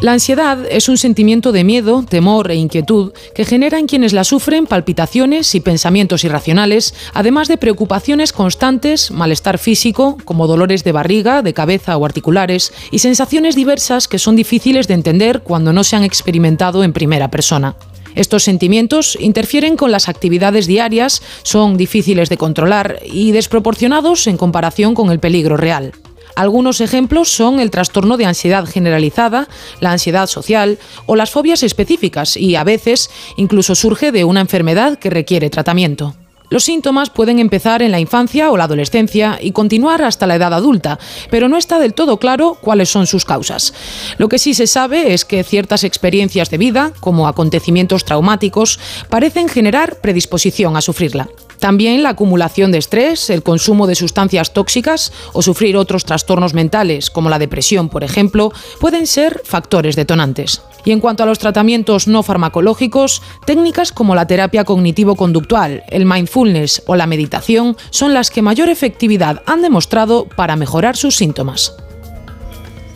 La 0.06 0.14
ansiedad 0.14 0.60
es 0.70 0.88
un 0.88 1.00
sentimiento 1.00 1.52
de 1.52 1.64
miedo, 1.64 2.06
temor 2.08 2.52
e 2.52 2.56
inquietud 2.56 3.12
que 3.34 3.44
genera 3.44 3.80
en 3.80 3.88
quienes 3.88 4.14
la 4.14 4.24
sufren 4.24 4.68
palpitaciones 4.68 5.56
y 5.56 5.62
pensamientos 5.62 6.24
irracionales, 6.24 6.94
además 7.16 7.48
de 7.48 7.58
preocupaciones 7.58 8.32
constantes, 8.32 9.10
malestar 9.10 9.58
físico, 9.58 10.18
como 10.24 10.46
dolores 10.46 10.84
de 10.84 10.92
barriga, 10.92 11.42
de 11.42 11.56
cabeza 11.56 11.98
o 11.98 12.06
articulares, 12.06 12.72
y 12.92 13.00
sensaciones 13.00 13.56
diversas 13.56 14.08
que 14.08 14.20
son 14.20 14.36
difíciles 14.36 14.88
de 14.88 14.94
entender 14.94 15.42
cuando 15.42 15.74
no 15.74 15.84
se 15.84 15.96
han 15.96 16.04
experimentado 16.04 16.84
en 16.84 16.94
primera 16.94 17.32
persona. 17.32 17.76
Estos 18.14 18.44
sentimientos 18.44 19.18
interfieren 19.20 19.76
con 19.76 19.92
las 19.92 20.08
actividades 20.08 20.68
diarias, 20.68 21.24
son 21.42 21.78
difíciles 21.78 22.30
de 22.30 22.38
controlar 22.38 23.00
y 23.12 23.32
desproporcionados 23.32 24.28
en 24.28 24.38
comparación 24.38 24.94
con 24.94 25.10
el 25.10 25.18
peligro 25.18 25.58
real. 25.58 25.94
Algunos 26.36 26.82
ejemplos 26.82 27.30
son 27.30 27.60
el 27.60 27.72
trastorno 27.72 28.18
de 28.18 28.26
ansiedad 28.26 28.66
generalizada, 28.66 29.48
la 29.80 29.92
ansiedad 29.92 30.28
social 30.28 30.78
o 31.06 31.16
las 31.16 31.32
fobias 31.32 31.64
específicas 31.64 32.36
y 32.36 32.56
a 32.56 32.64
veces 32.64 33.10
incluso 33.38 33.74
surge 33.76 34.12
de 34.12 34.26
una 34.26 34.42
enfermedad 34.42 35.00
que 35.00 35.10
requiere 35.10 35.50
tratamiento. 35.50 36.16
Los 36.50 36.66
síntomas 36.66 37.10
pueden 37.10 37.40
empezar 37.40 37.82
en 37.82 37.92
la 37.92 38.00
infancia 38.00 38.52
o 38.52 38.58
la 38.58 38.66
adolescencia 38.66 39.40
y 39.42 39.52
continuar 39.52 40.04
hasta 40.04 40.28
la 40.28 40.36
edad 40.36 40.54
adulta, 40.54 41.00
pero 41.32 41.50
no 41.50 41.58
está 41.58 41.80
del 41.80 41.94
todo 41.94 42.18
claro 42.18 42.58
cuáles 42.62 42.90
son 42.90 43.08
sus 43.08 43.26
causas. 43.26 43.74
Lo 44.18 44.30
que 44.30 44.38
sí 44.38 44.54
se 44.54 44.68
sabe 44.68 45.14
es 45.14 45.26
que 45.26 45.44
ciertas 45.44 45.84
experiencias 45.84 46.50
de 46.50 46.58
vida, 46.58 46.92
como 47.00 47.28
acontecimientos 47.28 48.06
traumáticos, 48.06 48.80
parecen 49.10 49.50
generar 49.50 50.02
predisposición 50.02 50.78
a 50.78 50.82
sufrirla. 50.82 51.30
También 51.60 52.04
la 52.04 52.10
acumulación 52.10 52.72
de 52.72 52.78
estrés, 52.78 53.30
el 53.30 53.44
consumo 53.44 53.88
de 53.88 53.96
sustancias 53.96 54.54
tóxicas 54.54 55.12
o 55.34 55.42
sufrir 55.42 55.78
otros 55.78 56.06
trastornos 56.06 56.54
mentales, 56.54 57.10
como 57.10 57.30
la 57.30 57.40
depresión, 57.40 57.90
por 57.90 58.04
ejemplo, 58.04 58.52
pueden 58.80 59.08
ser 59.08 59.42
factores 59.44 59.96
detonantes. 59.96 60.62
Y 60.84 60.92
en 60.92 61.00
cuanto 61.00 61.24
a 61.24 61.26
los 61.26 61.40
tratamientos 61.40 62.08
no 62.08 62.22
farmacológicos, 62.22 63.22
técnicas 63.46 63.92
como 63.92 64.16
la 64.16 64.28
terapia 64.28 64.64
cognitivo-conductual, 64.64 65.84
el 65.90 66.06
mindfulness 66.06 66.84
o 66.86 66.96
la 66.96 67.08
meditación 67.08 67.76
son 67.90 68.14
las 68.14 68.30
que 68.30 68.42
mayor 68.42 68.70
efectividad 68.70 69.42
han 69.48 69.62
demostrado 69.62 70.26
para 70.26 70.56
mejorar 70.56 70.96
sus 70.96 71.16
síntomas. 71.16 71.76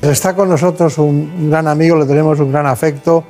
Está 0.01 0.35
con 0.35 0.49
nosotros 0.49 0.97
un 0.97 1.49
gran 1.49 1.67
amigo, 1.67 1.97
le 1.97 2.05
tenemos 2.05 2.39
un 2.39 2.51
gran 2.51 2.67
afecto, 2.67 3.23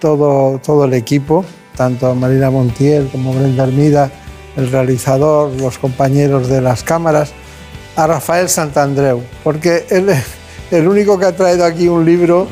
todo, 0.00 0.58
todo 0.64 0.84
el 0.84 0.94
equipo, 0.94 1.44
tanto 1.76 2.14
Marina 2.14 2.50
Montiel 2.50 3.08
como 3.08 3.34
Brenda 3.34 3.64
Hermida, 3.64 4.10
el 4.58 4.70
realizador, 4.70 5.52
los 5.60 5.78
compañeros 5.78 6.48
de 6.48 6.60
las 6.60 6.82
cámaras, 6.82 7.32
a 7.96 8.06
Rafael 8.06 8.48
Santandreu, 8.48 9.22
porque 9.42 9.86
él 9.88 10.08
es 10.08 10.24
el 10.70 10.86
único 10.86 11.18
que 11.18 11.26
ha 11.26 11.34
traído 11.34 11.64
aquí 11.64 11.88
un 11.88 12.04
libro 12.04 12.46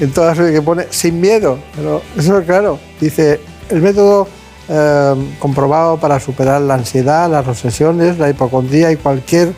en 0.00 0.10
todas 0.12 0.38
que 0.38 0.60
pone 0.60 0.86
sin 0.90 1.20
miedo, 1.20 1.58
pero 1.74 2.02
eso 2.16 2.38
es 2.38 2.46
claro, 2.46 2.78
dice 3.00 3.40
el 3.70 3.80
método 3.80 4.28
eh, 4.68 5.14
comprobado 5.38 5.98
para 5.98 6.20
superar 6.20 6.60
la 6.60 6.74
ansiedad, 6.74 7.30
las 7.30 7.46
obsesiones, 7.46 8.18
la 8.18 8.28
hipocondría 8.28 8.92
y 8.92 8.96
cualquier 8.96 9.52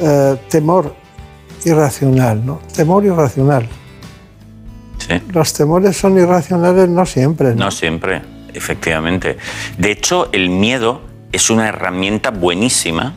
eh, 0.00 0.36
temor 0.48 0.94
irracional, 1.64 2.44
¿no? 2.44 2.60
Temor 2.74 3.04
irracional. 3.04 3.68
Sí. 4.98 5.14
Los 5.32 5.52
temores 5.52 5.96
son 5.96 6.18
irracionales 6.18 6.88
no 6.88 7.06
siempre. 7.06 7.50
¿no? 7.54 7.66
No 7.66 7.70
siempre, 7.70 8.20
efectivamente. 8.52 9.38
De 9.78 9.90
hecho, 9.90 10.28
el 10.32 10.50
miedo 10.50 11.07
es 11.32 11.50
una 11.50 11.68
herramienta 11.68 12.30
buenísima 12.30 13.14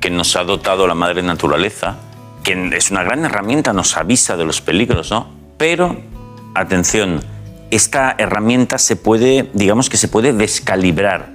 que 0.00 0.10
nos 0.10 0.34
ha 0.36 0.44
dotado 0.44 0.86
la 0.86 0.94
madre 0.94 1.22
naturaleza, 1.22 1.96
que 2.42 2.70
es 2.74 2.90
una 2.90 3.04
gran 3.04 3.24
herramienta, 3.24 3.72
nos 3.72 3.96
avisa 3.96 4.36
de 4.36 4.44
los 4.44 4.60
peligros, 4.60 5.10
¿no? 5.10 5.28
Pero, 5.58 6.00
atención, 6.54 7.20
esta 7.70 8.14
herramienta 8.18 8.78
se 8.78 8.96
puede, 8.96 9.50
digamos 9.52 9.90
que 9.90 9.98
se 9.98 10.08
puede 10.08 10.32
descalibrar. 10.32 11.30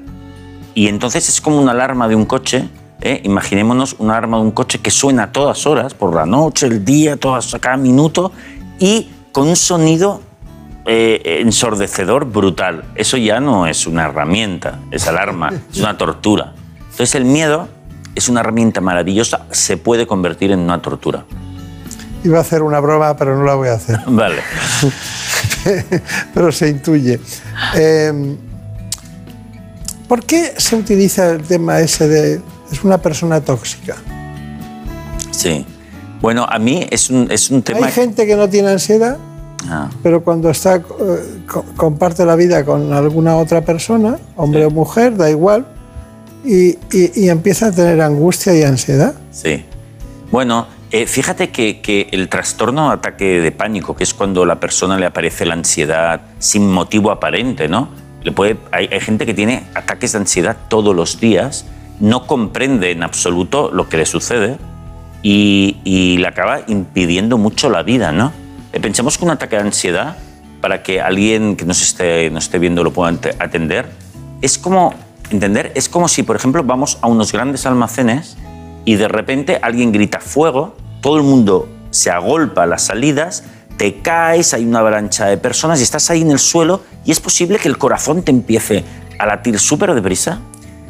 Y 0.73 0.87
entonces 0.87 1.29
es 1.29 1.39
como 1.41 1.59
una 1.59 1.71
alarma 1.71 2.07
de 2.07 2.15
un 2.15 2.25
coche. 2.25 2.67
¿eh? 3.01 3.21
Imaginémonos 3.23 3.95
una 3.99 4.13
alarma 4.13 4.37
de 4.37 4.43
un 4.43 4.51
coche 4.51 4.79
que 4.79 4.91
suena 4.91 5.23
a 5.23 5.31
todas 5.31 5.65
horas, 5.67 5.93
por 5.93 6.15
la 6.15 6.25
noche, 6.25 6.65
el 6.65 6.83
día, 6.83 7.17
todas, 7.17 7.55
cada 7.61 7.77
minuto, 7.77 8.31
y 8.79 9.09
con 9.31 9.47
un 9.47 9.55
sonido 9.55 10.21
eh, 10.85 11.39
ensordecedor 11.41 12.25
brutal. 12.25 12.83
Eso 12.95 13.17
ya 13.17 13.39
no 13.39 13.67
es 13.67 13.87
una 13.87 14.05
herramienta, 14.05 14.79
es 14.91 15.07
alarma, 15.07 15.51
es 15.71 15.79
una 15.79 15.97
tortura. 15.97 16.53
Entonces 16.79 17.15
el 17.15 17.25
miedo 17.25 17.67
es 18.13 18.29
una 18.29 18.41
herramienta 18.41 18.81
maravillosa, 18.81 19.45
se 19.51 19.77
puede 19.77 20.07
convertir 20.07 20.51
en 20.51 20.59
una 20.59 20.81
tortura. 20.81 21.25
Iba 22.23 22.39
a 22.39 22.41
hacer 22.41 22.63
una 22.63 22.79
broma, 22.79 23.15
pero 23.17 23.37
no 23.37 23.43
la 23.43 23.55
voy 23.55 23.67
a 23.67 23.73
hacer. 23.73 23.99
Vale. 24.07 24.41
pero 26.33 26.51
se 26.51 26.69
intuye. 26.69 27.19
Eh, 27.75 28.37
¿Por 30.07 30.23
qué 30.23 30.53
se 30.57 30.75
utiliza 30.75 31.31
el 31.31 31.43
tema 31.43 31.79
ese 31.79 32.07
de 32.07 32.41
es 32.71 32.83
una 32.83 32.99
persona 32.99 33.41
tóxica? 33.41 33.95
Sí. 35.31 35.65
Bueno, 36.21 36.45
a 36.49 36.57
mí 36.59 36.87
es 36.89 37.09
un, 37.09 37.29
es 37.31 37.49
un 37.49 37.61
tema... 37.61 37.85
Hay 37.85 37.91
gente 37.91 38.25
que 38.25 38.35
no 38.35 38.49
tiene 38.49 38.69
ansiedad, 38.69 39.17
Ah, 39.69 39.89
pero 40.03 40.23
cuando 40.23 40.49
está, 40.49 40.75
eh, 40.77 40.81
co- 41.51 41.65
comparte 41.75 42.25
la 42.25 42.35
vida 42.35 42.63
con 42.65 42.91
alguna 42.93 43.35
otra 43.37 43.61
persona, 43.61 44.17
hombre 44.35 44.65
o 44.65 44.69
mujer, 44.69 45.15
da 45.17 45.29
igual, 45.29 45.65
y, 46.43 46.69
y- 46.91 47.11
y 47.15 47.29
empieza 47.29 47.67
a 47.67 47.71
tener 47.71 48.01
angustia 48.01 48.53
y 48.55 48.63
ansiedad. 48.63 49.13
sí. 49.31 49.63
Bueno, 50.31 50.67
eh, 50.91 51.05
fíjate 51.05 51.49
que, 51.51 51.81
que 51.81 52.07
el 52.11 52.27
trastorno 52.29 52.89
ataque 52.91 53.39
de 53.39 53.51
pánico, 53.51 53.95
que 53.95 54.03
es 54.03 54.13
cuando 54.13 54.43
a 54.43 54.45
la 54.45 54.59
persona 54.59 54.97
le 54.97 55.05
aparece 55.05 55.45
la 55.45 55.53
ansiedad 55.53 56.21
sin 56.39 56.69
motivo 56.71 57.11
aparente, 57.11 57.67
¿no? 57.69 57.89
Le 58.23 58.31
puede, 58.31 58.57
hay, 58.71 58.89
hay 58.91 58.99
gente 58.99 59.25
que 59.25 59.33
tiene 59.35 59.63
ataques 59.75 60.11
de 60.13 60.17
ansiedad 60.17 60.57
todos 60.67 60.95
los 60.95 61.19
días, 61.21 61.65
no 61.99 62.25
comprende 62.27 62.91
en 62.91 63.03
absoluto 63.03 63.69
lo 63.71 63.87
que 63.87 63.97
le 63.97 64.05
sucede 64.07 64.57
y, 65.21 65.77
y 65.83 66.17
le 66.17 66.27
acaba 66.27 66.61
impidiendo 66.67 67.37
mucho 67.37 67.69
la 67.69 67.83
vida, 67.83 68.11
¿no? 68.11 68.31
Eh, 68.75 68.79
Pensemos 68.81 69.17
que 69.17 69.23
un 69.23 69.31
ataque 69.31 69.55
de 69.55 69.61
ansiedad, 69.61 70.17
para 70.59 70.83
que 70.83 70.99
alguien 70.99 71.55
que 71.55 71.63
nos 71.63 71.81
esté, 71.81 72.29
nos 72.29 72.43
esté 72.43 72.59
viendo 72.59 72.83
lo 72.83 72.91
pueda 72.91 73.17
atender, 73.39 73.89
es 74.41 74.57
como, 74.57 74.93
entender, 75.29 75.71
es 75.75 75.87
como 75.87 76.09
si, 76.09 76.23
por 76.23 76.35
ejemplo, 76.35 76.61
vamos 76.61 76.97
a 77.01 77.07
unos 77.07 77.31
grandes 77.31 77.65
almacenes 77.65 78.35
y 78.83 78.95
de 78.95 79.07
repente 79.07 79.59
alguien 79.61 79.93
grita 79.93 80.19
fuego, 80.19 80.75
todo 81.01 81.15
el 81.15 81.23
mundo 81.23 81.69
se 81.89 82.11
agolpa 82.11 82.63
a 82.63 82.65
las 82.65 82.83
salidas, 82.83 83.45
te 83.77 84.01
caes, 84.01 84.53
hay 84.53 84.65
una 84.65 84.79
avalancha 84.79 85.27
de 85.27 85.37
personas 85.37 85.79
y 85.79 85.83
estás 85.83 86.09
ahí 86.09 86.21
en 86.21 86.31
el 86.31 86.39
suelo 86.39 86.81
y 87.05 87.11
es 87.11 87.21
posible 87.21 87.59
que 87.59 87.69
el 87.69 87.77
corazón 87.77 88.23
te 88.23 88.31
empiece 88.31 88.83
a 89.17 89.25
latir 89.25 89.57
súper 89.57 89.93
deprisa, 89.93 90.39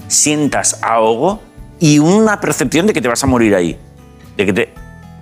sientas 0.08 0.80
ahogo 0.82 1.40
y 1.80 2.00
una 2.00 2.40
percepción 2.40 2.88
de 2.88 2.94
que 2.94 3.02
te 3.02 3.08
vas 3.08 3.24
a 3.24 3.28
morir 3.28 3.54
ahí. 3.54 3.78
De 4.38 4.46
que 4.48 4.54
te... 4.54 4.74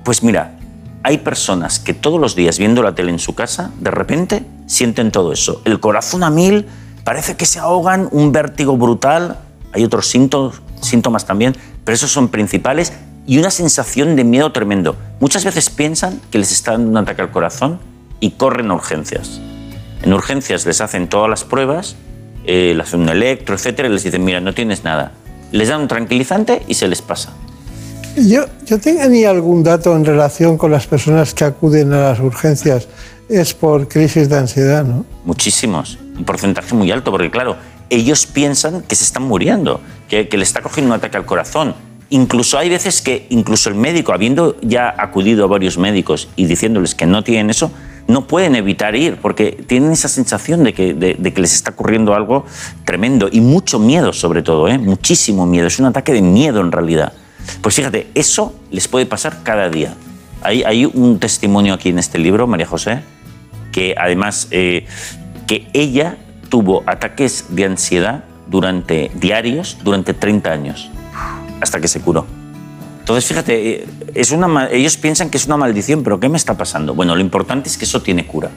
Pues 0.06 0.24
mira, 0.24 0.58
hay 1.04 1.18
personas 1.18 1.80
que 1.80 1.94
todos 1.94 2.20
los 2.20 2.36
días 2.36 2.58
viendo 2.58 2.82
la 2.82 2.96
tele 2.96 3.12
en 3.12 3.20
su 3.20 3.36
casa, 3.36 3.72
de 3.80 3.92
repente 3.92 4.46
sienten 4.66 5.12
todo 5.12 5.34
eso. 5.34 5.62
El 5.66 5.80
corazón 5.82 6.24
a 6.24 6.30
mil, 6.30 6.66
parece 7.04 7.36
que 7.36 7.46
se 7.46 7.60
ahogan, 7.60 8.08
un 8.12 8.32
vértigo 8.32 8.78
brutal, 8.78 9.40
hay 9.74 9.84
otros 9.84 10.08
síntomas, 10.08 10.62
síntomas 10.82 11.26
también, 11.26 11.56
pero 11.84 11.96
esos 11.96 12.12
son 12.12 12.30
principales 12.30 12.94
y 13.28 13.38
una 13.38 13.52
sensación 13.52 14.16
de 14.16 14.24
miedo 14.24 14.52
tremendo. 14.54 14.96
Muchas 15.20 15.44
veces 15.44 15.70
piensan 15.70 16.22
que 16.32 16.38
les 16.40 16.52
está 16.52 16.72
dando 16.72 16.90
un 16.90 16.98
ataque 16.98 17.22
al 17.22 17.32
corazón 17.32 17.80
y 18.22 18.32
corren 18.32 18.72
a 18.72 18.76
urgencias. 18.76 19.42
En 20.04 20.14
urgencias 20.14 20.66
les 20.66 20.80
hacen 20.80 21.10
todas 21.10 21.30
las 21.30 21.44
pruebas, 21.44 21.98
eh, 22.46 22.74
les 22.76 22.88
hacen 22.88 23.02
un 23.02 23.10
electro, 23.10 23.56
etcétera, 23.56 23.90
y 23.90 23.92
les 23.92 24.04
dicen, 24.04 24.24
mira, 24.24 24.40
no 24.40 24.54
tienes 24.54 24.84
nada. 24.86 25.12
Les 25.52 25.68
dan 25.68 25.82
un 25.82 25.88
tranquilizante 25.88 26.64
y 26.68 26.76
se 26.76 26.88
les 26.88 27.02
pasa. 27.02 27.34
Yo, 28.16 28.46
yo 28.68 28.80
tenía 28.80 29.32
algún 29.32 29.64
dato 29.64 29.96
en 29.96 30.06
relación 30.06 30.58
con 30.58 30.72
las 30.72 30.86
personas 30.86 31.34
que 31.34 31.46
acuden 31.46 31.94
a 31.94 32.10
las 32.10 32.20
urgencias. 32.20 32.88
Es 33.28 33.56
por 33.56 33.88
crisis 33.88 34.30
de 34.30 34.38
ansiedad, 34.38 34.86
¿no? 34.86 35.04
Muchísimos. 35.26 35.98
Un 36.16 36.24
porcentaje 36.24 36.76
muy 36.76 36.92
alto, 36.92 37.10
porque 37.10 37.32
claro, 37.32 37.56
ellos 37.90 38.28
piensan 38.28 38.84
que 38.84 38.96
se 38.96 39.04
están 39.04 39.24
muriendo, 39.24 39.82
que, 40.10 40.28
que 40.28 40.38
le 40.38 40.44
está 40.44 40.62
cogiendo 40.62 40.94
un 40.94 40.98
ataque 40.98 41.18
al 41.18 41.26
corazón. 41.26 41.74
Incluso 42.12 42.60
hay 42.60 42.70
veces 42.70 43.02
que 43.02 43.26
incluso 43.32 43.70
el 43.70 43.76
médico, 43.76 44.14
habiendo 44.14 44.58
ya 44.62 44.94
acudido 44.96 45.46
a 45.46 45.48
varios 45.48 45.80
médicos 45.80 46.30
y 46.36 46.46
diciéndoles 46.46 46.94
que 46.94 47.08
no 47.08 47.24
tienen 47.24 47.50
eso, 47.50 47.72
no 48.08 48.28
pueden 48.28 48.54
evitar 48.56 48.96
ir 48.96 49.18
porque 49.18 49.64
tienen 49.66 49.92
esa 49.92 50.08
sensación 50.08 50.64
de 50.64 50.74
que, 50.74 50.94
de, 50.94 51.16
de 51.18 51.34
que 51.34 51.42
les 51.42 51.56
está 51.56 51.72
ocurriendo 51.72 52.14
algo 52.14 52.46
tremendo 52.86 53.28
y 53.32 53.42
mucho 53.42 53.80
miedo 53.80 54.14
sobre 54.14 54.44
todo, 54.44 54.68
¿eh? 54.68 54.78
muchísimo 54.78 55.48
miedo. 55.48 55.66
Es 55.66 55.80
un 55.80 55.88
ataque 55.88 56.14
de 56.14 56.22
miedo 56.22 56.62
en 56.62 56.72
realidad. 56.72 57.14
Pues 57.62 57.76
fíjate, 57.76 58.08
eso 58.16 58.56
les 58.72 58.88
puede 58.88 59.06
pasar 59.06 59.44
cada 59.44 59.70
día. 59.70 59.96
Hay, 60.42 60.64
hay 60.64 60.86
un 60.86 61.20
testimonio 61.20 61.74
aquí 61.74 61.90
en 61.90 62.00
este 62.00 62.20
libro, 62.20 62.48
María 62.48 62.66
José, 62.66 63.02
que 63.72 63.96
además 63.98 64.48
eh, 64.52 64.86
que 65.48 65.68
ella 65.74 66.18
tuvo 66.50 66.84
ataques 66.86 67.46
de 67.50 67.66
ansiedad 67.66 68.24
durante 68.48 69.12
diarios 69.16 69.78
durante 69.84 70.14
30 70.14 70.52
años, 70.52 70.92
hasta 71.62 71.80
que 71.80 71.88
se 71.88 72.00
curó. 72.02 72.26
Entonces, 73.00 73.26
fíjate, 73.26 73.72
eh, 73.72 73.86
es 74.14 74.32
una, 74.32 74.70
ellos 74.72 74.96
piensan 74.96 75.30
que 75.30 75.38
es 75.38 75.46
una 75.46 75.58
maldición, 75.58 76.04
pero 76.04 76.20
¿qué 76.20 76.30
me 76.30 76.38
está 76.38 76.56
pasando? 76.56 76.94
Bueno, 76.94 77.16
lo 77.16 77.22
importante 77.22 77.68
es 77.68 77.78
que 77.78 77.86
eso 77.86 78.02
tiene 78.02 78.26
cura. 78.26 78.50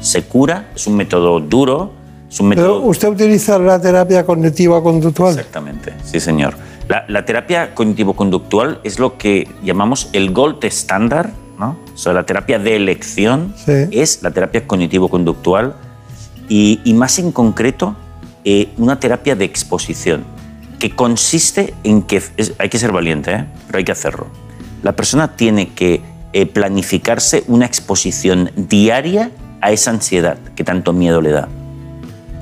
Se 0.00 0.24
cura, 0.24 0.70
es 0.74 0.86
un 0.86 0.96
método 0.96 1.40
duro, 1.40 1.92
es 2.28 2.38
un 2.38 2.48
método... 2.48 2.80
Pero 2.80 2.88
usted 2.88 3.08
utiliza 3.08 3.58
la 3.58 3.80
terapia 3.80 4.26
cognitiva 4.26 4.82
conductual. 4.82 5.30
Exactamente, 5.30 5.94
sí 6.04 6.20
señor. 6.20 6.54
La, 6.88 7.04
la 7.08 7.24
terapia 7.24 7.74
cognitivo-conductual 7.74 8.80
es 8.84 8.98
lo 8.98 9.16
que 9.16 9.48
llamamos 9.62 10.08
el 10.12 10.32
gold 10.32 10.62
estándar, 10.64 11.32
¿no? 11.58 11.78
O 11.94 11.96
sea, 11.96 12.12
la 12.12 12.26
terapia 12.26 12.58
de 12.58 12.76
elección 12.76 13.54
es 13.92 14.22
la 14.22 14.30
terapia 14.32 14.66
cognitivo-conductual 14.66 15.74
y, 16.48 16.80
y 16.84 16.92
más 16.94 17.18
en 17.18 17.32
concreto 17.32 17.96
eh, 18.44 18.68
una 18.76 19.00
terapia 19.00 19.34
de 19.34 19.44
exposición 19.46 20.24
que 20.78 20.90
consiste 20.90 21.72
en 21.84 22.02
que 22.02 22.16
es- 22.36 22.52
hay 22.58 22.68
que 22.68 22.78
ser 22.78 22.92
valiente, 22.92 23.32
¿eh? 23.32 23.44
pero 23.66 23.78
hay 23.78 23.84
que 23.84 23.92
hacerlo. 23.92 24.26
La 24.82 24.92
persona 24.92 25.36
tiene 25.36 25.70
que 25.70 26.02
eh, 26.34 26.44
planificarse 26.44 27.44
una 27.46 27.64
exposición 27.64 28.50
diaria 28.56 29.30
a 29.62 29.70
esa 29.72 29.90
ansiedad 29.90 30.36
que 30.56 30.64
tanto 30.64 30.92
miedo 30.92 31.22
le 31.22 31.30
da 31.30 31.48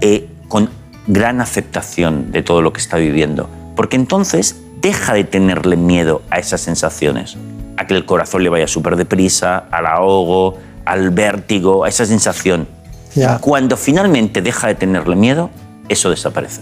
eh, 0.01 0.29
con 0.49 0.69
gran 1.07 1.41
aceptación 1.41 2.33
de 2.33 2.43
todo 2.43 2.63
lo 2.63 2.73
que 2.73 2.81
está 2.81 2.97
viviendo. 2.97 3.49
Porque 3.77 3.97
entonces 3.97 4.57
deja 4.81 5.15
de 5.15 5.25
tenerle 5.25 5.77
miedo 5.77 6.23
a 6.31 6.39
esas 6.39 6.61
sensaciones, 6.61 7.37
a 7.77 7.87
que 7.87 7.95
el 7.95 8.05
corazón 8.05 8.43
le 8.45 8.49
vaya 8.51 8.67
súper 8.67 8.97
deprisa, 8.97 9.65
al 9.71 9.87
ahogo, 9.87 10.59
al 10.85 11.11
vértigo, 11.11 11.85
a 11.85 11.89
esa 11.89 12.05
sensación. 12.07 12.67
Ya. 13.15 13.39
Cuando 13.39 13.77
finalmente 13.77 14.43
deja 14.43 14.67
de 14.69 14.75
tenerle 14.75 15.17
miedo, 15.17 15.51
eso 15.89 16.11
desaparece. 16.11 16.61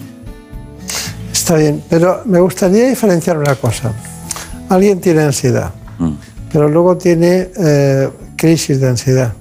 Está 1.32 1.56
bien, 1.56 1.82
pero 1.88 2.22
me 2.26 2.40
gustaría 2.40 2.88
diferenciar 2.88 3.38
una 3.38 3.54
cosa. 3.54 3.92
Alguien 4.68 5.00
tiene 5.00 5.22
ansiedad, 5.22 5.72
Mm. 5.98 6.12
pero 6.52 6.68
luego 6.68 6.96
tiene 6.96 7.48
eh, 7.56 8.08
crisis 8.36 8.80
de 8.80 8.88
ansiedad. 8.88 9.32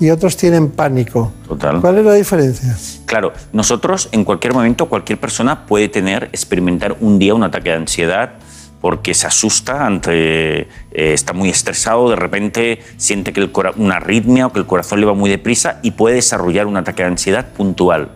Y 0.00 0.10
otros 0.10 0.36
tienen 0.36 0.70
pánico. 0.70 1.32
Total. 1.46 1.80
¿Cuál 1.80 1.98
es 1.98 2.04
la 2.04 2.14
diferencia? 2.14 2.76
Claro, 3.06 3.32
nosotros 3.52 4.08
en 4.12 4.24
cualquier 4.24 4.54
momento, 4.54 4.86
cualquier 4.86 5.18
persona 5.18 5.66
puede 5.66 5.88
tener, 5.88 6.24
experimentar 6.32 6.96
un 7.00 7.18
día 7.18 7.34
un 7.34 7.42
ataque 7.42 7.70
de 7.70 7.76
ansiedad 7.76 8.34
porque 8.80 9.14
se 9.14 9.26
asusta, 9.26 9.86
ante, 9.86 10.60
eh, 10.60 10.66
está 10.92 11.32
muy 11.32 11.48
estresado, 11.48 12.10
de 12.10 12.16
repente 12.16 12.80
siente 12.98 13.32
que 13.32 13.40
el 13.40 13.50
una 13.76 13.96
arritmia 13.96 14.46
o 14.46 14.52
que 14.52 14.58
el 14.58 14.66
corazón 14.66 15.00
le 15.00 15.06
va 15.06 15.14
muy 15.14 15.30
deprisa 15.30 15.80
y 15.82 15.92
puede 15.92 16.16
desarrollar 16.16 16.66
un 16.66 16.76
ataque 16.76 17.02
de 17.02 17.08
ansiedad 17.08 17.46
puntual. 17.52 18.10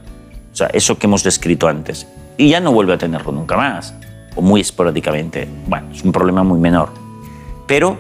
O 0.53 0.57
sea, 0.57 0.67
eso 0.69 0.99
que 0.99 1.07
hemos 1.07 1.23
descrito 1.23 1.69
antes. 1.69 2.07
Y 2.37 2.51
ya 2.51 2.61
no 2.61 2.71
vuelve 2.71 2.93
a 2.93 2.99
tenerlo 2.99 3.33
nunca 3.33 3.57
más, 3.57 3.95
o 4.37 4.43
muy 4.43 4.61
esporádicamente. 4.61 5.49
Bueno, 5.67 5.89
es 5.91 6.03
un 6.03 6.13
problema 6.13 6.43
muy 6.43 6.61
menor. 6.61 6.91
Pero 7.67 7.99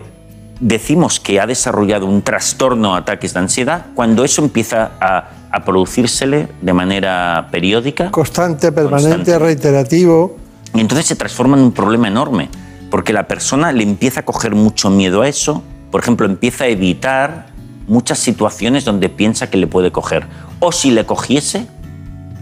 decimos 0.60 1.20
que 1.20 1.40
ha 1.40 1.46
desarrollado 1.46 2.06
un 2.06 2.22
trastorno 2.22 2.92
de 2.92 3.00
ataques 3.00 3.34
de 3.34 3.40
ansiedad 3.40 3.86
cuando 3.94 4.24
eso 4.24 4.42
empieza 4.42 4.92
a, 5.00 5.30
a 5.50 5.64
producírsele 5.64 6.48
de 6.60 6.72
manera 6.72 7.48
periódica. 7.50 8.10
Constante, 8.10 8.72
permanente, 8.72 9.16
Constante. 9.16 9.38
reiterativo. 9.38 10.36
Y 10.74 10.80
entonces 10.80 11.06
se 11.06 11.16
transforma 11.16 11.56
en 11.56 11.62
un 11.62 11.72
problema 11.72 12.08
enorme, 12.08 12.48
porque 12.90 13.12
la 13.12 13.26
persona 13.26 13.72
le 13.72 13.82
empieza 13.82 14.20
a 14.20 14.24
coger 14.24 14.54
mucho 14.54 14.90
miedo 14.90 15.22
a 15.22 15.28
eso, 15.28 15.62
por 15.90 16.02
ejemplo, 16.02 16.26
empieza 16.26 16.64
a 16.64 16.66
evitar 16.68 17.46
muchas 17.86 18.18
situaciones 18.18 18.84
donde 18.84 19.08
piensa 19.08 19.48
que 19.48 19.56
le 19.56 19.66
puede 19.66 19.90
coger. 19.90 20.26
O 20.60 20.72
si 20.72 20.90
le 20.90 21.06
cogiese, 21.06 21.66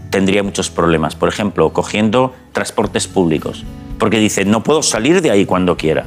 tendría 0.09 0.43
muchos 0.43 0.69
problemas. 0.69 1.15
Por 1.15 1.29
ejemplo, 1.29 1.71
cogiendo 1.71 2.33
transportes 2.51 3.07
públicos, 3.07 3.63
porque 3.97 4.19
dice, 4.19 4.43
no 4.43 4.63
puedo 4.63 4.83
salir 4.83 5.21
de 5.21 5.31
ahí 5.31 5.45
cuando 5.45 5.77
quiera. 5.77 6.05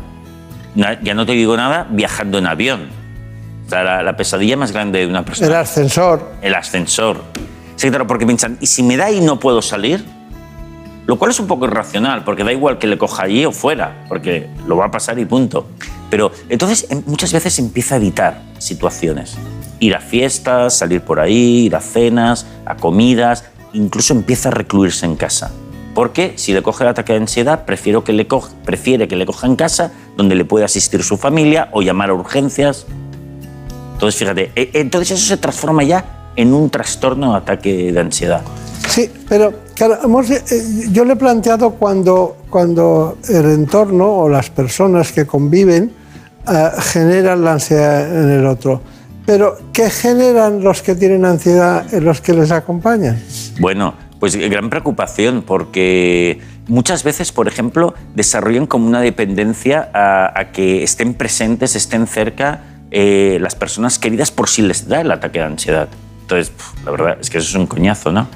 Ya 0.74 1.14
no 1.14 1.26
te 1.26 1.32
digo 1.32 1.56
nada 1.56 1.86
viajando 1.90 2.38
en 2.38 2.47
avión. 2.47 2.88
O 3.66 3.70
sea, 3.70 3.82
la, 3.84 4.02
la 4.02 4.16
pesadilla 4.16 4.56
más 4.56 4.72
grande 4.72 5.01
de 5.01 5.06
una 5.06 5.24
persona 5.24 5.48
El 5.48 5.55
ascensor. 5.55 6.32
el 6.42 6.55
ascensor. 6.55 7.22
Sí, 7.76 7.88
claro, 7.88 8.06
porque 8.06 8.26
piensan, 8.26 8.59
¿y 8.60 8.66
si 8.66 8.82
me 8.82 8.97
da 8.97 9.10
y 9.10 9.20
no 9.20 9.38
puedo 9.40 9.62
salir? 9.62 10.05
Lo 11.06 11.18
cual 11.18 11.30
es 11.32 11.40
un 11.40 11.47
poco 11.47 11.64
irracional, 11.66 12.24
porque 12.24 12.44
da 12.44 12.52
igual 12.52 12.78
que 12.78 12.86
le 12.86 12.98
coja 12.98 13.24
allí 13.24 13.44
o 13.44 13.52
fuera, 13.52 14.05
porque 14.09 14.48
lo 14.66 14.76
va 14.76 14.86
a 14.86 14.90
pasar 14.90 15.18
y 15.18 15.24
punto. 15.24 15.66
Pero 16.10 16.30
entonces 16.48 16.86
em- 16.90 17.02
muchas 17.06 17.32
veces 17.32 17.59
empieza 17.59 17.94
a 17.94 17.98
evitar 17.98 18.42
situaciones. 18.59 19.36
Ir 19.80 19.94
a 19.97 20.01
fiestas, 20.01 20.76
salir 20.76 21.01
por 21.01 21.18
ahí, 21.18 21.66
ir 21.66 21.74
a 21.76 21.80
cenas, 21.80 22.47
a 22.66 22.76
comidas, 22.76 23.44
incluso 23.72 24.12
empieza 24.12 24.51
a 24.51 24.52
recluirse 24.52 25.06
en 25.06 25.16
casa. 25.16 25.51
Porque 25.95 26.35
si 26.37 26.53
le 26.53 26.62
coge 26.62 26.85
el 26.85 26.91
ataque 26.91 27.12
de 27.15 27.19
ansiedad, 27.21 27.65
prefiero 27.65 28.05
que 28.05 28.12
le 28.12 28.27
coja- 28.29 28.53
prefiere 28.65 29.09
que 29.09 29.17
le 29.17 29.27
coja 29.27 29.47
en 29.47 29.57
casa, 29.57 29.91
donde 30.17 30.35
le 30.37 30.45
puede 30.45 30.65
asistir 30.65 31.03
su 31.03 31.17
familia 31.17 31.69
o 31.73 31.83
llamar 31.83 32.11
a 32.11 32.15
urgencias. 32.15 32.87
Entonces, 33.95 34.19
fíjate, 34.19 34.53
e- 34.55 34.71
entonces 34.75 35.19
eso 35.19 35.27
se 35.29 35.37
transforma 35.37 35.83
ya 35.83 36.05
en 36.37 36.55
un 36.55 36.71
trastorno 36.71 37.33
de 37.33 37.39
ataque 37.39 37.93
de 37.93 38.01
ansiedad. 38.01 38.41
Sí, 38.89 39.11
pero 39.29 39.53
claro, 39.75 39.99
hemos- 40.03 40.31
eh, 40.31 40.43
yo 40.91 41.05
le 41.05 41.12
he 41.12 41.17
planteado 41.17 41.73
cuando, 41.73 42.37
cuando 42.49 43.19
el 43.29 43.45
entorno 43.51 44.11
o 44.11 44.29
las 44.29 44.49
personas 44.51 45.12
que 45.12 45.27
conviven 45.27 45.93
eh, 46.49 46.71
generan 46.79 47.45
la 47.45 47.53
ansiedad 47.53 48.23
en 48.25 48.31
el 48.31 48.47
otro. 48.47 48.81
Pero, 49.27 49.59
¿qué 49.73 49.91
generan 49.91 50.62
los 50.65 50.83
que 50.83 50.95
tienen 50.95 51.25
ansiedad 51.25 51.93
en 51.93 52.05
los 52.05 52.21
que 52.21 52.33
les 52.33 52.51
acompañan? 52.51 53.23
Bueno, 53.61 53.95
pues 54.20 54.36
gran 54.36 54.70
preocupación 54.70 55.42
porque 55.42 56.40
muchas 56.68 57.02
veces, 57.02 57.32
por 57.32 57.48
ejemplo, 57.48 57.94
desarrollan 58.14 58.66
como 58.66 58.86
una 58.86 59.01
dependencia 59.01 59.90
a, 59.92 60.52
que 60.52 60.84
estén 60.84 61.14
presentes, 61.14 61.74
estén 61.74 62.06
cerca 62.06 62.62
eh, 62.90 63.38
las 63.40 63.55
personas 63.55 63.98
queridas 63.98 64.30
por 64.30 64.48
si 64.48 64.62
les 64.62 64.86
da 64.86 65.01
el 65.01 65.10
ataque 65.10 65.40
de 65.40 65.47
ansiedad. 65.47 65.88
Entonces, 66.22 66.52
la 66.84 66.90
verdad 66.92 67.18
es 67.20 67.30
que 67.30 67.38
eso 67.38 67.48
es 67.48 67.55
un 67.55 67.66
coñazo, 67.66 68.12
¿no? 68.12 68.28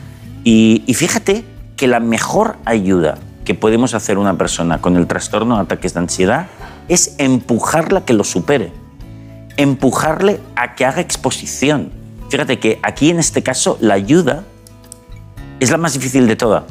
Y, 0.43 0.83
fíjate 0.95 1.45
que 1.77 1.87
la 1.87 2.01
mejor 2.01 2.57
ayuda 2.65 3.19
que 3.45 3.55
podemos 3.55 3.95
hacer 3.95 4.19
una 4.19 4.37
persona 4.39 4.81
con 4.81 4.97
el 4.97 5.07
trastorno 5.07 5.57
de 5.57 5.63
ataques 5.63 5.95
de 5.95 6.01
ansiedad 6.01 6.47
es 6.89 7.15
empujarla 7.19 8.01
a 8.01 8.05
que 8.05 8.15
lo 8.15 8.25
supere 8.25 8.73
empujarle 9.57 10.41
a 10.57 10.75
que 10.75 10.85
haga 10.85 11.01
exposición. 11.01 11.93
Fíjate 12.29 12.59
que 12.59 12.79
aquí 12.83 13.11
en 13.11 13.19
este 13.19 13.43
caso 13.43 13.79
la 13.81 13.95
ayuda 13.95 14.45
es 15.61 15.71
la 15.71 15.77
más 15.79 15.93
difícil 15.95 16.27
de 16.27 16.37
todas, 16.37 16.65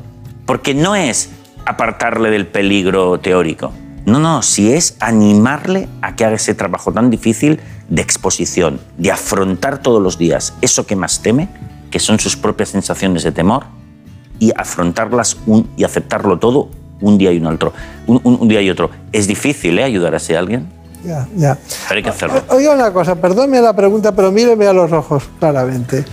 porque 0.46 0.74
no 0.74 0.96
es 0.96 1.30
apartarle 1.66 2.30
del 2.30 2.48
peligro 2.48 3.20
teórico. 3.20 3.72
No, 4.06 4.20
no, 4.20 4.42
si 4.42 4.74
es 4.74 4.98
animarle 5.00 5.88
a 6.02 6.16
que 6.16 6.26
haga 6.26 6.36
ese 6.36 6.54
trabajo 6.54 6.92
tan 6.92 7.10
difícil 7.10 7.60
de 7.88 8.02
exposición, 8.02 8.82
de 8.98 9.12
afrontar 9.12 9.78
todos 9.78 10.02
los 10.02 10.18
días 10.18 10.54
eso 10.62 10.86
que 10.86 10.96
más 10.98 11.22
teme, 11.22 11.48
que 11.90 12.00
son 12.00 12.20
sus 12.20 12.36
propias 12.36 12.70
sensaciones 12.70 13.24
de 13.24 13.32
temor, 13.32 13.64
y 14.40 14.52
afrontarlas 14.58 15.38
un- 15.46 15.70
y 15.78 15.86
aceptarlo 15.86 16.38
todo 16.38 16.70
un 17.00 17.18
día 17.18 17.32
y 17.32 17.38
un 17.38 17.46
otro. 17.48 17.72
Un, 18.08 18.20
un- 18.24 18.38
un 18.42 18.48
día 18.50 18.62
y 18.62 18.70
otro. 18.70 18.90
Es 19.14 19.26
difícil, 19.28 19.80
¿eh? 19.80 19.84
Ayudar 19.84 20.14
a 20.14 20.18
ese 20.18 20.36
alguien, 20.36 20.68
Ya, 21.06 21.28
ya. 21.36 21.58
pero 21.88 21.98
hay 21.98 22.04
que 22.04 22.10
hacerlo. 22.10 22.42
Oiga 22.50 22.74
una 22.74 22.92
cosa, 22.92 23.16
perdónme 23.16 23.62
la 23.62 23.74
pregunta, 23.74 24.14
pero 24.14 24.32
míreme 24.32 24.68
a 24.68 24.74
los 24.74 24.92
ojos 24.92 25.24
claramente. 25.40 26.04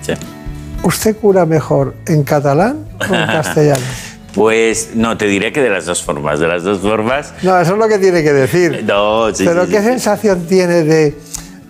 Sí. 0.00 0.12
¿Usted 0.84 1.16
cura 1.16 1.44
mejor 1.46 1.94
en 2.06 2.22
catalán 2.22 2.84
o 3.00 3.04
en 3.04 3.26
castellano? 3.26 3.82
Pues 4.34 4.90
no, 4.94 5.16
te 5.16 5.26
diré 5.26 5.52
que 5.52 5.60
de 5.62 5.70
las 5.70 5.86
dos 5.86 6.02
formas. 6.02 6.40
De 6.40 6.48
las 6.48 6.62
dos 6.64 6.80
formas. 6.80 7.32
No, 7.42 7.58
eso 7.60 7.72
es 7.72 7.78
lo 7.78 7.88
que 7.88 7.98
tiene 7.98 8.22
que 8.22 8.32
decir. 8.32 8.84
No, 8.86 9.32
sí, 9.34 9.44
Pero 9.44 9.64
sí, 9.64 9.70
¿qué 9.72 9.78
sí. 9.78 9.84
sensación 9.84 10.46
tiene 10.46 10.82
de, 10.84 11.18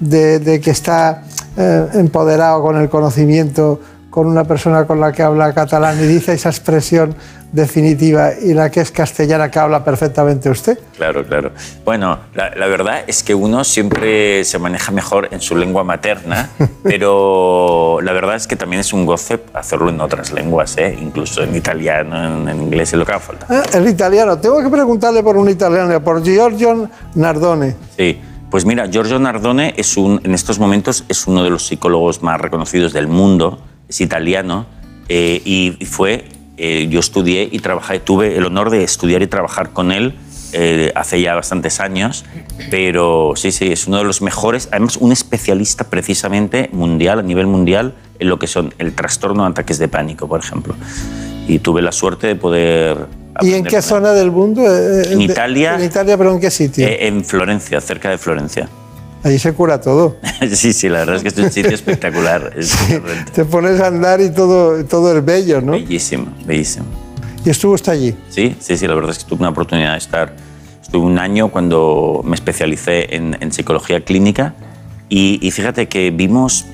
de- 0.00 0.38
de 0.38 0.60
que 0.60 0.70
está 0.70 1.22
eh, 1.56 1.86
empoderado 1.94 2.62
con 2.62 2.76
el 2.80 2.88
conocimiento, 2.88 3.80
con 4.14 4.28
una 4.28 4.44
persona 4.44 4.86
con 4.86 5.00
la 5.00 5.10
que 5.10 5.24
habla 5.24 5.52
catalán 5.52 5.98
y 5.98 6.06
dice 6.06 6.34
esa 6.34 6.48
expresión 6.48 7.16
definitiva 7.50 8.30
y 8.40 8.54
la 8.54 8.70
que 8.70 8.80
es 8.80 8.92
castellana 8.92 9.50
que 9.50 9.58
habla 9.58 9.84
perfectamente 9.84 10.48
usted? 10.48 10.78
Claro, 10.96 11.26
claro. 11.26 11.50
Bueno, 11.84 12.20
la, 12.32 12.54
la 12.54 12.68
verdad 12.68 13.02
es 13.08 13.24
que 13.24 13.34
uno 13.34 13.64
siempre 13.64 14.44
se 14.44 14.60
maneja 14.60 14.92
mejor 14.92 15.30
en 15.32 15.40
su 15.40 15.56
lengua 15.56 15.82
materna, 15.82 16.48
pero 16.84 17.98
la 18.02 18.12
verdad 18.12 18.36
es 18.36 18.46
que 18.46 18.54
también 18.54 18.78
es 18.82 18.92
un 18.92 19.04
goce 19.04 19.40
hacerlo 19.52 19.88
en 19.88 20.00
otras 20.00 20.32
lenguas, 20.32 20.78
¿eh? 20.78 20.96
incluso 21.02 21.42
en 21.42 21.56
italiano, 21.56 22.24
en, 22.24 22.48
en 22.48 22.62
inglés, 22.62 22.92
es 22.92 22.98
lo 23.00 23.04
que 23.04 23.10
haga 23.10 23.20
falta. 23.20 23.46
Ah, 23.50 23.64
el 23.74 23.88
italiano. 23.88 24.38
Tengo 24.38 24.62
que 24.62 24.68
preguntarle 24.68 25.24
por 25.24 25.36
un 25.36 25.48
italiano, 25.48 26.00
por 26.04 26.22
Giorgio 26.22 26.88
Nardone. 27.16 27.74
Sí, 27.96 28.20
pues 28.48 28.64
mira, 28.64 28.86
Giorgio 28.86 29.18
Nardone 29.18 29.74
es 29.76 29.96
un, 29.96 30.20
en 30.22 30.34
estos 30.34 30.60
momentos 30.60 31.04
es 31.08 31.26
uno 31.26 31.42
de 31.42 31.50
los 31.50 31.66
psicólogos 31.66 32.22
más 32.22 32.40
reconocidos 32.40 32.92
del 32.92 33.08
mundo, 33.08 33.58
es 33.88 34.00
italiano 34.00 34.66
eh, 35.08 35.40
y 35.44 35.84
fue, 35.84 36.26
eh, 36.56 36.86
yo 36.90 37.00
estudié 37.00 37.48
y 37.50 37.58
trabajé, 37.58 38.00
tuve 38.00 38.36
el 38.36 38.44
honor 38.46 38.70
de 38.70 38.84
estudiar 38.84 39.22
y 39.22 39.26
trabajar 39.26 39.70
con 39.70 39.92
él 39.92 40.14
eh, 40.56 40.92
hace 40.94 41.20
ya 41.20 41.34
bastantes 41.34 41.80
años, 41.80 42.24
pero 42.70 43.32
sí, 43.34 43.50
sí, 43.50 43.72
es 43.72 43.88
uno 43.88 43.98
de 43.98 44.04
los 44.04 44.22
mejores, 44.22 44.68
además 44.70 44.96
un 44.98 45.10
especialista 45.10 45.90
precisamente 45.90 46.70
mundial, 46.72 47.18
a 47.18 47.22
nivel 47.22 47.48
mundial, 47.48 47.94
en 48.20 48.28
lo 48.28 48.38
que 48.38 48.46
son 48.46 48.72
el 48.78 48.94
trastorno 48.94 49.42
de 49.42 49.50
ataques 49.50 49.78
de 49.78 49.88
pánico, 49.88 50.28
por 50.28 50.38
ejemplo. 50.38 50.76
Y 51.48 51.58
tuve 51.58 51.82
la 51.82 51.90
suerte 51.90 52.28
de 52.28 52.36
poder... 52.36 53.06
¿Y 53.40 53.52
en 53.54 53.64
qué 53.64 53.82
zona 53.82 54.12
del 54.12 54.30
mundo? 54.30 54.62
En 54.62 55.18
de- 55.18 55.24
Italia. 55.24 55.74
En 55.74 55.84
Italia, 55.86 56.16
pero 56.16 56.32
¿en 56.32 56.40
qué 56.40 56.52
sitio? 56.52 56.86
en 56.88 57.24
Florencia, 57.24 57.80
cerca 57.80 58.10
de 58.10 58.18
Florencia. 58.18 58.68
Allí 59.24 59.38
se 59.38 59.52
cura 59.54 59.80
todo. 59.80 60.16
Sí, 60.52 60.74
sí, 60.74 60.90
la 60.90 61.00
verdad 61.00 61.16
es 61.16 61.22
que 61.22 61.28
es 61.28 61.38
un 61.38 61.50
sitio 61.50 61.70
espectacular. 61.74 62.52
Es 62.56 62.76
Te 63.32 63.44
pones 63.46 63.80
a 63.80 63.86
andar 63.86 64.20
y 64.20 64.30
todo, 64.30 64.84
todo 64.84 65.16
es 65.16 65.24
bello, 65.24 65.62
¿no? 65.62 65.72
bellísimo, 65.72 66.26
bellísimo. 66.44 66.84
Y 67.44 67.50
estuvo 67.50 67.72
usted 67.72 67.92
allí. 67.92 68.14
Sí, 68.28 68.54
sí, 68.60 68.76
sí, 68.76 68.86
la 68.86 68.94
verdad 68.94 69.10
es 69.10 69.18
que 69.18 69.24
tuve 69.24 69.40
una 69.40 69.48
oportunidad 69.50 69.92
de 69.92 69.98
estar. 69.98 70.34
Estuve 70.82 71.06
un 71.06 71.18
año 71.18 71.48
cuando 71.48 72.20
me 72.24 72.34
especialicé 72.34 73.16
en, 73.16 73.36
en 73.40 73.52
psicología 73.52 74.04
clínica 74.04 74.54
y, 75.08 75.38
y 75.40 75.50
fíjate 75.50 75.88
que 75.88 76.10
vimos, 76.10 76.66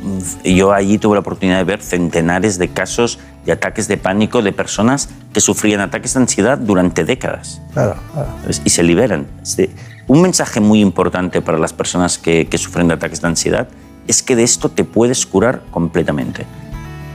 yo 0.45 0.73
allí 0.73 0.99
tuve 0.99 1.15
la 1.15 1.21
oportunidad 1.21 1.59
de 1.59 1.65
ver 1.65 1.81
centenares 1.83 2.59
de 2.59 2.69
casos 2.69 3.19
de 3.47 3.53
ataques 3.53 3.87
de 3.89 3.97
pánico 3.97 4.43
de 4.43 4.53
personas 4.53 5.09
que 5.33 5.41
sufrían 5.41 5.81
ataques 5.81 6.15
de 6.15 6.21
ansiedad 6.21 6.59
durante 6.59 7.05
décadas. 7.05 7.63
Claro, 7.73 7.97
claro. 8.13 8.29
y 8.65 8.71
se 8.71 8.83
liberan. 8.83 9.27
Sí. 9.43 9.71
Un 10.11 10.23
mensaje 10.23 10.59
muy 10.59 10.81
importante 10.81 11.41
para 11.41 11.57
las 11.57 11.73
personas 11.73 12.19
que, 12.19 12.49
sufren 12.59 12.89
de 12.89 12.95
ataques 12.95 13.21
de 13.21 13.29
ansiedad 13.29 13.69
es 14.09 14.25
que 14.25 14.35
de 14.35 14.43
esto 14.43 14.69
te 14.69 14.83
puedes 14.83 15.25
curar 15.25 15.63
completamente. 15.71 16.47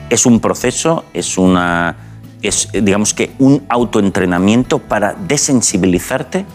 Es 0.10 0.26
un 0.26 0.40
proceso, 0.40 1.04
es 1.14 1.38
una, 1.38 1.98
digamos 2.72 3.14
que 3.14 3.34
un 3.38 3.66
autoentrenamiento 3.68 4.80
para 4.80 5.14
desensibilizarte 5.14 6.46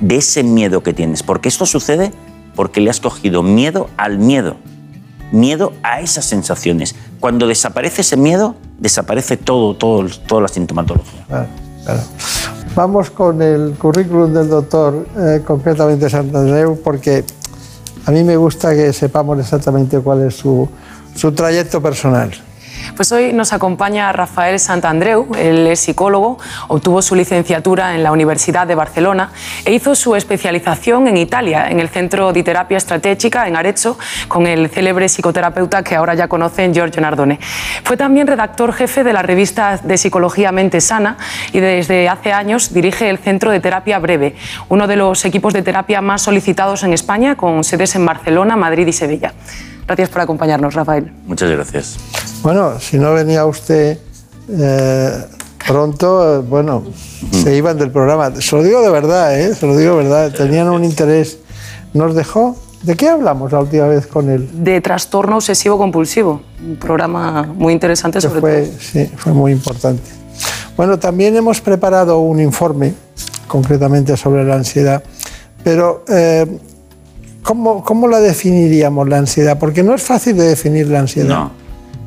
de 0.00 0.16
ese 0.18 0.44
miedo 0.44 0.84
que 0.84 0.92
tienes, 0.92 1.24
porque 1.24 1.48
esto 1.48 1.66
sucede 1.66 2.12
porque 2.54 2.80
le 2.80 2.88
has 2.88 3.00
cogido 3.00 3.42
miedo 3.42 3.90
al 3.96 4.20
miedo, 4.20 4.58
miedo 5.32 5.72
a 5.82 6.00
esas 6.00 6.26
sensaciones. 6.26 6.94
Cuando 7.18 7.48
desaparece 7.48 8.02
ese 8.02 8.16
miedo, 8.16 8.54
desaparece 8.78 9.36
todo, 9.36 9.74
todo, 9.74 10.06
toda 10.28 10.42
la 10.42 10.48
sintomatología. 10.48 11.24
Claro, 11.26 11.48
claro. 11.84 12.02
Vamos 12.74 13.10
con 13.10 13.42
el 13.42 13.74
currículum 13.74 14.32
del 14.32 14.48
doctor, 14.48 15.06
eh, 15.18 15.42
concretamente 15.46 16.08
Santandreu, 16.08 16.80
porque 16.82 17.22
a 18.06 18.10
mí 18.10 18.24
me 18.24 18.34
gusta 18.36 18.74
que 18.74 18.94
sepamos 18.94 19.38
exactamente 19.38 20.00
cuál 20.00 20.22
es 20.22 20.36
su, 20.36 20.66
su 21.14 21.32
trayecto 21.32 21.82
personal. 21.82 22.30
Pues 22.96 23.10
hoy 23.12 23.32
nos 23.32 23.52
acompaña 23.52 24.12
Rafael 24.12 24.58
Santandreu, 24.58 25.34
él 25.36 25.66
es 25.66 25.80
psicólogo, 25.80 26.38
obtuvo 26.68 27.02
su 27.02 27.14
licenciatura 27.14 27.94
en 27.94 28.02
la 28.02 28.12
Universidad 28.12 28.66
de 28.66 28.74
Barcelona 28.74 29.32
e 29.64 29.72
hizo 29.72 29.94
su 29.94 30.14
especialización 30.14 31.08
en 31.08 31.16
Italia, 31.16 31.68
en 31.70 31.80
el 31.80 31.88
Centro 31.88 32.32
de 32.32 32.42
Terapia 32.42 32.76
Estratégica 32.76 33.48
en 33.48 33.56
Arezzo, 33.56 33.98
con 34.28 34.46
el 34.46 34.68
célebre 34.68 35.08
psicoterapeuta 35.08 35.82
que 35.82 35.96
ahora 35.96 36.14
ya 36.14 36.28
conocen, 36.28 36.74
Giorgio 36.74 37.00
Nardone. 37.00 37.38
Fue 37.84 37.96
también 37.96 38.26
redactor 38.26 38.72
jefe 38.72 39.04
de 39.04 39.12
la 39.12 39.22
revista 39.22 39.78
de 39.82 39.96
Psicología 39.98 40.52
Mente 40.52 40.80
Sana 40.80 41.16
y 41.52 41.60
desde 41.60 42.08
hace 42.08 42.32
años 42.32 42.72
dirige 42.72 43.08
el 43.08 43.18
Centro 43.18 43.50
de 43.50 43.60
Terapia 43.60 43.98
Breve, 43.98 44.36
uno 44.68 44.86
de 44.86 44.96
los 44.96 45.24
equipos 45.24 45.52
de 45.52 45.62
terapia 45.62 46.00
más 46.00 46.22
solicitados 46.22 46.82
en 46.82 46.92
España, 46.92 47.36
con 47.36 47.64
sedes 47.64 47.94
en 47.94 48.04
Barcelona, 48.06 48.56
Madrid 48.56 48.86
y 48.86 48.92
Sevilla. 48.92 49.32
Gracias 49.86 50.08
por 50.08 50.20
acompañarnos, 50.22 50.74
Rafael. 50.74 51.12
Muchas 51.26 51.50
gracias. 51.50 51.96
Bueno, 52.42 52.78
si 52.80 52.98
no 52.98 53.12
venía 53.12 53.44
usted 53.46 53.98
eh, 54.48 55.24
pronto, 55.66 56.36
eh, 56.36 56.38
bueno, 56.38 56.84
se 57.32 57.54
iban 57.56 57.78
del 57.78 57.90
programa. 57.90 58.32
Se 58.40 58.56
lo 58.56 58.62
digo 58.62 58.80
de 58.82 58.90
verdad, 58.90 59.38
¿eh? 59.38 59.54
Se 59.54 59.66
lo 59.66 59.76
digo 59.76 59.96
de 59.96 60.04
verdad. 60.04 60.32
Tenían 60.32 60.68
un 60.68 60.84
interés. 60.84 61.38
Nos 61.94 62.14
dejó. 62.14 62.56
¿De 62.82 62.96
qué 62.96 63.08
hablamos 63.08 63.52
la 63.52 63.60
última 63.60 63.86
vez 63.86 64.08
con 64.08 64.28
él? 64.28 64.48
de 64.52 64.80
trastorno 64.80 65.36
obsesivo 65.36 65.78
compulsivo. 65.78 66.42
Un 66.60 66.76
programa 66.76 67.44
muy 67.44 67.72
interesante 67.72 68.18
Que 68.18 68.22
sobre 68.22 68.40
fue, 68.40 68.62
todo. 68.62 68.72
sí, 68.80 69.10
fue 69.16 69.32
muy 69.32 69.52
importante. 69.52 70.02
Bueno, 70.76 70.98
también 70.98 71.36
hemos 71.36 71.60
preparado 71.60 72.18
un 72.18 72.40
informe, 72.40 72.94
concretamente 73.46 74.16
sobre 74.16 74.42
la 74.44 74.56
ansiedad, 74.56 75.00
pero 75.62 76.04
eh, 76.08 76.58
¿cómo, 77.42 77.82
¿cómo 77.84 78.08
la 78.08 78.20
definiríamos 78.20 79.08
la 79.08 79.18
ansiedad? 79.18 79.58
Porque 79.58 79.82
no 79.82 79.94
es 79.94 80.02
fácil 80.02 80.36
de 80.36 80.44
definir 80.44 80.88
la 80.88 81.00
ansiedad. 81.00 81.28
No, 81.28 81.50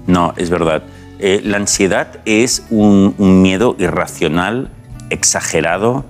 no, 0.07 0.33
es 0.37 0.49
verdad. 0.49 0.83
Eh, 1.19 1.41
la 1.43 1.57
ansiedad 1.57 2.19
es 2.25 2.63
un, 2.69 3.15
un 3.17 3.41
miedo 3.41 3.75
irracional, 3.79 4.69
exagerado, 5.09 6.05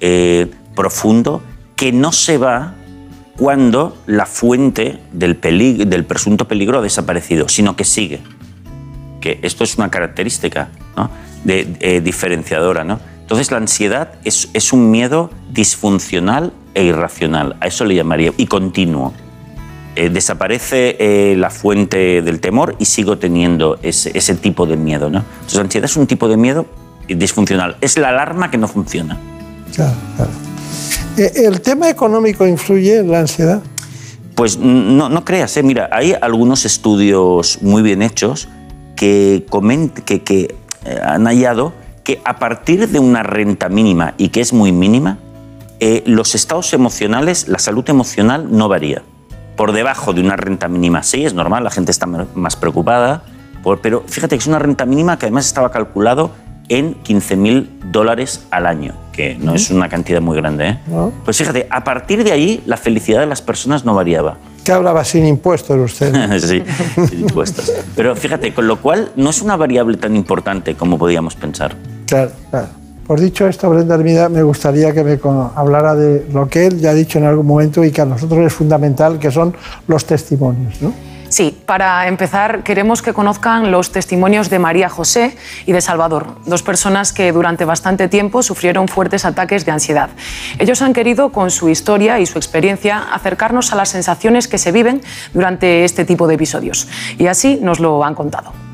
eh, 0.00 0.50
profundo, 0.74 1.42
que 1.74 1.92
no 1.92 2.12
se 2.12 2.38
va 2.38 2.74
cuando 3.36 3.96
la 4.06 4.24
fuente 4.24 4.98
del, 5.12 5.38
pelig- 5.40 5.84
del 5.86 6.04
presunto 6.04 6.48
peligro 6.48 6.78
ha 6.78 6.82
desaparecido, 6.82 7.48
sino 7.48 7.76
que 7.76 7.84
sigue. 7.84 8.20
Que 9.20 9.38
esto 9.42 9.62
es 9.64 9.76
una 9.76 9.90
característica 9.90 10.68
¿no? 10.96 11.10
de, 11.44 11.76
eh, 11.80 12.00
diferenciadora. 12.00 12.82
¿no? 12.84 12.98
Entonces 13.26 13.50
la 13.50 13.56
ansiedad 13.56 14.12
es, 14.22 14.48
es 14.54 14.72
un 14.72 14.90
miedo 14.92 15.30
disfuncional 15.50 16.52
e 16.74 16.84
irracional, 16.84 17.56
a 17.60 17.66
eso 17.66 17.84
le 17.84 17.96
llamaría, 17.96 18.32
y 18.36 18.46
continuo. 18.46 19.12
Eh, 19.96 20.10
desaparece 20.10 20.96
eh, 21.00 21.34
la 21.36 21.50
fuente 21.50 22.22
del 22.22 22.38
temor 22.38 22.76
y 22.78 22.84
sigo 22.84 23.18
teniendo 23.18 23.78
ese, 23.82 24.16
ese 24.16 24.34
tipo 24.36 24.64
de 24.66 24.76
miedo. 24.76 25.10
¿no? 25.10 25.24
Entonces 25.34 25.54
la 25.54 25.62
ansiedad 25.62 25.86
es 25.86 25.96
un 25.96 26.06
tipo 26.06 26.28
de 26.28 26.36
miedo 26.36 26.66
disfuncional, 27.08 27.76
es 27.80 27.98
la 27.98 28.10
alarma 28.10 28.50
que 28.50 28.58
no 28.58 28.68
funciona. 28.68 29.18
Claro, 29.74 29.94
claro. 30.16 30.30
Eh, 31.16 31.32
¿El 31.46 31.60
tema 31.62 31.88
económico 31.88 32.46
influye 32.46 32.98
en 32.98 33.10
la 33.10 33.20
ansiedad? 33.20 33.60
Pues 34.34 34.58
no, 34.58 35.08
no 35.08 35.24
creas, 35.24 35.56
¿eh? 35.56 35.62
mira, 35.64 35.88
hay 35.90 36.14
algunos 36.20 36.64
estudios 36.64 37.58
muy 37.62 37.82
bien 37.82 38.02
hechos 38.02 38.48
que, 38.94 39.46
coment- 39.48 40.04
que, 40.04 40.22
que, 40.22 40.54
eh, 40.84 41.00
han 41.02 41.24
hallado 41.24 41.72
que 42.06 42.20
a 42.24 42.38
partir 42.38 42.88
de 42.88 43.00
una 43.00 43.24
renta 43.24 43.68
mínima 43.68 44.14
y 44.16 44.28
que 44.28 44.40
es 44.40 44.52
muy 44.52 44.70
mínima, 44.70 45.18
eh, 45.80 46.04
los 46.06 46.36
estados 46.36 46.72
emocionales, 46.72 47.48
la 47.48 47.58
salud 47.58 47.84
emocional 47.90 48.46
no 48.56 48.68
varía. 48.68 49.02
Por 49.56 49.72
debajo 49.72 50.12
de 50.12 50.20
una 50.20 50.36
renta 50.36 50.68
mínima 50.68 51.02
sí, 51.02 51.24
es 51.24 51.34
normal, 51.34 51.64
la 51.64 51.70
gente 51.72 51.90
está 51.90 52.06
más 52.06 52.54
preocupada, 52.54 53.24
pero 53.82 54.04
fíjate 54.06 54.36
que 54.36 54.40
es 54.40 54.46
una 54.46 54.60
renta 54.60 54.86
mínima 54.86 55.18
que 55.18 55.26
además 55.26 55.46
estaba 55.46 55.72
calculado 55.72 56.30
en 56.68 56.94
15.000 57.02 57.90
dólares 57.90 58.46
al 58.52 58.66
año, 58.66 58.94
que 59.12 59.34
no 59.34 59.56
es 59.56 59.70
una 59.70 59.88
cantidad 59.88 60.20
muy 60.20 60.36
grande. 60.36 60.68
¿eh? 60.68 60.78
¿no? 60.86 61.12
Pues 61.24 61.38
fíjate, 61.38 61.66
a 61.68 61.82
partir 61.82 62.22
de 62.22 62.30
ahí 62.30 62.62
la 62.66 62.76
felicidad 62.76 63.18
de 63.18 63.26
las 63.26 63.42
personas 63.42 63.84
no 63.84 63.96
variaba. 63.96 64.36
Que 64.62 64.70
hablaba 64.70 65.04
sin 65.04 65.26
impuestos 65.26 65.76
usted. 65.76 66.38
sí, 66.38 66.62
sin 67.08 67.20
impuestos. 67.22 67.72
Pero 67.96 68.14
fíjate, 68.14 68.54
con 68.54 68.68
lo 68.68 68.80
cual 68.80 69.10
no 69.16 69.30
es 69.30 69.42
una 69.42 69.56
variable 69.56 69.96
tan 69.96 70.14
importante 70.14 70.76
como 70.76 70.98
podíamos 70.98 71.34
pensar. 71.34 71.74
Claro, 72.06 72.30
claro. 72.50 72.68
Por 73.06 73.20
dicho 73.20 73.46
esto, 73.46 73.70
Brenda 73.70 73.94
Hermida, 73.94 74.28
me 74.28 74.42
gustaría 74.42 74.92
que 74.92 75.04
me 75.04 75.18
hablara 75.54 75.94
de 75.94 76.26
lo 76.32 76.48
que 76.48 76.66
él 76.66 76.80
ya 76.80 76.90
ha 76.90 76.94
dicho 76.94 77.18
en 77.18 77.24
algún 77.24 77.46
momento 77.46 77.84
y 77.84 77.92
que 77.92 78.00
a 78.00 78.04
nosotros 78.04 78.40
es 78.44 78.52
fundamental, 78.52 79.20
que 79.20 79.30
son 79.30 79.54
los 79.86 80.04
testimonios. 80.04 80.82
¿no? 80.82 80.92
Sí, 81.28 81.56
para 81.66 82.08
empezar 82.08 82.64
queremos 82.64 83.02
que 83.02 83.12
conozcan 83.12 83.70
los 83.70 83.92
testimonios 83.92 84.50
de 84.50 84.58
María 84.58 84.88
José 84.88 85.36
y 85.66 85.72
de 85.72 85.80
Salvador, 85.80 86.36
dos 86.46 86.64
personas 86.64 87.12
que 87.12 87.30
durante 87.30 87.64
bastante 87.64 88.08
tiempo 88.08 88.42
sufrieron 88.42 88.88
fuertes 88.88 89.24
ataques 89.24 89.64
de 89.64 89.70
ansiedad. 89.70 90.10
Ellos 90.58 90.82
han 90.82 90.92
querido, 90.92 91.30
con 91.30 91.52
su 91.52 91.68
historia 91.68 92.18
y 92.18 92.26
su 92.26 92.38
experiencia, 92.38 92.98
acercarnos 93.12 93.72
a 93.72 93.76
las 93.76 93.90
sensaciones 93.90 94.48
que 94.48 94.58
se 94.58 94.72
viven 94.72 95.00
durante 95.32 95.84
este 95.84 96.04
tipo 96.04 96.26
de 96.26 96.34
episodios. 96.34 96.88
Y 97.18 97.28
así 97.28 97.60
nos 97.62 97.78
lo 97.78 98.04
han 98.04 98.14
contado. 98.14 98.65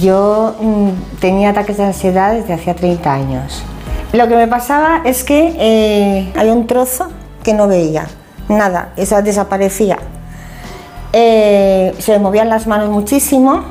Yo 0.00 0.54
mm, 0.60 1.18
tenía 1.20 1.50
ataques 1.50 1.76
de 1.76 1.84
ansiedad 1.84 2.34
desde 2.34 2.52
hacía 2.52 2.74
30 2.74 3.12
años. 3.12 3.62
Lo 4.12 4.28
que 4.28 4.36
me 4.36 4.46
pasaba 4.46 5.02
es 5.04 5.24
que 5.24 5.54
eh, 5.58 6.32
había 6.36 6.52
un 6.52 6.66
trozo 6.66 7.08
que 7.42 7.54
no 7.54 7.66
veía, 7.66 8.06
nada, 8.48 8.92
esa 8.96 9.22
desaparecía. 9.22 9.98
Eh, 11.12 11.94
se 11.98 12.12
me 12.12 12.18
movían 12.18 12.48
las 12.48 12.66
manos 12.66 12.90
muchísimo 12.90 13.64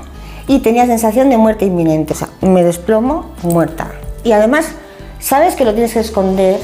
y 0.48 0.60
tenía 0.60 0.86
sensación 0.86 1.30
de 1.30 1.38
muerte 1.38 1.66
inminente. 1.66 2.14
O 2.14 2.16
sea, 2.16 2.30
me 2.42 2.64
desplomo 2.64 3.32
muerta. 3.44 3.92
Y 4.24 4.32
además, 4.32 4.68
sabes 5.20 5.56
que 5.56 5.64
lo 5.64 5.74
tienes 5.74 5.94
que 5.94 6.00
esconder 6.00 6.60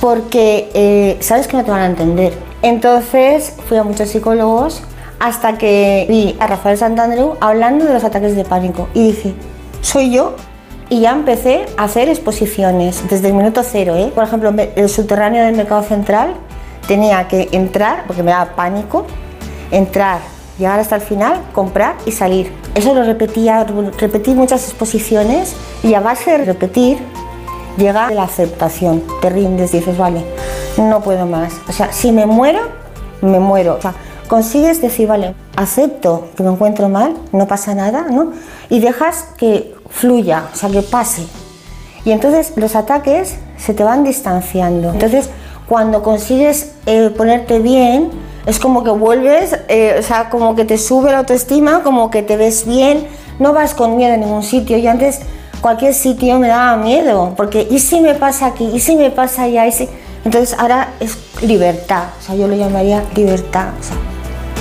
porque 0.00 0.70
eh, 0.74 1.16
sabes 1.20 1.46
que 1.46 1.56
no 1.56 1.64
te 1.64 1.70
van 1.70 1.80
a 1.80 1.86
entender. 1.86 2.34
Entonces 2.60 3.54
fui 3.68 3.76
a 3.78 3.84
muchos 3.84 4.08
psicólogos 4.10 4.82
hasta 5.22 5.56
que 5.56 6.04
vi 6.08 6.36
a 6.40 6.48
Rafael 6.48 6.76
Santandreu 6.76 7.36
hablando 7.40 7.84
de 7.84 7.94
los 7.94 8.02
ataques 8.02 8.34
de 8.34 8.44
pánico 8.44 8.88
y 8.92 9.12
dije, 9.12 9.34
soy 9.80 10.10
yo. 10.10 10.34
Y 10.88 11.02
ya 11.02 11.12
empecé 11.12 11.64
a 11.76 11.84
hacer 11.84 12.08
exposiciones 12.08 13.08
desde 13.08 13.28
el 13.28 13.34
minuto 13.34 13.62
cero. 13.62 13.94
¿eh? 13.94 14.10
Por 14.12 14.24
ejemplo, 14.24 14.52
el 14.74 14.88
subterráneo 14.88 15.44
del 15.44 15.54
mercado 15.54 15.84
central 15.84 16.34
tenía 16.88 17.28
que 17.28 17.48
entrar 17.52 18.02
porque 18.08 18.24
me 18.24 18.32
daba 18.32 18.56
pánico, 18.56 19.06
entrar, 19.70 20.18
llegar 20.58 20.80
hasta 20.80 20.96
el 20.96 21.02
final, 21.02 21.40
comprar 21.52 21.94
y 22.04 22.10
salir. 22.10 22.52
Eso 22.74 22.92
lo 22.92 23.04
repetía, 23.04 23.64
repetí 23.98 24.34
muchas 24.34 24.64
exposiciones 24.64 25.54
y 25.84 25.94
a 25.94 26.00
base 26.00 26.32
de 26.32 26.44
repetir 26.46 26.98
llega 27.78 28.10
la 28.10 28.24
aceptación. 28.24 29.04
Te 29.20 29.30
rindes, 29.30 29.70
dices, 29.70 29.96
vale, 29.96 30.24
no 30.76 31.00
puedo 31.00 31.26
más. 31.26 31.52
O 31.68 31.72
sea, 31.72 31.92
si 31.92 32.10
me 32.10 32.26
muero, 32.26 32.60
me 33.20 33.38
muero. 33.38 33.76
O 33.76 33.80
sea, 33.80 33.94
consigues 34.32 34.80
decir, 34.80 35.06
vale, 35.06 35.34
acepto 35.56 36.28
que 36.34 36.42
me 36.42 36.50
encuentro 36.50 36.88
mal, 36.88 37.12
no 37.32 37.46
pasa 37.46 37.74
nada, 37.74 38.06
¿no? 38.10 38.32
Y 38.70 38.80
dejas 38.80 39.26
que 39.36 39.74
fluya, 39.90 40.44
o 40.50 40.56
sea, 40.56 40.70
que 40.70 40.80
pase. 40.80 41.26
Y 42.06 42.12
entonces 42.12 42.54
los 42.56 42.74
ataques 42.74 43.36
se 43.58 43.74
te 43.74 43.84
van 43.84 44.04
distanciando. 44.04 44.88
Entonces, 44.88 45.28
cuando 45.68 46.02
consigues 46.02 46.72
eh, 46.86 47.10
ponerte 47.14 47.58
bien, 47.58 48.08
es 48.46 48.58
como 48.58 48.82
que 48.82 48.90
vuelves, 48.90 49.54
eh, 49.68 49.96
o 49.98 50.02
sea, 50.02 50.30
como 50.30 50.54
que 50.54 50.64
te 50.64 50.78
sube 50.78 51.12
la 51.12 51.18
autoestima, 51.18 51.82
como 51.82 52.10
que 52.10 52.22
te 52.22 52.38
ves 52.38 52.66
bien, 52.66 53.06
no 53.38 53.52
vas 53.52 53.74
con 53.74 53.98
miedo 53.98 54.14
a 54.14 54.16
ningún 54.16 54.44
sitio. 54.44 54.78
Y 54.78 54.86
antes 54.86 55.20
cualquier 55.60 55.92
sitio 55.92 56.38
me 56.38 56.48
daba 56.48 56.78
miedo, 56.78 57.34
porque 57.36 57.68
¿y 57.70 57.80
si 57.80 58.00
me 58.00 58.14
pasa 58.14 58.46
aquí? 58.46 58.70
¿Y 58.72 58.80
si 58.80 58.96
me 58.96 59.10
pasa 59.10 59.42
allá? 59.42 59.66
¿Y 59.66 59.72
si? 59.72 59.90
Entonces 60.24 60.56
ahora 60.58 60.94
es 61.00 61.18
libertad, 61.42 62.04
o 62.18 62.22
sea, 62.22 62.34
yo 62.34 62.48
lo 62.48 62.56
llamaría 62.56 63.04
libertad. 63.14 63.72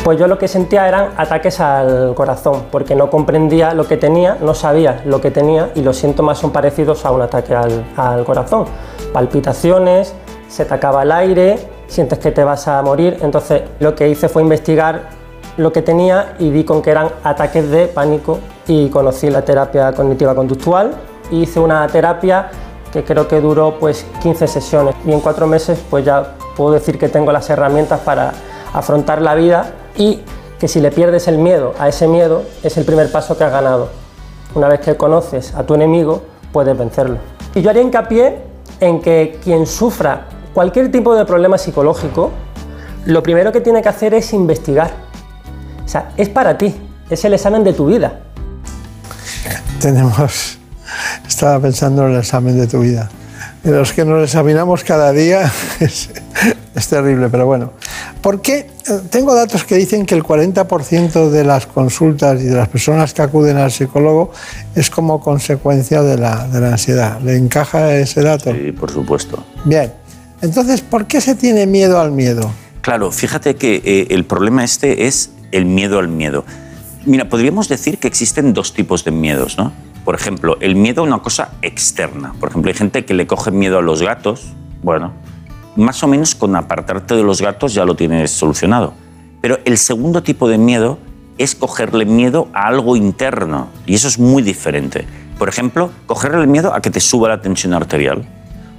Pues 0.04 0.18
yo 0.18 0.26
lo 0.26 0.40
que 0.40 0.48
sentía 0.48 0.88
eran 0.88 1.12
ataques 1.16 1.60
al 1.60 2.16
corazón, 2.16 2.64
porque 2.72 2.96
no 2.96 3.12
comprendía 3.12 3.76
lo 3.76 3.86
que 3.88 3.98
tenía, 3.98 4.36
no 4.42 4.56
sabía 4.56 5.04
lo 5.06 5.22
que 5.22 5.30
tenía 5.30 5.70
y 5.76 5.84
los 5.84 5.96
síntomas 5.96 6.40
son 6.40 6.50
parecidos 6.52 7.06
a 7.06 7.12
un 7.12 7.22
ataque 7.22 7.54
al, 7.54 8.24
corazón. 8.26 8.66
Palpitaciones, 9.14 10.16
se 10.48 10.66
te 10.66 10.74
acaba 10.74 11.04
el 11.04 11.12
aire, 11.12 11.60
sientes 11.86 12.18
que 12.18 12.32
te 12.32 12.44
vas 12.44 12.68
a 12.68 12.82
morir. 12.82 13.20
Entonces 13.22 13.62
lo 13.80 13.94
que 13.94 14.10
hice 14.10 14.28
fue 14.28 14.42
investigar 14.42 15.10
lo 15.58 15.72
que 15.72 15.84
tenía 15.84 16.34
y 16.40 16.50
vi 16.50 16.64
con 16.64 16.82
que 16.82 16.90
eran 16.90 17.10
ataques 17.24 17.70
de 17.70 17.88
pánico 17.88 18.40
y 18.66 18.90
conocí 18.90 19.30
la 19.30 19.44
terapia 19.44 19.94
cognitiva 19.94 20.34
conductual. 20.34 20.96
Hice 21.30 21.60
una 21.60 21.86
terapia 21.86 22.50
que 22.92 23.04
creo 23.04 23.28
que 23.28 23.40
duró 23.40 23.76
pues 23.80 24.08
15 24.24 24.48
sesiones 24.48 24.96
y 25.06 25.12
en 25.12 25.20
cuatro 25.20 25.46
meses 25.46 25.80
pues 25.92 26.04
ya 26.04 26.34
puedo 26.58 26.74
decir 26.74 26.98
que 26.98 27.08
tengo 27.08 27.32
las 27.32 27.48
herramientas 27.52 28.00
para 28.00 28.32
afrontar 28.74 29.22
la 29.22 29.36
vida 29.36 29.76
y 29.96 30.22
que 30.60 30.68
si 30.68 30.80
le 30.80 30.92
pierdes 30.92 31.28
el 31.28 31.38
miedo 31.38 31.74
a 31.80 31.90
ese 31.90 32.08
miedo 32.08 32.44
es 32.64 32.78
el 32.78 32.86
primer 32.86 33.12
paso 33.12 33.38
que 33.38 33.44
has 33.44 33.52
ganado. 33.52 33.90
Una 34.54 34.68
vez 34.68 34.82
que 34.82 34.96
conoces 34.96 35.56
a 35.56 35.64
tu 35.66 35.74
enemigo 35.74 36.24
puedes 36.52 36.78
vencerlo. 36.78 37.18
Y 37.56 37.62
yo 37.62 37.70
haría 37.70 37.82
hincapié 37.82 38.38
en 38.80 39.02
que 39.02 39.40
quien 39.44 39.66
sufra 39.66 40.28
cualquier 40.54 40.92
tipo 40.92 41.16
de 41.16 41.26
problema 41.26 41.58
psicológico, 41.58 42.32
lo 43.06 43.24
primero 43.24 43.52
que 43.52 43.62
tiene 43.62 43.82
que 43.82 43.90
hacer 43.90 44.14
es 44.14 44.34
investigar. 44.34 44.92
O 45.84 45.88
sea, 45.88 46.12
es 46.18 46.30
para 46.30 46.58
ti, 46.58 46.76
es 47.10 47.26
el 47.26 47.34
examen 47.34 47.64
de 47.64 47.74
tu 47.74 47.88
vida. 47.88 48.20
Tenemos, 49.80 50.60
estaba 51.28 51.60
pensando 51.60 52.06
en 52.06 52.14
el 52.14 52.20
examen 52.20 52.58
de 52.60 52.68
tu 52.68 52.80
vida. 52.82 53.10
De 53.64 53.72
los 53.72 53.94
que 53.94 54.06
nos 54.06 54.24
examinamos 54.24 54.84
cada 54.84 55.12
día 55.12 55.52
es, 55.80 56.10
es 56.76 56.88
terrible, 56.88 57.30
pero 57.30 57.46
bueno. 57.46 57.72
¿Por 58.22 58.42
qué? 58.42 58.70
Tengo 59.10 59.34
datos 59.34 59.64
que 59.64 59.76
dicen 59.76 60.06
que 60.06 60.14
el 60.14 60.24
40% 60.24 61.30
de 61.30 61.44
las 61.44 61.66
consultas 61.66 62.40
y 62.40 62.46
de 62.46 62.56
las 62.56 62.70
personas 62.70 63.14
que 63.14 63.24
acuden 63.24 63.58
al 63.58 63.72
psicólogo 63.72 64.32
es 64.76 64.92
como 64.92 65.20
consecuencia 65.22 66.04
de 66.04 66.18
la, 66.18 66.48
de 66.48 66.62
la 66.62 66.70
ansiedad. 66.70 67.20
¿Le 67.22 67.36
encaja 67.36 67.96
ese 67.96 68.22
dato? 68.22 68.54
Sí, 68.54 68.72
por 68.72 68.92
supuesto. 68.92 69.44
Bien. 69.66 69.92
Entonces, 70.42 70.82
¿por 70.82 71.08
qué 71.08 71.20
se 71.20 71.36
tiene 71.36 71.66
miedo 71.66 72.00
al 72.00 72.12
miedo? 72.12 72.52
Claro, 72.82 73.12
fíjate 73.12 73.56
que 73.56 73.82
eh, 73.84 74.08
el 74.10 74.26
problema 74.26 74.64
este 74.64 75.08
es 75.08 75.32
el 75.52 75.66
miedo 75.66 76.00
al 76.00 76.08
miedo. 76.08 76.46
Mira, 77.06 77.30
podríamos 77.30 77.70
decir 77.70 77.98
que 77.98 78.08
existen 78.08 78.54
dos 78.54 78.74
tipos 78.74 79.04
de 79.04 79.12
miedos, 79.12 79.58
¿no? 79.58 79.72
Por 80.06 80.16
ejemplo, 80.16 80.58
el 80.62 80.76
miedo 80.76 81.02
a 81.02 81.06
una 81.06 81.20
cosa 81.20 81.52
externa. 81.62 82.34
Por 82.40 82.50
ejemplo, 82.50 82.70
hay 82.70 82.78
gente 82.78 83.06
que 83.06 83.14
le 83.14 83.28
coge 83.28 83.52
miedo 83.52 83.80
a 83.80 83.82
los 83.82 84.02
gatos. 84.02 84.54
Bueno, 84.82 85.14
más 85.76 86.04
o 86.04 86.08
menos 86.08 86.36
con 86.36 86.56
apartarte 86.56 87.16
de 87.16 87.24
los 87.24 87.42
gatos 87.42 87.74
ya 87.74 87.86
lo 87.86 87.96
tienes 87.96 88.32
solucionado. 88.32 88.94
Pero 89.42 89.60
el 89.66 89.78
segundo 89.78 90.24
tipo 90.24 90.48
de 90.48 90.58
miedo 90.58 91.00
es 91.38 91.56
cogerle 91.56 92.06
miedo 92.06 92.48
a 92.54 92.68
algo 92.68 92.96
interno. 92.96 93.70
Y 93.86 93.96
eso 93.96 94.08
es 94.08 94.20
muy 94.20 94.44
diferente. 94.44 95.06
Por 95.40 95.50
ejemplo, 95.50 95.92
cogerle 96.06 96.42
el 96.42 96.48
miedo 96.48 96.74
a 96.74 96.82
que 96.82 96.92
te 96.92 97.00
suba 97.00 97.30
la 97.30 97.42
tensión 97.42 97.74
arterial 97.74 98.28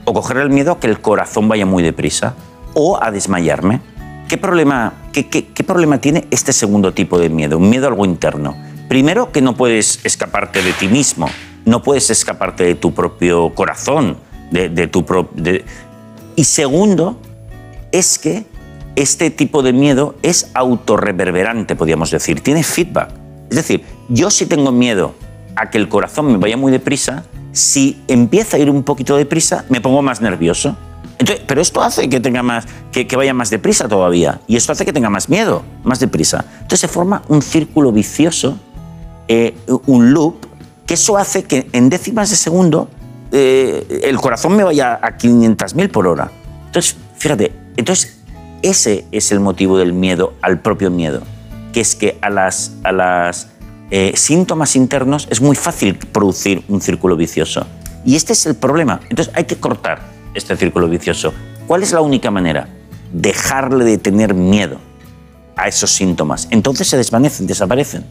o 0.04 0.12
coger 0.12 0.38
el 0.38 0.50
miedo 0.50 0.72
a 0.72 0.80
que 0.80 0.86
el 0.86 1.00
corazón 1.00 1.48
vaya 1.48 1.66
muy 1.66 1.82
deprisa, 1.82 2.34
o 2.74 2.98
a 3.02 3.10
desmayarme. 3.10 3.80
¿Qué 4.28 4.38
problema, 4.38 4.94
qué, 5.12 5.28
qué, 5.28 5.64
problema 5.64 5.98
tiene 5.98 6.26
este 6.30 6.52
segundo 6.52 6.92
tipo 6.92 7.18
de 7.18 7.28
miedo? 7.28 7.58
Un 7.58 7.68
miedo 7.68 7.86
a 7.86 7.90
algo 7.90 8.04
interno. 8.04 8.56
Primero, 8.88 9.30
que 9.30 9.42
no 9.42 9.54
puedes 9.54 10.04
escaparte 10.04 10.62
de 10.62 10.72
ti 10.72 10.88
mismo, 10.88 11.28
no 11.64 11.82
puedes 11.82 12.10
escaparte 12.10 12.64
de 12.64 12.74
tu 12.74 12.94
propio 12.94 13.54
corazón, 13.54 14.16
de, 14.50 14.68
de 14.68 14.86
tu 14.86 15.04
de... 15.34 15.64
Y 16.36 16.44
segundo, 16.44 17.18
es 17.92 18.18
que 18.18 18.46
este 18.96 19.30
tipo 19.30 19.62
de 19.62 19.72
miedo 19.72 20.16
es 20.22 20.50
autorreverberante, 20.54 21.76
podríamos 21.76 22.10
decir, 22.10 22.40
tiene 22.40 22.62
feedback. 22.62 23.10
Es 23.50 23.56
decir, 23.56 23.84
yo 24.08 24.30
si 24.30 24.46
tengo 24.46 24.72
miedo 24.72 25.14
a 25.56 25.70
que 25.70 25.78
el 25.78 25.88
corazón 25.88 26.32
me 26.32 26.38
vaya 26.38 26.56
muy 26.56 26.72
deprisa, 26.72 27.24
si 27.52 28.02
empieza 28.08 28.56
a 28.56 28.60
ir 28.60 28.70
un 28.70 28.82
poquito 28.82 29.16
deprisa, 29.16 29.64
me 29.68 29.80
pongo 29.80 30.02
más 30.02 30.20
nervioso. 30.20 30.76
Pero 31.46 31.60
esto 31.60 31.82
hace 31.82 32.08
que, 32.08 32.18
tenga 32.18 32.42
más, 32.42 32.66
que, 32.90 33.04
vaya 33.14 33.34
más 33.34 33.50
deprisa 33.50 33.88
todavía. 33.88 34.40
Y 34.46 34.56
esto 34.56 34.72
hace 34.72 34.84
que 34.84 34.92
tenga 34.92 35.10
más 35.10 35.28
miedo, 35.28 35.62
más 35.84 36.00
deprisa. 36.00 36.44
Entonces 36.54 36.80
se 36.80 36.88
forma 36.88 37.22
un 37.28 37.42
círculo 37.42 37.92
vicioso, 37.92 38.58
eh, 39.28 39.54
un 39.86 40.12
loop, 40.12 40.46
que 40.86 40.94
eso 40.94 41.16
hace 41.16 41.44
que 41.44 41.68
en 41.72 41.90
décimas 41.90 42.30
de 42.30 42.36
segundo 42.36 42.88
eh, 43.32 44.02
el 44.04 44.16
corazón 44.18 44.56
me 44.56 44.62
vaya 44.62 44.98
a 45.02 45.16
500.000 45.16 45.90
por 45.90 46.06
hora. 46.06 46.30
Entonces, 46.66 46.96
fíjate, 47.16 47.52
entonces 47.76 48.18
ese 48.62 49.06
es 49.10 49.32
el 49.32 49.40
motivo 49.40 49.78
del 49.78 49.92
miedo 49.92 50.34
al 50.42 50.60
propio 50.60 50.90
miedo, 50.90 51.22
que 51.72 51.80
es 51.80 51.96
que 51.96 52.18
a 52.20 52.30
las, 52.30 52.72
a 52.84 52.92
las 52.92 53.48
eh, 53.90 54.12
síntomas 54.16 54.74
internos, 54.74 55.28
es 55.30 55.42
muy 55.42 55.54
fácil 55.54 55.96
producir 55.98 56.64
un 56.68 56.80
círculo 56.80 57.14
vicioso. 57.14 57.66
Y 58.06 58.16
este 58.16 58.32
es 58.32 58.46
el 58.46 58.54
problema. 58.54 59.00
Entonces 59.10 59.34
hay 59.36 59.44
que 59.44 59.56
cortar 59.56 60.00
este 60.32 60.56
círculo 60.56 60.88
vicioso. 60.88 61.34
¿Cuál 61.66 61.82
es 61.82 61.92
la 61.92 62.00
única 62.00 62.30
manera? 62.30 62.68
Dejarle 63.12 63.84
de 63.84 63.98
tener 63.98 64.32
miedo 64.32 64.78
a 65.56 65.68
esos 65.68 65.90
síntomas. 65.90 66.48
Entonces 66.50 66.88
se 66.88 66.96
desvanecen, 66.96 67.46
desaparecen. 67.46 68.04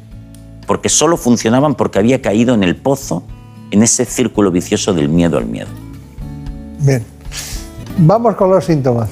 Porque 0.67 0.87
solo 0.87 1.17
funcionaban 1.17 1.73
porque 1.73 1.97
había 1.97 2.21
caído 2.21 2.53
en 2.53 2.63
el 2.63 2.75
pozo, 2.75 3.23
en 3.71 3.83
ese 3.83 4.05
círculo 4.05 4.51
vicioso 4.51 4.93
del 4.93 5.09
miedo 5.09 5.37
al 5.37 5.45
miedo. 5.45 5.69
Bien. 6.79 7.05
Vamos 7.97 8.35
con 8.35 8.49
los 8.49 8.65
síntomas. 8.65 9.09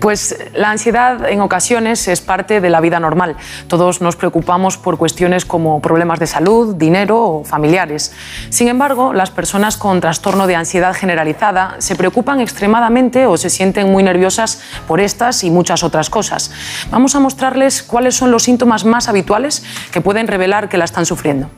Pues 0.00 0.36
la 0.54 0.70
ansiedad 0.70 1.28
en 1.28 1.40
ocasiones 1.40 2.08
es 2.08 2.20
parte 2.20 2.60
de 2.60 2.70
la 2.70 2.80
vida 2.80 2.98
normal. 2.98 3.36
Todos 3.68 4.00
nos 4.00 4.16
preocupamos 4.16 4.78
por 4.78 4.98
cuestiones 4.98 5.44
como 5.44 5.80
problemas 5.80 6.18
de 6.18 6.26
salud, 6.26 6.74
dinero 6.74 7.22
o 7.22 7.44
familiares. 7.44 8.12
Sin 8.48 8.68
embargo, 8.68 9.12
las 9.12 9.30
personas 9.30 9.76
con 9.76 10.00
trastorno 10.00 10.46
de 10.46 10.56
ansiedad 10.56 10.94
generalizada 10.94 11.76
se 11.78 11.94
preocupan 11.94 12.40
extremadamente 12.40 13.26
o 13.26 13.36
se 13.36 13.50
sienten 13.50 13.92
muy 13.92 14.02
nerviosas 14.02 14.60
por 14.88 15.00
estas 15.00 15.44
y 15.44 15.50
muchas 15.50 15.84
otras 15.84 16.10
cosas. 16.10 16.50
Vamos 16.90 17.14
a 17.14 17.20
mostrarles 17.20 17.82
cuáles 17.82 18.16
son 18.16 18.30
los 18.30 18.42
síntomas 18.42 18.84
más 18.84 19.08
habituales 19.08 19.62
que 19.92 20.00
pueden 20.00 20.26
revelar 20.26 20.68
que 20.68 20.78
la 20.78 20.84
están 20.84 21.06
sufriendo. 21.06 21.48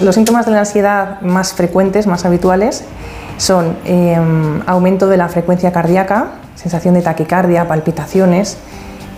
Los 0.00 0.14
síntomas 0.14 0.44
de 0.44 0.52
la 0.52 0.60
ansiedad 0.60 1.20
más 1.22 1.54
frecuentes, 1.54 2.06
más 2.06 2.26
habituales, 2.26 2.84
son 3.38 3.76
eh, 3.86 4.18
aumento 4.66 5.08
de 5.08 5.16
la 5.16 5.28
frecuencia 5.28 5.72
cardíaca, 5.72 6.32
sensación 6.54 6.94
de 6.94 7.02
taquicardia, 7.02 7.66
palpitaciones, 7.66 8.58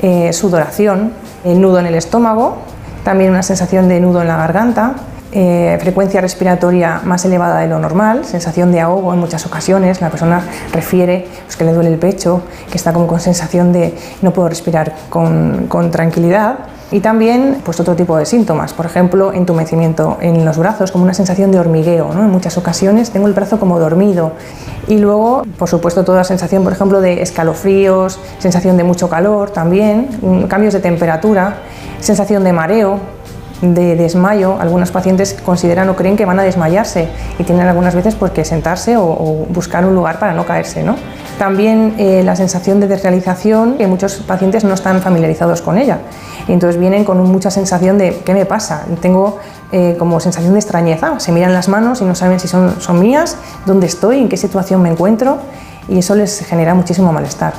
eh, 0.03 0.33
sudoración, 0.33 1.13
el 1.45 1.61
nudo 1.61 1.81
en 1.81 1.87
el 1.87 1.97
estómago, 1.97 2.59
también 3.05 3.31
una 3.31 3.43
sensación 3.43 3.89
de 3.89 4.01
nudo 4.01 4.23
en 4.23 4.29
la 4.29 4.37
garganta, 4.37 4.95
eh, 5.31 5.77
frecuencia 5.81 6.23
respiratoria 6.23 7.03
más 7.05 7.23
elevada 7.27 7.61
de 7.61 7.69
lo 7.69 7.79
normal, 7.79 8.25
sensación 8.25 8.73
de 8.73 8.81
ahogo 8.81 9.13
en 9.13 9.21
muchas 9.21 9.45
ocasiones, 9.45 10.01
la 10.01 10.09
persona 10.09 10.43
refiere 10.73 11.27
pues, 11.45 11.57
que 11.57 11.65
le 11.65 11.75
duele 11.75 11.91
el 11.91 11.99
pecho, 11.99 12.43
que 12.71 12.79
está 12.79 12.95
como 12.95 13.07
con 13.07 13.21
sensación 13.21 13.71
de 13.73 13.95
no 14.23 14.33
puedo 14.33 14.49
respirar 14.49 14.95
con, 15.11 15.69
tranquilidad 15.91 16.61
y 16.91 17.01
también 17.01 17.61
pues, 17.63 17.79
otro 17.79 17.95
tipo 17.95 18.17
de 18.17 18.25
síntomas, 18.25 18.73
por 18.73 18.87
ejemplo, 18.87 19.35
entumecimiento 19.35 20.17
en 20.23 20.47
los 20.47 20.57
brazos, 20.57 20.93
como 20.93 21.05
una 21.05 21.13
sensación 21.13 21.53
de 21.53 21.59
hormigueo. 21.59 22.11
En 22.11 22.31
muchas 22.31 22.57
ocasiones 22.57 23.11
tengo 23.11 23.27
el 23.27 23.35
brazo 23.35 23.61
como 23.61 23.79
dormido. 23.79 24.33
Y 24.87 24.97
luego, 24.97 25.43
por 25.59 25.69
supuesto, 25.69 26.05
toda 26.05 26.25
sensación, 26.25 26.65
por 26.65 26.73
ejemplo, 26.73 27.03
de 27.03 27.21
escalofríos, 27.21 28.19
sensación 28.39 28.79
de 28.79 28.85
mucho 28.85 29.11
calor 29.11 29.51
también, 29.51 30.09
mm, 30.23 30.45
cambios 30.45 30.73
de 30.73 30.81
temperatura, 30.81 31.59
sensación 32.01 32.45
de 32.45 32.55
mareo, 32.55 33.18
de 33.61 33.97
desmayo. 33.97 34.57
Algunos 34.61 34.91
pacientes 34.91 35.35
consideran 35.45 35.89
o 35.89 35.97
creen 35.97 36.17
que 36.17 36.25
van 36.25 36.39
a 36.39 36.43
desmayarse 36.43 37.09
y 37.39 37.45
tienen 37.45 37.67
algunas 37.67 37.95
veces 37.95 38.15
pues, 38.15 38.33
que 38.33 38.45
sentarse 38.45 38.97
o, 38.97 39.47
buscar 39.51 39.85
un 39.85 39.95
lugar 39.95 40.19
para 40.19 40.35
no 40.35 40.45
caerse. 40.45 40.83
¿no? 40.83 40.97
También 41.39 41.95
eh, 41.99 42.23
la 42.25 42.37
sensación 42.37 42.81
de 42.81 42.89
desrealización, 42.89 43.77
que 43.77 43.87
muchos 43.87 44.17
pacientes 44.17 44.65
no 44.65 44.75
están 44.75 45.01
familiarizados 45.01 45.63
con 45.63 45.79
ella. 45.79 45.99
Y 46.47 46.53
entonces 46.53 46.81
vienen 46.81 47.05
con 47.05 47.23
mucha 47.23 47.51
sensación 47.51 47.99
de 47.99 48.21
¿qué 48.25 48.35
me 48.35 48.47
pasa? 48.47 48.85
Tengo 49.01 49.39
eh, 49.73 49.97
como 49.99 50.21
sensación 50.21 50.53
de 50.55 50.61
extrañeza. 50.61 51.21
Se 51.21 51.33
miran 51.33 51.53
las 51.53 51.69
manos 51.69 52.01
y 52.01 52.05
no 52.05 52.15
saben 52.15 52.41
si 52.41 52.49
son, 52.49 52.81
son 52.81 53.01
mías, 53.01 53.37
dónde 53.67 53.87
estoy, 53.87 54.19
en 54.19 54.29
qué 54.29 54.37
situación 54.37 54.83
me 54.83 54.91
encuentro 54.91 55.39
y 55.89 55.99
eso 55.99 56.15
les 56.15 56.41
genera 56.41 56.75
muchísimo 56.75 57.13
malestar. 57.13 57.55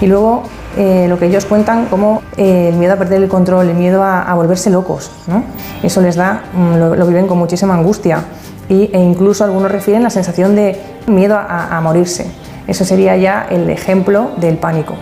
Y 0.00 0.06
luego 0.06 0.42
eh, 0.76 1.06
lo 1.08 1.18
que 1.18 1.26
ellos 1.26 1.44
cuentan 1.44 1.86
como 1.86 2.22
eh, 2.36 2.70
el 2.72 2.76
miedo 2.76 2.94
a 2.94 2.96
perder 2.96 3.22
el 3.22 3.28
control, 3.28 3.68
el 3.68 3.76
miedo 3.76 4.02
a, 4.02 4.22
a 4.22 4.34
volverse 4.34 4.70
locos. 4.70 5.10
¿no? 5.26 5.44
Eso 5.82 6.00
les 6.00 6.16
da, 6.16 6.44
mm, 6.52 6.76
lo, 6.76 6.94
lo, 6.96 7.06
viven 7.06 7.26
con 7.26 7.38
muchísima 7.38 7.74
angustia 7.74 8.24
y, 8.68 8.90
e 8.92 8.98
incluso 9.00 9.44
algunos 9.44 9.70
refieren 9.70 10.02
la 10.02 10.10
sensación 10.10 10.54
de 10.54 10.80
miedo 11.06 11.36
a, 11.36 11.76
a 11.76 11.80
morirse. 11.80 12.26
Eso 12.66 12.84
sería 12.84 13.16
ya 13.16 13.46
el 13.50 13.68
ejemplo 13.70 14.30
del 14.38 14.56
pánico. 14.56 14.94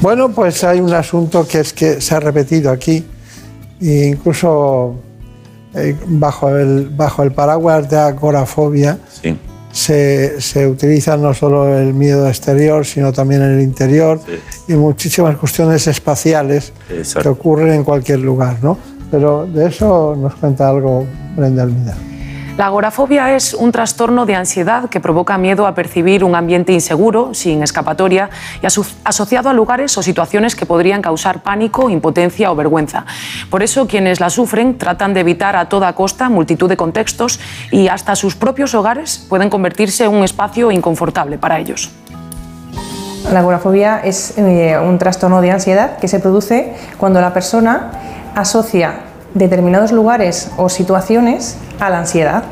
Bueno, 0.00 0.30
pues 0.30 0.62
hay 0.64 0.80
un 0.80 0.92
asunto 0.92 1.46
que 1.46 1.60
es 1.60 1.72
que 1.72 2.00
se 2.00 2.14
ha 2.14 2.20
repetido 2.20 2.70
aquí, 2.70 3.04
e 3.80 4.06
incluso 4.06 4.94
eh, 5.74 5.96
bajo, 6.06 6.48
el, 6.50 6.88
bajo 6.90 7.22
el 7.22 7.32
paraguas 7.32 7.88
de 7.90 7.98
agorafobia 7.98 8.98
Sí. 9.10 9.36
Se, 9.76 10.40
se 10.40 10.66
utiliza 10.66 11.18
no 11.18 11.34
solo 11.34 11.78
el 11.78 11.92
miedo 11.92 12.26
exterior, 12.26 12.86
sino 12.86 13.12
también 13.12 13.42
el 13.42 13.60
interior 13.60 14.18
y 14.66 14.72
muchísimas 14.72 15.36
cuestiones 15.36 15.86
espaciales 15.86 16.72
que 17.20 17.28
ocurren 17.28 17.74
en 17.74 17.84
cualquier 17.84 18.20
lugar, 18.20 18.56
¿no? 18.62 18.78
Pero 19.10 19.46
de 19.46 19.66
eso 19.66 20.16
nos 20.18 20.34
cuenta 20.36 20.70
algo 20.70 21.06
Brenda 21.36 21.64
Almida. 21.64 21.94
La 22.56 22.66
agorafobia 22.66 23.34
es 23.36 23.52
un 23.52 23.70
trastorno 23.70 24.24
de 24.24 24.34
ansiedad 24.34 24.88
que 24.88 24.98
provoca 24.98 25.36
miedo 25.36 25.66
a 25.66 25.74
percibir 25.74 26.24
un 26.24 26.34
ambiente 26.34 26.72
inseguro, 26.72 27.34
sin 27.34 27.62
escapatoria 27.62 28.30
y 28.62 28.66
aso- 28.66 28.86
asociado 29.04 29.50
a 29.50 29.52
lugares 29.52 29.98
o 29.98 30.02
situaciones 30.02 30.56
que 30.56 30.64
podrían 30.64 31.02
causar 31.02 31.42
pánico, 31.42 31.90
impotencia 31.90 32.50
o 32.50 32.56
vergüenza. 32.56 33.04
Por 33.50 33.62
eso 33.62 33.86
quienes 33.86 34.20
la 34.20 34.30
sufren 34.30 34.78
tratan 34.78 35.12
de 35.12 35.20
evitar 35.20 35.54
a 35.54 35.68
toda 35.68 35.92
costa 35.94 36.30
multitud 36.30 36.66
de 36.70 36.78
contextos 36.78 37.40
y 37.70 37.88
hasta 37.88 38.16
sus 38.16 38.36
propios 38.36 38.74
hogares 38.74 39.26
pueden 39.28 39.50
convertirse 39.50 40.04
en 40.04 40.14
un 40.14 40.24
espacio 40.24 40.72
inconfortable 40.72 41.36
para 41.36 41.58
ellos. 41.58 41.90
La 43.30 43.40
agorafobia 43.40 44.00
es 44.02 44.38
eh, 44.38 44.78
un 44.78 44.96
trastorno 44.96 45.42
de 45.42 45.50
ansiedad 45.50 45.98
que 45.98 46.08
se 46.08 46.20
produce 46.20 46.74
cuando 46.96 47.20
la 47.20 47.34
persona 47.34 47.90
asocia 48.34 49.00
determinados 49.36 49.92
lugares 49.92 50.50
o 50.56 50.68
situaciones 50.68 51.56
a 51.78 51.90
la 51.90 51.98
ansiedad. 51.98 52.44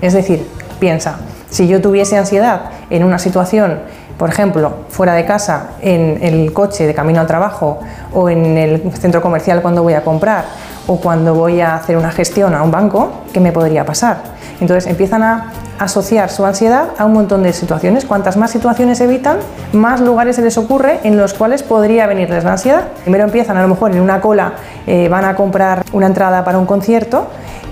Es 0.00 0.12
decir, 0.12 0.46
piensa, 0.80 1.16
si 1.48 1.68
yo 1.68 1.80
tuviese 1.80 2.18
ansiedad 2.18 2.62
en 2.90 3.04
una 3.04 3.18
situación, 3.18 3.78
por 4.18 4.28
ejemplo, 4.28 4.72
fuera 4.88 5.14
de 5.14 5.24
casa, 5.24 5.70
en 5.80 6.18
el 6.22 6.52
coche 6.52 6.86
de 6.86 6.94
camino 6.94 7.20
al 7.20 7.26
trabajo 7.26 7.80
o 8.12 8.28
en 8.28 8.58
el 8.58 8.92
centro 8.94 9.22
comercial 9.22 9.62
cuando 9.62 9.82
voy 9.82 9.94
a 9.94 10.02
comprar 10.02 10.44
o 10.86 11.00
cuando 11.00 11.34
voy 11.34 11.60
a 11.60 11.76
hacer 11.76 11.96
una 11.96 12.10
gestión 12.10 12.54
a 12.54 12.62
un 12.62 12.70
banco, 12.70 13.22
¿qué 13.32 13.40
me 13.40 13.52
podría 13.52 13.84
pasar? 13.84 14.18
Entonces 14.60 14.86
empiezan 14.88 15.22
a 15.22 15.52
asociar 15.78 16.30
su 16.30 16.44
ansiedad 16.44 16.90
a 16.98 17.04
un 17.04 17.12
montón 17.12 17.42
de 17.42 17.52
situaciones. 17.52 18.04
Cuantas 18.04 18.36
más 18.36 18.50
situaciones 18.50 19.00
evitan, 19.00 19.38
más 19.72 20.00
lugares 20.00 20.36
se 20.36 20.42
les 20.42 20.56
ocurre 20.56 21.00
en 21.02 21.16
los 21.16 21.34
cuales 21.34 21.62
podría 21.62 22.06
venirles 22.06 22.44
la 22.44 22.52
ansiedad. 22.52 22.84
Primero 23.02 23.24
empiezan 23.24 23.56
a 23.56 23.62
lo 23.62 23.68
mejor 23.68 23.92
en 23.92 24.00
una 24.00 24.20
cola, 24.20 24.54
eh, 24.86 25.08
van 25.08 25.24
a 25.24 25.34
comprar 25.34 25.84
una 25.92 26.06
entrada 26.06 26.44
para 26.44 26.58
un 26.58 26.66
concierto 26.66 27.26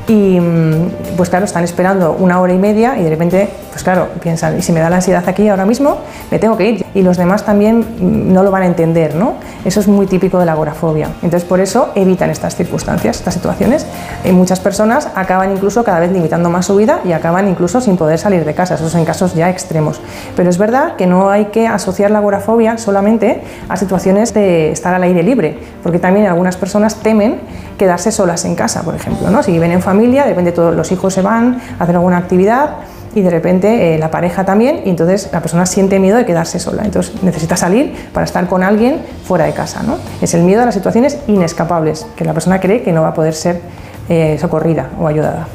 y 0.08 0.40
mm, 0.40 1.16
pues 1.16 1.30
claro, 1.30 1.44
están 1.44 1.64
esperando 1.64 2.12
una 2.18 2.40
hora 2.40 2.52
y 2.52 2.58
media 2.58 2.98
y 2.98 3.04
de 3.04 3.10
repente, 3.10 3.48
pues 3.70 3.82
claro, 3.82 4.08
piensan, 4.20 4.58
y 4.58 4.62
si 4.62 4.72
me 4.72 4.80
da 4.80 4.90
la 4.90 4.96
ansiedad 4.96 5.22
aquí 5.28 5.48
ahora 5.48 5.64
mismo, 5.64 5.98
me 6.30 6.38
tengo 6.38 6.56
que 6.56 6.70
ir. 6.70 6.86
Y 6.94 7.02
los 7.02 7.16
demás 7.16 7.44
también 7.44 7.80
mm, 7.80 8.32
no 8.32 8.42
lo 8.42 8.50
van 8.50 8.62
a 8.62 8.66
entender, 8.66 9.14
¿no? 9.14 9.34
Eso 9.64 9.80
es 9.80 9.88
muy 9.88 10.06
típico 10.06 10.38
de 10.38 10.46
la 10.46 10.52
agorafobia. 10.52 11.08
Entonces 11.22 11.48
por 11.48 11.60
eso 11.60 11.90
evitan 11.94 12.30
estas 12.30 12.56
circunstancias, 12.56 13.18
estas 13.18 13.34
situaciones. 13.34 13.86
Y 14.24 14.32
muchas 14.32 14.60
personas 14.60 15.08
acaban 15.14 15.52
incluso 15.52 15.84
cada 15.84 16.00
vez 16.00 16.10
limitando 16.10 16.50
más 16.50 16.66
su 16.66 16.76
vida 16.76 17.00
y 17.04 17.12
acaban 17.12 17.48
incluso 17.48 17.80
sin 17.80 17.96
poder 17.96 18.18
salir 18.18 18.44
de 18.44 18.54
casa. 18.54 18.74
Esos 18.74 18.94
en 18.94 19.04
casos 19.04 19.34
ya 19.34 19.50
extremos. 19.50 20.00
Pero 20.36 20.50
es 20.50 20.58
verdad 20.58 20.96
que 20.96 21.06
no 21.06 21.30
hay 21.30 21.46
que 21.46 21.66
asociar 21.66 22.10
la 22.10 22.18
agorafobia 22.18 22.76
solamente 22.78 23.40
a 23.68 23.76
situaciones 23.76 24.34
de 24.34 24.72
estar 24.72 24.94
al 24.94 25.02
aire 25.04 25.22
libre, 25.22 25.58
porque 25.82 25.98
también 25.98 26.26
algunas 26.26 26.56
personas 26.56 26.96
temen 26.96 27.40
quedarse 27.78 28.12
solas 28.12 28.44
en 28.44 28.54
casa, 28.54 28.82
por 28.82 28.94
ejemplo. 28.94 29.30
¿no? 29.30 29.42
Si 29.42 29.52
viven 29.52 29.72
en 29.72 29.82
familia, 29.82 29.91
de 29.98 30.24
repente 30.24 30.52
todos 30.52 30.74
los 30.74 30.90
hijos 30.92 31.14
se 31.14 31.22
van 31.22 31.60
a 31.78 31.82
hacer 31.82 31.94
alguna 31.96 32.18
actividad 32.18 32.76
y 33.14 33.20
de 33.20 33.30
repente 33.30 33.94
eh, 33.94 33.98
la 33.98 34.10
pareja 34.10 34.44
también, 34.44 34.80
y 34.86 34.90
entonces 34.90 35.28
la 35.32 35.40
persona 35.40 35.66
siente 35.66 35.98
miedo 35.98 36.16
de 36.16 36.24
quedarse 36.24 36.58
sola. 36.58 36.82
Entonces 36.84 37.22
necesita 37.22 37.56
salir 37.56 37.92
para 38.12 38.24
estar 38.24 38.48
con 38.48 38.62
alguien 38.62 39.02
fuera 39.24 39.44
de 39.44 39.52
casa. 39.52 39.82
¿no? 39.82 39.98
Es 40.22 40.32
el 40.34 40.42
miedo 40.42 40.62
a 40.62 40.64
las 40.64 40.74
situaciones 40.74 41.18
inescapables, 41.26 42.06
que 42.16 42.24
la 42.24 42.32
persona 42.32 42.58
cree 42.58 42.82
que 42.82 42.92
no 42.92 43.02
va 43.02 43.08
a 43.08 43.14
poder 43.14 43.34
ser 43.34 43.60
eh, 44.08 44.38
socorrida 44.40 44.90
o 44.98 45.06
ayudada. 45.06 45.46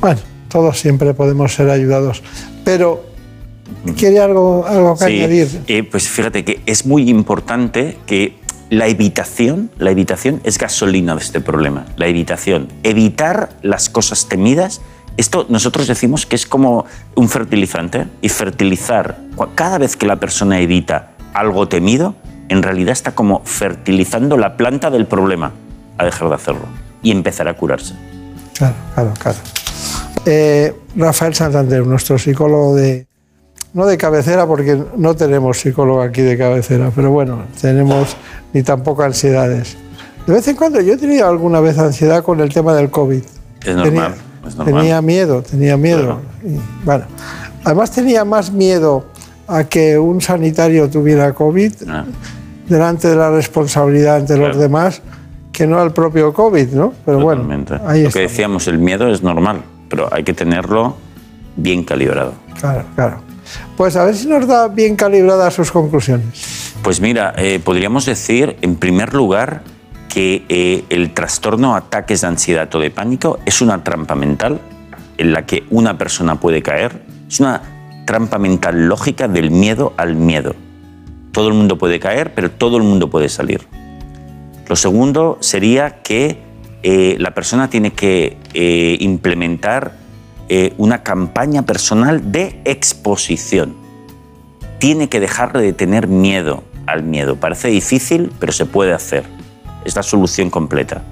Bueno, 0.00 0.20
todos 0.48 0.78
siempre 0.78 1.14
podemos 1.14 1.52
ser 1.54 1.68
ayudados, 1.70 2.22
pero 2.64 3.02
¿quiere 3.96 4.20
algo, 4.20 4.64
algo 4.66 4.96
que 4.96 5.06
Sí, 5.06 5.18
añadir? 5.18 5.62
eh, 5.66 5.82
pues 5.82 6.08
fíjate 6.08 6.44
que 6.44 6.60
es 6.66 6.86
muy 6.86 7.08
importante 7.10 7.98
que 8.06 8.38
la 8.72 8.86
evitación, 8.86 9.70
la 9.76 9.90
evitación 9.90 10.40
es 10.44 10.56
gasolina 10.56 11.14
de 11.14 11.20
este 11.20 11.42
problema. 11.42 11.84
La 11.96 12.06
evitación, 12.06 12.68
evitar 12.84 13.50
las 13.60 13.90
cosas 13.90 14.30
temidas. 14.30 14.80
Esto 15.18 15.44
nosotros 15.50 15.86
decimos 15.86 16.24
que 16.24 16.36
es 16.36 16.46
como 16.46 16.86
un 17.14 17.28
fertilizante 17.28 18.06
y 18.22 18.30
fertilizar 18.30 19.18
cada 19.54 19.76
vez 19.76 19.94
que 19.94 20.06
la 20.06 20.16
persona 20.16 20.58
evita 20.58 21.10
algo 21.34 21.68
temido, 21.68 22.14
en 22.48 22.62
realidad 22.62 22.92
está 22.92 23.14
como 23.14 23.42
fertilizando 23.44 24.38
la 24.38 24.56
planta 24.56 24.90
del 24.90 25.04
problema 25.04 25.52
a 25.98 26.06
dejar 26.06 26.30
de 26.30 26.34
hacerlo 26.36 26.64
y 27.02 27.10
empezar 27.10 27.48
a 27.48 27.54
curarse. 27.58 27.92
Claro, 28.56 28.74
claro, 28.94 29.12
claro. 29.18 29.38
Eh, 30.24 30.74
Rafael 30.96 31.34
Santander, 31.34 31.86
nuestro 31.86 32.18
psicólogo 32.18 32.76
de, 32.76 33.06
no 33.74 33.86
de 33.86 33.96
cabecera, 33.96 34.46
porque 34.46 34.82
no 34.96 35.14
tenemos 35.14 35.58
psicólogo 35.58 36.02
aquí 36.02 36.20
de 36.22 36.36
cabecera, 36.36 36.90
pero 36.94 37.10
bueno, 37.10 37.42
tenemos 37.60 38.16
ni 38.52 38.62
tampoco 38.62 39.02
ansiedades. 39.02 39.76
De 40.26 40.34
vez 40.34 40.46
en 40.48 40.56
cuando 40.56 40.80
yo 40.80 40.94
he 40.94 40.96
tenido 40.96 41.26
alguna 41.28 41.60
vez 41.60 41.78
ansiedad 41.78 42.22
con 42.22 42.40
el 42.40 42.52
tema 42.52 42.74
del 42.74 42.90
COVID. 42.90 43.22
Es 43.64 43.76
normal. 43.76 44.14
es 44.46 44.56
normal. 44.56 44.74
Tenía 44.76 45.02
miedo, 45.02 45.42
tenía 45.42 45.76
miedo. 45.76 46.20
Y, 46.44 46.58
bueno, 46.84 47.04
además 47.64 47.90
tenía 47.90 48.24
más 48.24 48.52
miedo 48.52 49.06
a 49.48 49.64
que 49.64 49.98
un 49.98 50.20
sanitario 50.20 50.88
tuviera 50.88 51.32
COVID 51.32 51.72
Ah. 51.88 52.04
delante 52.68 53.08
de 53.08 53.16
la 53.16 53.30
responsabilidad 53.30 54.16
ante 54.16 54.36
los 54.36 54.56
demás 54.56 55.02
que 55.52 55.66
no 55.66 55.78
al 55.80 55.92
propio 55.92 56.32
COVID, 56.32 56.68
¿no? 56.72 56.92
Pero 57.04 57.20
bueno, 57.20 57.42
ahí 57.86 58.02
Lo 58.02 58.08
está. 58.08 58.18
que 58.20 58.22
decíamos, 58.26 58.66
el 58.68 58.78
miedo 58.78 59.08
es 59.08 59.22
normal, 59.22 59.62
pero 59.88 60.08
hay 60.12 60.22
que 60.24 60.32
tenerlo 60.32 60.96
bien 61.56 61.84
calibrado. 61.84 62.32
Claro, 62.58 62.84
claro. 62.94 63.16
Pues 63.76 63.96
a 63.96 64.04
ver 64.04 64.14
si 64.14 64.28
nos 64.28 64.46
da 64.46 64.68
bien 64.68 64.96
calibradas 64.96 65.54
sus 65.54 65.70
conclusiones. 65.72 66.72
Pues 66.82 67.00
mira, 67.00 67.32
eh, 67.36 67.60
podríamos 67.62 68.06
decir, 68.06 68.56
en 68.60 68.76
primer 68.76 69.14
lugar, 69.14 69.62
que 70.08 70.44
eh, 70.48 70.84
el 70.90 71.14
trastorno 71.14 71.74
ataques 71.74 72.20
de 72.20 72.26
ansiedad 72.26 72.74
o 72.74 72.80
de 72.80 72.90
pánico 72.90 73.38
es 73.46 73.62
una 73.62 73.82
trampa 73.84 74.14
mental 74.14 74.60
en 75.16 75.32
la 75.32 75.46
que 75.46 75.64
una 75.70 75.96
persona 75.96 76.40
puede 76.40 76.60
caer. 76.60 77.02
Es 77.28 77.40
una 77.40 77.62
trampa 78.04 78.38
mental 78.38 78.88
lógica 78.88 79.28
del 79.28 79.50
miedo 79.50 79.94
al 79.96 80.16
miedo. 80.16 80.54
Todo 81.30 81.48
el 81.48 81.54
mundo 81.54 81.78
puede 81.78 81.98
caer, 82.00 82.34
pero 82.34 82.50
todo 82.50 82.76
el 82.76 82.82
mundo 82.82 83.08
puede 83.08 83.28
salir. 83.28 83.60
Lo 84.68 84.76
segundo 84.76 85.38
sería 85.40 86.02
que 86.02 86.42
eh, 86.82 87.16
la 87.18 87.32
persona 87.32 87.70
tiene 87.70 87.92
que 87.92 88.36
implementar 89.00 90.01
eh, 90.48 90.74
una 90.78 91.02
campaña 91.02 91.62
personal 91.62 92.32
de 92.32 92.60
exposición. 92.64 93.74
Tiene 94.78 95.08
que 95.08 95.20
dejar 95.20 95.52
de 95.52 95.72
tener 95.72 96.08
miedo 96.08 96.64
al 96.86 97.02
miedo. 97.02 97.36
Parece 97.36 97.68
difícil, 97.68 98.32
pero 98.38 98.52
se 98.52 98.66
puede 98.66 98.92
hacer. 98.92 99.24
Es 99.84 99.96
la 99.96 100.02
solución 100.02 100.50
completa. 100.50 101.02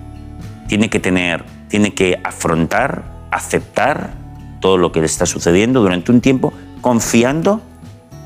Tiene 0.68 0.90
que 0.90 1.00
tener, 1.00 1.44
tiene 1.68 1.94
que 1.94 2.20
afrontar, 2.22 3.04
aceptar 3.30 4.14
todo 4.60 4.76
lo 4.76 4.92
que 4.92 5.00
le 5.00 5.06
está 5.06 5.26
sucediendo 5.26 5.80
durante 5.80 6.12
un 6.12 6.20
tiempo, 6.20 6.52
confiando 6.80 7.60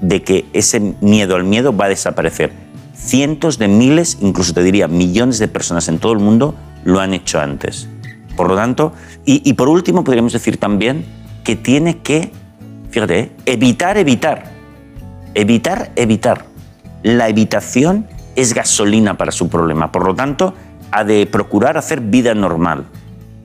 de 0.01 0.23
que 0.23 0.47
ese 0.53 0.81
miedo 1.01 1.37
al 1.37 1.45
miedo 1.45 1.77
va 1.77 1.87
a 1.87 1.89
desaparecer. 1.89 2.53
Cientos 2.95 3.59
de 3.59 3.69
miles, 3.69 4.19
incluso 4.21 4.53
te 4.53 4.63
diría 4.63 4.89
millones 4.89 5.39
de 5.39 5.49
personas 5.49 5.89
en 5.89 5.99
todo 5.99 6.13
el 6.13 6.19
mundo 6.19 6.55
lo 6.85 7.01
han 7.01 7.15
hecho 7.15 7.41
antes. 7.41 7.89
Por 8.37 8.49
lo 8.49 8.57
tanto, 8.57 8.93
y, 9.25 9.53
por 9.55 9.69
último 9.69 10.05
podríamos 10.05 10.33
decir 10.33 10.57
también 10.57 11.05
que 11.45 11.57
tiene 11.57 11.99
que, 11.99 12.31
fíjate, 12.91 13.19
¿eh? 13.19 13.31
evitar, 13.47 13.97
evitar, 13.97 14.45
evitar, 15.35 15.93
evitar. 15.97 16.47
La 17.03 17.29
evitación 17.29 18.07
es 18.35 18.55
gasolina 18.55 19.17
para 19.17 19.31
su 19.31 19.49
problema. 19.49 19.93
Por 19.93 20.07
lo 20.07 20.15
tanto, 20.15 20.55
ha 20.91 21.05
de 21.05 21.27
procurar 21.27 21.77
hacer 21.77 22.01
vida 22.01 22.35
normal. 22.35 22.87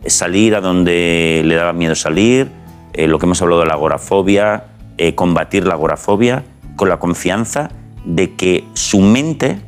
Salir 0.05 0.55
a 0.55 0.61
donde 0.61 1.41
le 1.45 1.55
daba 1.55 1.73
miedo 1.73 1.93
salir, 1.93 2.49
eh, 2.93 3.07
lo 3.07 3.19
que 3.19 3.25
hemos 3.25 3.41
hablado 3.41 3.61
de 3.61 3.67
la 3.67 3.73
agorafobia, 3.73 4.65
eh, 4.97 5.13
combatir 5.13 5.65
la 5.67 5.73
agorafobia 5.73 6.43
con 6.75 6.89
la 6.89 6.97
confianza 6.97 7.69
de 8.05 8.35
que 8.35 8.63
su 8.73 8.99
mente 9.01 9.59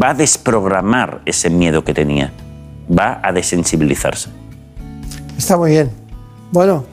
va 0.00 0.10
a 0.10 0.14
desprogramar 0.14 1.22
ese 1.24 1.50
miedo 1.50 1.84
que 1.84 1.94
tenía, 1.94 2.32
va 2.90 3.20
a 3.22 3.32
desensibilizarse. 3.32 4.30
Está 5.36 5.56
muy 5.56 5.72
bien. 5.72 5.90
Bueno, 6.52 6.84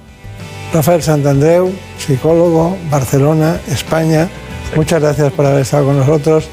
Rafael 0.74 1.04
Santandreu, 1.04 1.72
psicólogo, 1.98 2.78
Barcelona, 2.90 3.60
España, 3.68 4.30
muchas 4.76 5.02
gracias 5.02 5.32
por 5.34 5.46
haber 5.46 5.62
estado 5.62 5.86
con 5.86 5.98
nosotros. 5.98 6.46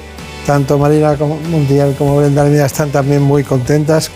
Tanto 0.46 0.78
Marina 0.78 1.14
Mundial 1.50 1.94
como 1.96 2.16
Brenda 2.16 2.42
Almeida 2.42 2.66
están 2.66 2.90
también 2.90 3.22
muy 3.22 3.44
contentas 3.44 4.10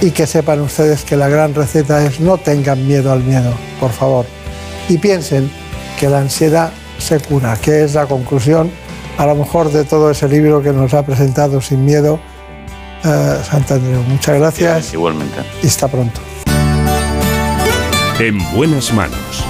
y 0.00 0.10
que 0.10 0.26
sepan 0.26 0.60
ustedes 0.60 1.04
que 1.04 1.16
la 1.16 1.28
gran 1.28 1.54
receta 1.54 2.04
es 2.04 2.20
no 2.20 2.38
tengan 2.38 2.86
miedo 2.86 3.12
al 3.12 3.22
miedo, 3.22 3.52
por 3.78 3.90
favor. 3.90 4.26
Y 4.88 4.98
piensen 4.98 5.50
que 5.98 6.08
la 6.08 6.20
ansiedad 6.20 6.72
se 6.98 7.20
cura, 7.20 7.56
que 7.56 7.84
es 7.84 7.94
la 7.94 8.06
conclusión 8.06 8.70
a 9.18 9.26
lo 9.26 9.34
mejor 9.34 9.70
de 9.70 9.84
todo 9.84 10.10
ese 10.10 10.28
libro 10.28 10.62
que 10.62 10.72
nos 10.72 10.94
ha 10.94 11.04
presentado 11.04 11.60
sin 11.60 11.84
miedo 11.84 12.20
eh, 13.04 13.38
Santandreu. 13.48 14.02
Muchas 14.02 14.38
gracias. 14.38 14.94
igualmente. 14.94 15.42
Y 15.62 15.66
hasta 15.66 15.88
pronto. 15.88 16.20
En 18.20 18.36
buenas 18.52 18.92
manos. 18.92 19.44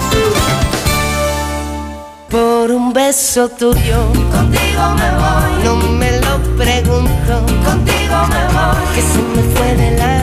Por 2.28 2.70
un 2.70 2.92
beso 2.92 3.48
tuyo, 3.48 4.12
contigo 4.30 4.82
me 4.94 5.10
voy. 5.16 5.64
No 5.64 5.76
me 5.76 6.20
lo 6.20 6.38
pregunto, 6.54 7.46
contigo 7.64 8.16
me 8.28 8.44
voy. 8.52 8.94
Que 8.94 9.00
se 9.00 9.22
me 9.34 9.42
fue 9.54 9.74
del 9.74 9.98
alma, 10.02 10.17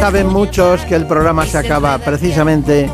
Saben 0.00 0.28
muchos 0.28 0.80
que 0.86 0.94
el 0.96 1.06
programa 1.06 1.44
se 1.44 1.58
acaba 1.58 1.98
precisamente 1.98 2.90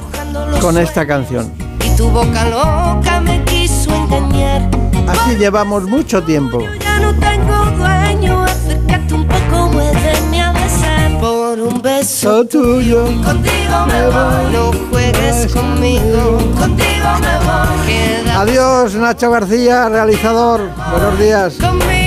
con 0.60 0.76
esta 0.76 1.06
canción. 1.06 1.52
Y 1.84 1.96
tu 1.96 2.10
boca 2.10 2.44
loca 2.44 3.20
me 3.20 3.42
quiso 3.44 3.94
engañar. 3.94 4.68
Así 5.08 5.36
llevamos 5.36 5.84
mucho 5.84 6.22
tiempo. 6.22 6.60
Ya 6.80 6.98
no 6.98 7.14
tengo 7.14 7.64
dueño, 7.78 8.42
acércate 8.42 9.14
un 9.14 9.24
poco, 9.24 9.68
muéveme 9.72 10.42
a 10.42 10.52
besar. 10.52 11.18
Por 11.20 11.60
un 11.60 11.80
beso 11.80 12.44
tuyo, 12.44 13.04
contigo 13.22 13.86
me 13.86 14.06
voy. 14.06 14.52
No 14.52 14.72
juegues 14.90 15.52
conmigo, 15.54 16.38
contigo 16.58 17.08
me 17.20 17.36
voy. 17.46 17.86
Queda 17.86 18.40
Adiós, 18.40 18.94
Nacho 18.96 19.30
García, 19.30 19.88
realizador. 19.88 20.60
Buenos 20.90 21.18
días. 21.18 21.54
conmigo, 21.54 22.05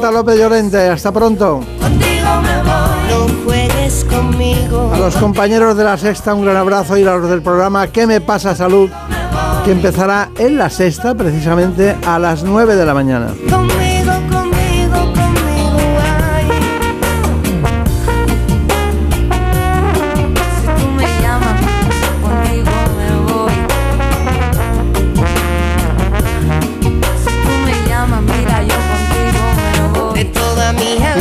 Marta 0.00 0.12
López 0.12 0.38
Llorente, 0.38 0.78
hasta 0.88 1.10
pronto. 1.10 1.58
contigo 1.80 2.40
me 2.40 2.62
voy. 2.62 3.08
No 3.10 3.44
juegues 3.44 4.04
conmigo. 4.04 4.92
A 4.94 4.98
los 5.00 5.16
compañeros 5.16 5.76
de 5.76 5.82
la 5.82 5.98
sexta 5.98 6.34
un 6.34 6.44
gran 6.44 6.56
abrazo 6.56 6.96
y 6.96 7.02
a 7.02 7.16
los 7.16 7.28
del 7.28 7.42
programa 7.42 7.88
¿Qué 7.88 8.06
me 8.06 8.20
pasa 8.20 8.54
salud? 8.54 8.88
que 9.64 9.72
empezará 9.72 10.28
en 10.38 10.56
la 10.56 10.70
sexta 10.70 11.16
precisamente 11.16 11.96
a 12.06 12.20
las 12.20 12.44
9 12.44 12.76
de 12.76 12.86
la 12.86 12.94
mañana. 12.94 13.26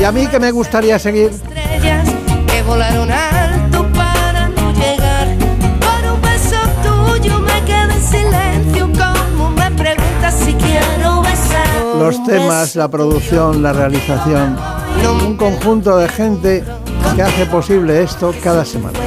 A 0.08 0.12
mí 0.14 0.26
que 0.28 0.40
me 0.40 0.52
gustaría 0.52 0.98
seguir 0.98 1.32
estrellas 1.32 2.08
que 2.48 2.64
volaron 2.64 3.12
alto 3.12 3.86
para 3.92 4.48
no 4.48 4.72
llegar. 4.72 5.28
Por 5.82 6.14
un 6.14 6.22
beso 6.22 6.56
tuyo 6.82 7.42
me 7.42 7.62
quedé 7.66 7.94
en 7.94 8.02
silencio. 8.02 8.88
Como 8.88 9.50
me 9.50 9.70
preguntas 9.72 10.34
si 10.34 10.54
quiero 10.54 11.22
besar. 11.24 11.68
Por 11.92 12.02
los 12.04 12.24
temas, 12.24 12.78
la 12.78 12.88
producción, 12.88 13.62
la 13.62 13.74
realización, 13.74 14.58
un 15.26 15.36
conjunto 15.36 15.98
de 15.98 16.08
gente 16.08 16.64
que 17.18 17.22
hace 17.22 17.46
posible 17.46 18.02
esto 18.02 18.34
cada 18.42 18.64
semana. 18.64 19.07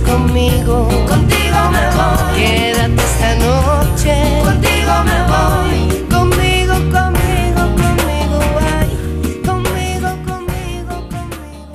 conmigo. 0.00 0.88
Contigo 1.06 1.70
me 1.70 1.84
voy. 1.96 2.36
Quédate 2.36 3.02
esta 3.02 3.34
noche. 3.36 4.40
Contigo 4.42 4.92
me 5.04 5.18
voy. 5.28 5.83